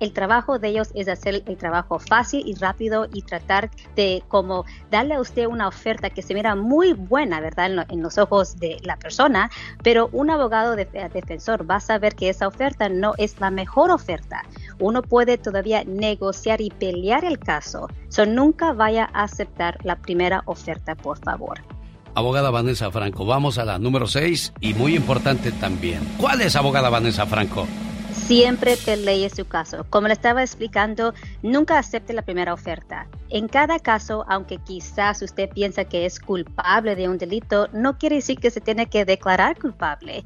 el 0.00 0.12
trabajo 0.12 0.58
de 0.58 0.68
ellos 0.68 0.90
es 0.94 1.08
hacer 1.08 1.42
el 1.46 1.56
trabajo 1.56 1.98
fácil 1.98 2.42
y 2.46 2.54
rápido 2.54 3.06
y 3.12 3.22
tratar 3.22 3.70
de 3.96 4.22
como 4.28 4.64
darle 4.90 5.14
a 5.14 5.20
usted 5.20 5.46
una 5.46 5.68
oferta 5.68 6.10
que 6.10 6.22
se 6.22 6.34
mira 6.34 6.54
muy 6.54 6.92
buena, 6.92 7.40
¿verdad? 7.40 7.86
en 7.88 8.02
los 8.02 8.18
ojos 8.18 8.58
de 8.58 8.78
la 8.82 8.96
persona, 8.96 9.50
pero 9.82 10.08
un 10.12 10.30
abogado 10.30 10.67
defensor 10.76 11.68
va 11.68 11.76
a 11.76 11.80
saber 11.80 12.14
que 12.14 12.28
esa 12.28 12.48
oferta 12.48 12.88
no 12.88 13.14
es 13.18 13.40
la 13.40 13.50
mejor 13.50 13.90
oferta. 13.90 14.44
Uno 14.78 15.02
puede 15.02 15.38
todavía 15.38 15.84
negociar 15.84 16.60
y 16.60 16.70
pelear 16.70 17.24
el 17.24 17.38
caso. 17.38 17.88
So, 18.08 18.26
nunca 18.26 18.72
vaya 18.72 19.08
a 19.12 19.24
aceptar 19.24 19.78
la 19.84 19.96
primera 19.96 20.42
oferta, 20.46 20.94
por 20.94 21.18
favor. 21.18 21.58
Abogada 22.14 22.50
Vanessa 22.50 22.90
Franco, 22.90 23.24
vamos 23.24 23.58
a 23.58 23.64
la 23.64 23.78
número 23.78 24.06
6 24.06 24.54
y 24.60 24.74
muy 24.74 24.96
importante 24.96 25.52
también. 25.52 26.00
¿Cuál 26.18 26.40
es 26.40 26.56
abogada 26.56 26.90
Vanessa 26.90 27.26
Franco? 27.26 27.68
Siempre 28.26 28.76
pelee 28.76 29.30
su 29.30 29.46
caso. 29.46 29.86
Como 29.88 30.08
le 30.08 30.12
estaba 30.12 30.42
explicando, 30.42 31.14
nunca 31.42 31.78
acepte 31.78 32.12
la 32.12 32.22
primera 32.22 32.52
oferta. 32.52 33.06
En 33.30 33.48
cada 33.48 33.78
caso, 33.78 34.24
aunque 34.28 34.58
quizás 34.58 35.20
usted 35.20 35.50
piensa 35.50 35.84
que 35.84 36.06
es 36.06 36.18
culpable 36.18 36.96
de 36.96 37.08
un 37.08 37.18
delito, 37.18 37.68
no 37.72 37.98
quiere 37.98 38.16
decir 38.16 38.38
que 38.38 38.50
se 38.50 38.60
tiene 38.60 38.86
que 38.86 39.04
declarar 39.04 39.58
culpable. 39.58 40.24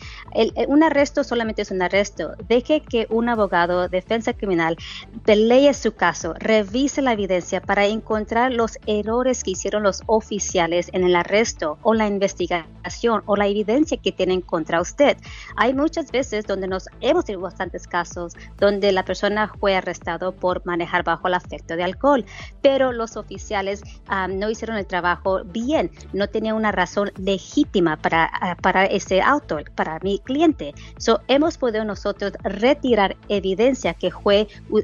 un 0.68 0.82
arresto 0.82 1.24
solamente 1.24 1.62
es 1.62 1.70
un 1.70 1.82
arresto. 1.82 2.32
Deje 2.48 2.80
que 2.80 3.06
un 3.10 3.28
abogado, 3.28 3.88
defensa 3.88 4.32
criminal, 4.32 4.76
pelee 5.24 5.74
su 5.74 5.94
caso, 5.94 6.34
revise 6.38 7.02
la 7.02 7.12
evidencia 7.12 7.60
para 7.60 7.86
encontrar 7.86 8.52
los 8.52 8.78
errores 8.86 9.42
que 9.42 9.52
hicieron 9.52 9.82
los 9.82 10.02
oficiales 10.06 10.88
en 10.92 11.04
el 11.04 11.16
arresto 11.16 11.78
o 11.82 11.94
la 11.94 12.06
investigación 12.06 13.22
o 13.26 13.36
la 13.36 13.46
evidencia 13.48 13.96
que 13.96 14.12
tienen 14.12 14.40
contra 14.40 14.80
usted. 14.80 15.16
Hay 15.56 15.74
muchas 15.74 16.10
veces 16.10 16.46
donde 16.46 16.68
nos 16.68 16.88
hemos 17.00 17.24
tenido 17.24 17.42
bastantes 17.42 17.81
casos 17.86 18.34
donde 18.58 18.92
la 18.92 19.04
persona 19.04 19.52
fue 19.60 19.76
arrestado 19.76 20.32
por 20.32 20.64
manejar 20.66 21.04
bajo 21.04 21.28
el 21.28 21.34
efecto 21.34 21.76
de 21.76 21.84
alcohol, 21.84 22.24
pero 22.60 22.92
los 22.92 23.16
oficiales 23.16 23.82
ah, 24.08 24.28
no 24.28 24.50
hicieron 24.50 24.76
el 24.76 24.86
trabajo 24.86 25.44
bien, 25.44 25.90
no 26.12 26.28
tenía 26.28 26.54
una 26.54 26.72
razón 26.72 27.12
legítima 27.16 27.96
para, 27.96 28.30
ah, 28.32 28.56
para 28.60 28.84
ese 28.86 29.20
auto, 29.22 29.58
para 29.74 29.98
mi 30.00 30.18
cliente. 30.18 30.74
So, 30.98 31.20
hemos 31.28 31.58
podido 31.58 31.84
nosotros 31.84 32.32
retirar 32.42 33.16
evidencia 33.28 33.94
que 33.94 34.10
fue 34.10 34.48
uh, 34.70 34.80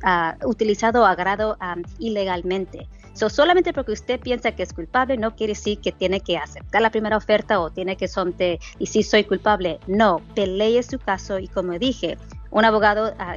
utilizado 0.47 1.03
o 1.03 1.05
agrado 1.05 1.57
ilegalmente. 1.99 2.89
So, 3.19 3.29
solamente 3.29 3.73
porque 3.73 3.93
usted 3.93 4.21
piensa 4.21 4.53
que 4.53 4.63
es 4.63 4.73
culpable 4.73 5.17
no 5.17 5.35
quiere 5.35 5.55
decir 5.55 5.81
que 5.81 5.91
tiene 5.91 6.21
que 6.21 6.37
aceptar 6.37 6.81
la 6.81 6.91
primera 6.91 7.17
oferta 7.17 7.59
o 7.59 7.69
tiene 7.69 7.97
que 7.97 8.07
someter 8.07 8.61
y 8.79 8.87
si 8.87 9.03
soy 9.03 9.25
culpable. 9.25 9.81
No, 9.89 10.23
pelee 10.37 10.81
su 10.85 11.01
caso 11.01 11.41
y 11.41 11.49
como 11.49 11.77
dije, 11.81 12.17
un 12.51 12.65
abogado 12.65 13.15
ah, 13.19 13.37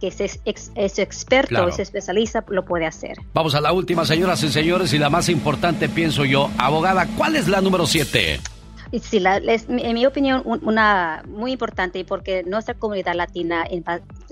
que 0.00 0.08
es, 0.08 0.98
experto, 0.98 1.68
es 1.68 1.78
especialista, 1.78 2.44
lo 2.48 2.64
puede 2.64 2.86
hacer. 2.86 3.16
Vamos 3.32 3.54
a 3.54 3.60
la 3.60 3.72
última, 3.72 4.04
señoras 4.04 4.42
y 4.42 4.48
señores, 4.50 4.92
y 4.92 4.98
la 4.98 5.10
más 5.10 5.28
importante, 5.28 5.88
pienso 5.88 6.24
yo. 6.24 6.50
Abogada, 6.58 7.06
¿cuál 7.16 7.36
es 7.36 7.48
la 7.48 7.60
número 7.60 7.86
7? 7.86 8.40
Sí, 8.90 9.22
en 9.22 9.94
mi 9.94 10.06
opinión, 10.06 10.42
una 10.44 11.22
muy 11.28 11.52
importante 11.52 12.02
porque 12.06 12.42
nuestra 12.44 12.72
comunidad 12.72 13.14
latina 13.14 13.66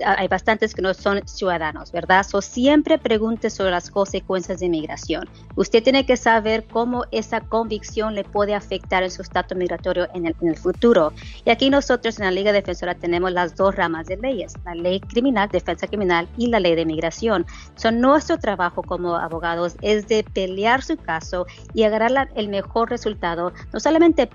hay 0.03 0.27
bastantes 0.27 0.73
que 0.73 0.81
no 0.81 0.95
son 0.95 1.21
ciudadanos, 1.27 1.91
¿verdad? 1.91 2.25
So, 2.25 2.41
siempre 2.41 2.97
pregunte 2.97 3.51
sobre 3.51 3.69
las 3.69 3.91
consecuencias 3.91 4.59
de 4.59 4.65
inmigración. 4.65 5.29
Usted 5.55 5.83
tiene 5.83 6.07
que 6.07 6.17
saber 6.17 6.65
cómo 6.65 7.05
esa 7.11 7.41
convicción 7.41 8.15
le 8.15 8.23
puede 8.23 8.55
afectar 8.55 9.03
en 9.03 9.11
su 9.11 9.21
estatus 9.21 9.55
migratorio 9.55 10.07
en 10.15 10.25
el, 10.25 10.57
futuro. 10.57 11.13
Y 11.45 11.51
aquí 11.51 11.69
nosotros 11.69 12.17
en 12.17 12.25
la 12.25 12.31
Liga 12.31 12.51
Defensora 12.51 12.95
tenemos 12.95 13.31
las 13.31 13.55
dos 13.55 13.75
ramas 13.75 14.07
de 14.07 14.17
leyes, 14.17 14.53
la 14.65 14.73
ley 14.73 14.99
criminal, 14.99 15.49
defensa 15.49 15.85
criminal 15.87 16.27
y 16.35 16.47
la 16.47 16.59
ley 16.59 16.73
de 16.73 16.81
inmigración. 16.81 17.45
So, 17.75 17.91
nuestro 17.91 18.39
trabajo 18.39 18.81
como 18.81 19.15
abogados 19.15 19.75
es 19.81 20.07
de 20.07 20.23
pelear 20.23 20.81
su 20.81 20.97
caso 20.97 21.45
y 21.75 21.83
agarrar 21.83 22.29
el 22.35 22.47
mejor 22.47 22.89
resultado, 22.89 23.53
no 23.71 23.79
solamente 23.79 24.25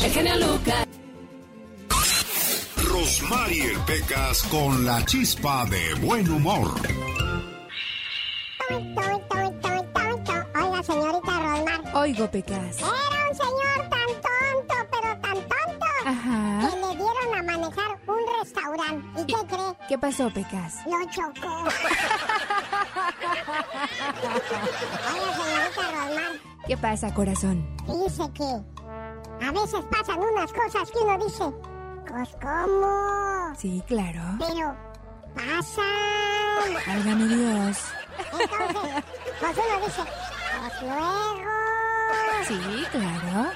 Rosmarie 3.21 3.77
Pecas 3.85 4.43
con 4.45 4.85
la 4.85 5.05
chispa 5.05 5.65
de 5.65 5.95
buen 5.95 6.31
humor. 6.31 6.69
Oiga, 10.55 10.83
señorita 10.85 11.41
Rosmar. 11.41 11.81
Oigo, 11.97 12.31
Pecas. 12.31 12.79
Era 12.79 13.29
un 13.29 13.35
señor 13.35 13.89
tan 13.91 14.09
tonto, 14.23 14.75
pero 14.93 15.11
tan 15.21 15.35
tonto, 15.35 15.87
Ajá. 16.07 16.61
que 16.61 16.77
le 16.77 16.91
dieron 16.97 17.35
a 17.39 17.43
manejar 17.43 17.99
un 18.07 18.23
restaurante. 18.41 19.21
¿Y 19.21 19.27
qué 19.27 19.47
cree? 19.49 19.73
¿Qué 19.89 19.99
pasó, 19.99 20.31
Pecas? 20.31 20.77
Lo 20.87 21.01
chocó. 21.11 21.65
Oiga, 25.13 25.33
señorita 25.35 25.83
Rosmar. 25.91 26.33
¿Qué 26.69 26.77
pasa, 26.77 27.13
corazón? 27.13 27.67
Dice 27.89 28.31
que 28.35 28.63
a 29.45 29.51
veces 29.51 29.85
pasan 29.91 30.21
unas 30.21 30.53
cosas 30.53 30.89
que 30.91 30.99
uno 30.99 31.19
dice, 31.25 31.45
pues 32.09 32.29
cómo. 32.41 33.55
Sí, 33.57 33.83
claro. 33.87 34.23
Pero 34.39 34.77
pasan. 35.35 36.75
Válgame 36.87 37.27
Dios. 37.27 37.79
Entonces, 38.33 38.49
pues 39.41 39.59
uno 39.59 39.87
dice, 39.87 40.03
pues 40.61 40.83
luego. 40.83 41.59
Sí, 42.47 42.87
claro. 42.93 43.51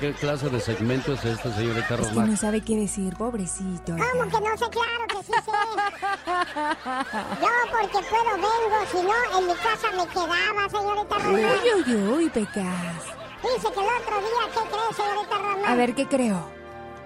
¿qué 0.00 0.12
clase 0.12 0.48
de 0.50 0.60
segmento 0.60 1.12
es 1.14 1.24
este, 1.24 1.52
señorita 1.52 1.94
Es 1.94 2.08
que 2.08 2.20
no 2.20 2.36
sabe 2.36 2.60
qué 2.60 2.76
decir, 2.76 3.14
pobrecito. 3.16 3.92
¿Cómo 3.92 4.24
que 4.24 4.40
no 4.40 4.56
sé? 4.56 4.70
Claro 4.70 5.06
que 5.08 5.16
que 5.18 5.22
sí 5.22 5.32
sé. 5.32 5.50
Yo 7.40 7.48
porque 7.70 8.08
puedo 8.08 8.32
vengo, 8.34 8.78
si 8.90 9.02
no, 9.02 9.38
en 9.38 9.46
mi 9.46 9.54
casa 9.54 9.90
me 9.96 10.06
quedaba, 10.08 10.68
señorita 10.68 11.18
Román. 11.18 11.44
Uy, 11.64 11.94
uy, 11.94 11.94
uy, 11.94 12.30
Pecas. 12.30 13.04
Dice 13.42 13.72
que 13.72 13.80
el 13.80 14.02
otro 14.02 14.18
día, 14.18 14.44
¿qué 14.52 14.60
cree, 14.68 14.94
señorita 14.96 15.38
Román? 15.38 15.66
A 15.66 15.74
ver, 15.74 15.94
¿qué 15.94 16.06
creo? 16.06 16.57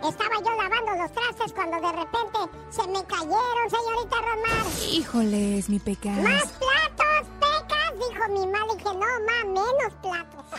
Estaba 0.08 0.36
yo 0.44 0.50
lavando 0.56 0.92
los 1.02 1.12
trastes 1.12 1.52
cuando 1.52 1.76
de 1.76 1.92
repente 1.92 2.38
se 2.70 2.82
me 2.88 3.04
cayeron, 3.04 3.70
señorita 3.70 4.16
Román. 4.20 4.66
Híjoles, 4.92 5.68
mi 5.68 5.78
Pecas. 5.78 6.18
¡Más 6.18 6.46
platos, 6.58 7.28
pecas! 7.40 7.92
Dijo 7.96 8.28
mi 8.32 8.44
madre. 8.46 8.74
Dije, 8.76 8.92
no, 8.94 9.00
ma, 9.00 9.44
menos 9.46 9.92
platos. 10.02 10.44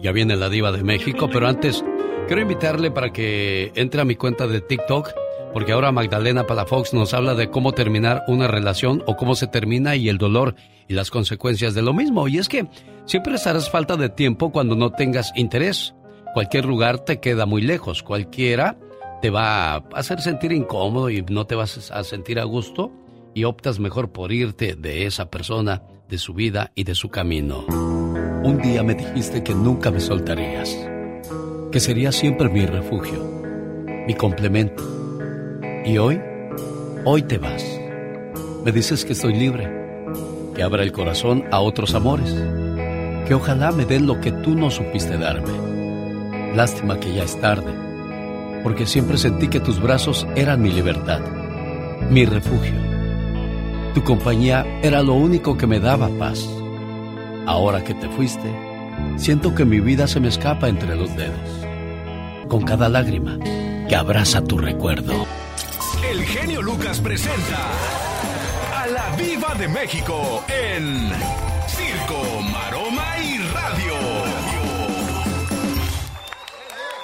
Ya 0.00 0.12
viene 0.12 0.36
la 0.36 0.48
diva 0.50 0.70
de 0.72 0.82
México, 0.82 1.28
pero 1.32 1.46
antes 1.48 1.82
quiero 2.26 2.42
invitarle 2.42 2.90
para 2.90 3.10
que 3.12 3.72
entre 3.74 4.02
a 4.02 4.04
mi 4.04 4.16
cuenta 4.16 4.46
de 4.46 4.60
TikTok, 4.60 5.10
porque 5.52 5.72
ahora 5.72 5.92
Magdalena 5.92 6.46
Palafox 6.46 6.92
nos 6.92 7.14
habla 7.14 7.34
de 7.34 7.50
cómo 7.50 7.72
terminar 7.72 8.22
una 8.28 8.46
relación 8.46 9.02
o 9.06 9.16
cómo 9.16 9.34
se 9.34 9.46
termina 9.46 9.96
y 9.96 10.08
el 10.08 10.18
dolor 10.18 10.54
y 10.88 10.94
las 10.94 11.10
consecuencias 11.10 11.74
de 11.74 11.82
lo 11.82 11.92
mismo. 11.94 12.28
Y 12.28 12.38
es 12.38 12.48
que 12.48 12.66
siempre 13.06 13.34
estarás 13.34 13.70
falta 13.70 13.96
de 13.96 14.08
tiempo 14.10 14.52
cuando 14.52 14.76
no 14.76 14.92
tengas 14.92 15.32
interés. 15.36 15.94
Cualquier 16.34 16.64
lugar 16.64 16.98
te 16.98 17.20
queda 17.20 17.46
muy 17.46 17.62
lejos, 17.62 18.02
cualquiera 18.02 18.76
te 19.22 19.30
va 19.30 19.74
a 19.74 19.84
hacer 19.94 20.20
sentir 20.20 20.50
incómodo 20.50 21.08
y 21.08 21.22
no 21.22 21.46
te 21.46 21.54
vas 21.54 21.92
a 21.92 22.02
sentir 22.02 22.40
a 22.40 22.44
gusto 22.44 22.90
y 23.34 23.44
optas 23.44 23.78
mejor 23.78 24.10
por 24.10 24.32
irte 24.32 24.74
de 24.74 25.06
esa 25.06 25.30
persona, 25.30 25.84
de 26.08 26.18
su 26.18 26.34
vida 26.34 26.72
y 26.74 26.82
de 26.82 26.96
su 26.96 27.08
camino. 27.08 27.64
Un 28.42 28.60
día 28.60 28.82
me 28.82 28.94
dijiste 28.94 29.44
que 29.44 29.54
nunca 29.54 29.92
me 29.92 30.00
soltarías, 30.00 30.76
que 31.70 31.78
serías 31.78 32.16
siempre 32.16 32.48
mi 32.48 32.66
refugio, 32.66 33.24
mi 34.04 34.14
complemento. 34.14 34.82
Y 35.84 35.98
hoy, 35.98 36.20
hoy 37.04 37.22
te 37.22 37.38
vas. 37.38 37.64
Me 38.64 38.72
dices 38.72 39.04
que 39.04 39.12
estoy 39.12 39.34
libre, 39.34 39.70
que 40.52 40.64
abra 40.64 40.82
el 40.82 40.90
corazón 40.90 41.44
a 41.52 41.60
otros 41.60 41.94
amores, 41.94 42.34
que 43.28 43.34
ojalá 43.34 43.70
me 43.70 43.84
den 43.84 44.08
lo 44.08 44.20
que 44.20 44.32
tú 44.32 44.56
no 44.56 44.68
supiste 44.72 45.16
darme. 45.16 45.73
Lástima 46.54 47.00
que 47.00 47.12
ya 47.12 47.24
es 47.24 47.40
tarde, 47.40 47.74
porque 48.62 48.86
siempre 48.86 49.18
sentí 49.18 49.48
que 49.48 49.58
tus 49.58 49.80
brazos 49.80 50.24
eran 50.36 50.62
mi 50.62 50.70
libertad, 50.70 51.20
mi 52.10 52.24
refugio. 52.24 52.74
Tu 53.92 54.04
compañía 54.04 54.64
era 54.80 55.02
lo 55.02 55.14
único 55.14 55.56
que 55.56 55.66
me 55.66 55.80
daba 55.80 56.08
paz. 56.10 56.48
Ahora 57.46 57.82
que 57.82 57.94
te 57.94 58.08
fuiste, 58.08 58.54
siento 59.16 59.54
que 59.54 59.64
mi 59.64 59.80
vida 59.80 60.06
se 60.06 60.20
me 60.20 60.28
escapa 60.28 60.68
entre 60.68 60.94
los 60.94 61.16
dedos. 61.16 61.66
Con 62.48 62.62
cada 62.62 62.88
lágrima 62.88 63.36
que 63.88 63.96
abraza 63.96 64.42
tu 64.44 64.56
recuerdo. 64.56 65.26
El 66.08 66.22
genio 66.22 66.62
Lucas 66.62 67.00
presenta 67.00 67.58
a 68.76 68.86
la 68.86 69.16
Viva 69.16 69.54
de 69.58 69.66
México 69.66 70.44
en 70.48 71.10
Circo, 71.66 72.22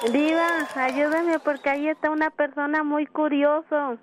Diva, 0.09 0.67
ayúdame 0.75 1.37
porque 1.37 1.69
ahí 1.69 1.87
está 1.87 2.09
una 2.09 2.31
persona 2.31 2.83
muy 2.83 3.05
curioso. 3.05 3.99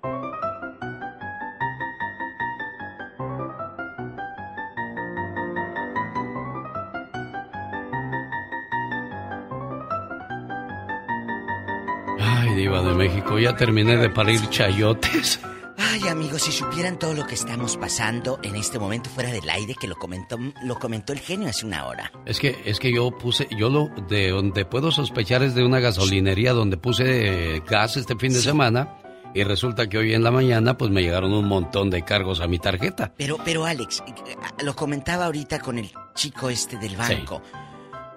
Ay, 12.17 12.55
diva 12.55 12.81
de 12.81 12.93
México, 12.93 13.37
ya 13.37 13.57
terminé 13.57 13.97
de 13.97 14.09
parir 14.09 14.39
chayotes. 14.49 15.41
Ay, 15.81 16.07
amigos, 16.09 16.41
si 16.41 16.51
supieran 16.51 16.99
todo 16.99 17.13
lo 17.13 17.25
que 17.25 17.35
estamos 17.35 17.77
pasando 17.77 18.39
en 18.43 18.55
este 18.55 18.77
momento 18.79 19.09
fuera 19.09 19.31
del 19.31 19.49
aire, 19.49 19.75
que 19.79 19.87
lo 19.87 19.95
comentó, 19.95 20.37
lo 20.63 20.75
comentó 20.77 21.13
el 21.13 21.19
genio 21.19 21.47
hace 21.47 21.65
una 21.65 21.85
hora. 21.85 22.11
Es 22.25 22.39
que, 22.39 22.57
es 22.65 22.79
que 22.79 22.93
yo 22.93 23.11
puse, 23.11 23.47
yo 23.57 23.69
lo, 23.69 23.89
de 24.09 24.29
donde 24.29 24.65
puedo 24.65 24.91
sospechar 24.91 25.41
es 25.41 25.55
de 25.55 25.63
una 25.63 25.79
gasolinería 25.79 26.51
donde 26.53 26.75
puse 26.77 27.55
eh, 27.55 27.63
gas 27.65 27.95
este 27.95 28.15
fin 28.17 28.33
de 28.33 28.41
semana 28.41 28.97
y 29.33 29.43
resulta 29.43 29.87
que 29.87 29.97
hoy 29.97 30.13
en 30.13 30.23
la 30.23 30.31
mañana 30.31 30.77
pues 30.77 30.91
me 30.91 31.01
llegaron 31.01 31.31
un 31.31 31.47
montón 31.47 31.89
de 31.89 32.03
cargos 32.03 32.41
a 32.41 32.47
mi 32.47 32.59
tarjeta. 32.59 33.13
Pero, 33.15 33.37
pero 33.45 33.65
Alex, 33.65 34.03
eh, 34.05 34.63
lo 34.63 34.75
comentaba 34.75 35.25
ahorita 35.25 35.59
con 35.59 35.77
el 35.77 35.91
chico 36.13 36.49
este 36.49 36.77
del 36.77 36.97
banco. 36.97 37.41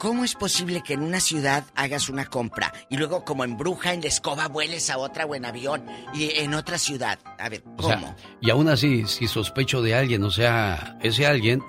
¿Cómo 0.02 0.24
es 0.24 0.34
posible 0.34 0.82
que 0.82 0.94
en 0.94 1.02
una 1.04 1.20
ciudad 1.20 1.62
hagas 1.76 2.08
una 2.08 2.24
compra 2.24 2.72
y 2.90 2.96
luego 2.96 3.24
como 3.24 3.44
en 3.44 3.56
bruja, 3.56 3.92
en 3.94 4.00
la 4.00 4.08
escoba, 4.08 4.48
vueles 4.48 4.90
a 4.90 4.98
otra 4.98 5.26
o 5.26 5.36
en 5.36 5.44
avión 5.44 5.86
y 6.12 6.28
en 6.40 6.54
otra 6.54 6.76
ciudad? 6.76 7.20
A 7.38 7.48
ver, 7.48 7.62
O 7.78 7.82
¿cómo? 7.82 8.06
sea, 8.08 8.16
y 8.40 8.50
aún 8.50 8.68
así, 8.68 9.06
si 9.06 9.28
sospecho 9.28 9.80
de 9.80 9.94
alguien, 9.94 10.24
o 10.24 10.30
sea, 10.32 10.98
ese 11.02 11.24
alguien, 11.24 11.62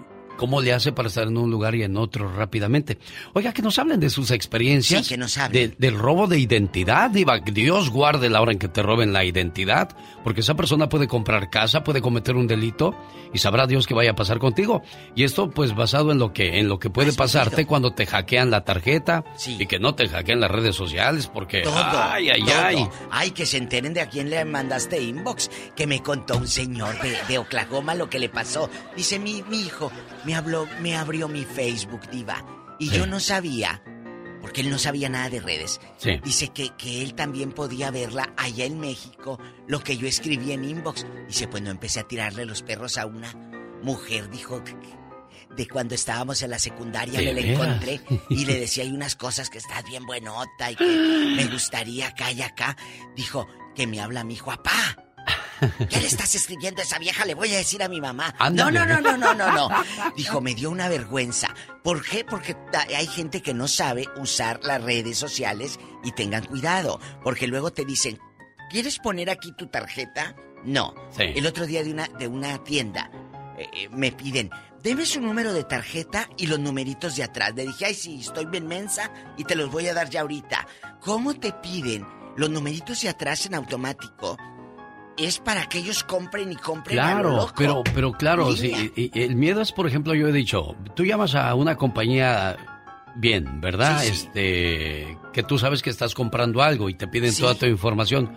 ¿cómo 0.43 0.59
le 0.59 0.73
hace 0.73 0.91
para 0.91 1.07
estar 1.07 1.25
en 1.25 1.37
un 1.37 1.49
lugar 1.49 1.73
y 1.73 1.83
en 1.83 1.95
otro 1.95 2.29
rápidamente? 2.35 2.97
Oiga, 3.33 3.53
que 3.53 3.61
nos 3.61 3.79
hablen 3.79 4.01
de 4.01 4.09
sus 4.09 4.29
experiencias. 4.31 5.05
Sí, 5.05 5.13
que 5.13 5.17
nos 5.17 5.37
hablen. 5.37 5.69
de- 5.71 5.75
del 5.77 5.97
robo 5.97 6.27
de 6.27 6.37
identidad, 6.37 7.09
Diva. 7.11 7.39
Dios 7.39 7.89
guarde 7.89 8.29
la 8.29 8.41
hora 8.41 8.51
en 8.51 8.59
que 8.59 8.67
te 8.67 8.83
roben 8.83 9.13
la 9.13 9.23
identidad, 9.23 9.95
porque 10.21 10.41
esa 10.41 10.55
persona 10.55 10.89
puede 10.89 11.07
comprar 11.07 11.49
casa, 11.49 11.85
puede 11.85 12.01
cometer 12.01 12.35
un 12.35 12.45
delito 12.45 12.93
y 13.33 13.37
sabrá 13.37 13.67
Dios 13.67 13.87
qué 13.87 13.93
vaya 13.93 14.11
a 14.11 14.15
pasar 14.15 14.39
contigo. 14.39 14.81
Y 15.15 15.23
esto, 15.23 15.49
pues, 15.49 15.73
basado 15.75 16.11
en 16.11 16.19
lo 16.19 16.33
que, 16.33 16.59
en 16.59 16.67
lo 16.67 16.77
que 16.77 16.89
puede 16.89 17.13
pasarte 17.13 17.65
cuando 17.65 17.93
te 17.93 18.05
hackean 18.05 18.51
la 18.51 18.65
tarjeta 18.65 19.23
y 19.47 19.65
que 19.65 19.79
no 19.79 19.95
te 19.95 20.09
hackean 20.09 20.41
las 20.41 20.51
redes 20.51 20.75
sociales, 20.75 21.27
porque, 21.33 21.61
Todo, 21.61 21.73
ay, 21.77 22.29
ay, 22.31 22.43
todo. 22.43 22.53
ay. 22.65 22.87
Ay, 23.11 23.31
que 23.31 23.45
se 23.45 23.57
enteren 23.57 23.93
de 23.93 24.01
a 24.01 24.09
quién 24.09 24.29
le 24.29 24.43
mandaste 24.43 25.01
inbox. 25.01 25.49
Que 25.75 25.87
me 25.87 26.01
contó 26.03 26.35
un 26.37 26.47
señor 26.47 27.01
de, 27.01 27.15
de 27.29 27.37
Oklahoma 27.37 27.95
lo 27.95 28.09
que 28.09 28.19
le 28.19 28.27
pasó. 28.27 28.69
Dice, 28.97 29.19
mi, 29.19 29.41
mi 29.43 29.61
hijo 29.61 29.91
me 30.33 30.39
habló, 30.39 30.67
me 30.81 30.95
abrió 30.97 31.27
mi 31.27 31.45
Facebook, 31.45 32.09
diva. 32.09 32.43
Y 32.79 32.89
yo 32.89 33.05
no 33.05 33.19
sabía, 33.19 33.83
porque 34.41 34.61
él 34.61 34.71
no 34.71 34.79
sabía 34.79 35.07
nada 35.07 35.29
de 35.29 35.39
redes. 35.39 35.79
Sí. 35.97 36.19
Dice 36.23 36.47
que, 36.47 36.71
que 36.75 37.03
él 37.03 37.13
también 37.13 37.51
podía 37.51 37.91
verla 37.91 38.33
allá 38.35 38.65
en 38.65 38.79
México, 38.79 39.39
lo 39.67 39.83
que 39.83 39.95
yo 39.95 40.07
escribí 40.07 40.51
en 40.51 40.63
inbox. 40.63 41.05
Dice, 41.27 41.47
pues 41.47 41.61
no 41.61 41.69
empecé 41.69 41.99
a 41.99 42.07
tirarle 42.07 42.45
los 42.45 42.63
perros 42.63 42.97
a 42.97 43.05
una 43.05 43.31
mujer, 43.83 44.31
dijo, 44.31 44.63
de 45.55 45.67
cuando 45.67 45.93
estábamos 45.93 46.41
en 46.41 46.49
la 46.49 46.57
secundaria 46.57 47.19
¿De 47.19 47.31
me 47.31 47.33
la 47.39 47.47
encontré 47.47 48.01
y 48.31 48.45
le 48.45 48.55
decía 48.59 48.83
hay 48.85 48.91
unas 48.91 49.15
cosas 49.15 49.51
que 49.51 49.59
estás 49.59 49.83
bien 49.85 50.03
buenota 50.07 50.71
y 50.71 50.75
que 50.75 50.83
me 51.37 51.45
gustaría 51.45 52.07
acá 52.07 52.31
y 52.31 52.41
acá. 52.41 52.75
Dijo 53.15 53.47
que 53.75 53.85
me 53.85 54.01
habla 54.01 54.23
mi 54.23 54.33
hijo, 54.33 54.51
apá. 54.51 54.97
¿Qué 55.59 55.99
le 55.99 56.07
estás 56.07 56.35
escribiendo 56.35 56.81
a 56.81 56.83
esa 56.83 56.99
vieja? 56.99 57.25
Le 57.25 57.35
voy 57.35 57.53
a 57.53 57.57
decir 57.57 57.81
a 57.83 57.87
mi 57.89 58.01
mamá. 58.01 58.33
No, 58.39 58.45
Ándale. 58.45 58.79
no, 58.79 58.85
no, 58.85 59.01
no, 59.01 59.17
no, 59.17 59.33
no, 59.33 59.51
no. 59.51 59.69
Dijo, 60.15 60.41
me 60.41 60.55
dio 60.55 60.69
una 60.69 60.89
vergüenza. 60.89 61.53
¿Por 61.83 62.03
qué? 62.05 62.23
Porque 62.25 62.55
hay 62.95 63.07
gente 63.07 63.41
que 63.41 63.53
no 63.53 63.67
sabe 63.67 64.07
usar 64.17 64.59
las 64.63 64.81
redes 64.81 65.17
sociales 65.17 65.79
y 66.03 66.11
tengan 66.11 66.45
cuidado. 66.45 66.99
Porque 67.23 67.47
luego 67.47 67.71
te 67.71 67.85
dicen, 67.85 68.19
¿quieres 68.69 68.99
poner 68.99 69.29
aquí 69.29 69.51
tu 69.53 69.67
tarjeta? 69.67 70.35
No. 70.63 70.93
Sí. 71.15 71.23
El 71.35 71.45
otro 71.45 71.65
día 71.65 71.83
de 71.83 71.91
una, 71.91 72.07
de 72.07 72.27
una 72.27 72.63
tienda 72.63 73.09
eh, 73.57 73.67
eh, 73.73 73.89
me 73.89 74.11
piden, 74.11 74.49
deme 74.81 75.05
su 75.05 75.19
número 75.21 75.53
de 75.53 75.63
tarjeta 75.63 76.27
y 76.37 76.47
los 76.47 76.59
numeritos 76.59 77.15
de 77.15 77.23
atrás. 77.23 77.53
Le 77.55 77.65
dije, 77.67 77.85
ay, 77.85 77.93
sí, 77.93 78.19
estoy 78.21 78.45
bien 78.45 78.67
mensa 78.67 79.11
y 79.37 79.43
te 79.43 79.55
los 79.55 79.69
voy 79.71 79.87
a 79.87 79.93
dar 79.93 80.09
ya 80.09 80.21
ahorita. 80.21 80.67
¿Cómo 81.01 81.33
te 81.33 81.51
piden 81.53 82.05
los 82.37 82.49
numeritos 82.49 83.01
de 83.01 83.09
atrás 83.09 83.45
en 83.45 83.55
automático? 83.55 84.37
Es 85.17 85.39
para 85.39 85.67
que 85.69 85.77
ellos 85.77 86.03
compren 86.03 86.51
y 86.51 86.55
compren 86.55 86.99
a 86.99 87.07
lo 87.07 87.13
Claro, 87.13 87.35
loco. 87.37 87.53
pero, 87.55 87.83
pero 87.93 88.11
claro, 88.13 88.55
sí, 88.55 88.91
el 89.13 89.35
miedo 89.35 89.61
es, 89.61 89.71
por 89.71 89.87
ejemplo, 89.87 90.15
yo 90.15 90.27
he 90.27 90.31
dicho, 90.31 90.75
tú 90.95 91.05
llamas 91.05 91.35
a 91.35 91.53
una 91.53 91.75
compañía 91.75 92.57
bien, 93.15 93.61
¿verdad? 93.61 93.99
Sí, 93.99 94.07
sí. 94.07 94.11
Este, 94.13 95.17
que 95.31 95.43
tú 95.43 95.59
sabes 95.59 95.81
que 95.83 95.91
estás 95.91 96.15
comprando 96.15 96.63
algo 96.63 96.89
y 96.89 96.95
te 96.95 97.07
piden 97.07 97.35
toda 97.35 97.53
tu 97.55 97.65
información. 97.67 98.35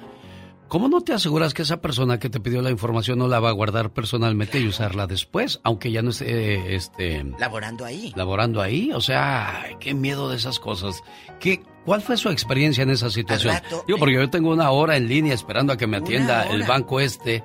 ¿Cómo 0.69 0.89
no 0.89 1.01
te 1.01 1.13
aseguras 1.13 1.55
que 1.55 1.63
esa 1.63 1.81
persona 1.81 2.19
que 2.19 2.29
te 2.29 2.41
pidió 2.41 2.61
la 2.61 2.71
información 2.71 3.19
no 3.21 3.29
la 3.29 3.39
va 3.39 3.51
a 3.51 3.53
guardar 3.53 3.91
personalmente 3.91 4.59
y 4.59 4.67
usarla 4.67 5.07
después, 5.07 5.61
aunque 5.63 5.93
ya 5.93 6.03
no 6.03 6.11
esté, 6.11 6.75
este, 6.75 7.25
Laborando 7.39 7.85
ahí. 7.85 8.13
laborando 8.17 8.61
ahí? 8.61 8.91
O 8.93 9.01
sea, 9.01 9.63
ay, 9.63 9.77
qué 9.79 9.95
miedo 9.95 10.29
de 10.29 10.37
esas 10.37 10.59
cosas. 10.59 11.03
¿Qué, 11.39 11.63
¿Cuál 11.85 12.03
fue 12.03 12.17
su 12.17 12.31
experiencia 12.31 12.83
en 12.83 12.91
esa 12.91 13.11
situación? 13.11 13.55
rato, 13.55 13.85
Digo, 13.87 13.99
porque 14.01 14.15
yo 14.17 14.29
tengo 14.29 14.51
una 14.51 14.71
hora 14.71 14.97
en 14.97 15.07
línea 15.09 15.35
esperando 15.35 15.73
a 15.73 15.77
que 15.77 15.87
me 15.87 15.99
atienda 15.99 16.43
el 16.49 16.65
banco 16.65 16.99
este 16.99 17.45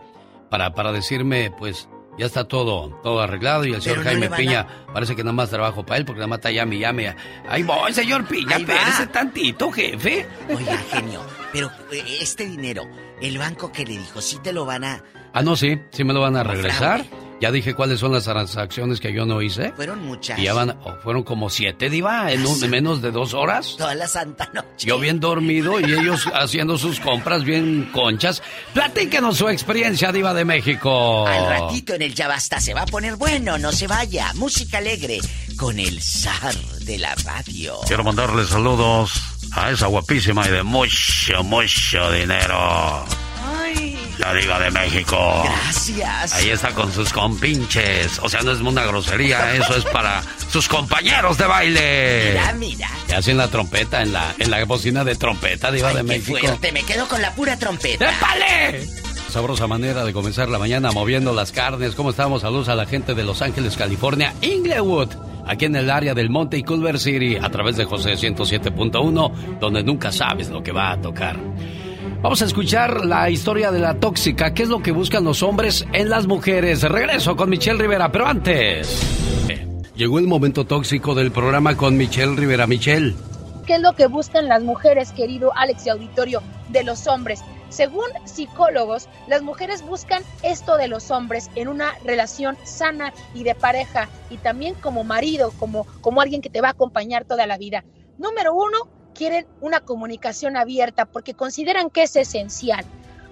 para, 0.49 0.73
para 0.73 0.91
decirme, 0.91 1.51
pues, 1.59 1.87
ya 2.17 2.25
está 2.25 2.45
todo, 2.47 2.99
todo 3.03 3.21
arreglado 3.21 3.65
y 3.65 3.73
el 3.73 3.81
señor 3.83 3.99
no 3.99 4.03
Jaime 4.05 4.25
a- 4.25 4.35
Piña 4.35 4.67
parece 4.93 5.15
que 5.15 5.23
nada 5.23 5.33
más 5.33 5.49
trabajo 5.51 5.85
para 5.85 5.97
él 5.97 6.05
porque 6.05 6.19
nada 6.19 6.27
más 6.27 6.39
está 6.39 6.51
llame 6.51 6.75
y 6.77 6.79
llame. 6.79 7.15
Ahí 7.47 7.61
voy, 7.63 7.93
señor 7.93 8.25
Piña, 8.27 8.57
espérese 8.57 9.07
tantito, 9.07 9.71
jefe. 9.71 10.27
Oiga, 10.53 10.77
genio, 10.91 11.21
pero 11.53 11.71
eh, 11.91 12.17
este 12.19 12.45
dinero, 12.47 12.83
el 13.21 13.37
banco 13.37 13.71
que 13.71 13.85
le 13.85 13.97
dijo, 13.97 14.21
sí 14.21 14.39
te 14.43 14.53
lo 14.53 14.65
van 14.65 14.83
a... 14.83 15.03
Ah, 15.33 15.41
no, 15.41 15.55
sí, 15.55 15.79
sí 15.91 16.03
me 16.03 16.13
lo 16.13 16.21
van 16.21 16.35
a 16.35 16.43
regresar. 16.43 17.05
Ya 17.41 17.51
dije 17.51 17.73
cuáles 17.73 17.99
son 17.99 18.11
las 18.13 18.25
transacciones 18.25 18.99
que 18.99 19.11
yo 19.13 19.25
no 19.25 19.41
hice. 19.41 19.71
Fueron 19.75 20.05
muchas. 20.05 20.37
Y 20.37 20.43
ya 20.43 20.53
van, 20.53 20.77
oh, 20.83 20.93
fueron 21.03 21.23
como 21.23 21.49
siete, 21.49 21.89
Diva, 21.89 22.31
en 22.31 22.45
un- 22.45 22.69
menos 22.69 23.01
de 23.01 23.09
dos 23.11 23.33
horas. 23.33 23.75
Toda 23.77 23.95
la 23.95 24.07
santa 24.07 24.49
noche. 24.53 24.67
Yo 24.85 24.99
bien 24.99 25.19
dormido 25.19 25.79
y 25.79 25.85
ellos 25.85 26.25
haciendo 26.33 26.77
sus 26.77 26.99
compras 26.99 27.43
bien 27.43 27.89
conchas. 27.91 28.43
Platíquenos 28.73 29.37
su 29.37 29.49
experiencia, 29.49 30.11
Diva 30.11 30.33
de 30.35 30.45
México. 30.45 31.27
Al 31.27 31.47
ratito 31.47 31.95
en 31.95 32.03
el 32.03 32.13
Ya 32.13 32.27
Basta 32.27 32.59
se 32.61 32.73
va 32.75 32.83
a 32.83 32.85
poner 32.85 33.15
bueno, 33.15 33.57
no 33.57 33.71
se 33.71 33.87
vaya. 33.87 34.31
Música 34.35 34.77
alegre 34.77 35.19
con 35.57 35.79
el 35.79 36.01
zar 36.01 36.53
de 36.81 36.99
la 36.99 37.15
radio. 37.15 37.77
Quiero 37.87 38.03
mandarle 38.03 38.45
saludos 38.45 39.13
a 39.53 39.71
esa 39.71 39.87
guapísima 39.87 40.47
y 40.47 40.51
de 40.51 40.61
mucho, 40.63 41.43
mucho 41.43 42.11
dinero. 42.11 43.03
La 44.19 44.33
Diva 44.35 44.59
de 44.59 44.69
México. 44.71 45.43
Gracias. 45.43 46.33
Ahí 46.35 46.49
está 46.49 46.71
con 46.73 46.91
sus 46.93 47.11
compinches. 47.11 48.19
O 48.21 48.29
sea, 48.29 48.41
no 48.41 48.51
es 48.51 48.59
una 48.59 48.83
grosería, 48.85 49.55
eso 49.55 49.75
es 49.75 49.83
para 49.85 50.21
sus 50.51 50.67
compañeros 50.67 51.37
de 51.39 51.45
baile. 51.47 52.29
Mira, 52.31 52.53
mira. 52.53 52.89
Y 53.09 53.13
hacen 53.13 53.37
la 53.37 53.47
trompeta 53.47 54.01
en 54.03 54.13
la, 54.13 54.35
en 54.37 54.51
la 54.51 54.63
bocina 54.65 55.03
de 55.03 55.15
trompeta, 55.15 55.71
Diva 55.71 55.89
Ay, 55.89 55.95
de 55.95 56.01
qué 56.01 56.07
México. 56.07 56.37
fuerte, 56.39 56.71
me 56.71 56.83
quedo 56.83 57.07
con 57.07 57.21
la 57.21 57.33
pura 57.33 57.57
trompeta. 57.57 58.11
¡Épale! 58.11 58.87
Sabrosa 59.31 59.65
manera 59.65 60.03
de 60.05 60.13
comenzar 60.13 60.49
la 60.49 60.59
mañana 60.59 60.91
moviendo 60.91 61.33
las 61.33 61.51
carnes. 61.51 61.95
¿Cómo 61.95 62.11
estamos? 62.11 62.41
Saludos 62.41 62.69
a 62.69 62.75
la 62.75 62.85
gente 62.85 63.15
de 63.15 63.23
Los 63.23 63.41
Ángeles, 63.41 63.75
California, 63.75 64.33
Inglewood, 64.41 65.09
aquí 65.47 65.65
en 65.65 65.75
el 65.77 65.89
área 65.89 66.13
del 66.13 66.29
Monte 66.29 66.57
y 66.57 66.63
Culver 66.63 66.99
City, 66.99 67.37
a 67.41 67.49
través 67.49 67.75
de 67.77 67.85
José 67.85 68.13
107.1, 68.13 69.59
donde 69.59 69.83
nunca 69.83 70.11
sabes 70.11 70.49
lo 70.49 70.61
que 70.61 70.71
va 70.73 70.91
a 70.91 71.01
tocar. 71.01 71.37
Vamos 72.21 72.41
a 72.43 72.45
escuchar 72.45 73.03
la 73.05 73.29
historia 73.31 73.71
de 73.71 73.79
la 73.79 73.99
tóxica. 73.99 74.53
¿Qué 74.53 74.63
es 74.63 74.69
lo 74.69 74.81
que 74.81 74.91
buscan 74.91 75.23
los 75.23 75.41
hombres 75.41 75.85
en 75.91 76.09
las 76.09 76.27
mujeres? 76.27 76.83
Regreso 76.83 77.35
con 77.35 77.49
Michelle 77.49 77.79
Rivera, 77.81 78.11
pero 78.11 78.27
antes. 78.27 79.47
eh, 79.49 79.67
Llegó 79.95 80.19
el 80.19 80.27
momento 80.27 80.65
tóxico 80.65 81.15
del 81.15 81.31
programa 81.31 81.75
con 81.75 81.97
Michelle 81.97 82.35
Rivera. 82.35 82.67
Michelle. 82.67 83.15
¿Qué 83.65 83.75
es 83.75 83.81
lo 83.81 83.93
que 83.93 84.05
buscan 84.05 84.47
las 84.47 84.61
mujeres, 84.61 85.11
querido 85.13 85.51
Alex 85.55 85.87
y 85.87 85.89
auditorio, 85.89 86.43
de 86.69 86.83
los 86.83 87.07
hombres? 87.07 87.41
Según 87.69 88.05
psicólogos, 88.25 89.07
las 89.27 89.41
mujeres 89.41 89.81
buscan 89.83 90.21
esto 90.43 90.77
de 90.77 90.87
los 90.87 91.09
hombres 91.09 91.49
en 91.55 91.69
una 91.69 91.93
relación 92.05 92.55
sana 92.65 93.13
y 93.33 93.43
de 93.43 93.55
pareja 93.55 94.09
y 94.29 94.37
también 94.37 94.75
como 94.75 95.03
marido, 95.03 95.53
como, 95.57 95.85
como 96.01 96.21
alguien 96.21 96.41
que 96.41 96.49
te 96.49 96.61
va 96.61 96.67
a 96.67 96.71
acompañar 96.71 97.25
toda 97.25 97.47
la 97.47 97.57
vida. 97.57 97.83
Número 98.17 98.53
uno, 98.53 98.77
quieren 99.13 99.45
una 99.59 99.79
comunicación 99.79 100.57
abierta 100.57 101.05
porque 101.05 101.33
consideran 101.33 101.89
que 101.89 102.03
es 102.03 102.15
esencial. 102.15 102.85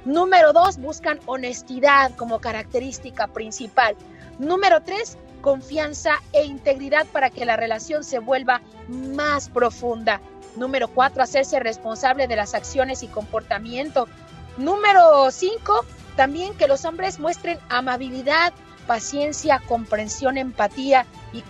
Número 0.06 0.54
dos, 0.54 0.78
buscan 0.78 1.20
honestidad 1.26 2.16
como 2.16 2.40
característica 2.40 3.28
principal. 3.28 3.96
Número 4.40 4.82
tres, 4.82 5.18
confianza 5.42 6.16
e 6.34 6.46
integridad 6.46 7.06
para 7.08 7.30
que 7.30 7.46
la 7.46 7.58
relación 7.58 8.04
se 8.04 8.20
vuelva 8.20 8.62
más 8.88 9.50
profunda. 9.50 10.22
Número 10.56 10.88
cuatro, 10.88 11.24
hacerse 11.24 11.60
responsable 11.60 12.28
de 12.28 12.36
las 12.36 12.54
acciones 12.54 13.04
y 13.04 13.08
comportamiento. 13.08 14.08
Número 14.58 15.30
cinco, 15.32 15.86
también 16.16 16.54
que 16.56 16.68
los 16.68 16.86
hombres 16.86 17.20
muestren 17.20 17.60
amabilidad, 17.70 18.54
paciencia, 18.88 19.62
comprensión, 19.68 20.38
empatía 20.38 21.06
y, 21.34 21.44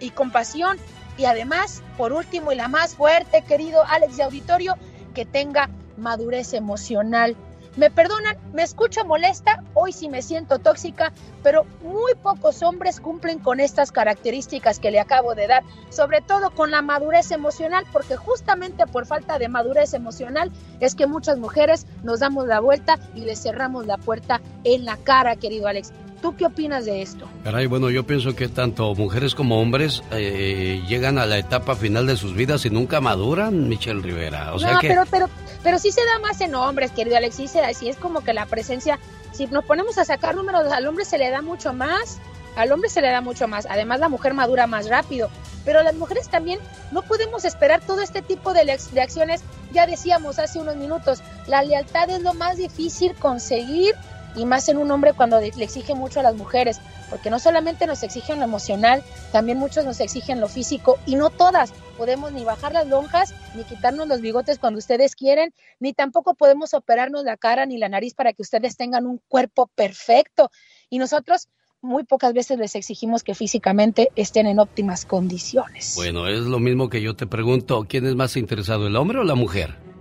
y 0.00 0.10
compasión. 0.10 0.78
Y 1.18 1.24
además, 1.26 1.82
por 1.96 2.12
último 2.12 2.52
y 2.52 2.56
la 2.56 2.68
más 2.68 2.94
fuerte, 2.94 3.42
querido 3.42 3.84
Alex 3.86 4.16
de 4.16 4.22
Auditorio, 4.22 4.76
que 5.14 5.24
tenga 5.24 5.68
madurez 5.96 6.54
emocional. 6.54 7.36
Me 7.76 7.90
perdonan, 7.90 8.36
me 8.52 8.62
escucho 8.62 9.02
molesta, 9.06 9.62
hoy 9.72 9.94
sí 9.94 10.10
me 10.10 10.20
siento 10.20 10.58
tóxica, 10.58 11.10
pero 11.42 11.64
muy 11.82 12.14
pocos 12.22 12.62
hombres 12.62 13.00
cumplen 13.00 13.38
con 13.38 13.60
estas 13.60 13.92
características 13.92 14.78
que 14.78 14.90
le 14.90 15.00
acabo 15.00 15.34
de 15.34 15.46
dar, 15.46 15.62
sobre 15.88 16.20
todo 16.20 16.50
con 16.50 16.70
la 16.70 16.82
madurez 16.82 17.30
emocional, 17.30 17.86
porque 17.90 18.16
justamente 18.16 18.86
por 18.86 19.06
falta 19.06 19.38
de 19.38 19.48
madurez 19.48 19.94
emocional 19.94 20.52
es 20.80 20.94
que 20.94 21.06
muchas 21.06 21.38
mujeres 21.38 21.86
nos 22.02 22.20
damos 22.20 22.46
la 22.46 22.60
vuelta 22.60 22.98
y 23.14 23.22
le 23.22 23.36
cerramos 23.36 23.86
la 23.86 23.96
puerta 23.96 24.42
en 24.64 24.84
la 24.84 24.98
cara, 24.98 25.36
querido 25.36 25.66
Alex. 25.66 25.92
¿Tú 26.22 26.36
qué 26.36 26.46
opinas 26.46 26.84
de 26.84 27.02
esto? 27.02 27.28
Caray, 27.42 27.66
bueno, 27.66 27.90
yo 27.90 28.06
pienso 28.06 28.36
que 28.36 28.46
tanto 28.46 28.94
mujeres 28.94 29.34
como 29.34 29.60
hombres 29.60 30.04
eh, 30.12 30.80
llegan 30.86 31.18
a 31.18 31.26
la 31.26 31.36
etapa 31.36 31.74
final 31.74 32.06
de 32.06 32.16
sus 32.16 32.34
vidas 32.34 32.64
y 32.64 32.70
nunca 32.70 33.00
maduran, 33.00 33.68
Michelle 33.68 34.00
Rivera. 34.00 34.54
O 34.54 34.60
sea 34.60 34.74
no, 34.74 34.78
que... 34.78 34.86
pero, 34.86 35.02
pero, 35.10 35.28
pero 35.64 35.80
sí 35.80 35.90
se 35.90 36.00
da 36.04 36.20
más 36.20 36.40
en 36.40 36.54
hombres, 36.54 36.92
querido 36.92 37.16
Alex, 37.16 37.34
sí, 37.34 37.48
se 37.48 37.60
da, 37.60 37.74
sí 37.74 37.88
es 37.88 37.96
como 37.96 38.20
que 38.20 38.32
la 38.34 38.46
presencia, 38.46 39.00
si 39.32 39.48
nos 39.48 39.64
ponemos 39.64 39.98
a 39.98 40.04
sacar 40.04 40.36
números, 40.36 40.70
al 40.70 40.86
hombre 40.86 41.04
se 41.04 41.18
le 41.18 41.28
da 41.28 41.42
mucho 41.42 41.72
más, 41.72 42.20
al 42.54 42.70
hombre 42.70 42.88
se 42.88 43.00
le 43.00 43.10
da 43.10 43.20
mucho 43.20 43.48
más, 43.48 43.66
además 43.68 43.98
la 43.98 44.08
mujer 44.08 44.32
madura 44.32 44.68
más 44.68 44.88
rápido, 44.88 45.28
pero 45.64 45.82
las 45.82 45.96
mujeres 45.96 46.28
también 46.28 46.60
no 46.92 47.02
podemos 47.02 47.44
esperar 47.44 47.80
todo 47.84 48.00
este 48.00 48.22
tipo 48.22 48.52
de, 48.52 48.64
de 48.64 49.00
acciones, 49.00 49.42
ya 49.72 49.88
decíamos 49.88 50.38
hace 50.38 50.60
unos 50.60 50.76
minutos, 50.76 51.20
la 51.48 51.64
lealtad 51.64 52.10
es 52.10 52.22
lo 52.22 52.32
más 52.34 52.58
difícil 52.58 53.12
conseguir 53.14 53.96
y 54.36 54.44
más 54.46 54.68
en 54.68 54.78
un 54.78 54.90
hombre 54.90 55.12
cuando 55.12 55.40
le 55.40 55.64
exige 55.64 55.94
mucho 55.94 56.20
a 56.20 56.22
las 56.22 56.34
mujeres, 56.34 56.80
porque 57.10 57.30
no 57.30 57.38
solamente 57.38 57.86
nos 57.86 58.02
exigen 58.02 58.38
lo 58.38 58.44
emocional, 58.44 59.02
también 59.32 59.58
muchos 59.58 59.84
nos 59.84 60.00
exigen 60.00 60.40
lo 60.40 60.48
físico 60.48 60.98
y 61.06 61.16
no 61.16 61.30
todas 61.30 61.72
podemos 61.96 62.32
ni 62.32 62.44
bajar 62.44 62.72
las 62.72 62.86
lonjas, 62.88 63.34
ni 63.54 63.64
quitarnos 63.64 64.08
los 64.08 64.20
bigotes 64.20 64.58
cuando 64.58 64.78
ustedes 64.78 65.14
quieren, 65.14 65.52
ni 65.78 65.92
tampoco 65.92 66.34
podemos 66.34 66.74
operarnos 66.74 67.24
la 67.24 67.36
cara 67.36 67.66
ni 67.66 67.78
la 67.78 67.88
nariz 67.88 68.14
para 68.14 68.32
que 68.32 68.42
ustedes 68.42 68.76
tengan 68.76 69.06
un 69.06 69.20
cuerpo 69.28 69.70
perfecto. 69.74 70.50
Y 70.88 70.98
nosotros 70.98 71.48
muy 71.82 72.04
pocas 72.04 72.32
veces 72.32 72.58
les 72.58 72.74
exigimos 72.76 73.24
que 73.24 73.34
físicamente 73.34 74.10
estén 74.16 74.46
en 74.46 74.60
óptimas 74.60 75.04
condiciones. 75.04 75.94
Bueno, 75.96 76.28
es 76.28 76.40
lo 76.40 76.60
mismo 76.60 76.88
que 76.88 77.02
yo 77.02 77.14
te 77.14 77.26
pregunto, 77.26 77.84
¿quién 77.88 78.06
es 78.06 78.14
más 78.14 78.36
interesado, 78.36 78.86
el 78.86 78.96
hombre 78.96 79.18
o 79.18 79.24
la 79.24 79.34
mujer? 79.34 79.91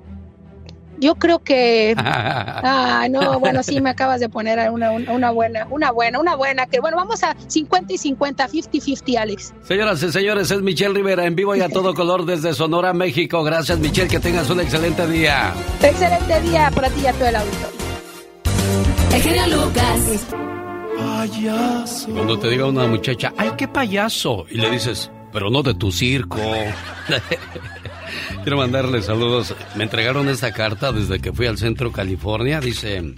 Yo 1.02 1.16
creo 1.16 1.40
que... 1.40 1.96
Ah, 2.64 3.08
no, 3.10 3.40
bueno, 3.40 3.64
sí 3.64 3.82
me 3.82 3.90
acabas 3.90 4.20
de 4.20 4.30
poner 4.30 4.70
una, 4.70 4.92
una, 4.92 5.12
una 5.12 5.32
buena, 5.32 5.68
una 5.72 5.92
buena, 5.92 6.20
una 6.20 6.36
buena, 6.36 6.68
que 6.68 6.80
bueno, 6.80 6.96
vamos 6.98 7.24
a 7.24 7.36
50 7.48 7.94
y 7.94 7.98
50, 7.98 8.48
50-50, 8.48 9.18
Alex. 9.18 9.54
Señoras 9.64 10.04
y 10.04 10.12
señores, 10.12 10.52
es 10.52 10.62
Michelle 10.62 10.94
Rivera 10.94 11.26
en 11.26 11.36
vivo 11.36 11.56
y 11.56 11.62
a 11.62 11.70
todo 11.70 11.94
color 11.96 12.26
desde 12.26 12.54
Sonora, 12.54 12.94
México. 12.94 13.44
Gracias, 13.44 13.80
Michelle, 13.80 14.08
que 14.08 14.20
tengas 14.20 14.50
un 14.52 14.60
excelente 14.60 15.08
día. 15.08 15.54
Excelente 15.82 16.42
día 16.42 16.70
para 16.74 16.90
ti 16.90 17.02
y 17.02 17.08
a 17.08 17.14
todo 17.14 17.28
el 17.28 17.36
auditorio. 17.36 17.68
El 19.14 19.22
genio 19.22 19.48
Lucas. 19.48 20.26
Payaso. 20.98 22.12
Cuando 22.12 22.38
te 22.38 22.50
diga 22.50 22.68
una 22.68 22.86
muchacha, 22.86 23.34
¡ay, 23.38 23.52
qué 23.58 23.68
payaso! 23.68 24.46
Y 24.52 24.58
le 24.58 24.70
dices, 24.70 25.10
pero 25.34 25.50
no 25.50 25.64
de 25.64 25.74
tu 25.74 25.92
circo. 25.92 26.38
Quiero 28.44 28.58
mandarle 28.58 29.02
saludos. 29.02 29.56
Me 29.76 29.84
entregaron 29.84 30.30
esta 30.30 30.52
carta 30.52 30.92
desde 30.92 31.20
que 31.20 31.32
fui 31.32 31.46
al 31.46 31.58
centro 31.58 31.92
California. 31.92 32.60
Dice, 32.60 33.14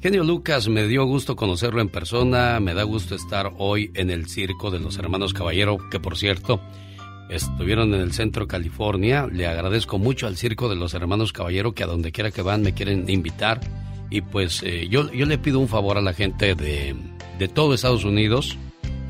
Genio 0.00 0.24
Lucas, 0.24 0.68
me 0.68 0.86
dio 0.86 1.04
gusto 1.04 1.36
conocerlo 1.36 1.80
en 1.80 1.88
persona. 1.88 2.60
Me 2.60 2.74
da 2.74 2.84
gusto 2.84 3.14
estar 3.14 3.52
hoy 3.58 3.90
en 3.94 4.10
el 4.10 4.28
circo 4.28 4.70
de 4.70 4.78
los 4.78 4.96
hermanos 4.96 5.34
Caballero, 5.34 5.78
que 5.90 6.00
por 6.00 6.16
cierto, 6.16 6.60
estuvieron 7.28 7.94
en 7.94 8.00
el 8.00 8.12
centro 8.12 8.46
California. 8.46 9.26
Le 9.30 9.46
agradezco 9.46 9.98
mucho 9.98 10.26
al 10.26 10.36
circo 10.36 10.68
de 10.68 10.76
los 10.76 10.94
hermanos 10.94 11.32
Caballero 11.32 11.74
que 11.74 11.84
a 11.84 11.86
donde 11.86 12.12
quiera 12.12 12.30
que 12.30 12.42
van 12.42 12.62
me 12.62 12.74
quieren 12.74 13.08
invitar. 13.10 13.60
Y 14.10 14.22
pues 14.22 14.62
eh, 14.62 14.88
yo, 14.88 15.12
yo 15.12 15.26
le 15.26 15.36
pido 15.36 15.58
un 15.58 15.68
favor 15.68 15.98
a 15.98 16.00
la 16.00 16.14
gente 16.14 16.54
de, 16.54 16.96
de 17.38 17.48
todo 17.48 17.74
Estados 17.74 18.04
Unidos 18.04 18.56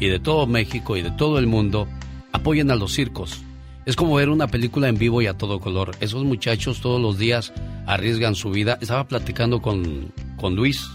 y 0.01 0.09
de 0.09 0.19
todo 0.19 0.47
México 0.47 0.97
y 0.97 1.03
de 1.03 1.11
todo 1.13 1.39
el 1.39 1.47
mundo. 1.47 1.87
Apoyen 2.33 2.71
a 2.71 2.77
los 2.77 2.93
circos. 2.93 3.45
Es 3.89 3.97
como 3.97 4.17
ver 4.17 4.29
una 4.29 4.49
película 4.49 4.87
en 4.91 4.99
vivo 4.99 5.23
y 5.23 5.29
a 5.29 5.39
todo 5.39 5.61
color. 5.61 5.97
Esos 6.01 6.23
muchachos 6.23 6.83
todos 6.83 7.01
los 7.01 7.17
días 7.17 7.55
arriesgan 7.87 8.35
su 8.35 8.51
vida. 8.51 8.77
Estaba 8.83 9.09
platicando 9.09 9.63
con, 9.63 10.13
con 10.37 10.55
Luis, 10.55 10.87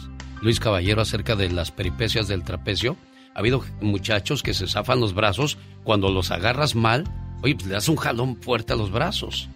Luis 0.44 0.60
Caballero, 0.60 1.02
acerca 1.02 1.36
de 1.36 1.50
las 1.50 1.72
peripecias 1.72 2.28
del 2.28 2.44
trapecio. 2.44 2.96
Ha 3.34 3.40
habido 3.40 3.66
muchachos 3.82 4.44
que 4.44 4.54
se 4.54 4.68
zafan 4.68 5.00
los 5.00 5.16
brazos 5.16 5.58
cuando 5.84 6.12
los 6.12 6.30
agarras 6.30 6.76
mal. 6.76 7.06
Oye, 7.42 7.56
pues 7.56 7.66
le 7.66 7.74
das 7.74 7.90
un 7.90 7.96
jalón 7.96 8.40
fuerte 8.40 8.74
a 8.74 8.76
los 8.76 8.92
brazos. 8.92 9.50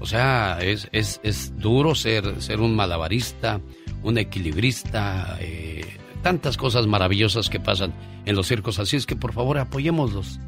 O 0.00 0.06
sea, 0.06 0.58
es, 0.60 0.88
es, 0.90 1.20
es 1.22 1.56
duro 1.60 1.94
ser, 1.94 2.42
ser 2.42 2.58
un 2.58 2.74
malabarista, 2.74 3.60
un 4.02 4.18
equilibrista, 4.18 5.38
eh, 5.38 5.86
tantas 6.24 6.56
cosas 6.56 6.88
maravillosas 6.88 7.50
que 7.50 7.60
pasan 7.60 7.94
en 8.26 8.34
los 8.34 8.48
circos. 8.48 8.80
Así 8.80 8.96
es 8.96 9.06
que 9.06 9.14
por 9.14 9.32
favor 9.32 9.58
apoyémoslos. 9.58 10.40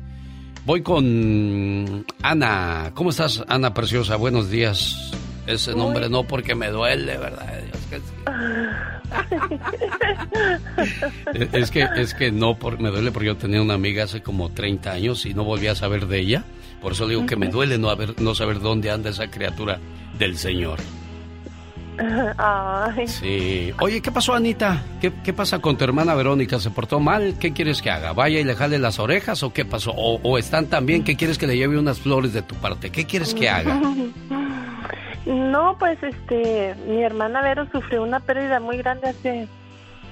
Voy 0.64 0.82
con 0.82 2.06
Ana. 2.22 2.93
¿Cómo 2.94 3.10
estás, 3.10 3.43
Ana 3.48 3.74
Preciosa? 3.74 4.14
Buenos 4.16 4.48
días. 4.48 5.12
Ese 5.47 5.74
nombre 5.74 6.09
no 6.09 6.22
porque 6.22 6.55
me 6.55 6.68
duele, 6.68 7.18
¿verdad? 7.18 7.62
Es 11.52 11.70
que, 11.70 11.80
es 11.82 11.94
que, 11.94 12.01
es 12.01 12.14
que 12.14 12.32
no 12.32 12.59
por, 12.59 12.80
me 12.80 12.90
duele 12.90 13.12
porque 13.12 13.26
yo 13.26 13.36
tenía 13.36 13.60
una 13.60 13.74
amiga 13.74 14.05
hace 14.05 14.22
como 14.22 14.51
30 14.51 14.90
años 14.90 15.26
y 15.26 15.34
no 15.34 15.44
volví 15.44 15.66
a 15.66 15.74
saber 15.74 16.06
de 16.06 16.20
ella. 16.20 16.44
Por 16.80 16.93
eso 16.93 17.06
digo 17.06 17.26
que 17.26 17.36
me 17.36 17.48
duele 17.48 17.76
no, 17.78 17.90
haber, 17.90 18.20
no 18.20 18.34
saber 18.34 18.60
dónde 18.60 18.90
anda 18.90 19.10
esa 19.10 19.30
criatura 19.30 19.78
del 20.18 20.39
Señor. 20.39 20.78
Ay. 22.39 23.06
Sí. 23.06 23.73
Oye, 23.81 24.01
¿qué 24.01 24.10
pasó, 24.10 24.35
Anita? 24.35 24.82
¿Qué, 25.01 25.12
¿Qué, 25.23 25.32
pasa 25.32 25.59
con 25.59 25.77
tu 25.77 25.85
hermana 25.85 26.14
Verónica? 26.14 26.59
¿Se 26.59 26.70
portó 26.70 27.01
mal? 27.01 27.36
¿Qué 27.39 27.52
quieres 27.52 27.82
que 27.82 27.90
haga? 27.90 28.12
¿Vaya 28.12 28.40
y 28.40 28.44
le 28.44 28.55
jale 28.55 28.78
las 28.78 28.98
orejas 28.98 29.43
o 29.43 29.52
qué 29.52 29.64
pasó? 29.64 29.93
¿O, 29.93 30.20
o 30.23 30.39
están 30.39 30.66
tan 30.66 30.86
bien 30.86 31.05
que 31.05 31.16
quieres 31.16 31.39
que 31.39 31.47
le 31.47 31.56
lleve 31.56 31.78
unas 31.78 32.01
flores 32.01 32.32
de 32.32 32.43
tu 32.43 32.55
parte? 32.56 32.90
¿Qué 32.90 33.05
quieres 33.05 33.35
que 33.35 33.48
haga? 33.48 33.81
No, 35.24 35.77
pues 35.78 36.02
este, 36.02 36.74
mi 36.89 37.02
hermana 37.02 37.43
Vero 37.43 37.69
sufrió 37.70 38.02
una 38.02 38.19
pérdida 38.19 38.59
muy 38.59 38.78
grande 38.78 39.09
hace 39.09 39.47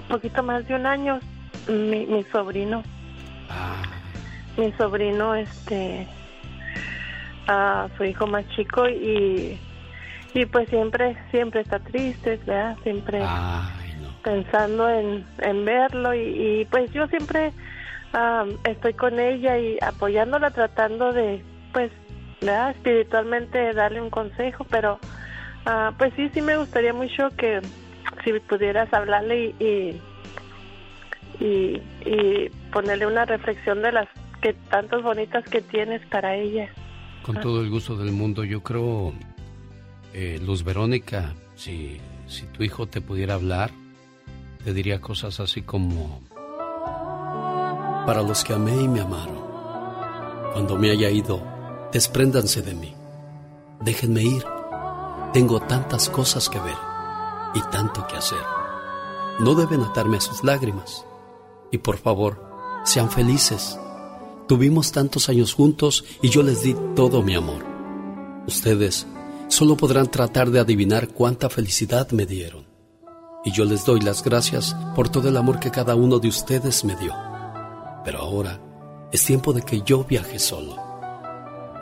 poquito 0.08 0.42
más 0.42 0.66
de 0.68 0.74
un 0.74 0.86
año. 0.86 1.18
Mi, 1.68 2.06
mi 2.06 2.22
sobrino. 2.24 2.82
Ah. 3.48 3.82
Mi 4.56 4.72
sobrino, 4.72 5.34
este, 5.34 6.06
a 7.46 7.88
su 7.96 8.04
hijo 8.04 8.26
más 8.26 8.46
chico 8.50 8.88
y, 8.88 9.58
y 10.34 10.46
pues 10.46 10.68
siempre, 10.68 11.16
siempre 11.30 11.60
está 11.60 11.78
triste, 11.78 12.38
¿verdad? 12.46 12.76
Siempre 12.82 13.20
pensando 14.22 14.88
en, 14.88 15.24
en 15.38 15.64
verlo 15.64 16.14
y, 16.14 16.20
y 16.20 16.64
pues 16.66 16.92
yo 16.92 17.06
siempre 17.08 17.52
ah, 18.12 18.44
estoy 18.64 18.94
con 18.94 19.18
ella 19.18 19.58
y 19.58 19.78
apoyándola, 19.80 20.50
tratando 20.50 21.12
de, 21.12 21.42
pues, 21.72 21.90
¿verdad? 22.40 22.70
espiritualmente 22.70 23.72
darle 23.72 24.00
un 24.00 24.10
consejo, 24.10 24.66
pero 24.70 24.98
ah, 25.66 25.92
pues 25.98 26.12
sí, 26.16 26.28
sí 26.32 26.40
me 26.40 26.56
gustaría 26.56 26.92
mucho 26.92 27.28
que 27.36 27.60
si 28.24 28.32
pudieras 28.40 28.92
hablarle 28.92 29.54
y, 29.58 29.64
y, 29.64 30.00
y, 31.44 31.82
y 32.04 32.50
ponerle 32.72 33.06
una 33.06 33.24
reflexión 33.24 33.82
de 33.82 33.92
las 33.92 34.08
que 34.42 34.54
tantas 34.70 35.02
bonitas 35.02 35.44
que 35.44 35.60
tienes 35.60 36.04
para 36.06 36.34
ella. 36.34 36.68
Con 37.22 37.40
todo 37.40 37.60
el 37.60 37.68
gusto 37.68 37.96
del 37.96 38.12
mundo, 38.12 38.44
yo 38.44 38.62
creo, 38.62 39.12
eh, 40.12 40.40
Luz 40.42 40.64
Verónica, 40.64 41.34
si, 41.56 42.00
si 42.26 42.42
tu 42.46 42.62
hijo 42.62 42.86
te 42.86 43.00
pudiera 43.00 43.34
hablar, 43.34 43.70
te 44.64 44.72
diría 44.72 45.00
cosas 45.00 45.40
así 45.40 45.62
como, 45.62 46.20
para 48.06 48.22
los 48.22 48.44
que 48.44 48.54
amé 48.54 48.74
y 48.74 48.88
me 48.88 49.00
amaron, 49.00 49.40
cuando 50.52 50.76
me 50.76 50.90
haya 50.90 51.10
ido, 51.10 51.42
despréndanse 51.92 52.62
de 52.62 52.74
mí, 52.74 52.94
déjenme 53.80 54.22
ir, 54.22 54.44
tengo 55.32 55.60
tantas 55.60 56.08
cosas 56.08 56.48
que 56.48 56.58
ver 56.58 56.78
y 57.54 57.60
tanto 57.70 58.06
que 58.06 58.16
hacer. 58.16 58.42
No 59.38 59.54
deben 59.54 59.82
atarme 59.82 60.18
a 60.18 60.20
sus 60.20 60.44
lágrimas 60.44 61.04
y 61.70 61.78
por 61.78 61.98
favor, 61.98 62.42
sean 62.84 63.10
felices. 63.10 63.78
Tuvimos 64.48 64.92
tantos 64.92 65.28
años 65.28 65.54
juntos 65.54 66.04
y 66.20 66.28
yo 66.28 66.42
les 66.42 66.62
di 66.62 66.74
todo 66.96 67.22
mi 67.22 67.34
amor. 67.34 67.64
Ustedes 68.46 69.06
solo 69.50 69.76
podrán 69.76 70.10
tratar 70.10 70.50
de 70.50 70.60
adivinar 70.60 71.08
cuánta 71.08 71.50
felicidad 71.50 72.10
me 72.12 72.24
dieron. 72.24 72.66
Y 73.44 73.52
yo 73.52 73.64
les 73.64 73.84
doy 73.84 74.00
las 74.00 74.22
gracias 74.22 74.76
por 74.94 75.08
todo 75.08 75.28
el 75.28 75.36
amor 75.36 75.58
que 75.58 75.70
cada 75.70 75.94
uno 75.96 76.18
de 76.18 76.28
ustedes 76.28 76.84
me 76.84 76.94
dio. 76.96 77.12
Pero 78.04 78.20
ahora 78.20 78.60
es 79.12 79.24
tiempo 79.24 79.52
de 79.52 79.62
que 79.62 79.82
yo 79.82 80.04
viaje 80.04 80.38
solo. 80.38 80.76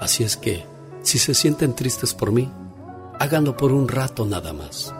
Así 0.00 0.24
es 0.24 0.36
que, 0.36 0.64
si 1.02 1.18
se 1.18 1.34
sienten 1.34 1.74
tristes 1.74 2.14
por 2.14 2.32
mí, 2.32 2.50
háganlo 3.18 3.56
por 3.56 3.72
un 3.72 3.86
rato 3.86 4.24
nada 4.24 4.52
más. 4.52 4.94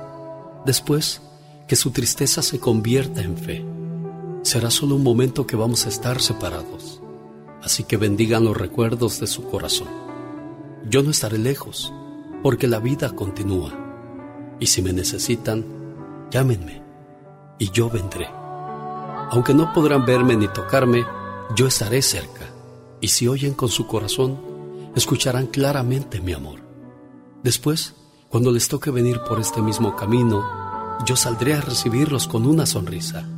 Después, 0.67 1.23
que 1.67 1.77
su 1.77 1.91
tristeza 1.91 2.43
se 2.43 2.61
convierta 2.61 3.23
en 3.23 3.37
fe. 3.37 3.65
Será 4.43 4.71
solo 4.71 4.97
un 4.97 5.03
momento 5.03 5.47
que 5.47 5.57
vamos 5.57 5.87
a 5.87 5.89
estar 5.89 6.21
separados. 6.21 7.01
Así 7.63 7.85
que 7.85 7.97
bendigan 7.97 8.45
los 8.45 8.57
recuerdos 8.57 9.21
de 9.21 9.27
su 9.27 9.45
corazón. 9.45 9.89
Yo 10.89 11.03
no 11.03 11.11
estaré 11.11 11.39
lejos, 11.39 11.93
porque 12.43 12.67
la 12.67 12.79
vida 12.79 13.11
continúa. 13.11 13.73
Y 14.61 14.67
si 14.67 14.83
me 14.83 14.93
necesitan, 14.93 15.65
llámenme 16.31 16.83
y 17.59 17.71
yo 17.71 17.91
vendré. 17.91 18.29
Aunque 19.31 19.55
no 19.55 19.73
podrán 19.73 20.07
verme 20.07 20.37
ni 20.37 20.49
tocarme, 20.49 21.05
yo 21.55 21.67
estaré 21.67 22.03
cerca. 22.03 22.47
Y 23.01 23.09
si 23.09 23.29
oyen 23.29 23.55
con 23.55 23.69
su 23.69 23.87
corazón, 23.87 24.39
escucharán 24.95 25.47
claramente 25.47 26.21
mi 26.21 26.33
amor. 26.33 26.61
Después, 27.43 27.95
cuando 28.29 28.51
les 28.51 28.69
toque 28.69 28.91
venir 28.91 29.21
por 29.29 29.39
este 29.41 29.63
mismo 29.63 29.95
camino, 29.97 30.45
yo 31.05 31.17
saldré 31.17 31.55
a 31.55 31.61
recibirlos 31.61 32.27
con 32.27 32.47
una 32.47 32.67
sonrisa 32.67 33.29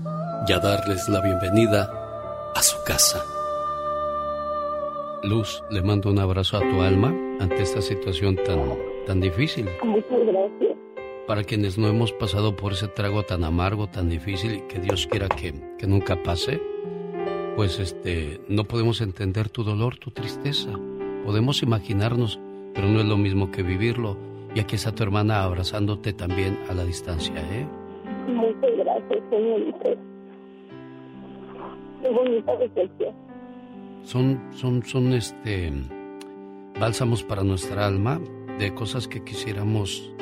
y 0.46 0.52
a 0.52 0.58
darles 0.58 1.08
la 1.08 1.20
bienvenida 1.20 2.52
a 2.54 2.62
su 2.62 2.76
casa. 2.86 3.22
Luz, 5.22 5.62
le 5.70 5.82
mando 5.82 6.10
un 6.10 6.18
abrazo 6.18 6.56
a 6.56 6.60
tu 6.60 6.80
alma 6.80 7.14
ante 7.40 7.62
esta 7.62 7.82
situación 7.82 8.36
tan, 8.36 8.58
tan 9.06 9.20
difícil. 9.20 9.66
Muchas 9.82 10.26
gracias. 10.26 10.76
Para 11.26 11.44
quienes 11.44 11.78
no 11.78 11.88
hemos 11.88 12.12
pasado 12.12 12.56
por 12.56 12.72
ese 12.72 12.88
trago 12.88 13.22
tan 13.22 13.44
amargo, 13.44 13.86
tan 13.88 14.08
difícil 14.08 14.54
y 14.56 14.60
que 14.62 14.80
Dios 14.80 15.06
quiera 15.06 15.28
que, 15.28 15.54
que 15.78 15.86
nunca 15.86 16.22
pase, 16.22 16.60
pues 17.56 17.78
este, 17.78 18.40
no 18.48 18.64
podemos 18.64 19.00
entender 19.00 19.48
tu 19.48 19.62
dolor, 19.62 19.96
tu 19.96 20.10
tristeza. 20.10 20.70
Podemos 21.24 21.62
imaginarnos, 21.62 22.40
pero 22.74 22.88
no 22.88 23.00
es 23.00 23.06
lo 23.06 23.16
mismo 23.16 23.50
que 23.50 23.62
vivirlo. 23.62 24.16
Y 24.54 24.60
aquí 24.60 24.76
está 24.76 24.92
tu 24.92 25.02
hermana 25.02 25.44
abrazándote 25.44 26.12
también 26.12 26.58
a 26.68 26.74
la 26.74 26.84
distancia, 26.84 27.34
¿eh? 27.36 27.66
Muchas 28.26 28.76
gracias, 28.78 29.22
señorita. 29.30 29.90
Qué 32.02 32.10
bonita 32.10 32.56
reflexión. 32.56 33.14
Son, 34.02 34.40
son, 34.52 34.82
son 34.82 35.12
este 35.12 35.70
bálsamos 36.80 37.22
para 37.22 37.42
nuestra 37.44 37.86
alma 37.86 38.20
de 38.60 38.74
cosas 38.74 39.08
que 39.08 39.24
quisiéramos 39.24 40.12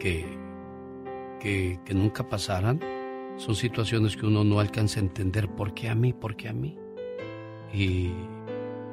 que, 0.00 0.24
que, 1.40 1.78
que 1.84 1.94
nunca 1.94 2.26
pasaran. 2.28 2.80
Son 3.36 3.54
situaciones 3.54 4.16
que 4.16 4.24
uno 4.26 4.44
no 4.44 4.60
alcanza 4.60 4.98
a 4.98 5.02
entender. 5.02 5.48
¿Por 5.48 5.74
qué 5.74 5.90
a 5.90 5.94
mí? 5.94 6.14
¿Por 6.14 6.36
qué 6.36 6.48
a 6.48 6.54
mí? 6.54 6.78
Y 7.72 8.12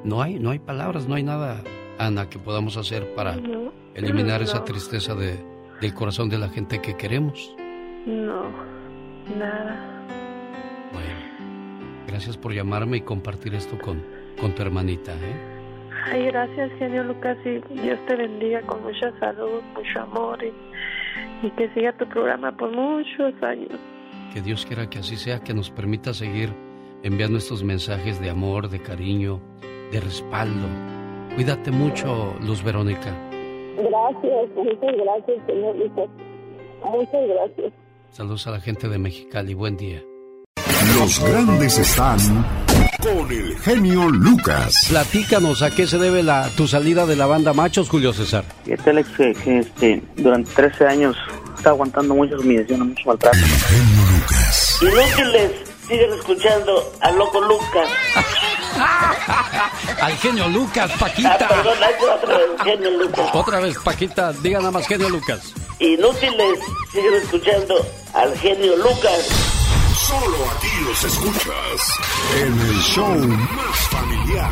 no 0.04 0.20
hay, 0.22 0.38
no 0.38 0.50
hay 0.50 0.58
palabras, 0.58 1.08
no 1.08 1.14
hay 1.14 1.22
nada, 1.22 1.64
Ana, 1.98 2.28
que 2.28 2.38
podamos 2.38 2.76
hacer 2.76 3.14
para 3.14 3.36
No, 3.36 3.72
eliminar 3.94 4.40
no. 4.40 4.46
esa 4.46 4.62
tristeza 4.64 5.14
de, 5.14 5.42
del 5.80 5.94
corazón 5.94 6.28
de 6.28 6.36
la 6.38 6.50
gente 6.50 6.82
que 6.82 6.94
queremos. 6.94 7.56
No, 8.06 8.50
nada. 9.38 9.90
Gracias 12.06 12.36
por 12.36 12.52
llamarme 12.52 12.98
y 12.98 13.00
compartir 13.00 13.54
esto 13.54 13.76
con, 13.78 14.00
con 14.40 14.54
tu 14.54 14.62
hermanita, 14.62 15.14
¿eh? 15.14 15.53
Ay, 16.06 16.26
gracias, 16.26 16.70
genio 16.78 17.02
Lucas, 17.04 17.36
y 17.44 17.60
Dios 17.80 17.98
te 18.06 18.16
bendiga 18.16 18.60
con 18.62 18.82
mucha 18.82 19.10
salud, 19.18 19.62
mucho 19.74 20.00
amor 20.00 20.38
y, 20.42 21.46
y 21.46 21.50
que 21.52 21.68
siga 21.70 21.92
tu 21.96 22.06
programa 22.06 22.52
por 22.52 22.70
muchos 22.70 23.32
años. 23.42 23.70
Que 24.32 24.42
Dios 24.42 24.66
quiera 24.66 24.88
que 24.90 24.98
así 24.98 25.16
sea, 25.16 25.40
que 25.40 25.54
nos 25.54 25.70
permita 25.70 26.12
seguir 26.12 26.50
enviando 27.02 27.38
estos 27.38 27.62
mensajes 27.62 28.20
de 28.20 28.30
amor, 28.30 28.68
de 28.68 28.80
cariño, 28.80 29.40
de 29.92 30.00
respaldo. 30.00 30.66
Cuídate 31.36 31.70
mucho, 31.70 32.34
Luz 32.40 32.62
Verónica. 32.62 33.14
Gracias, 33.76 34.50
muchas 34.56 34.96
gracias, 34.96 35.46
señor 35.46 35.76
Lucas. 35.76 36.08
Muchas 36.84 37.28
gracias. 37.28 37.72
Saludos 38.10 38.46
a 38.46 38.50
la 38.50 38.60
gente 38.60 38.88
de 38.88 38.98
Mexicali. 38.98 39.54
Buen 39.54 39.76
día. 39.76 40.02
Los 40.98 41.18
grandes 41.24 41.78
están 41.78 42.18
con 43.00 43.30
el 43.30 43.58
genio 43.58 44.08
Lucas. 44.08 44.74
Platícanos 44.88 45.62
a 45.62 45.70
qué 45.70 45.86
se 45.86 45.98
debe 45.98 46.22
la, 46.22 46.48
tu 46.56 46.66
salida 46.66 47.06
de 47.06 47.16
la 47.16 47.26
banda 47.26 47.52
Machos, 47.52 47.88
Julio 47.88 48.12
César. 48.12 48.44
Fíjate, 48.64 48.90
Alex, 48.90 49.08
que, 49.16 49.32
que, 49.32 49.58
este, 49.60 50.02
durante 50.16 50.50
13 50.52 50.86
años 50.86 51.16
está 51.56 51.70
aguantando 51.70 52.14
muchas 52.14 52.40
humillaciones, 52.40 52.88
mucho 52.88 53.02
maltrato. 53.06 53.38
Inútiles, 54.80 55.52
siguen 55.86 56.12
escuchando 56.12 56.92
al 57.00 57.16
loco 57.16 57.40
Lucas. 57.40 57.88
Al 60.00 60.12
genio 60.16 60.48
Lucas, 60.48 60.90
Paquita. 60.98 61.38
Ah, 61.40 61.48
perdón, 61.48 61.78
otra 62.12 62.36
vez, 62.36 62.46
genio 62.64 62.90
Lucas. 62.90 63.30
Otra 63.32 63.60
vez, 63.60 63.76
Paquita, 63.78 64.32
diga 64.32 64.58
nada 64.58 64.72
más 64.72 64.86
genio 64.86 65.08
Lucas. 65.08 65.54
Inútiles, 65.78 66.58
siguen 66.92 67.14
escuchando 67.14 67.74
al 68.12 68.36
genio 68.38 68.76
Lucas. 68.76 69.43
Solo 70.20 70.36
aquí 70.56 70.68
los 70.84 71.04
escuchas 71.04 71.98
en 72.40 72.52
el 72.52 72.78
show 72.82 73.16
más 73.16 73.88
familiar. 73.90 74.50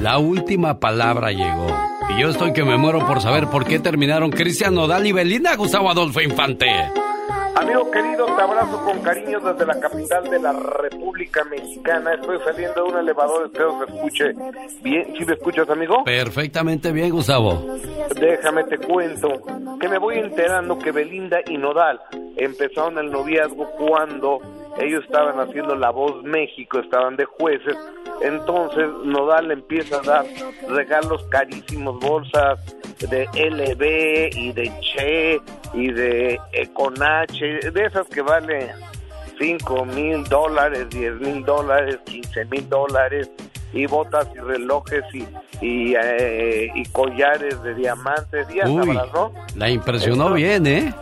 La 0.00 0.18
última 0.18 0.80
palabra 0.80 1.30
llegó. 1.30 1.68
Y 2.10 2.20
yo 2.20 2.30
estoy 2.30 2.52
que 2.52 2.64
me 2.64 2.76
muero 2.76 3.06
por 3.06 3.20
saber 3.20 3.46
por 3.48 3.66
qué 3.66 3.78
terminaron 3.78 4.30
Cristian 4.30 4.74
Nodal 4.74 5.06
y 5.06 5.12
Belinda 5.12 5.54
Gustavo 5.54 5.90
Adolfo 5.90 6.20
Infante. 6.20 6.66
Amigo 7.58 7.90
querido, 7.90 8.24
te 8.36 8.40
abrazo 8.40 8.84
con 8.84 9.00
cariño 9.00 9.40
desde 9.40 9.66
la 9.66 9.80
capital 9.80 10.30
de 10.30 10.38
la 10.38 10.52
República 10.52 11.42
Mexicana. 11.42 12.14
Estoy 12.14 12.38
saliendo 12.44 12.84
de 12.84 12.92
un 12.92 12.98
elevador, 12.98 13.46
espero 13.46 13.84
se 13.84 13.92
escuche 13.92 14.24
bien. 14.80 15.12
¿Sí 15.18 15.24
me 15.24 15.32
escuchas, 15.32 15.68
amigo? 15.68 16.04
Perfectamente 16.04 16.92
bien, 16.92 17.10
Gustavo. 17.10 17.60
Déjame 18.14 18.62
te 18.62 18.78
cuento 18.78 19.28
que 19.80 19.88
me 19.88 19.98
voy 19.98 20.18
enterando 20.18 20.78
que 20.78 20.92
Belinda 20.92 21.38
y 21.48 21.58
Nodal 21.58 22.00
empezaron 22.36 22.96
el 22.98 23.10
noviazgo 23.10 23.68
cuando 23.72 24.38
ellos 24.80 25.04
estaban 25.04 25.38
haciendo 25.40 25.74
La 25.74 25.90
Voz 25.90 26.22
México, 26.22 26.78
estaban 26.78 27.16
de 27.16 27.24
jueces, 27.24 27.76
entonces 28.22 28.86
Nodal 29.04 29.50
empieza 29.50 29.98
a 29.98 30.02
dar 30.02 30.26
regalos 30.68 31.24
carísimos, 31.30 31.98
bolsas 32.00 32.58
de 32.98 33.24
LB 33.34 34.36
y 34.36 34.52
de 34.52 34.72
Che 34.80 35.40
y 35.74 35.92
de 35.92 36.40
Econache, 36.52 37.70
de 37.70 37.84
esas 37.84 38.08
que 38.08 38.22
valen 38.22 38.68
5 39.38 39.84
mil 39.84 40.24
dólares, 40.24 40.88
10 40.90 41.20
mil 41.20 41.44
dólares, 41.44 41.98
15 42.04 42.44
mil 42.46 42.68
dólares, 42.68 43.30
y 43.72 43.86
botas 43.86 44.26
y 44.34 44.38
relojes 44.38 45.04
y, 45.12 45.24
y, 45.60 45.94
eh, 45.94 46.70
y 46.74 46.84
collares 46.86 47.62
de 47.62 47.74
diamantes, 47.74 48.46
ya 48.48 48.68
Uy, 48.68 48.98
la 49.54 49.68
impresionó 49.68 50.28
Entonces, 50.28 50.62
bien, 50.62 50.66
¿eh? 50.66 50.94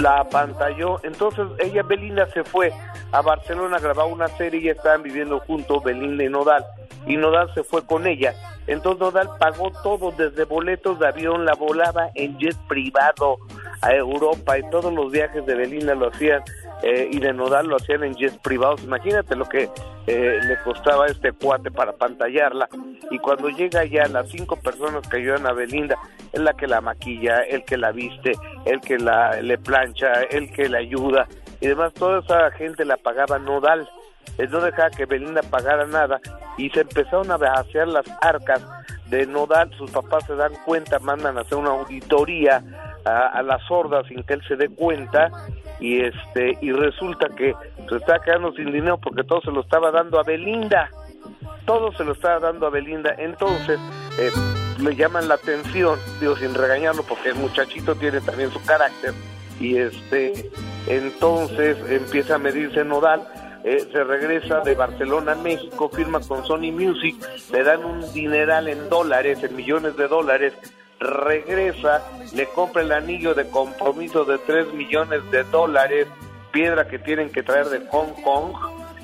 La 0.00 0.20
apantalló. 0.20 1.00
Entonces 1.02 1.46
ella, 1.58 1.82
Belinda, 1.82 2.26
se 2.30 2.44
fue 2.44 2.72
a 3.12 3.22
Barcelona 3.22 3.76
a 3.76 3.80
grabar 3.80 4.06
una 4.06 4.28
serie 4.28 4.60
y 4.60 4.68
estaban 4.68 5.02
viviendo 5.02 5.40
juntos 5.40 5.82
Belinda 5.82 6.24
y 6.24 6.28
Nodal. 6.28 6.64
Y 7.06 7.16
Nodal 7.16 7.52
se 7.54 7.64
fue 7.64 7.84
con 7.84 8.06
ella. 8.06 8.34
Entonces 8.66 9.00
Nodal 9.00 9.30
pagó 9.38 9.72
todo, 9.82 10.12
desde 10.12 10.44
boletos 10.44 10.98
de 10.98 11.08
avión, 11.08 11.44
la 11.44 11.54
volaba 11.54 12.10
en 12.14 12.38
jet 12.38 12.56
privado 12.68 13.38
a 13.82 13.94
Europa 13.94 14.58
y 14.58 14.68
todos 14.70 14.92
los 14.92 15.10
viajes 15.10 15.44
de 15.46 15.54
Belinda 15.54 15.94
lo 15.94 16.08
hacían 16.08 16.42
eh, 16.82 17.08
y 17.10 17.18
de 17.18 17.32
Nodal 17.32 17.66
lo 17.66 17.76
hacían 17.76 18.04
en 18.04 18.14
jets 18.14 18.38
privados. 18.38 18.82
Imagínate 18.82 19.36
lo 19.36 19.44
que 19.44 19.68
eh, 20.06 20.38
le 20.42 20.58
costaba 20.64 21.06
este 21.06 21.32
cuate 21.32 21.70
para 21.70 21.92
pantallarla. 21.92 22.68
Y 23.10 23.18
cuando 23.18 23.48
llega 23.48 23.84
ya 23.84 24.06
las 24.06 24.28
cinco 24.30 24.56
personas 24.56 25.06
que 25.08 25.18
ayudan 25.18 25.46
a 25.46 25.52
Belinda, 25.52 25.96
es 26.32 26.40
la 26.40 26.54
que 26.54 26.66
la 26.66 26.80
maquilla, 26.80 27.40
el 27.40 27.64
que 27.64 27.76
la 27.76 27.92
viste, 27.92 28.32
el 28.64 28.80
que 28.80 28.98
la 28.98 29.40
le 29.42 29.58
plancha, 29.58 30.12
el 30.30 30.50
que 30.52 30.68
la 30.68 30.78
ayuda 30.78 31.26
y 31.60 31.66
demás. 31.66 31.92
Toda 31.94 32.20
esa 32.20 32.50
gente 32.52 32.84
la 32.84 32.96
pagaba 32.96 33.38
Nodal. 33.38 33.88
Él 34.38 34.50
no 34.50 34.60
dejaba 34.60 34.90
que 34.90 35.06
Belinda 35.06 35.42
pagara 35.42 35.86
nada 35.86 36.20
y 36.56 36.70
se 36.70 36.80
empezaron 36.80 37.30
a 37.30 37.36
vaciar 37.36 37.88
las 37.88 38.06
arcas 38.22 38.64
de 39.08 39.26
Nodal. 39.26 39.70
Sus 39.76 39.90
papás 39.90 40.24
se 40.26 40.34
dan 40.34 40.52
cuenta, 40.64 40.98
mandan 40.98 41.36
a 41.36 41.42
hacer 41.42 41.58
una 41.58 41.70
auditoría 41.70 42.62
a, 43.04 43.28
a 43.28 43.42
la 43.42 43.58
sorda 43.66 44.02
sin 44.04 44.22
que 44.22 44.34
él 44.34 44.42
se 44.46 44.56
dé 44.56 44.68
cuenta 44.68 45.30
y 45.80 46.00
este 46.00 46.58
y 46.60 46.72
resulta 46.72 47.28
que 47.36 47.54
se 47.88 47.96
está 47.96 48.18
quedando 48.20 48.52
sin 48.52 48.66
dinero 48.66 48.98
porque 48.98 49.24
todo 49.24 49.40
se 49.40 49.50
lo 49.50 49.62
estaba 49.62 49.90
dando 49.90 50.20
a 50.20 50.22
Belinda. 50.22 50.90
Todo 51.64 51.92
se 51.92 52.04
lo 52.04 52.12
estaba 52.12 52.38
dando 52.38 52.66
a 52.66 52.70
Belinda. 52.70 53.14
Entonces 53.18 53.78
eh, 54.18 54.30
le 54.78 54.94
llaman 54.94 55.28
la 55.28 55.34
atención 55.34 55.98
digo 56.20 56.36
sin 56.36 56.54
regañarlo 56.54 57.02
porque 57.02 57.30
el 57.30 57.36
muchachito 57.36 57.94
tiene 57.94 58.20
también 58.20 58.50
su 58.50 58.62
carácter. 58.64 59.14
Y 59.58 59.76
este 59.76 60.50
entonces 60.86 61.78
empieza 61.90 62.36
a 62.36 62.38
medirse 62.38 62.84
nodal 62.84 63.26
eh, 63.62 63.86
se 63.92 64.04
regresa 64.04 64.60
de 64.60 64.74
Barcelona 64.74 65.32
a 65.32 65.34
México, 65.34 65.90
firma 65.90 66.20
con 66.20 66.46
Sony 66.46 66.72
Music, 66.72 67.16
le 67.52 67.62
dan 67.62 67.84
un 67.84 68.10
dineral 68.14 68.68
en 68.68 68.88
dólares, 68.88 69.42
en 69.42 69.54
millones 69.54 69.96
de 69.98 70.08
dólares, 70.08 70.54
regresa, 71.00 72.06
le 72.34 72.46
compra 72.46 72.82
el 72.82 72.92
anillo 72.92 73.34
de 73.34 73.48
compromiso 73.48 74.24
de 74.24 74.38
3 74.38 74.74
millones 74.74 75.28
de 75.30 75.44
dólares, 75.44 76.06
piedra 76.52 76.86
que 76.86 76.98
tienen 76.98 77.30
que 77.30 77.42
traer 77.42 77.68
de 77.68 77.80
Hong 77.88 78.12
Kong, 78.22 78.52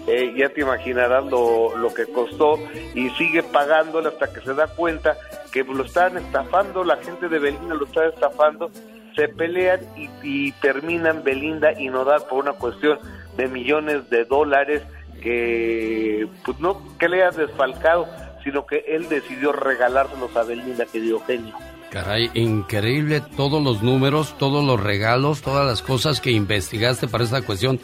eh, 0.07 0.35
ya 0.37 0.51
te 0.51 0.61
imaginarás 0.61 1.25
lo, 1.25 1.77
lo 1.77 1.93
que 1.95 2.07
costó, 2.07 2.59
y 2.95 3.09
sigue 3.11 3.43
pagándole 3.43 4.09
hasta 4.09 4.33
que 4.33 4.41
se 4.41 4.55
da 4.55 4.69
cuenta 4.69 5.17
que 5.51 5.65
lo 5.65 5.85
están 5.85 6.19
estafando, 6.19 6.85
la 6.85 6.97
gente 6.99 7.29
de 7.29 7.39
Belinda 7.39 7.75
lo 7.75 7.87
está 7.87 8.07
estafando, 8.07 8.71
se 9.17 9.29
pelean 9.29 9.81
y, 10.23 10.53
terminan 10.53 11.25
Belinda 11.25 11.73
y 11.73 11.89
Nodal 11.89 12.25
por 12.29 12.45
una 12.45 12.53
cuestión 12.53 12.99
de 13.39 13.49
millones 13.49 14.11
de 14.11 14.25
dólares 14.27 14.83
que, 15.23 16.29
pues 16.45 16.61
no 16.61 16.83
que 16.99 17.09
le 17.09 17.23
hayas 17.23 17.37
desfalcado, 17.37 18.07
sino 18.45 18.67
que 18.67 18.85
él 18.87 19.09
decidió 19.09 19.53
regalárselos 19.53 20.37
a 20.37 20.43
Belinda, 20.43 20.85
que 20.85 21.01
dio 21.01 21.21
genio. 21.21 21.55
Caray, 21.91 22.31
increíble 22.35 23.23
todos 23.37 23.63
los 23.63 23.83
números, 23.83 24.37
todos 24.39 24.65
los 24.65 24.81
regalos, 24.81 25.43
todas 25.43 25.67
las 25.67 25.83
cosas 25.83 26.21
que 26.21 26.31
investigaste 26.31 27.09
para 27.09 27.25
esta 27.25 27.43
cuestión. 27.43 27.81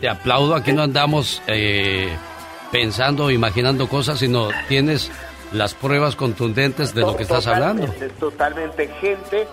Te 0.00 0.08
aplaudo, 0.08 0.54
aquí 0.54 0.72
no 0.72 0.82
andamos 0.82 1.40
eh, 1.46 2.14
pensando, 2.72 3.30
imaginando 3.30 3.88
cosas, 3.88 4.18
sino 4.18 4.48
tienes 4.68 5.10
las 5.52 5.74
pruebas 5.74 6.16
contundentes 6.16 6.94
de 6.94 7.02
lo 7.02 7.16
que 7.16 7.22
estás 7.22 7.46
hablando. 7.46 7.86
Totalmente, 7.86 8.18
Totalmente, 8.18 8.88
gente, 9.00 9.46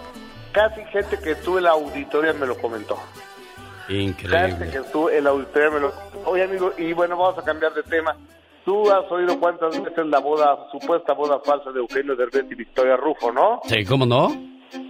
casi 0.52 0.84
gente 0.86 1.20
que 1.20 1.32
estuvo 1.32 1.58
en 1.58 1.66
la 1.66 1.72
auditoría 1.72 2.34
me 2.34 2.48
lo 2.48 2.58
comentó. 2.58 2.98
Casi 3.88 3.94
Increíble. 3.94 4.70
que 4.72 4.78
estuvo 4.78 5.10
en 5.10 5.24
la 5.24 5.32
auditoría 5.32 5.70
me 5.72 5.80
lo 5.80 5.94
Oye, 6.26 6.44
amigo, 6.44 6.74
y 6.78 6.94
bueno, 6.94 7.18
vamos 7.18 7.38
a 7.38 7.44
cambiar 7.44 7.74
de 7.74 7.84
tema. 7.84 8.16
Tú 8.66 8.92
has 8.92 9.10
oído 9.12 9.40
cuántas 9.40 9.82
veces 9.82 10.06
la 10.06 10.20
boda, 10.20 10.68
supuesta 10.72 11.14
boda 11.14 11.40
falsa 11.40 11.72
de 11.72 11.80
Eugenio 11.80 12.16
Derbez 12.16 12.46
y 12.52 12.56
Victoria 12.56 12.96
Rufo, 12.98 13.32
¿no? 13.32 13.62
Sí, 13.66 13.84
¿cómo 13.86 14.06
no? 14.06 14.30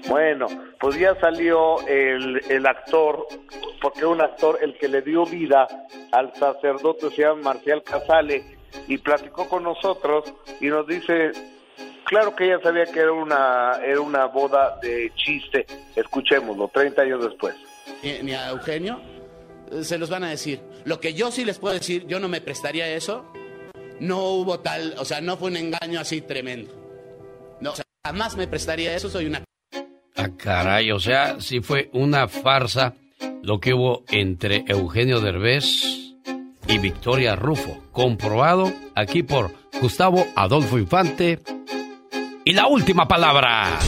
Bueno, 0.09 0.47
pues 0.79 0.99
ya 0.99 1.17
salió 1.19 1.79
el, 1.87 2.41
el 2.49 2.65
actor, 2.65 3.25
porque 3.81 4.05
un 4.05 4.21
actor, 4.21 4.59
el 4.61 4.77
que 4.77 4.89
le 4.89 5.01
dio 5.01 5.25
vida 5.25 5.67
al 6.11 6.33
sacerdote 6.35 7.09
se 7.11 7.21
llama 7.21 7.53
Marcial 7.53 7.83
Casale, 7.83 8.59
y 8.87 8.97
platicó 8.97 9.47
con 9.47 9.63
nosotros 9.63 10.25
y 10.59 10.67
nos 10.67 10.85
dice, 10.87 11.31
claro 12.05 12.35
que 12.35 12.45
ella 12.45 12.59
sabía 12.61 12.85
que 12.85 12.99
era 12.99 13.13
una, 13.13 13.79
era 13.83 14.01
una 14.01 14.25
boda 14.25 14.77
de 14.81 15.11
chiste, 15.15 15.65
escuchémoslo, 15.95 16.67
30 16.69 17.01
años 17.01 17.23
después. 17.23 17.55
ni, 18.03 18.19
ni 18.23 18.33
a 18.33 18.49
Eugenio, 18.49 18.99
se 19.81 19.97
los 19.97 20.09
van 20.09 20.23
a 20.23 20.29
decir. 20.29 20.61
Lo 20.85 20.99
que 20.99 21.13
yo 21.13 21.31
sí 21.31 21.45
les 21.45 21.59
puedo 21.59 21.73
decir, 21.73 22.05
yo 22.07 22.19
no 22.19 22.27
me 22.27 22.41
prestaría 22.41 22.85
a 22.85 22.89
eso. 22.89 23.25
No 23.99 24.23
hubo 24.23 24.59
tal, 24.59 24.95
o 24.97 25.05
sea, 25.05 25.21
no 25.21 25.37
fue 25.37 25.49
un 25.49 25.57
engaño 25.57 25.99
así 25.99 26.21
tremendo. 26.21 26.73
No, 27.61 27.71
o 27.71 27.75
sea, 27.75 27.85
jamás 28.05 28.37
me 28.37 28.47
prestaría 28.47 28.95
eso, 28.95 29.09
soy 29.09 29.25
una... 29.25 29.43
Ah, 30.15 30.29
caray, 30.37 30.91
o 30.91 30.99
sea, 30.99 31.39
sí 31.39 31.61
fue 31.61 31.89
una 31.93 32.27
farsa 32.27 32.95
lo 33.41 33.59
que 33.59 33.73
hubo 33.73 34.03
entre 34.09 34.63
Eugenio 34.67 35.19
Derbez 35.19 36.15
y 36.67 36.77
Victoria 36.77 37.35
Rufo. 37.35 37.81
Comprobado 37.91 38.71
aquí 38.95 39.23
por 39.23 39.51
Gustavo 39.81 40.25
Adolfo 40.35 40.77
Infante. 40.77 41.39
Y 42.45 42.53
la 42.53 42.67
última 42.67 43.07
palabra. 43.07 43.79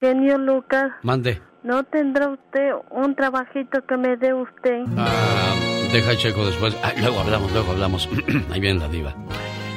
Genio 0.00 0.36
Lucas, 0.36 0.90
Mande. 1.02 1.40
¿no 1.62 1.84
tendrá 1.84 2.28
usted 2.28 2.72
un 2.90 3.14
trabajito 3.14 3.86
que 3.86 3.96
me 3.96 4.16
dé 4.16 4.34
usted? 4.34 4.82
Ah, 4.96 5.54
deja 5.92 6.16
checo 6.16 6.46
después. 6.46 6.74
Ah, 6.82 6.92
luego 6.96 7.20
hablamos, 7.20 7.52
luego 7.52 7.72
hablamos. 7.72 8.08
Ahí 8.50 8.60
viene 8.60 8.80
la 8.80 8.88
diva. 8.88 9.14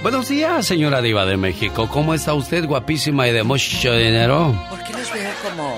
Buenos 0.01 0.29
días, 0.29 0.65
señora 0.65 1.01
diva 1.01 1.25
de 1.25 1.35
México. 1.35 1.89
¿Cómo 1.89 2.13
está 2.13 2.33
usted, 2.33 2.65
guapísima 2.65 3.27
y 3.27 3.31
de 3.31 3.43
mucho 3.43 3.93
dinero? 3.93 4.55
¿Por 4.69 4.83
qué 4.83 4.93
los 4.93 5.11
veo 5.11 5.31
como, 5.43 5.75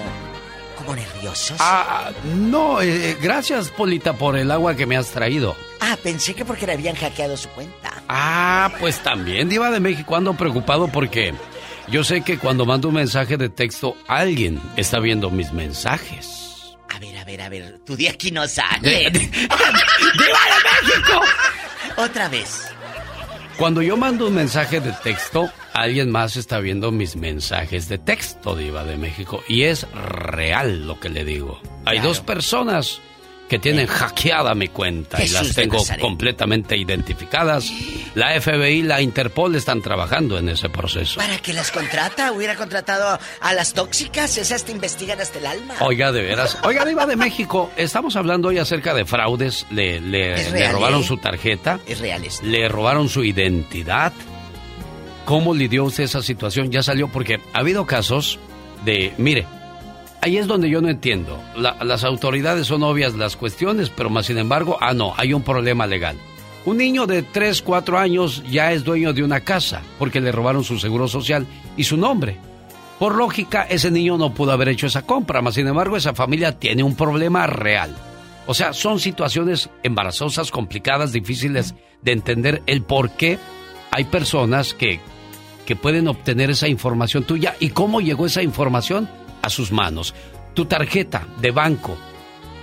como 0.78 0.96
nerviosos? 0.96 1.58
Ah, 1.60 2.12
no, 2.36 2.82
eh, 2.82 3.18
gracias, 3.22 3.70
Polita, 3.70 4.14
por 4.14 4.38
el 4.38 4.52
agua 4.52 4.76
que 4.76 4.86
me 4.86 4.98
has 4.98 5.12
traído. 5.12 5.56
Ah, 5.80 5.98
pensé 6.02 6.34
que 6.34 6.44
porque 6.44 6.66
le 6.68 6.74
habían 6.74 6.96
hackeado 6.96 7.38
su 7.38 7.48
cuenta. 7.50 8.04
Ah, 8.10 8.72
pues 8.80 9.00
también, 9.00 9.48
Diva 9.48 9.72
de 9.72 9.80
México, 9.80 10.16
ando 10.16 10.34
preocupado 10.34 10.90
porque 10.90 11.34
yo 11.90 12.04
sé 12.04 12.22
que 12.22 12.38
cuando 12.38 12.66
mando 12.66 12.90
un 12.90 12.96
mensaje 12.96 13.38
de 13.38 13.48
texto, 13.48 13.96
alguien 14.08 14.60
está 14.76 15.00
viendo 15.00 15.30
mis 15.30 15.54
mensajes. 15.54 16.47
A 16.90 17.00
ver, 17.00 17.18
a 17.18 17.24
ver, 17.24 17.42
a 17.42 17.50
ver, 17.50 17.80
tu 17.86 17.96
día 17.96 18.12
aquí 18.12 18.32
no 18.32 18.48
sale. 18.48 19.10
¡Diva 19.12 19.30
de 19.34 20.88
México! 20.88 21.22
Otra 21.98 22.30
vez. 22.30 22.68
Cuando 23.58 23.82
yo 23.82 23.98
mando 23.98 24.28
un 24.28 24.36
mensaje 24.36 24.80
de 24.80 24.92
texto, 25.04 25.52
alguien 25.74 26.12
más 26.12 26.38
está 26.38 26.60
viendo 26.60 26.92
mis 26.92 27.16
mensajes 27.16 27.90
de 27.90 27.98
texto, 27.98 28.56
Diva 28.56 28.84
de 28.84 28.98
México. 28.98 29.44
Y 29.48 29.64
es 29.64 29.88
real 29.94 30.86
lo 30.86 31.00
que 31.00 31.10
le 31.10 31.26
digo. 31.26 31.60
Hay 31.86 32.00
dos 32.00 32.20
personas 32.20 33.02
que 33.48 33.60
tienen 33.60 33.88
hackeada 33.88 34.54
mi 34.56 34.68
cuenta 34.68 35.24
y 35.24 35.30
las 35.30 35.56
tengo 35.56 35.78
completamente 36.02 36.76
identificadas. 36.76 37.72
La 38.14 38.40
FBI 38.42 38.80
y 38.80 38.82
la 38.84 39.02
Interpol 39.02 39.56
están 39.56 39.82
trabajando 39.82 40.38
en 40.38 40.50
ese 40.50 40.70
proceso. 40.70 41.20
¿Para 41.20 41.38
qué 41.40 41.54
las 41.54 41.72
contrata? 41.72 42.32
Hubiera 42.34 42.56
contratado 42.56 43.18
a 43.40 43.54
las 43.54 43.74
tóxicas, 43.74 44.38
esas 44.38 44.66
te 44.66 44.72
investigan 44.74 45.22
hasta 45.22 45.40
el 45.40 45.46
alma. 45.46 45.76
Oiga, 45.80 46.12
de 46.12 46.22
veras. 46.24 46.58
Oiga, 46.64 46.84
Diva 46.86 47.06
de 47.06 47.16
México, 47.16 47.72
estamos 47.78 48.16
hablando 48.16 48.50
hoy 48.50 48.58
acerca 48.58 48.94
de 48.94 49.06
fraudes. 49.06 49.66
Le, 49.72 50.02
le- 50.02 50.72
robaron 50.72 51.02
¿eh? 51.02 51.06
su 51.06 51.18
tarjeta. 51.18 51.80
Es 51.88 52.00
real 52.00 52.24
esto. 52.26 52.46
Le 52.46 52.68
robaron 52.68 53.08
su 53.08 53.24
identidad. 53.24 54.12
¿Cómo 55.26 55.54
lidió 55.54 55.84
usted 55.86 56.04
esa 56.06 56.22
situación? 56.22 56.72
Ya 56.72 56.82
salió 56.84 57.08
porque 57.10 57.40
ha 57.54 57.60
habido 57.60 57.86
casos 57.86 58.40
de, 58.86 59.14
mire, 59.18 59.46
ahí 60.22 60.38
es 60.38 60.48
donde 60.48 60.70
yo 60.70 60.82
no 60.82 60.90
entiendo. 60.90 61.40
La- 61.56 61.78
las 61.84 62.04
autoridades 62.04 62.68
son 62.68 62.84
obvias 62.84 63.16
las 63.16 63.36
cuestiones, 63.36 63.90
pero 63.90 64.10
más 64.10 64.26
sin 64.28 64.38
embargo, 64.38 64.78
ah, 64.82 64.94
no, 64.94 65.14
hay 65.18 65.34
un 65.34 65.44
problema 65.44 65.88
legal. 65.88 66.18
Un 66.66 66.78
niño 66.78 67.08
de 67.08 67.22
3, 67.24 67.62
4 67.62 67.98
años 67.98 68.44
ya 68.50 68.74
es 68.74 68.84
dueño 68.84 69.14
de 69.14 69.24
una 69.24 69.40
casa 69.40 69.82
porque 69.98 70.20
le 70.20 70.32
robaron 70.34 70.64
su 70.64 70.78
seguro 70.80 71.08
social 71.08 71.48
y 71.78 71.86
su 71.86 71.96
nombre. 71.98 72.38
Por 73.00 73.16
lógica, 73.16 73.64
ese 73.70 73.90
niño 73.92 74.18
no 74.18 74.34
pudo 74.34 74.52
haber 74.52 74.70
hecho 74.70 74.88
esa 74.88 75.04
compra, 75.04 75.42
más 75.42 75.54
sin 75.54 75.68
embargo, 75.68 75.96
esa 75.96 76.14
familia 76.14 76.60
tiene 76.60 76.84
un 76.84 76.96
problema 76.96 77.48
real. 77.48 77.96
O 78.48 78.54
sea, 78.54 78.74
son 78.74 79.00
situaciones 79.00 79.70
embarazosas, 79.84 80.52
complicadas, 80.52 81.12
difíciles 81.14 81.76
de 82.02 82.12
entender 82.12 82.64
el 82.66 82.82
por 82.82 83.12
qué 83.12 83.38
hay 83.92 84.06
personas 84.06 84.74
que, 84.74 85.00
que 85.66 85.76
pueden 85.76 86.08
obtener 86.08 86.50
esa 86.50 86.68
información 86.68 87.24
tuya 87.24 87.56
y 87.60 87.70
cómo 87.70 88.02
llegó 88.02 88.26
esa 88.26 88.42
información 88.42 89.08
a 89.42 89.50
sus 89.50 89.72
manos. 89.72 90.14
Tu 90.54 90.66
tarjeta 90.66 91.28
de 91.40 91.52
banco, 91.52 91.98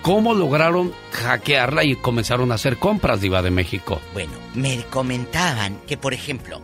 ¿cómo 0.02 0.34
lograron 0.34 0.92
hackearla 1.12 1.84
y 1.84 1.96
comenzaron 1.96 2.50
a 2.52 2.56
hacer 2.56 2.76
compras, 2.78 3.20
Diva 3.20 3.42
de 3.42 3.50
México? 3.50 4.00
Bueno, 4.12 4.32
me 4.54 4.82
comentaban 4.90 5.78
que, 5.86 5.96
por 5.96 6.12
ejemplo, 6.14 6.60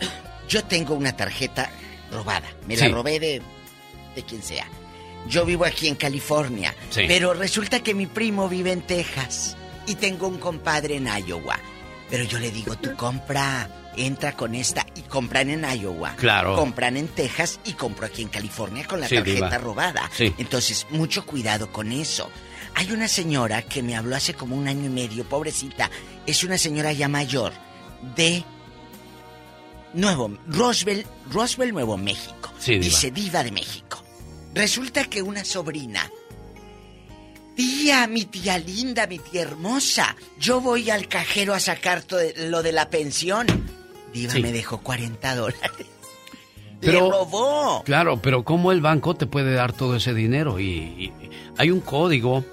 yo 0.48 0.64
tengo 0.64 0.94
una 0.94 1.16
tarjeta 1.16 1.70
robada. 2.12 2.48
Me 2.66 2.76
la 2.76 2.88
robé 2.88 3.18
de, 3.20 3.42
de 4.14 4.22
quien 4.22 4.42
sea. 4.42 4.66
Yo 5.28 5.44
vivo 5.44 5.64
aquí 5.64 5.88
en 5.88 5.96
California, 5.96 6.74
Sí. 6.90 7.04
pero 7.08 7.34
resulta 7.34 7.80
que 7.80 7.94
mi 7.94 8.06
primo 8.06 8.48
vive 8.48 8.70
en 8.72 8.82
Texas 8.82 9.56
y 9.86 9.96
tengo 9.96 10.28
un 10.28 10.38
compadre 10.38 10.96
en 10.96 11.08
Iowa. 11.08 11.58
Pero 12.10 12.24
yo 12.24 12.38
le 12.38 12.50
digo, 12.50 12.76
tú 12.76 12.94
compra, 12.96 13.90
entra 13.96 14.32
con 14.36 14.54
esta 14.54 14.86
y 14.94 15.02
compran 15.02 15.50
en 15.50 15.64
Iowa. 15.64 16.14
Claro. 16.16 16.54
Compran 16.54 16.96
en 16.96 17.08
Texas 17.08 17.58
y 17.64 17.72
compro 17.72 18.06
aquí 18.06 18.22
en 18.22 18.28
California 18.28 18.86
con 18.86 19.00
la 19.00 19.08
Sí, 19.08 19.16
tarjeta 19.16 19.46
diva. 19.46 19.58
robada. 19.58 20.10
Sí. 20.14 20.32
Entonces, 20.38 20.86
mucho 20.90 21.26
cuidado 21.26 21.72
con 21.72 21.90
eso. 21.90 22.30
Hay 22.74 22.92
una 22.92 23.08
señora 23.08 23.62
que 23.62 23.82
me 23.82 23.96
habló 23.96 24.14
hace 24.16 24.34
como 24.34 24.54
un 24.56 24.68
año 24.68 24.84
y 24.86 24.90
medio, 24.90 25.24
pobrecita. 25.28 25.90
Es 26.26 26.44
una 26.44 26.58
señora 26.58 26.92
ya 26.92 27.08
mayor 27.08 27.52
de 28.14 28.44
Nuevo, 29.94 30.36
Roswell, 30.46 31.06
Roswell, 31.32 31.72
Nuevo 31.72 31.96
México. 31.96 32.52
Sí, 32.58 32.72
diva. 32.72 32.84
Dice 32.84 33.10
Diva 33.10 33.42
de 33.42 33.50
México. 33.50 34.02
Resulta 34.54 35.04
que 35.04 35.22
una 35.22 35.44
sobrina. 35.44 36.10
Tía, 37.56 38.06
mi 38.06 38.24
tía 38.26 38.58
linda, 38.58 39.06
mi 39.06 39.18
tía 39.18 39.42
hermosa. 39.42 40.14
Yo 40.38 40.60
voy 40.60 40.90
al 40.90 41.08
cajero 41.08 41.54
a 41.54 41.60
sacar 41.60 42.04
lo 42.36 42.62
de 42.62 42.72
la 42.72 42.90
pensión. 42.90 43.46
Diva 44.12 44.32
Sí. 44.34 44.42
me 44.42 44.52
dejó 44.52 44.78
40 44.78 45.34
dólares. 45.34 45.86
Pero- 46.80 47.06
Le 47.06 47.10
robó. 47.10 47.82
Claro, 47.84 48.20
pero 48.20 48.44
¿cómo 48.44 48.70
el 48.72 48.80
banco 48.82 49.14
te 49.14 49.26
puede 49.26 49.54
dar 49.54 49.72
todo 49.72 49.96
ese 49.96 50.12
dinero? 50.12 50.60
Y, 50.60 50.66
y- 50.66 51.12
hay 51.56 51.70
un 51.70 51.80
código, 51.80 52.44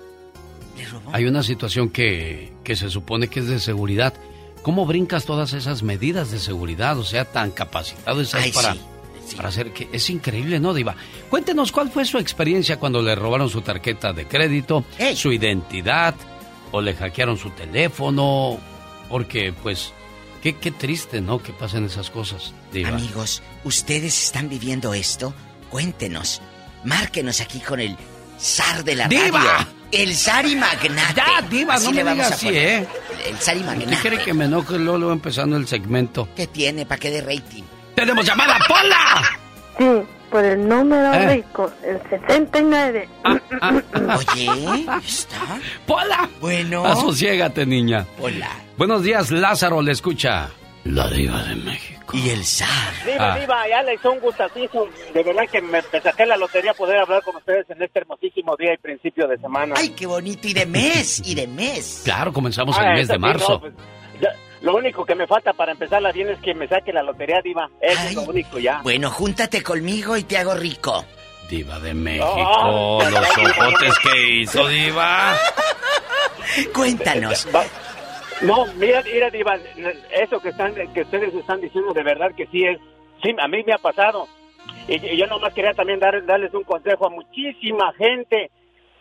hay 1.12 1.26
una 1.26 1.44
situación 1.44 1.90
que, 1.90 2.54
que 2.64 2.76
se 2.78 2.90
supone 2.90 3.28
que 3.28 3.42
es 3.42 3.48
de 3.48 3.60
seguridad. 3.60 4.14
¿Cómo 4.62 4.86
brincas 4.86 5.26
todas 5.26 5.52
esas 5.52 5.84
medidas 5.84 6.32
de 6.32 6.40
seguridad? 6.40 6.98
O 6.98 7.04
sea, 7.04 7.26
tan 7.26 7.52
capacitado 7.52 8.22
estás 8.22 8.44
Ay, 8.46 8.52
para, 8.54 8.74
sí, 8.76 8.80
para 9.36 9.50
hacer 9.50 9.72
que... 9.72 9.90
Es 9.92 10.10
increíble, 10.10 10.60
¿no, 10.60 10.74
Diva? 10.74 10.96
Cuéntenos 11.30 11.72
cuál 11.72 11.90
fue 11.92 12.06
su 12.06 12.18
experiencia 12.18 12.78
cuando 12.78 13.02
le 13.02 13.16
robaron 13.16 13.50
su 13.50 13.62
tarjeta 13.62 14.14
de 14.14 14.26
crédito, 14.28 14.86
su 15.16 15.32
identidad, 15.32 16.16
o 16.72 16.82
le 16.82 16.94
hackearon 16.96 17.38
su 17.38 17.50
teléfono, 17.52 18.58
porque 19.10 19.54
pues... 19.64 19.94
Qué, 20.42 20.58
qué 20.58 20.72
triste, 20.72 21.22
¿no? 21.22 21.42
Que 21.42 21.54
pasen 21.54 21.86
esas 21.86 22.10
cosas, 22.10 22.54
Diva. 22.74 22.90
Amigos, 22.90 23.42
¿ustedes 23.64 24.26
están 24.26 24.50
viviendo 24.50 24.94
esto? 24.94 25.34
Cuéntenos. 25.70 26.42
Márquenos 26.84 27.40
aquí 27.40 27.62
con 27.62 27.80
el 27.80 27.96
zar 28.38 28.84
de 28.84 28.96
la 28.96 29.08
¡Diva! 29.08 29.30
radio. 29.42 29.68
El 29.90 30.14
zar 30.14 30.46
y 30.46 30.56
magnate. 30.58 31.14
Ya, 31.16 31.48
Diva, 31.50 31.76
Así 31.76 31.86
no 31.86 31.92
le 31.94 32.04
me 32.04 32.10
vamos 32.10 32.26
a 32.26 32.34
así, 32.34 32.48
poner. 32.48 32.84
¿eh? 32.84 32.88
El 33.30 33.38
zar 33.38 33.56
y 33.56 33.60
¿Qué 33.62 33.66
magnate. 33.68 33.98
quiere 34.02 34.18
que 34.18 34.34
me 34.34 34.46
enoje 34.46 34.78
luego 34.80 35.14
empezando 35.14 35.56
el 35.56 35.66
segmento? 35.66 36.28
¿Qué 36.36 36.48
tiene? 36.48 36.86
¿Para 36.86 37.00
qué 37.00 37.10
de 37.10 37.22
rating? 37.22 37.64
¡Tenemos 37.96 38.26
llamada, 38.26 38.58
Pola! 38.68 39.22
Sí, 39.78 40.08
por 40.30 40.44
el 40.44 40.68
número 40.68 41.14
Eh. 41.14 41.36
rico, 41.36 41.72
el 41.84 42.00
69. 42.10 43.08
Oye, 44.34 44.86
¿está? 45.06 45.38
¡Pola! 45.86 46.30
Bueno. 46.40 46.86
Asociégate, 46.86 47.66
niña. 47.66 48.06
Hola. 48.20 48.50
Buenos 48.78 49.04
días, 49.04 49.32
Lázaro, 49.32 49.82
le 49.82 49.92
escucha. 49.92 50.50
La 50.86 51.08
diva 51.08 51.42
de 51.44 51.56
México. 51.56 51.94
Y 52.14 52.30
el 52.30 52.44
zar. 52.44 52.68
Diva, 53.06 53.34
Ah. 53.34 53.40
Diva, 53.40 53.68
ya 53.70 53.82
le 53.84 53.94
hizo 53.96 54.12
un 54.12 54.20
gustacizo. 54.20 54.88
De 55.14 55.24
verdad 55.24 55.44
que 55.50 55.62
me, 55.62 55.82
me 55.94 56.02
saqué 56.02 56.26
la 56.26 56.36
lotería 56.36 56.74
poder 56.74 56.98
hablar 57.00 57.24
con 57.24 57.36
ustedes 57.38 57.68
en 57.70 57.82
este 57.82 58.00
hermosísimo 58.00 58.56
día 58.58 58.74
y 58.74 58.78
principio 58.78 59.28
de 59.28 59.38
semana. 59.38 59.76
Ay, 59.78 59.90
qué 59.90 60.06
bonito. 60.06 60.46
Y 60.48 60.54
de 60.54 60.66
mes, 60.66 61.22
y 61.26 61.36
de 61.36 61.48
mes. 61.48 62.02
Claro, 62.04 62.34
comenzamos 62.34 62.76
Ah, 62.78 62.90
el 62.90 62.94
mes 62.96 63.08
de 63.08 63.14
sí, 63.14 63.20
marzo. 63.20 63.54
no, 63.54 63.60
pues, 63.62 63.74
lo 64.64 64.76
único 64.76 65.06
que 65.06 65.14
me 65.14 65.28
falta 65.28 65.54
para 65.54 65.74
empezarla 65.74 66.12
bien 66.12 66.30
es 66.30 66.40
que 66.40 66.56
me 66.56 66.68
saque 66.68 66.92
la 66.92 67.04
lotería, 67.04 67.40
Diva. 67.44 67.70
Eso 67.80 68.02
es 68.08 68.16
lo 68.16 68.22
único 68.24 68.58
ya. 68.58 68.82
Bueno, 68.82 69.10
júntate 69.12 69.62
conmigo 69.62 70.18
y 70.18 70.24
te 70.24 70.38
hago 70.40 70.56
rico. 70.56 71.06
Diva 71.50 71.80
de 71.80 71.94
México, 71.94 72.26
Oh, 72.42 73.04
los 73.12 73.38
ojotes 73.38 74.00
que 74.00 74.28
hizo, 74.40 74.68
Diva. 74.68 75.36
Cuéntanos. 76.74 77.48
Va- 77.54 77.66
No, 78.42 78.66
mira, 78.76 79.02
mira, 79.04 79.30
Diva, 79.30 79.58
eso 80.12 80.40
que 80.40 80.50
están, 80.50 80.74
que 80.94 81.02
ustedes 81.02 81.34
están 81.34 81.62
diciendo 81.62 81.94
de 81.94 82.04
verdad 82.04 82.32
que 82.36 82.48
sí 82.48 82.64
es, 82.66 82.78
sí, 83.22 83.36
a 83.40 83.48
mí 83.48 83.64
me 83.66 83.74
ha 83.74 83.78
pasado. 83.78 84.28
Y, 84.88 85.06
y 85.06 85.18
yo 85.18 85.28
nomás 85.28 85.54
quería 85.54 85.74
también 85.74 86.00
dar, 86.00 86.26
darles 86.26 86.54
un 86.54 86.64
consejo 86.64 87.06
a 87.08 87.10
muchísima 87.10 87.92
gente 87.98 88.50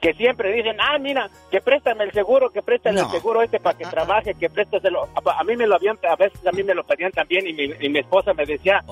que 0.03 0.15
siempre 0.15 0.53
dicen, 0.53 0.77
ah, 0.81 0.99
mira, 0.99 1.31
que 1.49 1.61
préstame 1.61 2.03
el 2.03 2.13
seguro, 2.13 2.51
que 2.51 2.61
préstame 2.61 3.01
el 3.01 3.09
seguro 3.09 3.41
este 3.41 3.61
para 3.61 3.79
que 3.79 3.85
trabaje, 3.85 4.35
que 4.35 4.51
préstaselo. 4.51 5.05
A, 5.15 5.41
a 5.41 5.45
mí 5.45 5.57
me 5.57 5.69
lo 5.69 5.77
habían, 5.77 5.97
a 6.03 6.17
veces 6.17 6.45
a 6.45 6.51
mí 6.51 6.65
me 6.65 6.75
lo 6.75 6.83
pedían 6.83 7.13
también 7.13 7.47
y 7.47 7.53
mi, 7.53 7.73
y 7.81 7.89
mi 7.89 8.01
esposa 8.01 8.35
me 8.35 8.45
decía, 8.45 8.83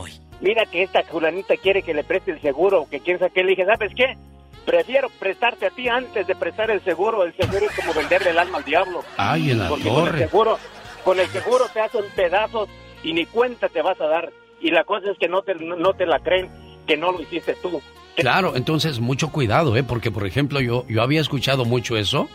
mira 0.41 0.65
que 0.66 0.85
esta 0.85 1.03
fulanita 1.03 1.57
quiere 1.57 1.82
que 1.82 1.95
le 1.95 2.05
preste 2.05 2.31
el 2.31 2.41
seguro, 2.41 2.87
que 2.89 3.01
quiere 3.01 3.19
saber 3.19 3.32
qué. 3.32 3.43
Le 3.43 3.51
dije, 3.51 3.66
¿sabes 3.66 3.93
qué? 3.97 4.16
Prefiero 4.65 5.09
prestarte 5.19 5.66
a 5.66 5.70
ti 5.70 5.89
antes 5.89 6.28
de 6.28 6.37
prestar 6.37 6.70
el 6.70 6.81
seguro. 6.85 7.24
El 7.24 7.35
seguro 7.35 7.66
es 7.66 7.74
como 7.74 7.93
venderle 7.93 8.31
el 8.31 8.39
alma 8.39 8.59
al 8.59 8.65
diablo. 8.65 9.03
Ay, 9.16 9.51
en 9.51 9.59
la 9.59 9.69
Porque 9.69 9.89
con 9.89 10.07
el 10.07 10.19
seguro, 10.19 10.59
con 11.03 11.19
el 11.19 11.27
seguro 11.27 11.65
te 11.73 11.81
hacen 11.81 12.05
pedazos 12.15 12.69
y 13.03 13.15
ni 13.15 13.27
cuenta 13.27 13.69
te 13.69 13.82
vas 13.82 14.01
a 14.01 14.07
dar. 14.07 14.31
Y 14.61 14.70
la 14.70 14.85
cosa 14.85 15.11
es 15.11 15.19
que 15.19 15.27
no 15.27 15.43
te, 15.43 15.57
no 15.57 15.93
te 15.95 16.07
la 16.07 16.20
creen 16.20 16.49
que 16.87 16.97
no 16.97 17.11
lo 17.11 17.20
hiciste 17.20 17.55
tú. 17.55 17.82
Claro, 18.21 18.55
entonces 18.57 19.01
mucho 19.01 19.31
cuidado, 19.31 19.77
¿eh? 19.77 19.83
Porque, 19.83 20.11
por 20.11 20.27
ejemplo, 20.27 20.61
yo, 20.61 20.85
yo 20.89 21.03
había 21.03 21.21
escuchado 21.21 21.65
mucho 21.65 21.97
eso 21.97 22.29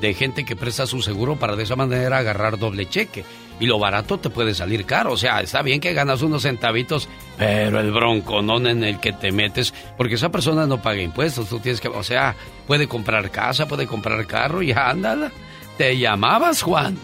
de 0.00 0.14
gente 0.14 0.44
que 0.44 0.56
presta 0.56 0.86
su 0.86 1.00
seguro 1.02 1.36
para 1.36 1.56
de 1.56 1.62
esa 1.62 1.76
manera 1.76 2.18
agarrar 2.18 2.58
doble 2.58 2.86
cheque. 2.88 3.24
Y 3.60 3.66
lo 3.66 3.78
barato 3.78 4.18
te 4.18 4.30
puede 4.30 4.52
salir 4.52 4.84
caro. 4.84 5.12
O 5.12 5.16
sea, 5.16 5.40
está 5.40 5.62
bien 5.62 5.80
que 5.80 5.92
ganas 5.94 6.22
unos 6.22 6.42
centavitos, 6.42 7.08
pero 7.38 7.78
el 7.80 7.92
bronconón 7.92 8.66
en 8.66 8.82
el 8.82 8.98
que 8.98 9.12
te 9.12 9.30
metes, 9.30 9.72
porque 9.96 10.16
esa 10.16 10.30
persona 10.30 10.66
no 10.66 10.82
paga 10.82 11.00
impuestos. 11.02 11.48
Tú 11.48 11.60
tienes 11.60 11.80
que, 11.80 11.86
o 11.88 12.02
sea, 12.02 12.34
puede 12.66 12.88
comprar 12.88 13.30
casa, 13.30 13.66
puede 13.68 13.86
comprar 13.86 14.26
carro 14.26 14.60
y 14.62 14.72
ándala. 14.72 15.30
Te 15.78 15.96
llamabas, 15.96 16.62
Juan. 16.62 16.98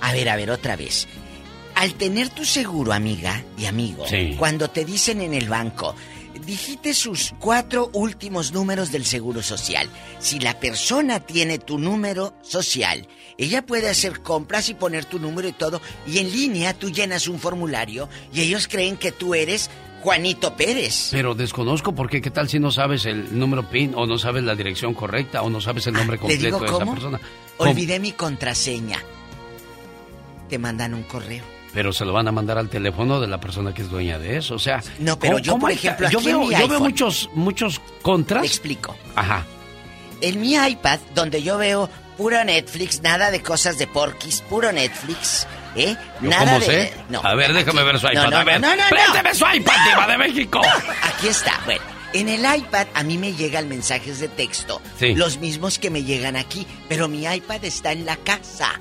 A 0.00 0.12
ver, 0.12 0.30
a 0.30 0.36
ver, 0.36 0.50
otra 0.50 0.76
vez. 0.76 1.06
Al 1.74 1.94
tener 1.94 2.30
tu 2.30 2.44
seguro, 2.44 2.92
amiga 2.92 3.42
y 3.58 3.66
amigo, 3.66 4.06
Sí. 4.06 4.34
cuando 4.38 4.68
te 4.68 4.84
dicen 4.86 5.20
en 5.20 5.34
el 5.34 5.48
banco, 5.48 5.94
dijiste 6.44 6.94
sus 6.94 7.34
cuatro 7.38 7.90
últimos 7.92 8.52
números 8.52 8.92
del 8.92 9.04
seguro 9.04 9.42
social. 9.42 9.88
Si 10.18 10.40
la 10.40 10.58
persona 10.58 11.20
tiene 11.20 11.58
tu 11.58 11.78
número 11.78 12.34
social, 12.42 13.08
ella 13.38 13.64
puede 13.64 13.88
hacer 13.88 14.20
compras 14.20 14.68
y 14.68 14.74
poner 14.74 15.04
tu 15.04 15.18
número 15.18 15.48
y 15.48 15.52
todo, 15.52 15.80
y 16.06 16.18
en 16.18 16.30
línea 16.30 16.74
tú 16.74 16.90
llenas 16.90 17.28
un 17.28 17.38
formulario 17.38 18.08
y 18.32 18.40
ellos 18.40 18.68
creen 18.68 18.96
que 18.96 19.12
tú 19.12 19.34
eres 19.34 19.70
Juanito 20.02 20.56
Pérez. 20.56 21.08
Pero 21.12 21.34
desconozco 21.34 21.94
porque 21.94 22.20
qué 22.20 22.30
tal 22.30 22.48
si 22.48 22.58
no 22.58 22.70
sabes 22.70 23.06
el 23.06 23.38
número 23.38 23.68
PIN 23.70 23.92
o 23.94 24.06
no 24.06 24.18
sabes 24.18 24.42
la 24.42 24.56
dirección 24.56 24.94
correcta 24.94 25.42
o 25.42 25.50
no 25.50 25.60
sabes 25.60 25.86
el 25.86 25.94
nombre 25.94 26.16
¿Le 26.16 26.20
completo 26.20 26.44
digo 26.44 26.60
de 26.60 26.66
esa 26.66 26.92
persona. 26.92 27.20
¿Cómo? 27.56 27.70
Olvidé 27.70 28.00
mi 28.00 28.12
contraseña. 28.12 28.98
Te 30.48 30.58
mandan 30.58 30.94
un 30.94 31.04
correo. 31.04 31.61
Pero 31.74 31.92
se 31.92 32.04
lo 32.04 32.12
van 32.12 32.28
a 32.28 32.32
mandar 32.32 32.58
al 32.58 32.68
teléfono 32.68 33.20
de 33.20 33.26
la 33.26 33.40
persona 33.40 33.72
que 33.72 33.82
es 33.82 33.90
dueña 33.90 34.18
de 34.18 34.36
eso. 34.36 34.54
O 34.54 34.58
sea, 34.58 34.82
No, 34.98 35.18
pero 35.18 35.34
¿cómo- 35.34 35.42
yo, 35.44 35.58
por 35.58 35.70
ejemplo, 35.70 36.08
yo 36.10 36.18
aquí 36.18 36.28
en 36.28 36.38
veo, 36.38 36.48
mi 36.48 36.54
yo 36.56 36.68
veo 36.68 36.80
muchos, 36.80 37.30
muchos 37.34 37.80
contras. 38.02 38.42
Te 38.42 38.46
explico. 38.48 38.96
Ajá. 39.16 39.44
En 40.20 40.40
mi 40.40 40.54
iPad, 40.54 41.00
donde 41.14 41.42
yo 41.42 41.56
veo 41.58 41.88
puro 42.16 42.44
Netflix, 42.44 43.00
nada 43.02 43.30
de 43.30 43.42
cosas 43.42 43.78
de 43.78 43.86
porquis, 43.86 44.42
puro 44.42 44.70
Netflix, 44.70 45.46
¿eh? 45.74 45.96
¿Yo 46.20 46.28
nada 46.28 46.44
cómo 46.44 46.58
de... 46.60 46.66
sé? 46.66 46.94
No. 47.08 47.20
a 47.24 47.34
ver, 47.34 47.52
déjame 47.54 47.82
ver 47.82 47.98
su 47.98 48.06
iPad. 48.06 48.28
no, 48.30 48.36
a 48.36 48.44
ver, 48.44 48.60
no, 48.60 48.68
no, 48.68 48.76
no, 48.76 48.88
présteme 48.90 49.28
no. 49.30 49.34
su 49.34 49.44
iPad, 49.56 49.74
diva 49.88 50.06
de 50.06 50.18
México. 50.18 50.60
Aquí 51.02 51.28
está, 51.28 51.58
bueno. 51.64 51.80
En 52.12 52.28
el 52.28 52.40
iPad 52.58 52.86
a 52.92 53.02
mí 53.02 53.16
me 53.16 53.32
llegan 53.32 53.70
mensajes 53.70 54.20
de 54.20 54.28
texto, 54.28 54.82
Sí. 54.98 55.14
los 55.14 55.38
mismos 55.38 55.78
que 55.78 55.88
me 55.88 56.04
llegan 56.04 56.36
aquí, 56.36 56.66
pero 56.86 57.08
mi 57.08 57.24
iPad 57.24 57.64
está 57.64 57.92
en 57.92 58.04
la 58.04 58.16
casa. 58.18 58.78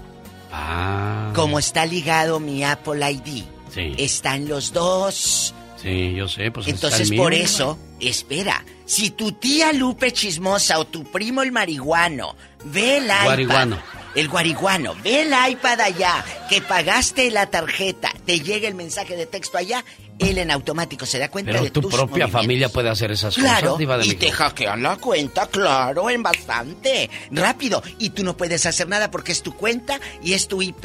Ah. 0.52 1.32
Como 1.36 1.60
está 1.60 1.86
ligado 1.86 2.40
mi 2.40 2.64
Apple 2.64 3.10
ID, 3.11 3.44
Sí. 3.73 3.94
están 3.98 4.48
los 4.48 4.73
dos. 4.73 5.53
Sí, 5.82 6.14
yo 6.15 6.28
sé, 6.28 6.52
pues 6.52 6.68
está 6.68 6.88
Entonces 6.88 7.10
mío. 7.10 7.23
por 7.23 7.34
eso, 7.34 7.80
espera, 7.99 8.64
si 8.86 9.10
tu 9.11 9.32
tía 9.32 9.73
Lupe 9.73 10.11
chismosa 10.11 10.78
o 10.78 10.86
tu 10.86 11.03
primo 11.06 11.41
el 11.41 11.52
marihuano 11.52 12.36
ve 12.65 12.98
el 12.98 13.06
iPad. 13.06 13.69
El 14.16 14.28
guariguano, 14.28 14.96
ve 15.04 15.22
el 15.24 15.34
iPad 15.52 15.80
allá, 15.82 16.24
que 16.50 16.62
pagaste 16.62 17.32
la 17.32 17.46
tarjeta, 17.48 18.12
te 18.26 18.40
llega 18.40 18.68
el 18.68 18.76
mensaje 18.76 19.16
de 19.16 19.26
texto 19.26 19.58
allá, 19.58 19.84
él 20.20 20.38
en 20.38 20.52
automático 20.52 21.06
se 21.06 21.18
da 21.18 21.30
cuenta 21.30 21.52
Pero 21.52 21.64
de 21.64 21.72
tu 21.72 21.82
tus 21.82 21.92
propia 21.92 22.06
movimientos. 22.28 22.42
familia 22.42 22.70
puede 22.70 22.90
hacer 22.90 23.12
esas 23.12 23.34
Claro, 23.36 23.62
cosas, 23.62 23.78
Diva 23.80 23.98
de 23.98 24.06
y 24.06 24.08
México. 24.10 24.26
te 24.26 24.32
hackean 24.32 24.84
la 24.84 24.96
cuenta, 24.98 25.48
claro, 25.48 26.10
en 26.12 26.22
bastante. 26.22 27.10
Rápido. 27.32 27.82
Y 27.98 28.12
tú 28.12 28.24
no 28.24 28.38
puedes 28.38 28.66
hacer 28.68 28.88
nada 28.88 29.10
porque 29.10 29.32
es 29.32 29.42
tu 29.42 29.54
cuenta 29.56 30.00
y 30.22 30.34
es 30.34 30.48
tu 30.48 30.62
IP 30.62 30.84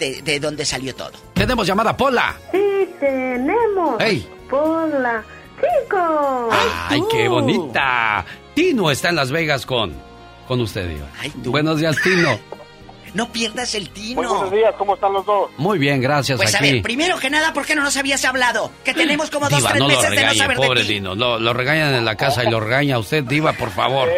de, 0.00 0.22
de 0.22 0.40
donde 0.40 0.64
salió 0.64 0.94
todo. 0.96 1.12
Tenemos 1.34 1.64
llamada, 1.66 1.96
Pola. 1.96 2.34
Sí, 2.50 2.58
tenemos. 2.98 3.96
Hey. 4.00 4.26
Hola, 4.50 5.22
chicos. 5.60 6.48
Ay, 6.88 7.00
qué 7.10 7.28
bonita. 7.28 8.24
Tino 8.54 8.90
está 8.90 9.10
en 9.10 9.16
Las 9.16 9.30
Vegas 9.30 9.64
con, 9.64 9.94
con 10.48 10.60
usted, 10.60 10.88
Diva. 10.88 11.06
Buenos 11.36 11.78
días, 11.78 11.96
Tino. 12.02 12.36
No 13.14 13.30
pierdas 13.30 13.74
el 13.74 13.90
tino. 13.90 14.22
Muy 14.22 14.26
buenos 14.26 14.50
días, 14.50 14.74
¿cómo 14.78 14.94
están 14.94 15.12
los 15.12 15.26
dos? 15.26 15.50
Muy 15.58 15.78
bien, 15.78 16.00
gracias. 16.00 16.38
Pues 16.38 16.54
a 16.54 16.58
aquí. 16.58 16.72
ver, 16.72 16.82
primero 16.82 17.18
que 17.18 17.28
nada, 17.28 17.52
¿por 17.52 17.66
qué 17.66 17.74
no 17.74 17.82
nos 17.82 17.96
habías 17.98 18.24
hablado? 18.24 18.70
Que 18.84 18.94
tenemos 18.94 19.30
como 19.30 19.48
dos, 19.50 19.58
Diva, 19.58 19.68
tres 19.70 19.80
no 19.80 19.88
lo 19.88 19.94
meses 19.94 20.10
de 20.10 20.16
no 20.16 20.20
regañe, 20.22 20.38
saber 20.38 20.56
pobre 20.56 20.80
de 20.80 20.86
ti. 20.86 20.92
Dino. 20.94 21.14
Lo, 21.14 21.38
lo 21.38 21.52
regañan 21.52 21.94
en 21.94 22.04
la 22.06 22.16
casa 22.16 22.42
y 22.44 22.50
lo 22.50 22.58
regaña 22.60 22.98
usted, 22.98 23.22
Diva, 23.24 23.52
por 23.52 23.70
favor. 23.70 24.08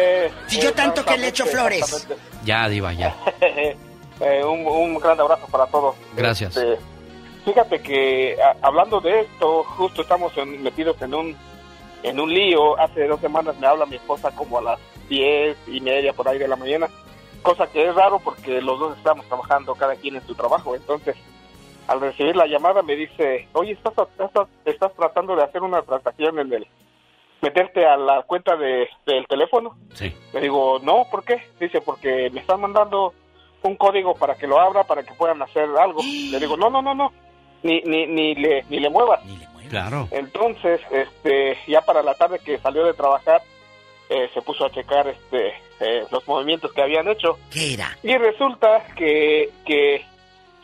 Si 0.47 0.61
yo 0.61 0.71
tanto 0.73 1.03
que 1.03 1.17
le 1.17 1.27
echo 1.27 1.45
flores. 1.45 2.07
Ya, 2.45 2.67
Diva, 2.69 2.93
ya. 2.93 3.15
Eh, 4.21 4.41
un, 4.45 4.65
un 4.65 4.97
gran 4.97 5.19
abrazo 5.19 5.45
para 5.47 5.65
todos. 5.67 5.93
Gracias. 6.15 6.55
Este, 6.55 6.77
fíjate 7.43 7.81
que 7.81 8.37
a- 8.41 8.65
hablando 8.65 9.01
de 9.01 9.19
esto, 9.23 9.65
justo 9.75 10.03
estamos 10.03 10.31
en- 10.37 10.63
metidos 10.63 10.95
en 11.01 11.13
un 11.13 11.35
en 12.01 12.17
un 12.21 12.33
lío. 12.33 12.79
Hace 12.79 13.07
dos 13.07 13.19
semanas 13.19 13.57
me 13.59 13.67
habla 13.67 13.85
mi 13.85 13.97
esposa 13.97 14.31
como 14.31 14.59
a 14.59 14.61
las 14.61 14.79
diez 15.09 15.57
y 15.67 15.81
media 15.81 16.13
por 16.13 16.29
ahí 16.29 16.37
de 16.39 16.47
la 16.47 16.55
mañana, 16.55 16.87
cosa 17.45 17.67
que 17.67 17.87
es 17.87 17.95
raro 17.95 18.19
porque 18.19 18.61
los 18.61 18.79
dos 18.79 18.97
estamos 18.97 19.25
trabajando 19.27 19.75
cada 19.75 19.95
quien 19.95 20.15
en 20.15 20.25
su 20.25 20.35
trabajo. 20.35 20.75
Entonces, 20.75 21.15
al 21.87 22.01
recibir 22.01 22.35
la 22.35 22.47
llamada 22.47 22.81
me 22.81 22.95
dice, 22.95 23.47
oye, 23.53 23.73
estás, 23.73 23.93
estás, 24.19 24.47
estás 24.65 24.93
tratando 24.93 25.35
de 25.35 25.43
hacer 25.43 25.61
una 25.61 25.81
transacción 25.83 26.39
en 26.39 26.51
el 26.51 26.67
meterte 27.41 27.85
a 27.85 27.95
la 27.95 28.23
cuenta 28.23 28.57
de, 28.57 28.89
del 29.05 29.27
teléfono. 29.27 29.77
Sí. 29.93 30.13
Le 30.33 30.41
digo, 30.41 30.79
no, 30.79 31.05
¿por 31.09 31.23
qué? 31.23 31.43
Dice, 31.59 31.79
porque 31.79 32.29
me 32.31 32.41
están 32.41 32.59
mandando 32.59 33.13
un 33.61 33.75
código 33.75 34.15
para 34.15 34.35
que 34.35 34.47
lo 34.47 34.59
abra, 34.59 34.83
para 34.83 35.03
que 35.03 35.13
puedan 35.13 35.41
hacer 35.41 35.69
algo. 35.79 36.01
Le 36.03 36.39
digo, 36.39 36.57
no, 36.57 36.69
no, 36.71 36.81
no, 36.81 36.95
no, 36.95 37.13
ni, 37.61 37.81
ni, 37.81 38.07
ni, 38.07 38.35
le, 38.35 38.63
ni 38.69 38.79
le 38.79 38.89
muevas. 38.89 39.21
Claro. 39.69 40.07
Entonces, 40.11 40.81
este, 40.91 41.57
ya 41.67 41.81
para 41.81 42.01
la 42.01 42.15
tarde 42.15 42.39
que 42.39 42.57
salió 42.59 42.85
de 42.85 42.93
trabajar, 42.93 43.41
eh, 44.09 44.29
se 44.33 44.41
puso 44.41 44.65
a 44.65 44.71
checar 44.71 45.07
este, 45.07 45.53
eh, 45.79 46.05
los 46.11 46.27
movimientos 46.27 46.71
que 46.73 46.81
habían 46.81 47.07
hecho. 47.07 47.37
¿Qué 47.51 47.73
era? 47.73 47.97
Y 48.03 48.15
resulta 48.17 48.85
que, 48.95 49.49
que 49.65 50.05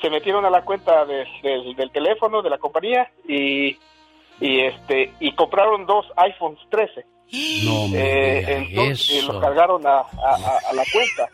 se 0.02 0.10
metieron 0.10 0.46
a 0.46 0.50
la 0.50 0.64
cuenta 0.64 1.06
de- 1.06 1.26
del- 1.44 1.76
del 1.76 1.92
teléfono 1.92 2.42
de 2.42 2.50
la 2.50 2.58
compañía 2.58 3.10
y, 3.28 3.78
y 4.40 4.60
este 4.62 5.14
y 5.20 5.34
compraron 5.36 5.86
dos 5.86 6.06
iPhones 6.18 6.60
13. 6.70 7.06
No 7.64 7.96
Eh, 7.96 8.44
entonces 8.70 9.10
y 9.12 9.18
eso. 9.20 9.32
los 9.34 9.42
cargaron 9.42 9.86
a, 9.88 10.00
a- 10.00 10.04
a- 10.04 10.70
a 10.70 10.74
la 10.74 10.84
cuenta. 10.92 11.30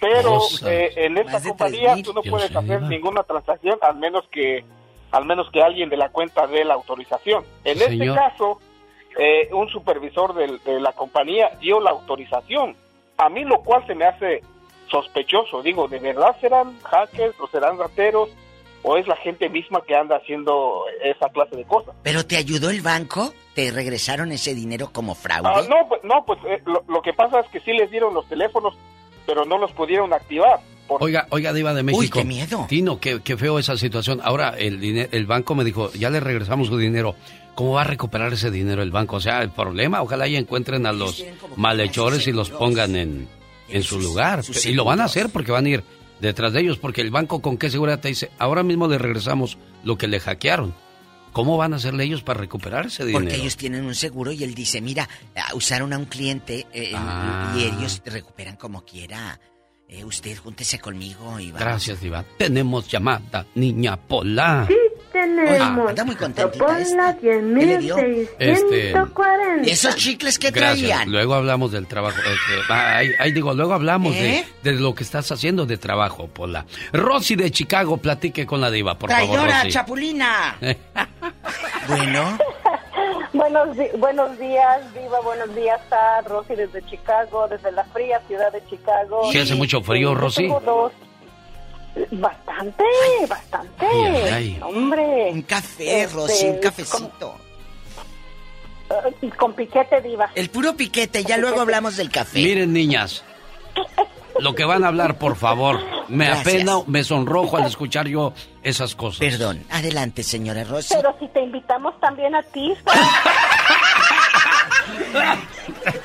Pero 0.00 0.34
cosa. 0.38 0.72
eh, 0.72 0.92
en 0.96 1.18
esta 1.18 1.42
compañía 1.42 1.94
3,000. 1.94 2.04
tú 2.04 2.12
no 2.12 2.22
puedes 2.22 2.54
hacer 2.54 2.82
ninguna 2.82 3.22
transacción 3.24 3.76
al 3.82 3.96
menos 3.96 4.24
que 4.30 4.64
al 5.10 5.24
menos 5.24 5.48
que 5.52 5.62
alguien 5.62 5.88
de 5.88 5.96
la 5.96 6.08
cuenta 6.10 6.46
dé 6.46 6.64
la 6.64 6.74
autorización. 6.74 7.44
En 7.64 7.78
este 7.80 8.06
caso, 8.14 8.60
eh, 9.18 9.48
un 9.52 9.68
supervisor 9.68 10.34
del- 10.34 10.60
de 10.64 10.80
la 10.80 10.92
compañía 10.92 11.50
dio 11.60 11.80
la 11.80 11.90
autorización. 11.90 12.76
A 13.16 13.28
mí 13.28 13.44
lo 13.44 13.62
cual 13.62 13.86
se 13.86 13.94
me 13.94 14.04
hace 14.04 14.42
sospechoso. 14.90 15.62
Digo, 15.62 15.88
¿de 15.88 15.98
verdad 15.98 16.36
serán 16.40 16.78
hackers 16.82 17.38
o 17.40 17.46
serán 17.48 17.78
rateros? 17.78 18.28
¿O 18.86 18.98
es 18.98 19.06
la 19.08 19.16
gente 19.16 19.48
misma 19.48 19.80
que 19.86 19.96
anda 19.96 20.16
haciendo 20.16 20.84
esa 21.02 21.30
clase 21.30 21.56
de 21.56 21.64
cosas? 21.64 21.94
¿Pero 22.02 22.26
te 22.26 22.36
ayudó 22.36 22.68
el 22.68 22.82
banco? 22.82 23.32
¿Te 23.54 23.70
regresaron 23.70 24.30
ese 24.30 24.54
dinero 24.54 24.90
como 24.92 25.14
fraude? 25.14 25.48
Ah, 25.50 25.62
no, 25.66 25.88
pues, 25.88 26.04
no, 26.04 26.22
pues 26.26 26.38
eh, 26.46 26.60
lo, 26.66 26.84
lo 26.88 27.00
que 27.00 27.14
pasa 27.14 27.40
es 27.40 27.46
que 27.48 27.60
sí 27.60 27.72
les 27.72 27.90
dieron 27.90 28.12
los 28.12 28.28
teléfonos, 28.28 28.74
pero 29.26 29.46
no 29.46 29.56
los 29.56 29.72
pudieron 29.72 30.12
activar. 30.12 30.60
por- 30.86 31.02
Oiga, 31.02 31.26
oiga, 31.30 31.54
Diva 31.54 31.72
de 31.72 31.82
México. 31.82 32.18
qué 32.18 32.26
miedo. 32.26 32.66
Tino, 32.68 33.00
qué, 33.00 33.22
qué 33.22 33.38
feo 33.38 33.58
esa 33.58 33.74
situación. 33.78 34.20
Ahora, 34.22 34.50
el, 34.58 35.08
el 35.10 35.24
banco 35.26 35.54
me 35.54 35.64
dijo, 35.64 35.90
ya 35.92 36.10
le 36.10 36.20
regresamos 36.20 36.66
su 36.68 36.76
dinero. 36.76 37.14
¿Cómo 37.54 37.72
va 37.72 37.82
a 37.82 37.84
recuperar 37.84 38.32
ese 38.32 38.50
dinero 38.50 38.82
el 38.82 38.90
banco? 38.90 39.16
O 39.16 39.20
sea, 39.20 39.42
el 39.42 39.50
problema, 39.50 40.02
ojalá 40.02 40.26
ya 40.26 40.38
encuentren 40.38 40.86
a 40.86 40.92
los 40.92 41.24
malhechores 41.56 42.26
y 42.26 42.32
los 42.32 42.50
pongan 42.50 42.96
en, 42.96 43.28
en 43.68 43.82
su 43.82 44.00
lugar. 44.00 44.42
Y 44.64 44.72
lo 44.72 44.84
van 44.84 45.00
a 45.00 45.04
hacer 45.04 45.28
porque 45.30 45.52
van 45.52 45.66
a 45.66 45.68
ir 45.68 45.84
detrás 46.20 46.52
de 46.52 46.60
ellos, 46.60 46.78
porque 46.78 47.00
el 47.00 47.10
banco 47.10 47.40
con 47.40 47.56
qué 47.56 47.70
seguridad 47.70 48.00
te 48.00 48.08
dice, 48.08 48.30
ahora 48.38 48.62
mismo 48.62 48.88
le 48.88 48.98
regresamos 48.98 49.58
lo 49.84 49.96
que 49.98 50.08
le 50.08 50.20
hackearon. 50.20 50.74
¿Cómo 51.32 51.56
van 51.56 51.72
a 51.72 51.76
hacerle 51.76 52.04
ellos 52.04 52.22
para 52.22 52.38
recuperar 52.40 52.86
ese 52.86 53.04
dinero? 53.04 53.24
Porque 53.24 53.36
ellos 53.40 53.56
tienen 53.56 53.84
un 53.84 53.94
seguro 53.96 54.30
y 54.30 54.44
él 54.44 54.54
dice, 54.54 54.80
mira, 54.80 55.08
ah, 55.36 55.52
usaron 55.54 55.92
a 55.92 55.98
un 55.98 56.04
cliente 56.04 56.66
eh, 56.72 56.92
Ah. 56.94 57.52
y 57.58 57.64
ellos 57.64 58.00
recuperan 58.06 58.56
como 58.56 58.84
quiera. 58.84 59.40
Eh, 59.88 60.04
usted 60.04 60.36
júntese 60.38 60.78
conmigo 60.78 61.38
y 61.40 61.46
vamos. 61.50 61.60
Gracias, 61.60 62.00
Diva. 62.00 62.24
Tenemos 62.38 62.88
llamada, 62.88 63.46
niña 63.56 63.96
Pola. 63.96 64.64
Sí, 64.68 64.74
tenemos. 65.14 65.60
Ah, 65.60 65.90
anda 65.90 66.04
muy 66.04 66.16
contentita 66.16 66.64
Ponla 66.66 66.80
esta. 66.80 67.16
¿Qué 67.18 67.40
le 67.40 67.78
dio? 67.78 67.96
10.640. 67.96 69.66
¿Y 69.66 69.70
esos 69.70 69.94
chicles 69.96 70.38
que 70.38 70.50
Gracias. 70.50 70.88
traían? 70.90 71.10
Luego 71.12 71.34
hablamos 71.34 71.70
del 71.72 71.86
trabajo. 71.86 72.18
este, 72.18 72.72
ahí, 72.72 73.08
ahí 73.18 73.32
digo, 73.32 73.54
luego 73.54 73.72
hablamos 73.74 74.14
¿Eh? 74.16 74.44
de, 74.62 74.72
de 74.72 74.78
lo 74.80 74.94
que 74.94 75.04
estás 75.04 75.30
haciendo 75.30 75.64
de 75.66 75.76
trabajo, 75.78 76.26
Pola. 76.28 76.66
Rosy 76.92 77.36
de 77.36 77.50
Chicago, 77.50 77.96
platique 77.98 78.44
con 78.44 78.60
la 78.60 78.70
diva, 78.70 78.98
por 78.98 79.10
favor, 79.10 79.36
Traidora, 79.38 79.68
chapulina. 79.68 80.56
bueno, 81.88 82.38
Buenos, 83.32 83.76
buenos 83.98 84.38
días, 84.38 84.94
Diva. 84.94 85.20
Buenos 85.22 85.52
días 85.56 85.80
a 85.90 86.20
Rosy 86.22 86.54
desde 86.54 86.84
Chicago, 86.86 87.48
desde 87.48 87.72
la 87.72 87.82
fría 87.86 88.20
ciudad 88.28 88.52
de 88.52 88.64
Chicago. 88.66 89.22
¿Sí 89.32 89.38
hace 89.40 89.56
mucho 89.56 89.82
frío, 89.82 90.10
Yo 90.12 90.14
Rosy? 90.14 90.42
tengo 90.42 90.60
dos. 90.60 90.92
Bastante, 92.10 92.84
bastante. 93.28 93.86
Ay, 93.86 94.04
ay, 94.16 94.32
ay. 94.32 94.58
Hombre. 94.62 95.30
un 95.32 95.42
café, 95.42 96.02
Este, 96.02 96.14
Rosy, 96.14 96.46
un 96.46 96.58
cafecito. 96.58 97.34
Con, 99.20 99.30
con 99.30 99.52
piquete, 99.54 100.00
Diva. 100.00 100.30
El 100.34 100.50
puro 100.50 100.74
piquete, 100.76 101.22
ya 101.24 101.36
luego 101.36 101.60
hablamos 101.60 101.96
del 101.96 102.10
café. 102.10 102.38
Miren, 102.40 102.72
niñas, 102.72 103.24
lo 104.40 104.54
que 104.54 104.64
van 104.64 104.84
a 104.84 104.88
hablar, 104.88 105.18
por 105.18 105.36
favor. 105.36 105.80
Me 106.08 106.26
Gracias. 106.26 106.46
apena, 106.46 106.78
me 106.86 107.02
sonrojo 107.04 107.56
al 107.56 107.64
escuchar 107.66 108.06
yo 108.08 108.32
esas 108.62 108.94
cosas. 108.94 109.20
Perdón, 109.20 109.64
adelante, 109.70 110.22
señora 110.22 110.64
Rosy. 110.64 110.94
Pero 110.94 111.16
si 111.18 111.28
te 111.28 111.40
invitamos 111.42 111.98
también 112.00 112.34
a 112.34 112.42
ti, 112.42 112.74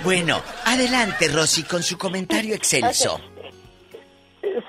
Bueno, 0.03 0.41
adelante, 0.65 1.27
Rosy, 1.27 1.63
con 1.63 1.83
su 1.83 1.97
comentario 1.97 2.55
excelso. 2.55 3.19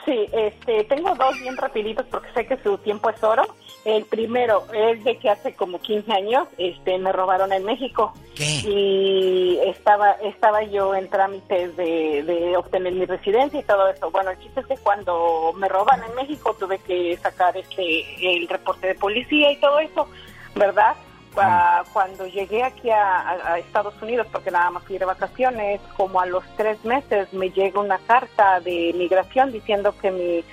Sí, 0.05 0.27
este, 0.33 0.85
tengo 0.85 1.15
dos 1.15 1.39
bien 1.41 1.57
rapiditos 1.57 2.07
porque 2.07 2.33
sé 2.33 2.47
que 2.47 2.57
su 2.59 2.79
tiempo 2.79 3.11
es 3.11 3.23
oro. 3.23 3.43
El 3.85 4.05
primero 4.05 4.65
es 4.73 5.03
de 5.05 5.17
que 5.19 5.31
hace 5.31 5.55
como 5.55 5.81
15 5.81 6.13
años 6.13 6.49
este, 6.59 6.99
me 6.99 7.13
robaron 7.13 7.53
en 7.53 7.65
México. 7.65 8.13
Y 8.39 9.59
estaba 9.67 10.13
estaba 10.13 10.63
yo 10.63 10.95
en 10.95 11.11
trámites 11.11 11.77
de, 11.77 12.23
de 12.23 12.57
obtener 12.57 12.95
mi 12.95 13.05
residencia 13.05 13.61
y 13.61 13.65
todo 13.65 13.89
eso. 13.89 14.11
Bueno, 14.11 14.31
el 14.31 14.39
chiste 14.39 14.61
es 14.61 14.67
que 14.67 14.77
cuando 14.79 15.53
me 15.57 15.69
roban 15.69 16.03
en 16.03 16.15
México 16.15 16.57
tuve 16.59 16.79
que 16.79 17.17
sacar 17.19 17.57
este 17.57 18.39
el 18.39 18.49
reporte 18.49 18.87
de 18.87 18.95
policía 18.95 19.53
y 19.53 19.61
todo 19.61 19.79
eso, 19.81 20.09
¿verdad? 20.55 20.97
Pa- 21.35 21.85
Cuando 21.93 22.27
llegué 22.27 22.63
aquí 22.63 22.91
a, 22.91 23.57
Estados 23.59 23.95
Unidos, 24.03 24.27
porque 24.33 24.51
nada 24.51 24.71
más 24.71 24.83
fui 24.85 24.99
de 24.99 25.05
vacaciones, 25.05 25.81
como 25.97 26.21
a 26.21 26.27
los 26.27 26.45
tres 26.57 26.85
meses 26.85 27.33
me 27.33 27.51
llega 27.51 27.81
una 27.81 27.99
carta 27.99 28.61
de 28.61 28.93
migración 28.97 29.53
diciendo 29.53 29.95
que 30.01 30.11
mi 30.11 30.45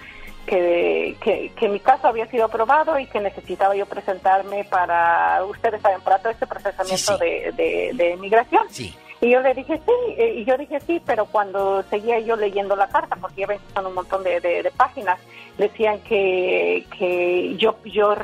que, 0.45 1.17
que, 1.19 1.51
que 1.57 1.67
mi 1.67 1.79
caso 1.81 2.07
había 2.07 2.25
sido 2.27 2.45
aprobado 2.45 2.97
y 2.97 3.05
que 3.07 3.19
necesitaba 3.19 3.75
yo 3.75 3.85
presentarme 3.85 4.63
para, 4.63 5.43
ustedes 5.43 5.81
saben, 5.81 5.99
para 6.01 6.19
todo 6.19 6.31
este 6.31 6.47
procesamiento 6.47 6.95
De, 7.17 7.51
de, 7.51 7.91
de 7.93 8.15
migración. 8.15 8.63
Y 9.21 9.31
yo 9.31 9.41
le 9.41 9.53
dije 9.55 9.77
sí, 9.83 10.13
eh, 10.17 10.33
y 10.37 10.45
yo 10.45 10.57
dije 10.57 10.79
sí, 10.81 11.01
pero 11.05 11.25
cuando 11.25 11.81
seguía 11.89 12.19
yo 12.19 12.35
leyendo 12.35 12.75
la 12.75 12.87
carta, 12.89 13.15
porque 13.15 13.41
ya 13.41 13.47
ven 13.47 13.57
que 13.59 13.73
son 13.73 13.87
un 13.87 13.95
montón 13.95 14.23
de, 14.23 14.39
de- 14.39 14.61
de 14.63 14.71
páginas, 14.71 15.19
decían 15.57 15.99
que, 16.01 16.85
que 16.97 17.55
yo, 17.57 17.75
yo, 17.85 18.15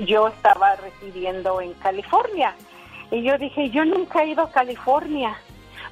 yo 0.00 0.28
estaba 0.28 0.76
residiendo 0.76 1.60
en 1.62 1.72
California. 1.74 2.54
Y 3.10 3.22
yo 3.22 3.38
dije, 3.38 3.70
yo 3.70 3.84
nunca 3.84 4.22
he 4.22 4.28
ido 4.28 4.42
a 4.42 4.50
California. 4.50 5.34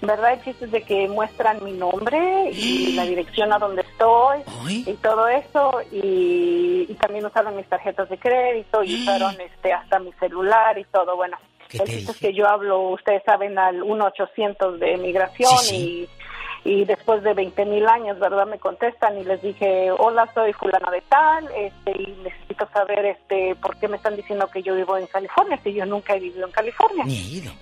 ¿Verdad? 0.05 0.33
El 0.33 0.43
chiste 0.43 0.65
es 0.65 0.73
de 0.73 0.83
que 0.83 1.07
muestran 1.07 1.63
mi 1.63 1.71
nombre 1.73 2.51
y 2.53 2.93
la 2.97 3.05
dirección 3.05 3.53
a 3.53 3.59
donde 3.61 3.83
estoy 3.83 4.41
y 4.85 4.95
todo 4.95 5.29
eso. 5.29 5.81
Y, 5.93 6.87
y 6.89 6.95
también 7.01 7.25
usaron 7.25 7.55
mis 7.55 7.69
tarjetas 7.69 8.09
de 8.09 8.19
crédito 8.19 8.83
y 8.83 8.95
usaron 9.03 9.41
este 9.41 9.73
hasta 9.73 10.01
mi 10.01 10.13
celular 10.15 10.77
y 10.77 10.85
todo. 10.87 11.15
Bueno, 11.15 11.37
chiste 11.81 12.13
es 12.13 12.19
que 12.19 12.33
yo 12.33 12.49
hablo, 12.49 12.91
ustedes 12.91 13.23
saben, 13.25 13.59
al 13.59 13.83
1-800 13.83 14.79
de 14.79 14.97
migración 14.99 15.59
Sí, 15.59 16.09
y 16.65 16.85
después 16.85 17.23
de 17.23 17.35
20 17.35 17.65
mil 17.67 17.87
años, 17.89 18.19
¿verdad? 18.21 18.47
Me 18.47 18.59
contestan 18.59 19.19
y 19.19 19.25
les 19.25 19.43
dije, 19.43 19.91
hola, 19.91 20.29
soy 20.33 20.53
fulana 20.53 20.91
de 20.91 21.01
tal, 21.03 21.49
este, 21.57 21.91
y 22.01 22.17
necesito 22.23 22.69
saber, 22.73 23.05
este, 23.05 23.57
por 23.57 23.77
qué 23.79 23.89
me 23.89 23.97
están 23.97 24.15
diciendo 24.15 24.49
que 24.49 24.63
yo 24.63 24.77
vivo 24.77 24.97
en 24.97 25.07
California, 25.07 25.59
si 25.63 25.73
yo 25.73 25.85
nunca 25.87 26.15
he 26.15 26.21
vivido 26.21 26.47
en 26.47 26.53
California. 26.53 27.05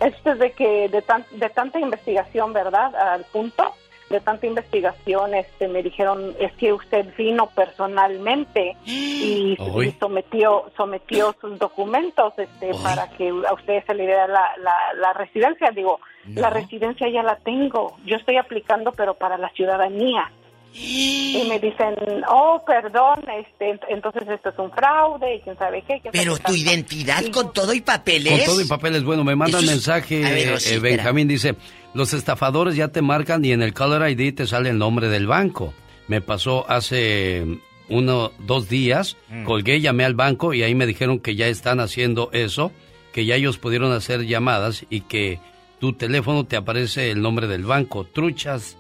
Esto 0.01 0.33
es 0.33 0.39
de 0.39 0.53
que, 0.53 0.89
de, 0.89 1.03
tan, 1.03 1.25
de 1.31 1.49
tanta 1.49 1.81
investigación, 1.81 2.53
¿verdad? 2.53 2.95
Al 2.95 3.25
punto 3.25 3.75
de 4.11 4.21
tanta 4.21 4.47
investigación, 4.47 5.35
este, 5.35 5.69
me 5.69 5.83
dijeron, 5.83 6.35
es 6.39 6.53
que 6.55 6.73
usted 6.73 7.07
vino 7.17 7.47
personalmente 7.47 8.77
y, 8.85 9.57
y 9.59 9.93
sometió, 9.99 10.71
sometió 10.77 11.35
sus 11.41 11.59
documentos, 11.59 12.35
este, 12.37 12.73
para 12.83 13.09
que 13.11 13.29
a 13.29 13.55
usted 13.55 13.85
se 13.87 13.95
le 13.95 14.03
diera 14.07 14.27
la, 14.27 14.57
la, 14.59 14.75
la 14.97 15.13
residencia. 15.13 15.71
Digo, 15.71 16.01
la 16.35 16.51
residencia 16.51 17.09
ya 17.09 17.23
la 17.23 17.37
tengo. 17.37 17.97
Yo 18.05 18.17
estoy 18.17 18.37
aplicando, 18.37 18.93
pero 18.93 19.15
para 19.15 19.39
la 19.39 19.49
ciudadanía. 19.51 20.31
Y 20.73 21.47
me 21.49 21.59
dicen, 21.61 21.95
oh, 22.29 22.63
perdón, 22.67 23.25
este, 23.39 23.79
entonces 23.89 24.23
esto 24.29 24.51
es 24.51 24.59
un 24.59 24.71
fraude 24.71 25.37
y 25.37 25.41
quién 25.41 25.57
sabe 25.59 25.83
qué. 25.87 26.01
Pero 26.13 26.39
tu 26.39 26.55
identidad 26.55 27.25
con 27.33 27.53
todo 27.53 27.73
y 27.75 27.81
papeles. 27.81 28.39
Con 28.39 28.47
todo 28.47 28.61
y 28.61 28.67
papeles, 28.67 29.05
bueno, 29.05 29.25
me 29.25 29.37
mandan 29.37 29.65
mensaje, 29.67 30.23
eh, 30.23 30.79
Benjamín 30.79 31.29
dice, 31.29 31.57
los 31.95 32.15
estafadores 32.15 32.77
ya 32.77 32.89
te 32.89 33.03
marcan 33.03 33.45
y 33.45 33.53
en 33.53 33.63
el 33.63 33.75
Color 33.75 34.09
ID 34.09 34.35
te 34.35 34.47
sale 34.47 34.71
el 34.71 34.79
nombre 34.79 35.09
del 35.09 35.27
banco. 35.27 35.75
Me 36.09 36.21
pasó 36.21 36.69
hace 36.69 37.45
uno, 37.89 38.33
dos 38.39 38.69
días, 38.69 39.17
mm. 39.29 39.45
colgué, 39.45 39.81
llamé 39.81 40.05
al 40.05 40.15
banco 40.15 40.55
y 40.55 40.63
ahí 40.63 40.75
me 40.75 40.87
dijeron 40.87 41.19
que 41.19 41.35
ya 41.37 41.49
están 41.49 41.81
haciendo 41.81 42.31
eso, 42.33 42.73
que 43.13 43.27
ya 43.27 43.35
ellos 43.35 43.59
pudieron 43.59 43.93
hacer 43.93 44.27
llamadas 44.27 44.87
y 44.89 45.03
que 45.03 45.41
tu 45.81 45.93
teléfono 45.93 46.45
te 46.45 46.57
aparece 46.57 47.11
el 47.11 47.21
nombre 47.21 47.49
del 47.49 47.65
banco. 47.65 48.05
Truchas, 48.05 48.77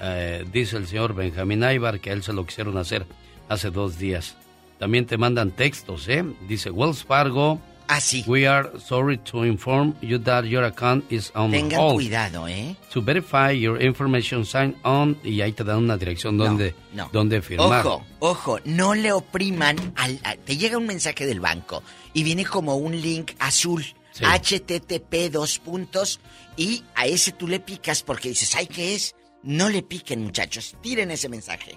eh, 0.00 0.44
dice 0.52 0.76
el 0.76 0.86
señor 0.86 1.14
Benjamín 1.14 1.64
Aybar, 1.64 2.00
que 2.00 2.10
a 2.10 2.12
él 2.12 2.22
se 2.22 2.32
lo 2.32 2.46
quisieron 2.46 2.76
hacer 2.78 3.06
hace 3.48 3.70
dos 3.70 3.98
días. 3.98 4.36
También 4.78 5.06
te 5.06 5.16
mandan 5.16 5.50
textos, 5.50 6.08
¿eh? 6.08 6.24
Dice 6.48 6.70
Wells 6.70 7.04
Fargo. 7.04 7.60
Ah, 7.86 8.00
sí. 8.00 8.24
We 8.26 8.46
are 8.48 8.80
sorry 8.80 9.18
to 9.18 9.44
inform 9.44 9.94
you 10.00 10.18
that 10.20 10.44
your 10.44 10.64
account 10.64 11.10
is 11.12 11.30
on 11.34 11.50
Tengan 11.50 11.94
cuidado, 11.94 12.48
¿eh? 12.48 12.76
To 12.92 13.02
verify 13.02 13.52
your 13.52 13.82
information, 13.82 14.46
sign 14.46 14.74
on. 14.82 15.18
Y 15.22 15.42
ahí 15.42 15.52
te 15.52 15.64
dan 15.64 15.78
una 15.78 15.96
dirección 15.98 16.38
donde, 16.38 16.74
donde 17.12 17.42
firmar. 17.42 17.86
Ojo, 17.86 18.04
ojo, 18.20 18.58
no 18.64 18.94
le 18.94 19.12
opriman. 19.12 19.76
Al, 19.96 20.18
te 20.44 20.56
llega 20.56 20.78
un 20.78 20.86
mensaje 20.86 21.26
del 21.26 21.40
banco 21.40 21.82
y 22.14 22.22
viene 22.22 22.44
como 22.44 22.76
un 22.76 23.00
link 23.00 23.32
azul. 23.38 23.84
HTTP 24.14 25.30
dos 25.32 25.58
puntos 25.58 26.20
y 26.56 26.84
a 26.94 27.06
ese 27.06 27.32
tú 27.32 27.48
le 27.48 27.58
picas 27.58 28.02
porque 28.02 28.28
dices, 28.28 28.54
ay, 28.54 28.66
¿qué 28.66 28.94
es? 28.94 29.14
No 29.44 29.68
le 29.68 29.82
piquen, 29.82 30.24
muchachos. 30.24 30.74
Tiren 30.80 31.10
ese 31.10 31.28
mensaje. 31.28 31.76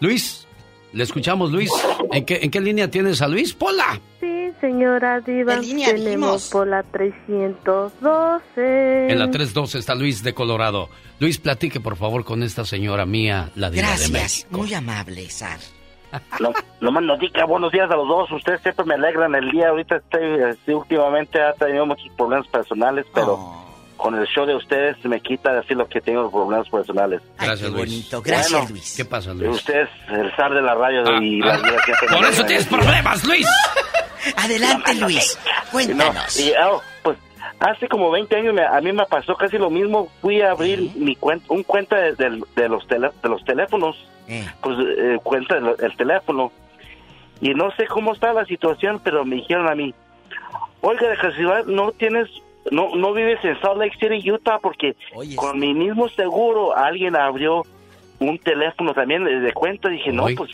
Luis, 0.00 0.46
le 0.92 1.04
escuchamos, 1.04 1.52
Luis. 1.52 1.70
¿En 2.10 2.24
qué, 2.24 2.40
en 2.42 2.50
qué 2.50 2.60
línea 2.60 2.90
tienes 2.90 3.22
a 3.22 3.28
Luis? 3.28 3.52
¡Pola! 3.52 4.00
Sí, 4.20 4.50
señora 4.60 5.20
Diva. 5.20 5.60
tenemos 5.60 6.48
por 6.50 6.66
la 6.66 6.82
312. 6.82 9.10
En 9.10 9.18
la 9.18 9.30
312 9.30 9.78
está 9.78 9.94
Luis 9.94 10.22
de 10.22 10.34
Colorado. 10.34 10.88
Luis, 11.18 11.38
platique 11.38 11.80
por 11.80 11.96
favor 11.96 12.24
con 12.24 12.42
esta 12.42 12.64
señora 12.64 13.06
mía, 13.06 13.50
la 13.54 13.70
Diva 13.70 13.88
Gracias, 13.88 14.12
de 14.12 14.18
México. 14.18 14.58
muy 14.58 14.74
amable, 14.74 15.28
Sar. 15.30 15.58
No, 16.80 16.90
más 16.90 17.02
notica, 17.02 17.46
buenos 17.46 17.72
días 17.72 17.90
a 17.90 17.96
los 17.96 18.06
dos. 18.06 18.30
Ustedes 18.32 18.60
siempre 18.60 18.84
me 18.84 18.94
alegran 18.94 19.34
el 19.34 19.50
día. 19.50 19.70
Ahorita 19.70 19.96
estoy, 19.96 20.42
este, 20.50 20.74
últimamente 20.74 21.40
ha 21.40 21.54
tenido 21.54 21.86
muchos 21.86 22.08
problemas 22.16 22.46
personales, 22.48 23.06
pero 23.14 23.34
oh. 23.34 23.71
Con 24.02 24.16
el 24.16 24.26
show 24.26 24.44
de 24.44 24.56
ustedes 24.56 24.96
me 25.04 25.20
quita 25.20 25.52
decir 25.52 25.76
lo 25.76 25.86
que 25.86 26.00
tengo 26.00 26.28
problemas 26.30 26.68
personales. 26.68 27.22
Gracias, 27.38 27.70
Luis. 27.70 27.84
bonito. 27.84 28.22
Gracias, 28.22 28.70
Luis. 28.70 28.94
¿Qué 28.96 29.04
pasa, 29.04 29.32
Luis? 29.32 29.50
Usted 29.50 29.82
es 29.82 29.88
el 30.08 30.34
zar 30.34 30.52
de 30.52 30.60
la 30.60 30.74
radio 30.74 31.04
ah, 31.06 31.20
y 31.22 31.38
la 31.38 31.56
vida 31.58 31.76
que 31.86 31.92
Por 32.08 32.24
eso 32.24 32.44
tienes 32.44 32.66
problemas, 32.66 33.24
Luis. 33.24 33.46
Adelante, 34.36 34.94
Luis. 34.96 35.38
Cuéntanos. 35.70 36.40
y, 36.40 36.52
oh, 36.64 36.82
pues 37.02 37.16
hace 37.60 37.86
como 37.86 38.10
20 38.10 38.36
años 38.36 38.54
a 38.58 38.80
mí 38.80 38.92
me 38.92 39.06
pasó 39.06 39.36
casi 39.36 39.56
lo 39.56 39.70
mismo. 39.70 40.08
Fui 40.20 40.42
a 40.42 40.50
abrir 40.50 40.90
mi 40.96 41.14
cuenta, 41.14 41.46
un 41.50 41.62
cuenta 41.62 41.96
de, 41.96 42.30
los 42.68 42.88
de 42.88 43.28
los 43.28 43.44
teléfonos 43.44 43.96
eh. 44.28 44.46
pues 44.60 44.76
eh, 44.98 45.18
cuenta 45.22 45.56
el, 45.56 45.96
teléfono. 45.96 46.52
Y 47.40 47.54
no 47.54 47.70
sé 47.76 47.86
cómo 47.86 48.14
está 48.14 48.32
la 48.32 48.44
situación, 48.44 49.00
pero 49.02 49.24
me 49.24 49.36
dijeron 49.36 49.68
a 49.68 49.74
mí, 49.74 49.94
oiga, 50.80 51.08
de 51.08 51.16
casualidad, 51.16 51.64
no 51.66 51.92
tienes, 51.92 52.28
no, 52.70 52.94
no 52.94 53.12
vives 53.12 53.44
en 53.44 53.60
Salt 53.60 53.78
Lake 53.78 53.96
City, 53.98 54.30
Utah, 54.30 54.58
porque 54.58 54.96
con 55.36 55.58
mi 55.58 55.74
mismo 55.74 56.08
seguro 56.08 56.76
alguien 56.76 57.16
abrió 57.16 57.62
un 58.18 58.38
teléfono 58.38 58.94
también 58.94 59.24
de 59.24 59.52
cuenta. 59.52 59.88
Dije, 59.88 60.12
no, 60.12 60.26
pues 60.36 60.52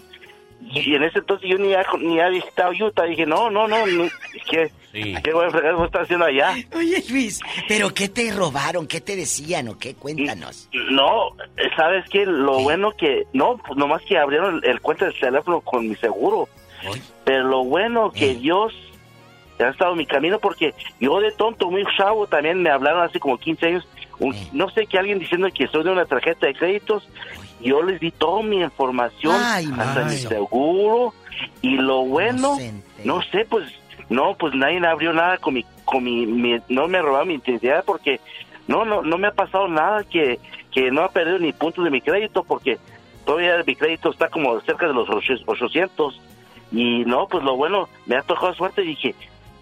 y 0.60 0.94
en 0.94 1.04
ese 1.04 1.20
entonces 1.20 1.48
yo 1.48 1.56
ni, 1.56 1.68
ni 1.68 2.20
había 2.20 2.40
visitado 2.40 2.72
Utah. 2.72 3.04
Dije, 3.04 3.26
no, 3.26 3.50
no, 3.50 3.68
no, 3.68 3.86
no 3.86 4.08
¿qué, 4.50 4.70
¿qué 4.92 5.32
voy 5.32 5.46
a 5.46 5.50
fregar 5.50 5.76
vos 5.76 5.86
estás 5.86 6.02
haciendo 6.02 6.26
allá? 6.26 6.54
Oye, 6.74 7.02
Luis, 7.10 7.40
¿pero 7.68 7.94
qué 7.94 8.08
te 8.08 8.32
robaron? 8.32 8.86
¿Qué 8.86 9.00
te 9.00 9.16
decían 9.16 9.68
o 9.68 9.78
qué? 9.78 9.94
Cuéntanos. 9.94 10.68
No, 10.90 11.30
¿sabes 11.76 12.04
qué? 12.10 12.26
Lo 12.26 12.60
bueno 12.60 12.90
que, 12.92 13.26
no, 13.32 13.56
pues 13.58 13.78
nomás 13.78 14.02
que 14.02 14.18
abrieron 14.18 14.60
el, 14.64 14.80
cuenta 14.80 15.06
del 15.06 15.18
teléfono 15.18 15.60
con 15.60 15.88
mi 15.88 15.94
seguro. 15.96 16.48
Pero 17.24 17.44
lo 17.44 17.64
bueno 17.64 18.10
que 18.10 18.32
eh. 18.32 18.34
Dios 18.34 18.72
ha 19.64 19.70
estado 19.70 19.94
mi 19.94 20.06
camino 20.06 20.38
porque 20.38 20.74
yo 21.00 21.20
de 21.20 21.32
tonto, 21.32 21.70
muy 21.70 21.84
chavo, 21.96 22.26
también 22.26 22.62
me 22.62 22.70
hablaron 22.70 23.02
hace 23.02 23.18
como 23.18 23.38
15 23.38 23.66
años. 23.66 23.88
Eh. 24.20 24.48
No 24.52 24.68
sé 24.70 24.86
que 24.86 24.98
alguien 24.98 25.18
diciendo 25.18 25.48
que 25.54 25.68
soy 25.68 25.84
de 25.84 25.90
una 25.90 26.06
tarjeta 26.06 26.46
de 26.46 26.54
créditos 26.54 27.08
yo 27.60 27.82
les 27.82 28.00
di 28.00 28.10
toda 28.10 28.42
mi 28.42 28.60
información 28.60 29.34
hasta 29.34 30.04
mi 30.04 30.16
seguro 30.16 31.14
y 31.60 31.76
lo 31.76 32.04
bueno 32.04 32.56
no 33.04 33.22
sé 33.22 33.46
pues 33.48 33.68
no 34.08 34.36
pues 34.36 34.54
nadie 34.54 34.84
abrió 34.86 35.12
nada 35.12 35.38
con 35.38 35.54
mi 35.54 35.64
con 35.84 36.04
mi, 36.04 36.60
no 36.68 36.88
me 36.88 37.00
robaron 37.00 37.28
mi 37.28 37.34
identidad 37.34 37.84
porque 37.84 38.20
no 38.66 38.84
no 38.84 39.02
no 39.02 39.18
me 39.18 39.28
ha 39.28 39.32
pasado 39.32 39.68
nada 39.68 40.04
que 40.04 40.38
que 40.72 40.90
no 40.90 41.02
ha 41.02 41.10
perdido 41.10 41.38
ni 41.38 41.52
puntos 41.52 41.84
de 41.84 41.90
mi 41.90 42.00
crédito 42.00 42.44
porque 42.44 42.78
todavía 43.24 43.62
mi 43.66 43.74
crédito 43.74 44.10
está 44.10 44.28
como 44.28 44.60
cerca 44.60 44.86
de 44.86 44.94
los 44.94 45.08
800 45.08 46.20
y 46.70 47.04
no 47.06 47.26
pues 47.28 47.42
lo 47.42 47.56
bueno 47.56 47.88
me 48.06 48.16
ha 48.16 48.22
tocado 48.22 48.54
suerte 48.54 48.82
y 48.82 48.88
dije 48.88 49.14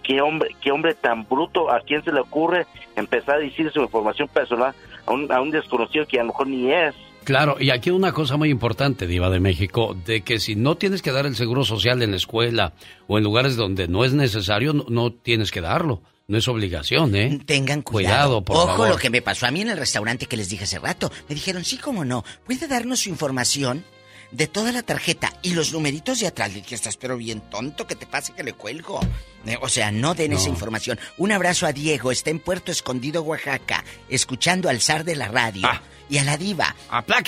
qué 0.07 0.21
hombre 0.21 0.55
qué 0.61 0.71
hombre 0.71 0.95
tan 0.95 1.27
bruto 1.27 1.69
a 1.69 1.81
quién 1.81 2.03
se 2.03 2.11
le 2.11 2.21
ocurre 2.21 2.65
empezar 2.95 3.35
a 3.35 3.39
decir 3.39 3.69
su 3.71 3.81
información 3.81 4.27
personal 4.29 4.73
a 5.05 5.11
un, 5.11 5.31
a 5.31 5.41
un 5.41 5.51
desconocido 5.51 6.07
que 6.07 6.19
a 6.19 6.23
lo 6.23 6.29
mejor 6.29 6.47
ni 6.47 6.71
es 6.71 6.95
Claro, 7.25 7.57
y 7.59 7.71
aquí 7.71 7.89
una 7.89 8.13
cosa 8.13 8.37
muy 8.37 8.49
importante, 8.49 9.05
Diva 9.05 9.29
de 9.29 9.41
México, 9.41 9.97
de 10.05 10.21
que 10.21 10.39
si 10.39 10.55
no 10.55 10.77
tienes 10.77 11.01
que 11.01 11.11
dar 11.11 11.25
el 11.25 11.35
seguro 11.35 11.65
social 11.65 12.01
en 12.01 12.11
la 12.11 12.15
escuela 12.15 12.71
o 13.05 13.17
en 13.17 13.25
lugares 13.25 13.57
donde 13.57 13.89
no 13.89 14.05
es 14.05 14.13
necesario, 14.13 14.71
no, 14.71 15.11
tienes 15.11 15.51
que 15.51 15.59
darlo. 15.59 16.01
No 16.29 16.37
es 16.37 16.47
obligación, 16.47 17.13
¿eh? 17.17 17.37
Tengan 17.45 17.81
cuidado. 17.81 18.45
por 18.45 18.55
Ojo 18.55 18.87
lo 18.87 18.95
que 18.95 19.09
me 19.09 19.21
pasó 19.21 19.45
a 19.45 19.51
mí 19.51 19.59
en 19.59 19.71
el 19.71 19.77
restaurante 19.77 20.25
que 20.25 20.37
les 20.37 20.47
dije 20.47 20.63
hace 20.63 20.79
rato. 20.79 21.11
Me 21.27 21.35
dijeron, 21.35 21.65
sí, 21.65 21.77
cómo 21.77 22.05
no. 22.05 22.23
¿Puede 22.45 22.65
darnos 22.65 23.01
su 23.01 23.09
información? 23.09 23.83
De 24.31 24.47
toda 24.47 24.71
la 24.71 24.83
tarjeta 24.83 25.33
y 25.41 25.53
los 25.53 25.73
numeritos 25.73 26.19
de 26.19 26.27
atrás. 26.27 26.49
Le 26.49 26.61
dije, 26.61 26.75
estás 26.75 26.97
pero 26.97 27.17
bien 27.17 27.41
tonto, 27.41 27.87
que 27.87 27.95
te 27.95 28.05
pase 28.05 28.33
que 28.33 28.43
le 28.43 28.53
cuelgo. 28.53 28.99
Eh, 29.45 29.57
o 29.61 29.69
sea, 29.69 29.91
no 29.91 30.13
den 30.13 30.33
esa 30.33 30.49
información. 30.49 30.99
Un 31.17 31.31
abrazo 31.31 31.65
a 31.65 31.73
Diego, 31.73 32.11
está 32.11 32.29
en 32.29 32.39
Puerto 32.39 32.71
Escondido, 32.71 33.21
Oaxaca, 33.21 33.83
escuchando 34.09 34.69
al 34.69 34.81
zar 34.81 35.03
de 35.03 35.15
la 35.15 35.27
radio. 35.27 35.67
Ah. 35.67 35.81
Y 36.09 36.19
a 36.19 36.23
la 36.23 36.37
diva. 36.37 36.73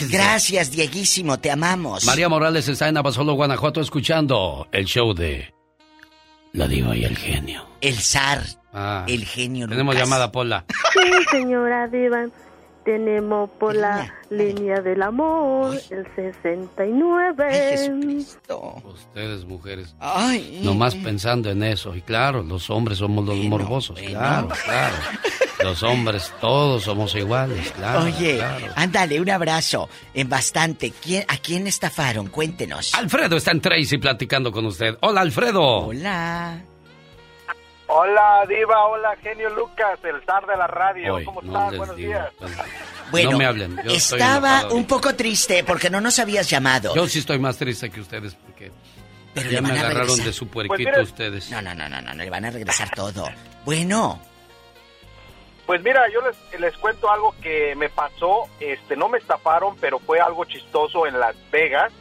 Gracias, 0.10 0.72
Dieguísimo, 0.72 1.38
te 1.38 1.52
amamos. 1.52 2.06
María 2.06 2.30
Morales 2.30 2.68
está 2.70 2.88
en 2.88 2.96
Abasolo, 2.96 3.34
Guanajuato, 3.34 3.82
escuchando 3.82 4.70
el 4.72 4.86
show 4.86 5.14
de 5.14 5.54
La 6.54 6.66
Diva 6.66 6.96
y 6.96 7.04
el 7.04 7.18
Genio. 7.18 7.68
El 7.82 7.96
zar, 7.96 8.42
ah. 8.74 9.04
el 9.08 9.26
genio. 9.26 9.68
Tenemos 9.68 9.96
llamada, 9.96 10.32
Pola. 10.32 10.66
Sí, 10.94 11.00
señora 11.32 11.88
Diva. 11.88 12.28
Tenemos 12.90 13.52
por 13.60 13.76
la 13.76 14.16
línea 14.32 14.82
del 14.82 15.04
amor 15.04 15.80
el 15.92 16.08
69. 16.16 17.94
Ustedes, 18.84 19.46
mujeres. 19.46 19.96
Ay. 20.00 20.62
Nomás 20.64 20.96
pensando 20.96 21.52
en 21.52 21.62
eso. 21.62 21.96
Y 21.96 22.02
claro, 22.02 22.42
los 22.42 22.72
hombres 22.72 22.98
somos 22.98 23.24
los 23.28 23.38
morbosos. 23.44 24.00
Claro, 24.00 24.50
claro. 24.66 24.96
Los 25.64 25.84
hombres 25.84 26.34
todos 26.40 26.84
somos 26.84 27.14
iguales, 27.16 27.70
claro. 27.74 28.06
Oye, 28.06 28.42
ándale, 28.76 29.20
un 29.20 29.30
abrazo. 29.30 29.90
En 30.14 30.30
bastante. 30.30 30.94
¿Quién, 31.04 31.26
¿A 31.28 31.36
quién 31.36 31.68
estafaron? 31.68 32.28
Cuéntenos. 32.28 32.96
Alfredo 32.96 33.36
está 33.36 33.52
en 33.52 33.60
Tracy 33.60 33.98
platicando 33.98 34.54
con 34.54 34.66
usted. 34.66 34.98
Hola, 35.02 35.20
Alfredo. 35.20 35.62
Hola. 35.62 36.64
Hola, 37.92 38.46
Diva. 38.48 38.86
Hola, 38.86 39.16
genio 39.16 39.50
Lucas, 39.50 40.00
el 40.04 40.22
zar 40.24 40.46
de 40.46 40.56
la 40.56 40.68
radio. 40.68 41.18
¿Cómo 41.26 41.42
estás? 41.42 41.76
Buenos 41.76 41.96
días. 41.96 42.30
Bueno, 43.12 43.32
no 43.32 43.38
me 43.40 43.46
hablen. 43.48 43.80
estaba 43.88 44.68
un 44.72 44.86
poco 44.86 45.16
triste 45.16 45.64
porque 45.64 45.90
no 45.90 46.00
nos 46.00 46.20
habías 46.20 46.48
llamado. 46.48 46.94
Yo 46.94 47.08
sí 47.08 47.18
estoy 47.18 47.40
más 47.40 47.58
triste 47.58 47.90
que 47.90 48.02
ustedes 48.02 48.36
porque 48.36 48.72
Pero 49.34 49.50
ya 49.50 49.64
me 49.64 49.72
agarraron 49.72 50.24
de 50.24 50.32
su 50.32 50.48
puerquito 50.48 50.92
pues 50.94 51.08
ustedes. 51.08 51.50
No, 51.50 51.60
no, 51.60 51.74
no, 51.74 51.90
no, 51.90 52.00
no, 52.04 52.14
le 52.14 52.30
van 52.30 52.46
a 52.46 52.52
regresar 52.52 52.92
todo. 52.92 53.28
Bueno. 53.66 54.22
Pues 55.66 55.82
mira, 55.82 56.04
yo 56.14 56.22
les, 56.22 56.62
les 56.62 56.78
cuento 56.78 57.10
algo 57.10 57.34
que 57.42 57.74
me 57.76 57.90
pasó, 57.90 58.48
este, 58.60 58.96
no 58.96 59.10
me 59.10 59.18
estafaron, 59.18 59.76
pero 59.78 59.98
fue 59.98 60.20
algo 60.20 60.46
chistoso 60.46 61.08
en 61.08 61.20
Las 61.20 61.36
Vegas. 61.50 61.92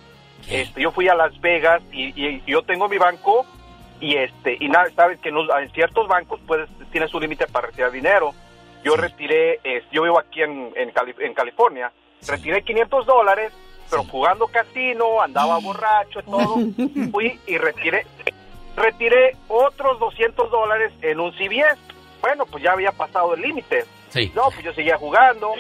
Este, 0.51 0.83
yo 0.83 0.93
fui 0.93 1.09
a 1.09 1.15
Las 1.15 1.41
Vegas 1.41 1.81
y, 1.91 2.13
y 2.23 2.43
yo 2.47 2.61
tengo 2.65 2.87
mi 2.87 2.99
banco 2.99 3.47
y 4.01 4.17
este 4.17 4.57
y 4.61 4.69
nada, 4.69 4.89
sabes 4.95 5.19
que 5.21 5.31
en, 5.31 5.37
en 5.39 5.71
ciertos 5.73 6.09
bancos 6.09 6.41
puedes 6.47 6.69
tienes 6.91 7.13
un 7.15 7.23
límite 7.23 7.47
para 7.47 7.69
retirar 7.69 7.91
dinero. 7.91 8.35
Yo 8.85 8.97
retiré, 8.97 9.61
yo 9.91 10.03
vivo 10.03 10.19
aquí 10.21 10.41
en, 10.41 10.73
en, 10.77 10.93
en 11.19 11.35
California, 11.35 11.93
retiré 12.27 12.63
500 12.63 13.07
dólares, 13.07 13.53
pero 13.91 14.05
jugando 14.05 14.47
casino, 14.47 15.21
andaba 15.21 15.59
borracho 15.59 16.21
y 16.21 16.23
todo, 16.23 16.57
fui 17.11 17.41
y 17.47 17.59
retiré, 17.59 18.07
retiré 18.77 19.37
otros 19.49 19.99
200 19.99 20.51
dólares 20.51 20.93
en 21.03 21.19
un 21.19 21.33
CBS. 21.33 21.77
Bueno, 22.21 22.47
pues 22.47 22.63
ya 22.63 22.73
había 22.73 22.93
pasado 22.93 23.35
el 23.35 23.43
límite. 23.43 23.85
No, 24.35 24.45
pues 24.51 24.63
yo 24.65 24.73
seguía 24.73 24.97
jugando, 24.97 25.55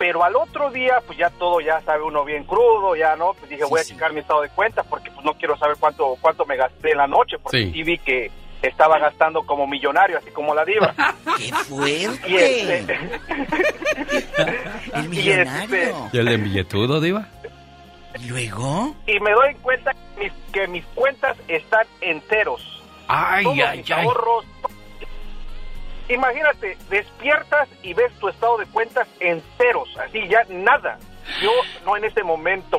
pero 0.00 0.24
al 0.24 0.34
otro 0.34 0.70
día, 0.70 1.02
pues 1.06 1.18
ya 1.18 1.28
todo, 1.28 1.60
ya 1.60 1.78
sabe 1.82 2.02
uno 2.02 2.24
bien 2.24 2.44
crudo, 2.44 2.96
ya 2.96 3.16
no, 3.16 3.34
pues 3.34 3.50
dije, 3.50 3.64
voy 3.64 3.80
a 3.80 3.84
checar 3.84 4.14
mi 4.14 4.20
estado 4.20 4.40
de 4.40 4.48
cuenta 4.48 4.82
porque 4.82 5.10
pues 5.10 5.22
no 5.26 5.34
quiero 5.34 5.58
saber 5.58 5.76
cuánto 5.78 6.16
cuánto 6.22 6.46
me 6.46 6.56
gasté 6.56 6.92
en 6.92 6.96
la 6.96 7.06
noche, 7.06 7.36
porque 7.38 7.70
sí 7.70 7.82
vi 7.82 7.98
que 7.98 8.30
estaba 8.62 8.98
gastando 8.98 9.42
como 9.42 9.66
millonario, 9.66 10.16
así 10.16 10.30
como 10.30 10.54
la 10.54 10.64
diva. 10.64 10.94
¡Qué 11.36 11.52
fuerte! 11.52 12.30
Y, 12.30 12.36
este, 12.36 12.98
el 14.94 15.08
millonario. 15.10 16.08
¿Y, 16.14 16.18
el 16.18 16.38
billetudo, 16.38 16.98
diva? 17.02 17.28
¿Y 18.18 18.24
luego? 18.24 18.96
Y 19.06 19.20
me 19.20 19.32
doy 19.32 19.54
cuenta 19.56 19.92
que 19.92 20.24
mis, 20.24 20.32
que 20.50 20.66
mis 20.66 20.84
cuentas 20.94 21.36
están 21.46 21.86
enteros. 22.00 22.82
¡Ay, 23.06 23.44
Todos 23.44 23.58
ay, 23.66 23.78
mis 23.80 23.90
ay! 23.90 24.06
ahorros. 24.06 24.46
Imagínate, 26.14 26.76
despiertas 26.88 27.68
y 27.82 27.94
ves 27.94 28.12
tu 28.18 28.28
estado 28.28 28.58
de 28.58 28.66
cuentas 28.66 29.08
enteros, 29.20 29.88
así 29.98 30.26
ya 30.28 30.44
nada. 30.48 30.98
Yo 31.42 31.50
no 31.84 31.96
en 31.96 32.04
ese 32.04 32.22
momento 32.22 32.78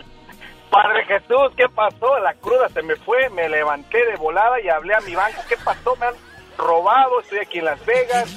Padre 0.69 1.03
Jesús, 1.05 1.51
¿qué 1.57 1.67
pasó? 1.67 2.17
La 2.19 2.33
cruda 2.35 2.69
se 2.69 2.81
me 2.81 2.95
fue, 2.95 3.29
me 3.31 3.49
levanté 3.49 4.05
de 4.05 4.15
volada 4.15 4.59
y 4.61 4.69
hablé 4.69 4.95
a 4.95 5.01
mi 5.01 5.13
banco. 5.15 5.41
¿Qué 5.49 5.57
pasó? 5.57 5.95
Me 5.97 6.05
han 6.05 6.13
robado, 6.57 7.19
estoy 7.19 7.39
aquí 7.39 7.59
en 7.59 7.65
Las 7.65 7.85
Vegas. 7.85 8.29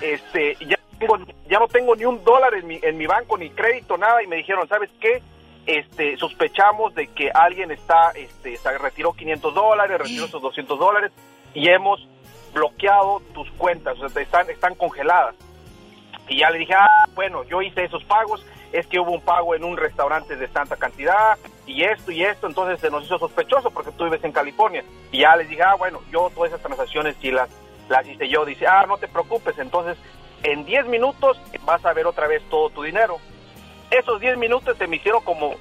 Este, 0.00 0.56
ya, 0.66 0.78
tengo- 0.98 1.18
ya 1.46 1.58
no 1.58 1.68
tengo 1.68 1.94
ni 1.94 2.06
un 2.06 2.24
dólar 2.24 2.54
en 2.54 2.66
mi, 2.66 2.78
en 2.82 2.96
mi 2.96 3.06
banco, 3.06 3.36
ni 3.36 3.50
crédito, 3.50 3.98
nada. 3.98 4.22
Y 4.22 4.26
me 4.26 4.36
dijeron, 4.36 4.66
¿sabes 4.66 4.88
qué? 4.98 5.22
Este, 5.66 6.16
sospechamos 6.16 6.94
de 6.94 7.08
que 7.08 7.30
alguien 7.30 7.70
está, 7.70 8.12
este, 8.14 8.56
se 8.56 8.78
retiró 8.78 9.12
500 9.12 9.54
dólares, 9.54 9.98
retiró 9.98 10.24
esos 10.24 10.40
200 10.40 10.78
dólares 10.78 11.12
y 11.52 11.68
hemos 11.68 12.00
bloqueado 12.54 13.20
tus 13.34 13.50
cuentas, 13.52 13.98
o 14.00 14.08
sea, 14.08 14.22
están, 14.22 14.48
están 14.48 14.74
congeladas. 14.76 15.34
Y 16.28 16.38
ya 16.38 16.50
le 16.50 16.58
dije, 16.60 16.72
ah, 16.74 17.04
bueno, 17.14 17.44
yo 17.44 17.60
hice 17.60 17.84
esos 17.84 18.02
pagos, 18.04 18.44
es 18.72 18.86
que 18.86 18.98
hubo 18.98 19.10
un 19.12 19.20
pago 19.20 19.54
en 19.54 19.62
un 19.64 19.76
restaurante 19.76 20.36
de 20.36 20.48
tanta 20.48 20.76
cantidad, 20.76 21.36
y 21.66 21.82
esto 21.84 22.10
y 22.10 22.24
esto, 22.24 22.46
entonces 22.46 22.80
se 22.80 22.90
nos 22.90 23.04
hizo 23.04 23.18
sospechoso 23.18 23.70
porque 23.70 23.90
tú 23.92 24.04
vives 24.04 24.24
en 24.24 24.32
California. 24.32 24.82
Y 25.12 25.20
ya 25.20 25.36
les 25.36 25.48
dije, 25.48 25.62
ah, 25.62 25.74
bueno, 25.74 26.00
yo 26.10 26.30
todas 26.34 26.50
esas 26.50 26.62
transacciones 26.62 27.16
sí 27.20 27.30
las, 27.30 27.48
las 27.88 28.06
hice 28.06 28.28
yo. 28.28 28.44
Dice, 28.44 28.66
ah, 28.66 28.84
no 28.86 28.96
te 28.98 29.08
preocupes, 29.08 29.58
entonces 29.58 29.96
en 30.42 30.64
10 30.64 30.86
minutos 30.86 31.38
vas 31.64 31.84
a 31.84 31.92
ver 31.92 32.06
otra 32.06 32.26
vez 32.26 32.42
todo 32.50 32.70
tu 32.70 32.82
dinero. 32.82 33.18
Esos 33.90 34.20
10 34.20 34.36
minutos 34.38 34.76
se 34.76 34.86
me 34.86 34.96
hicieron 34.96 35.22
como 35.24 35.54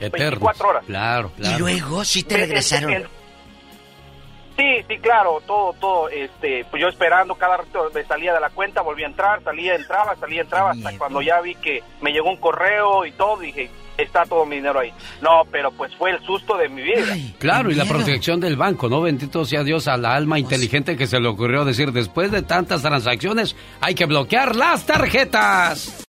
Eternos. 0.00 0.12
24 0.12 0.68
horas. 0.68 0.84
Claro, 0.86 1.30
claro. 1.36 1.56
Y 1.56 1.58
luego 1.58 2.04
sí 2.04 2.22
te 2.22 2.36
regresaron. 2.36 2.92
en- 2.92 3.17
Sí, 4.58 4.84
sí, 4.88 4.98
claro, 4.98 5.40
todo, 5.46 5.72
todo, 5.74 6.08
este, 6.08 6.64
pues 6.68 6.82
yo 6.82 6.88
esperando 6.88 7.36
cada 7.36 7.58
rato 7.58 7.90
me 7.94 8.02
salía 8.02 8.34
de 8.34 8.40
la 8.40 8.50
cuenta, 8.50 8.82
volvía 8.82 9.06
a 9.06 9.10
entrar, 9.10 9.40
salía, 9.44 9.76
entraba, 9.76 10.16
salía, 10.16 10.42
entraba, 10.42 10.72
hasta 10.72 10.98
cuando 10.98 11.22
ya 11.22 11.40
vi 11.40 11.54
que 11.54 11.80
me 12.00 12.10
llegó 12.10 12.28
un 12.28 12.38
correo 12.38 13.06
y 13.06 13.12
todo, 13.12 13.38
dije, 13.38 13.70
está 13.96 14.24
todo 14.24 14.44
mi 14.46 14.56
dinero 14.56 14.80
ahí. 14.80 14.92
No, 15.22 15.42
pero 15.52 15.70
pues 15.70 15.94
fue 15.94 16.10
el 16.10 16.20
susto 16.24 16.56
de 16.56 16.68
mi 16.68 16.82
vida. 16.82 17.14
Claro, 17.38 17.70
y 17.70 17.74
la 17.74 17.84
protección 17.84 18.40
del 18.40 18.56
banco, 18.56 18.88
¿no? 18.88 19.00
Bendito 19.00 19.44
sea 19.44 19.62
Dios 19.62 19.86
a 19.86 19.96
la 19.96 20.14
alma 20.14 20.40
inteligente 20.40 20.96
que 20.96 21.06
se 21.06 21.20
le 21.20 21.28
ocurrió 21.28 21.64
decir, 21.64 21.92
después 21.92 22.32
de 22.32 22.42
tantas 22.42 22.82
transacciones, 22.82 23.54
hay 23.80 23.94
que 23.94 24.06
bloquear 24.06 24.56
las 24.56 24.84
tarjetas. 24.86 26.04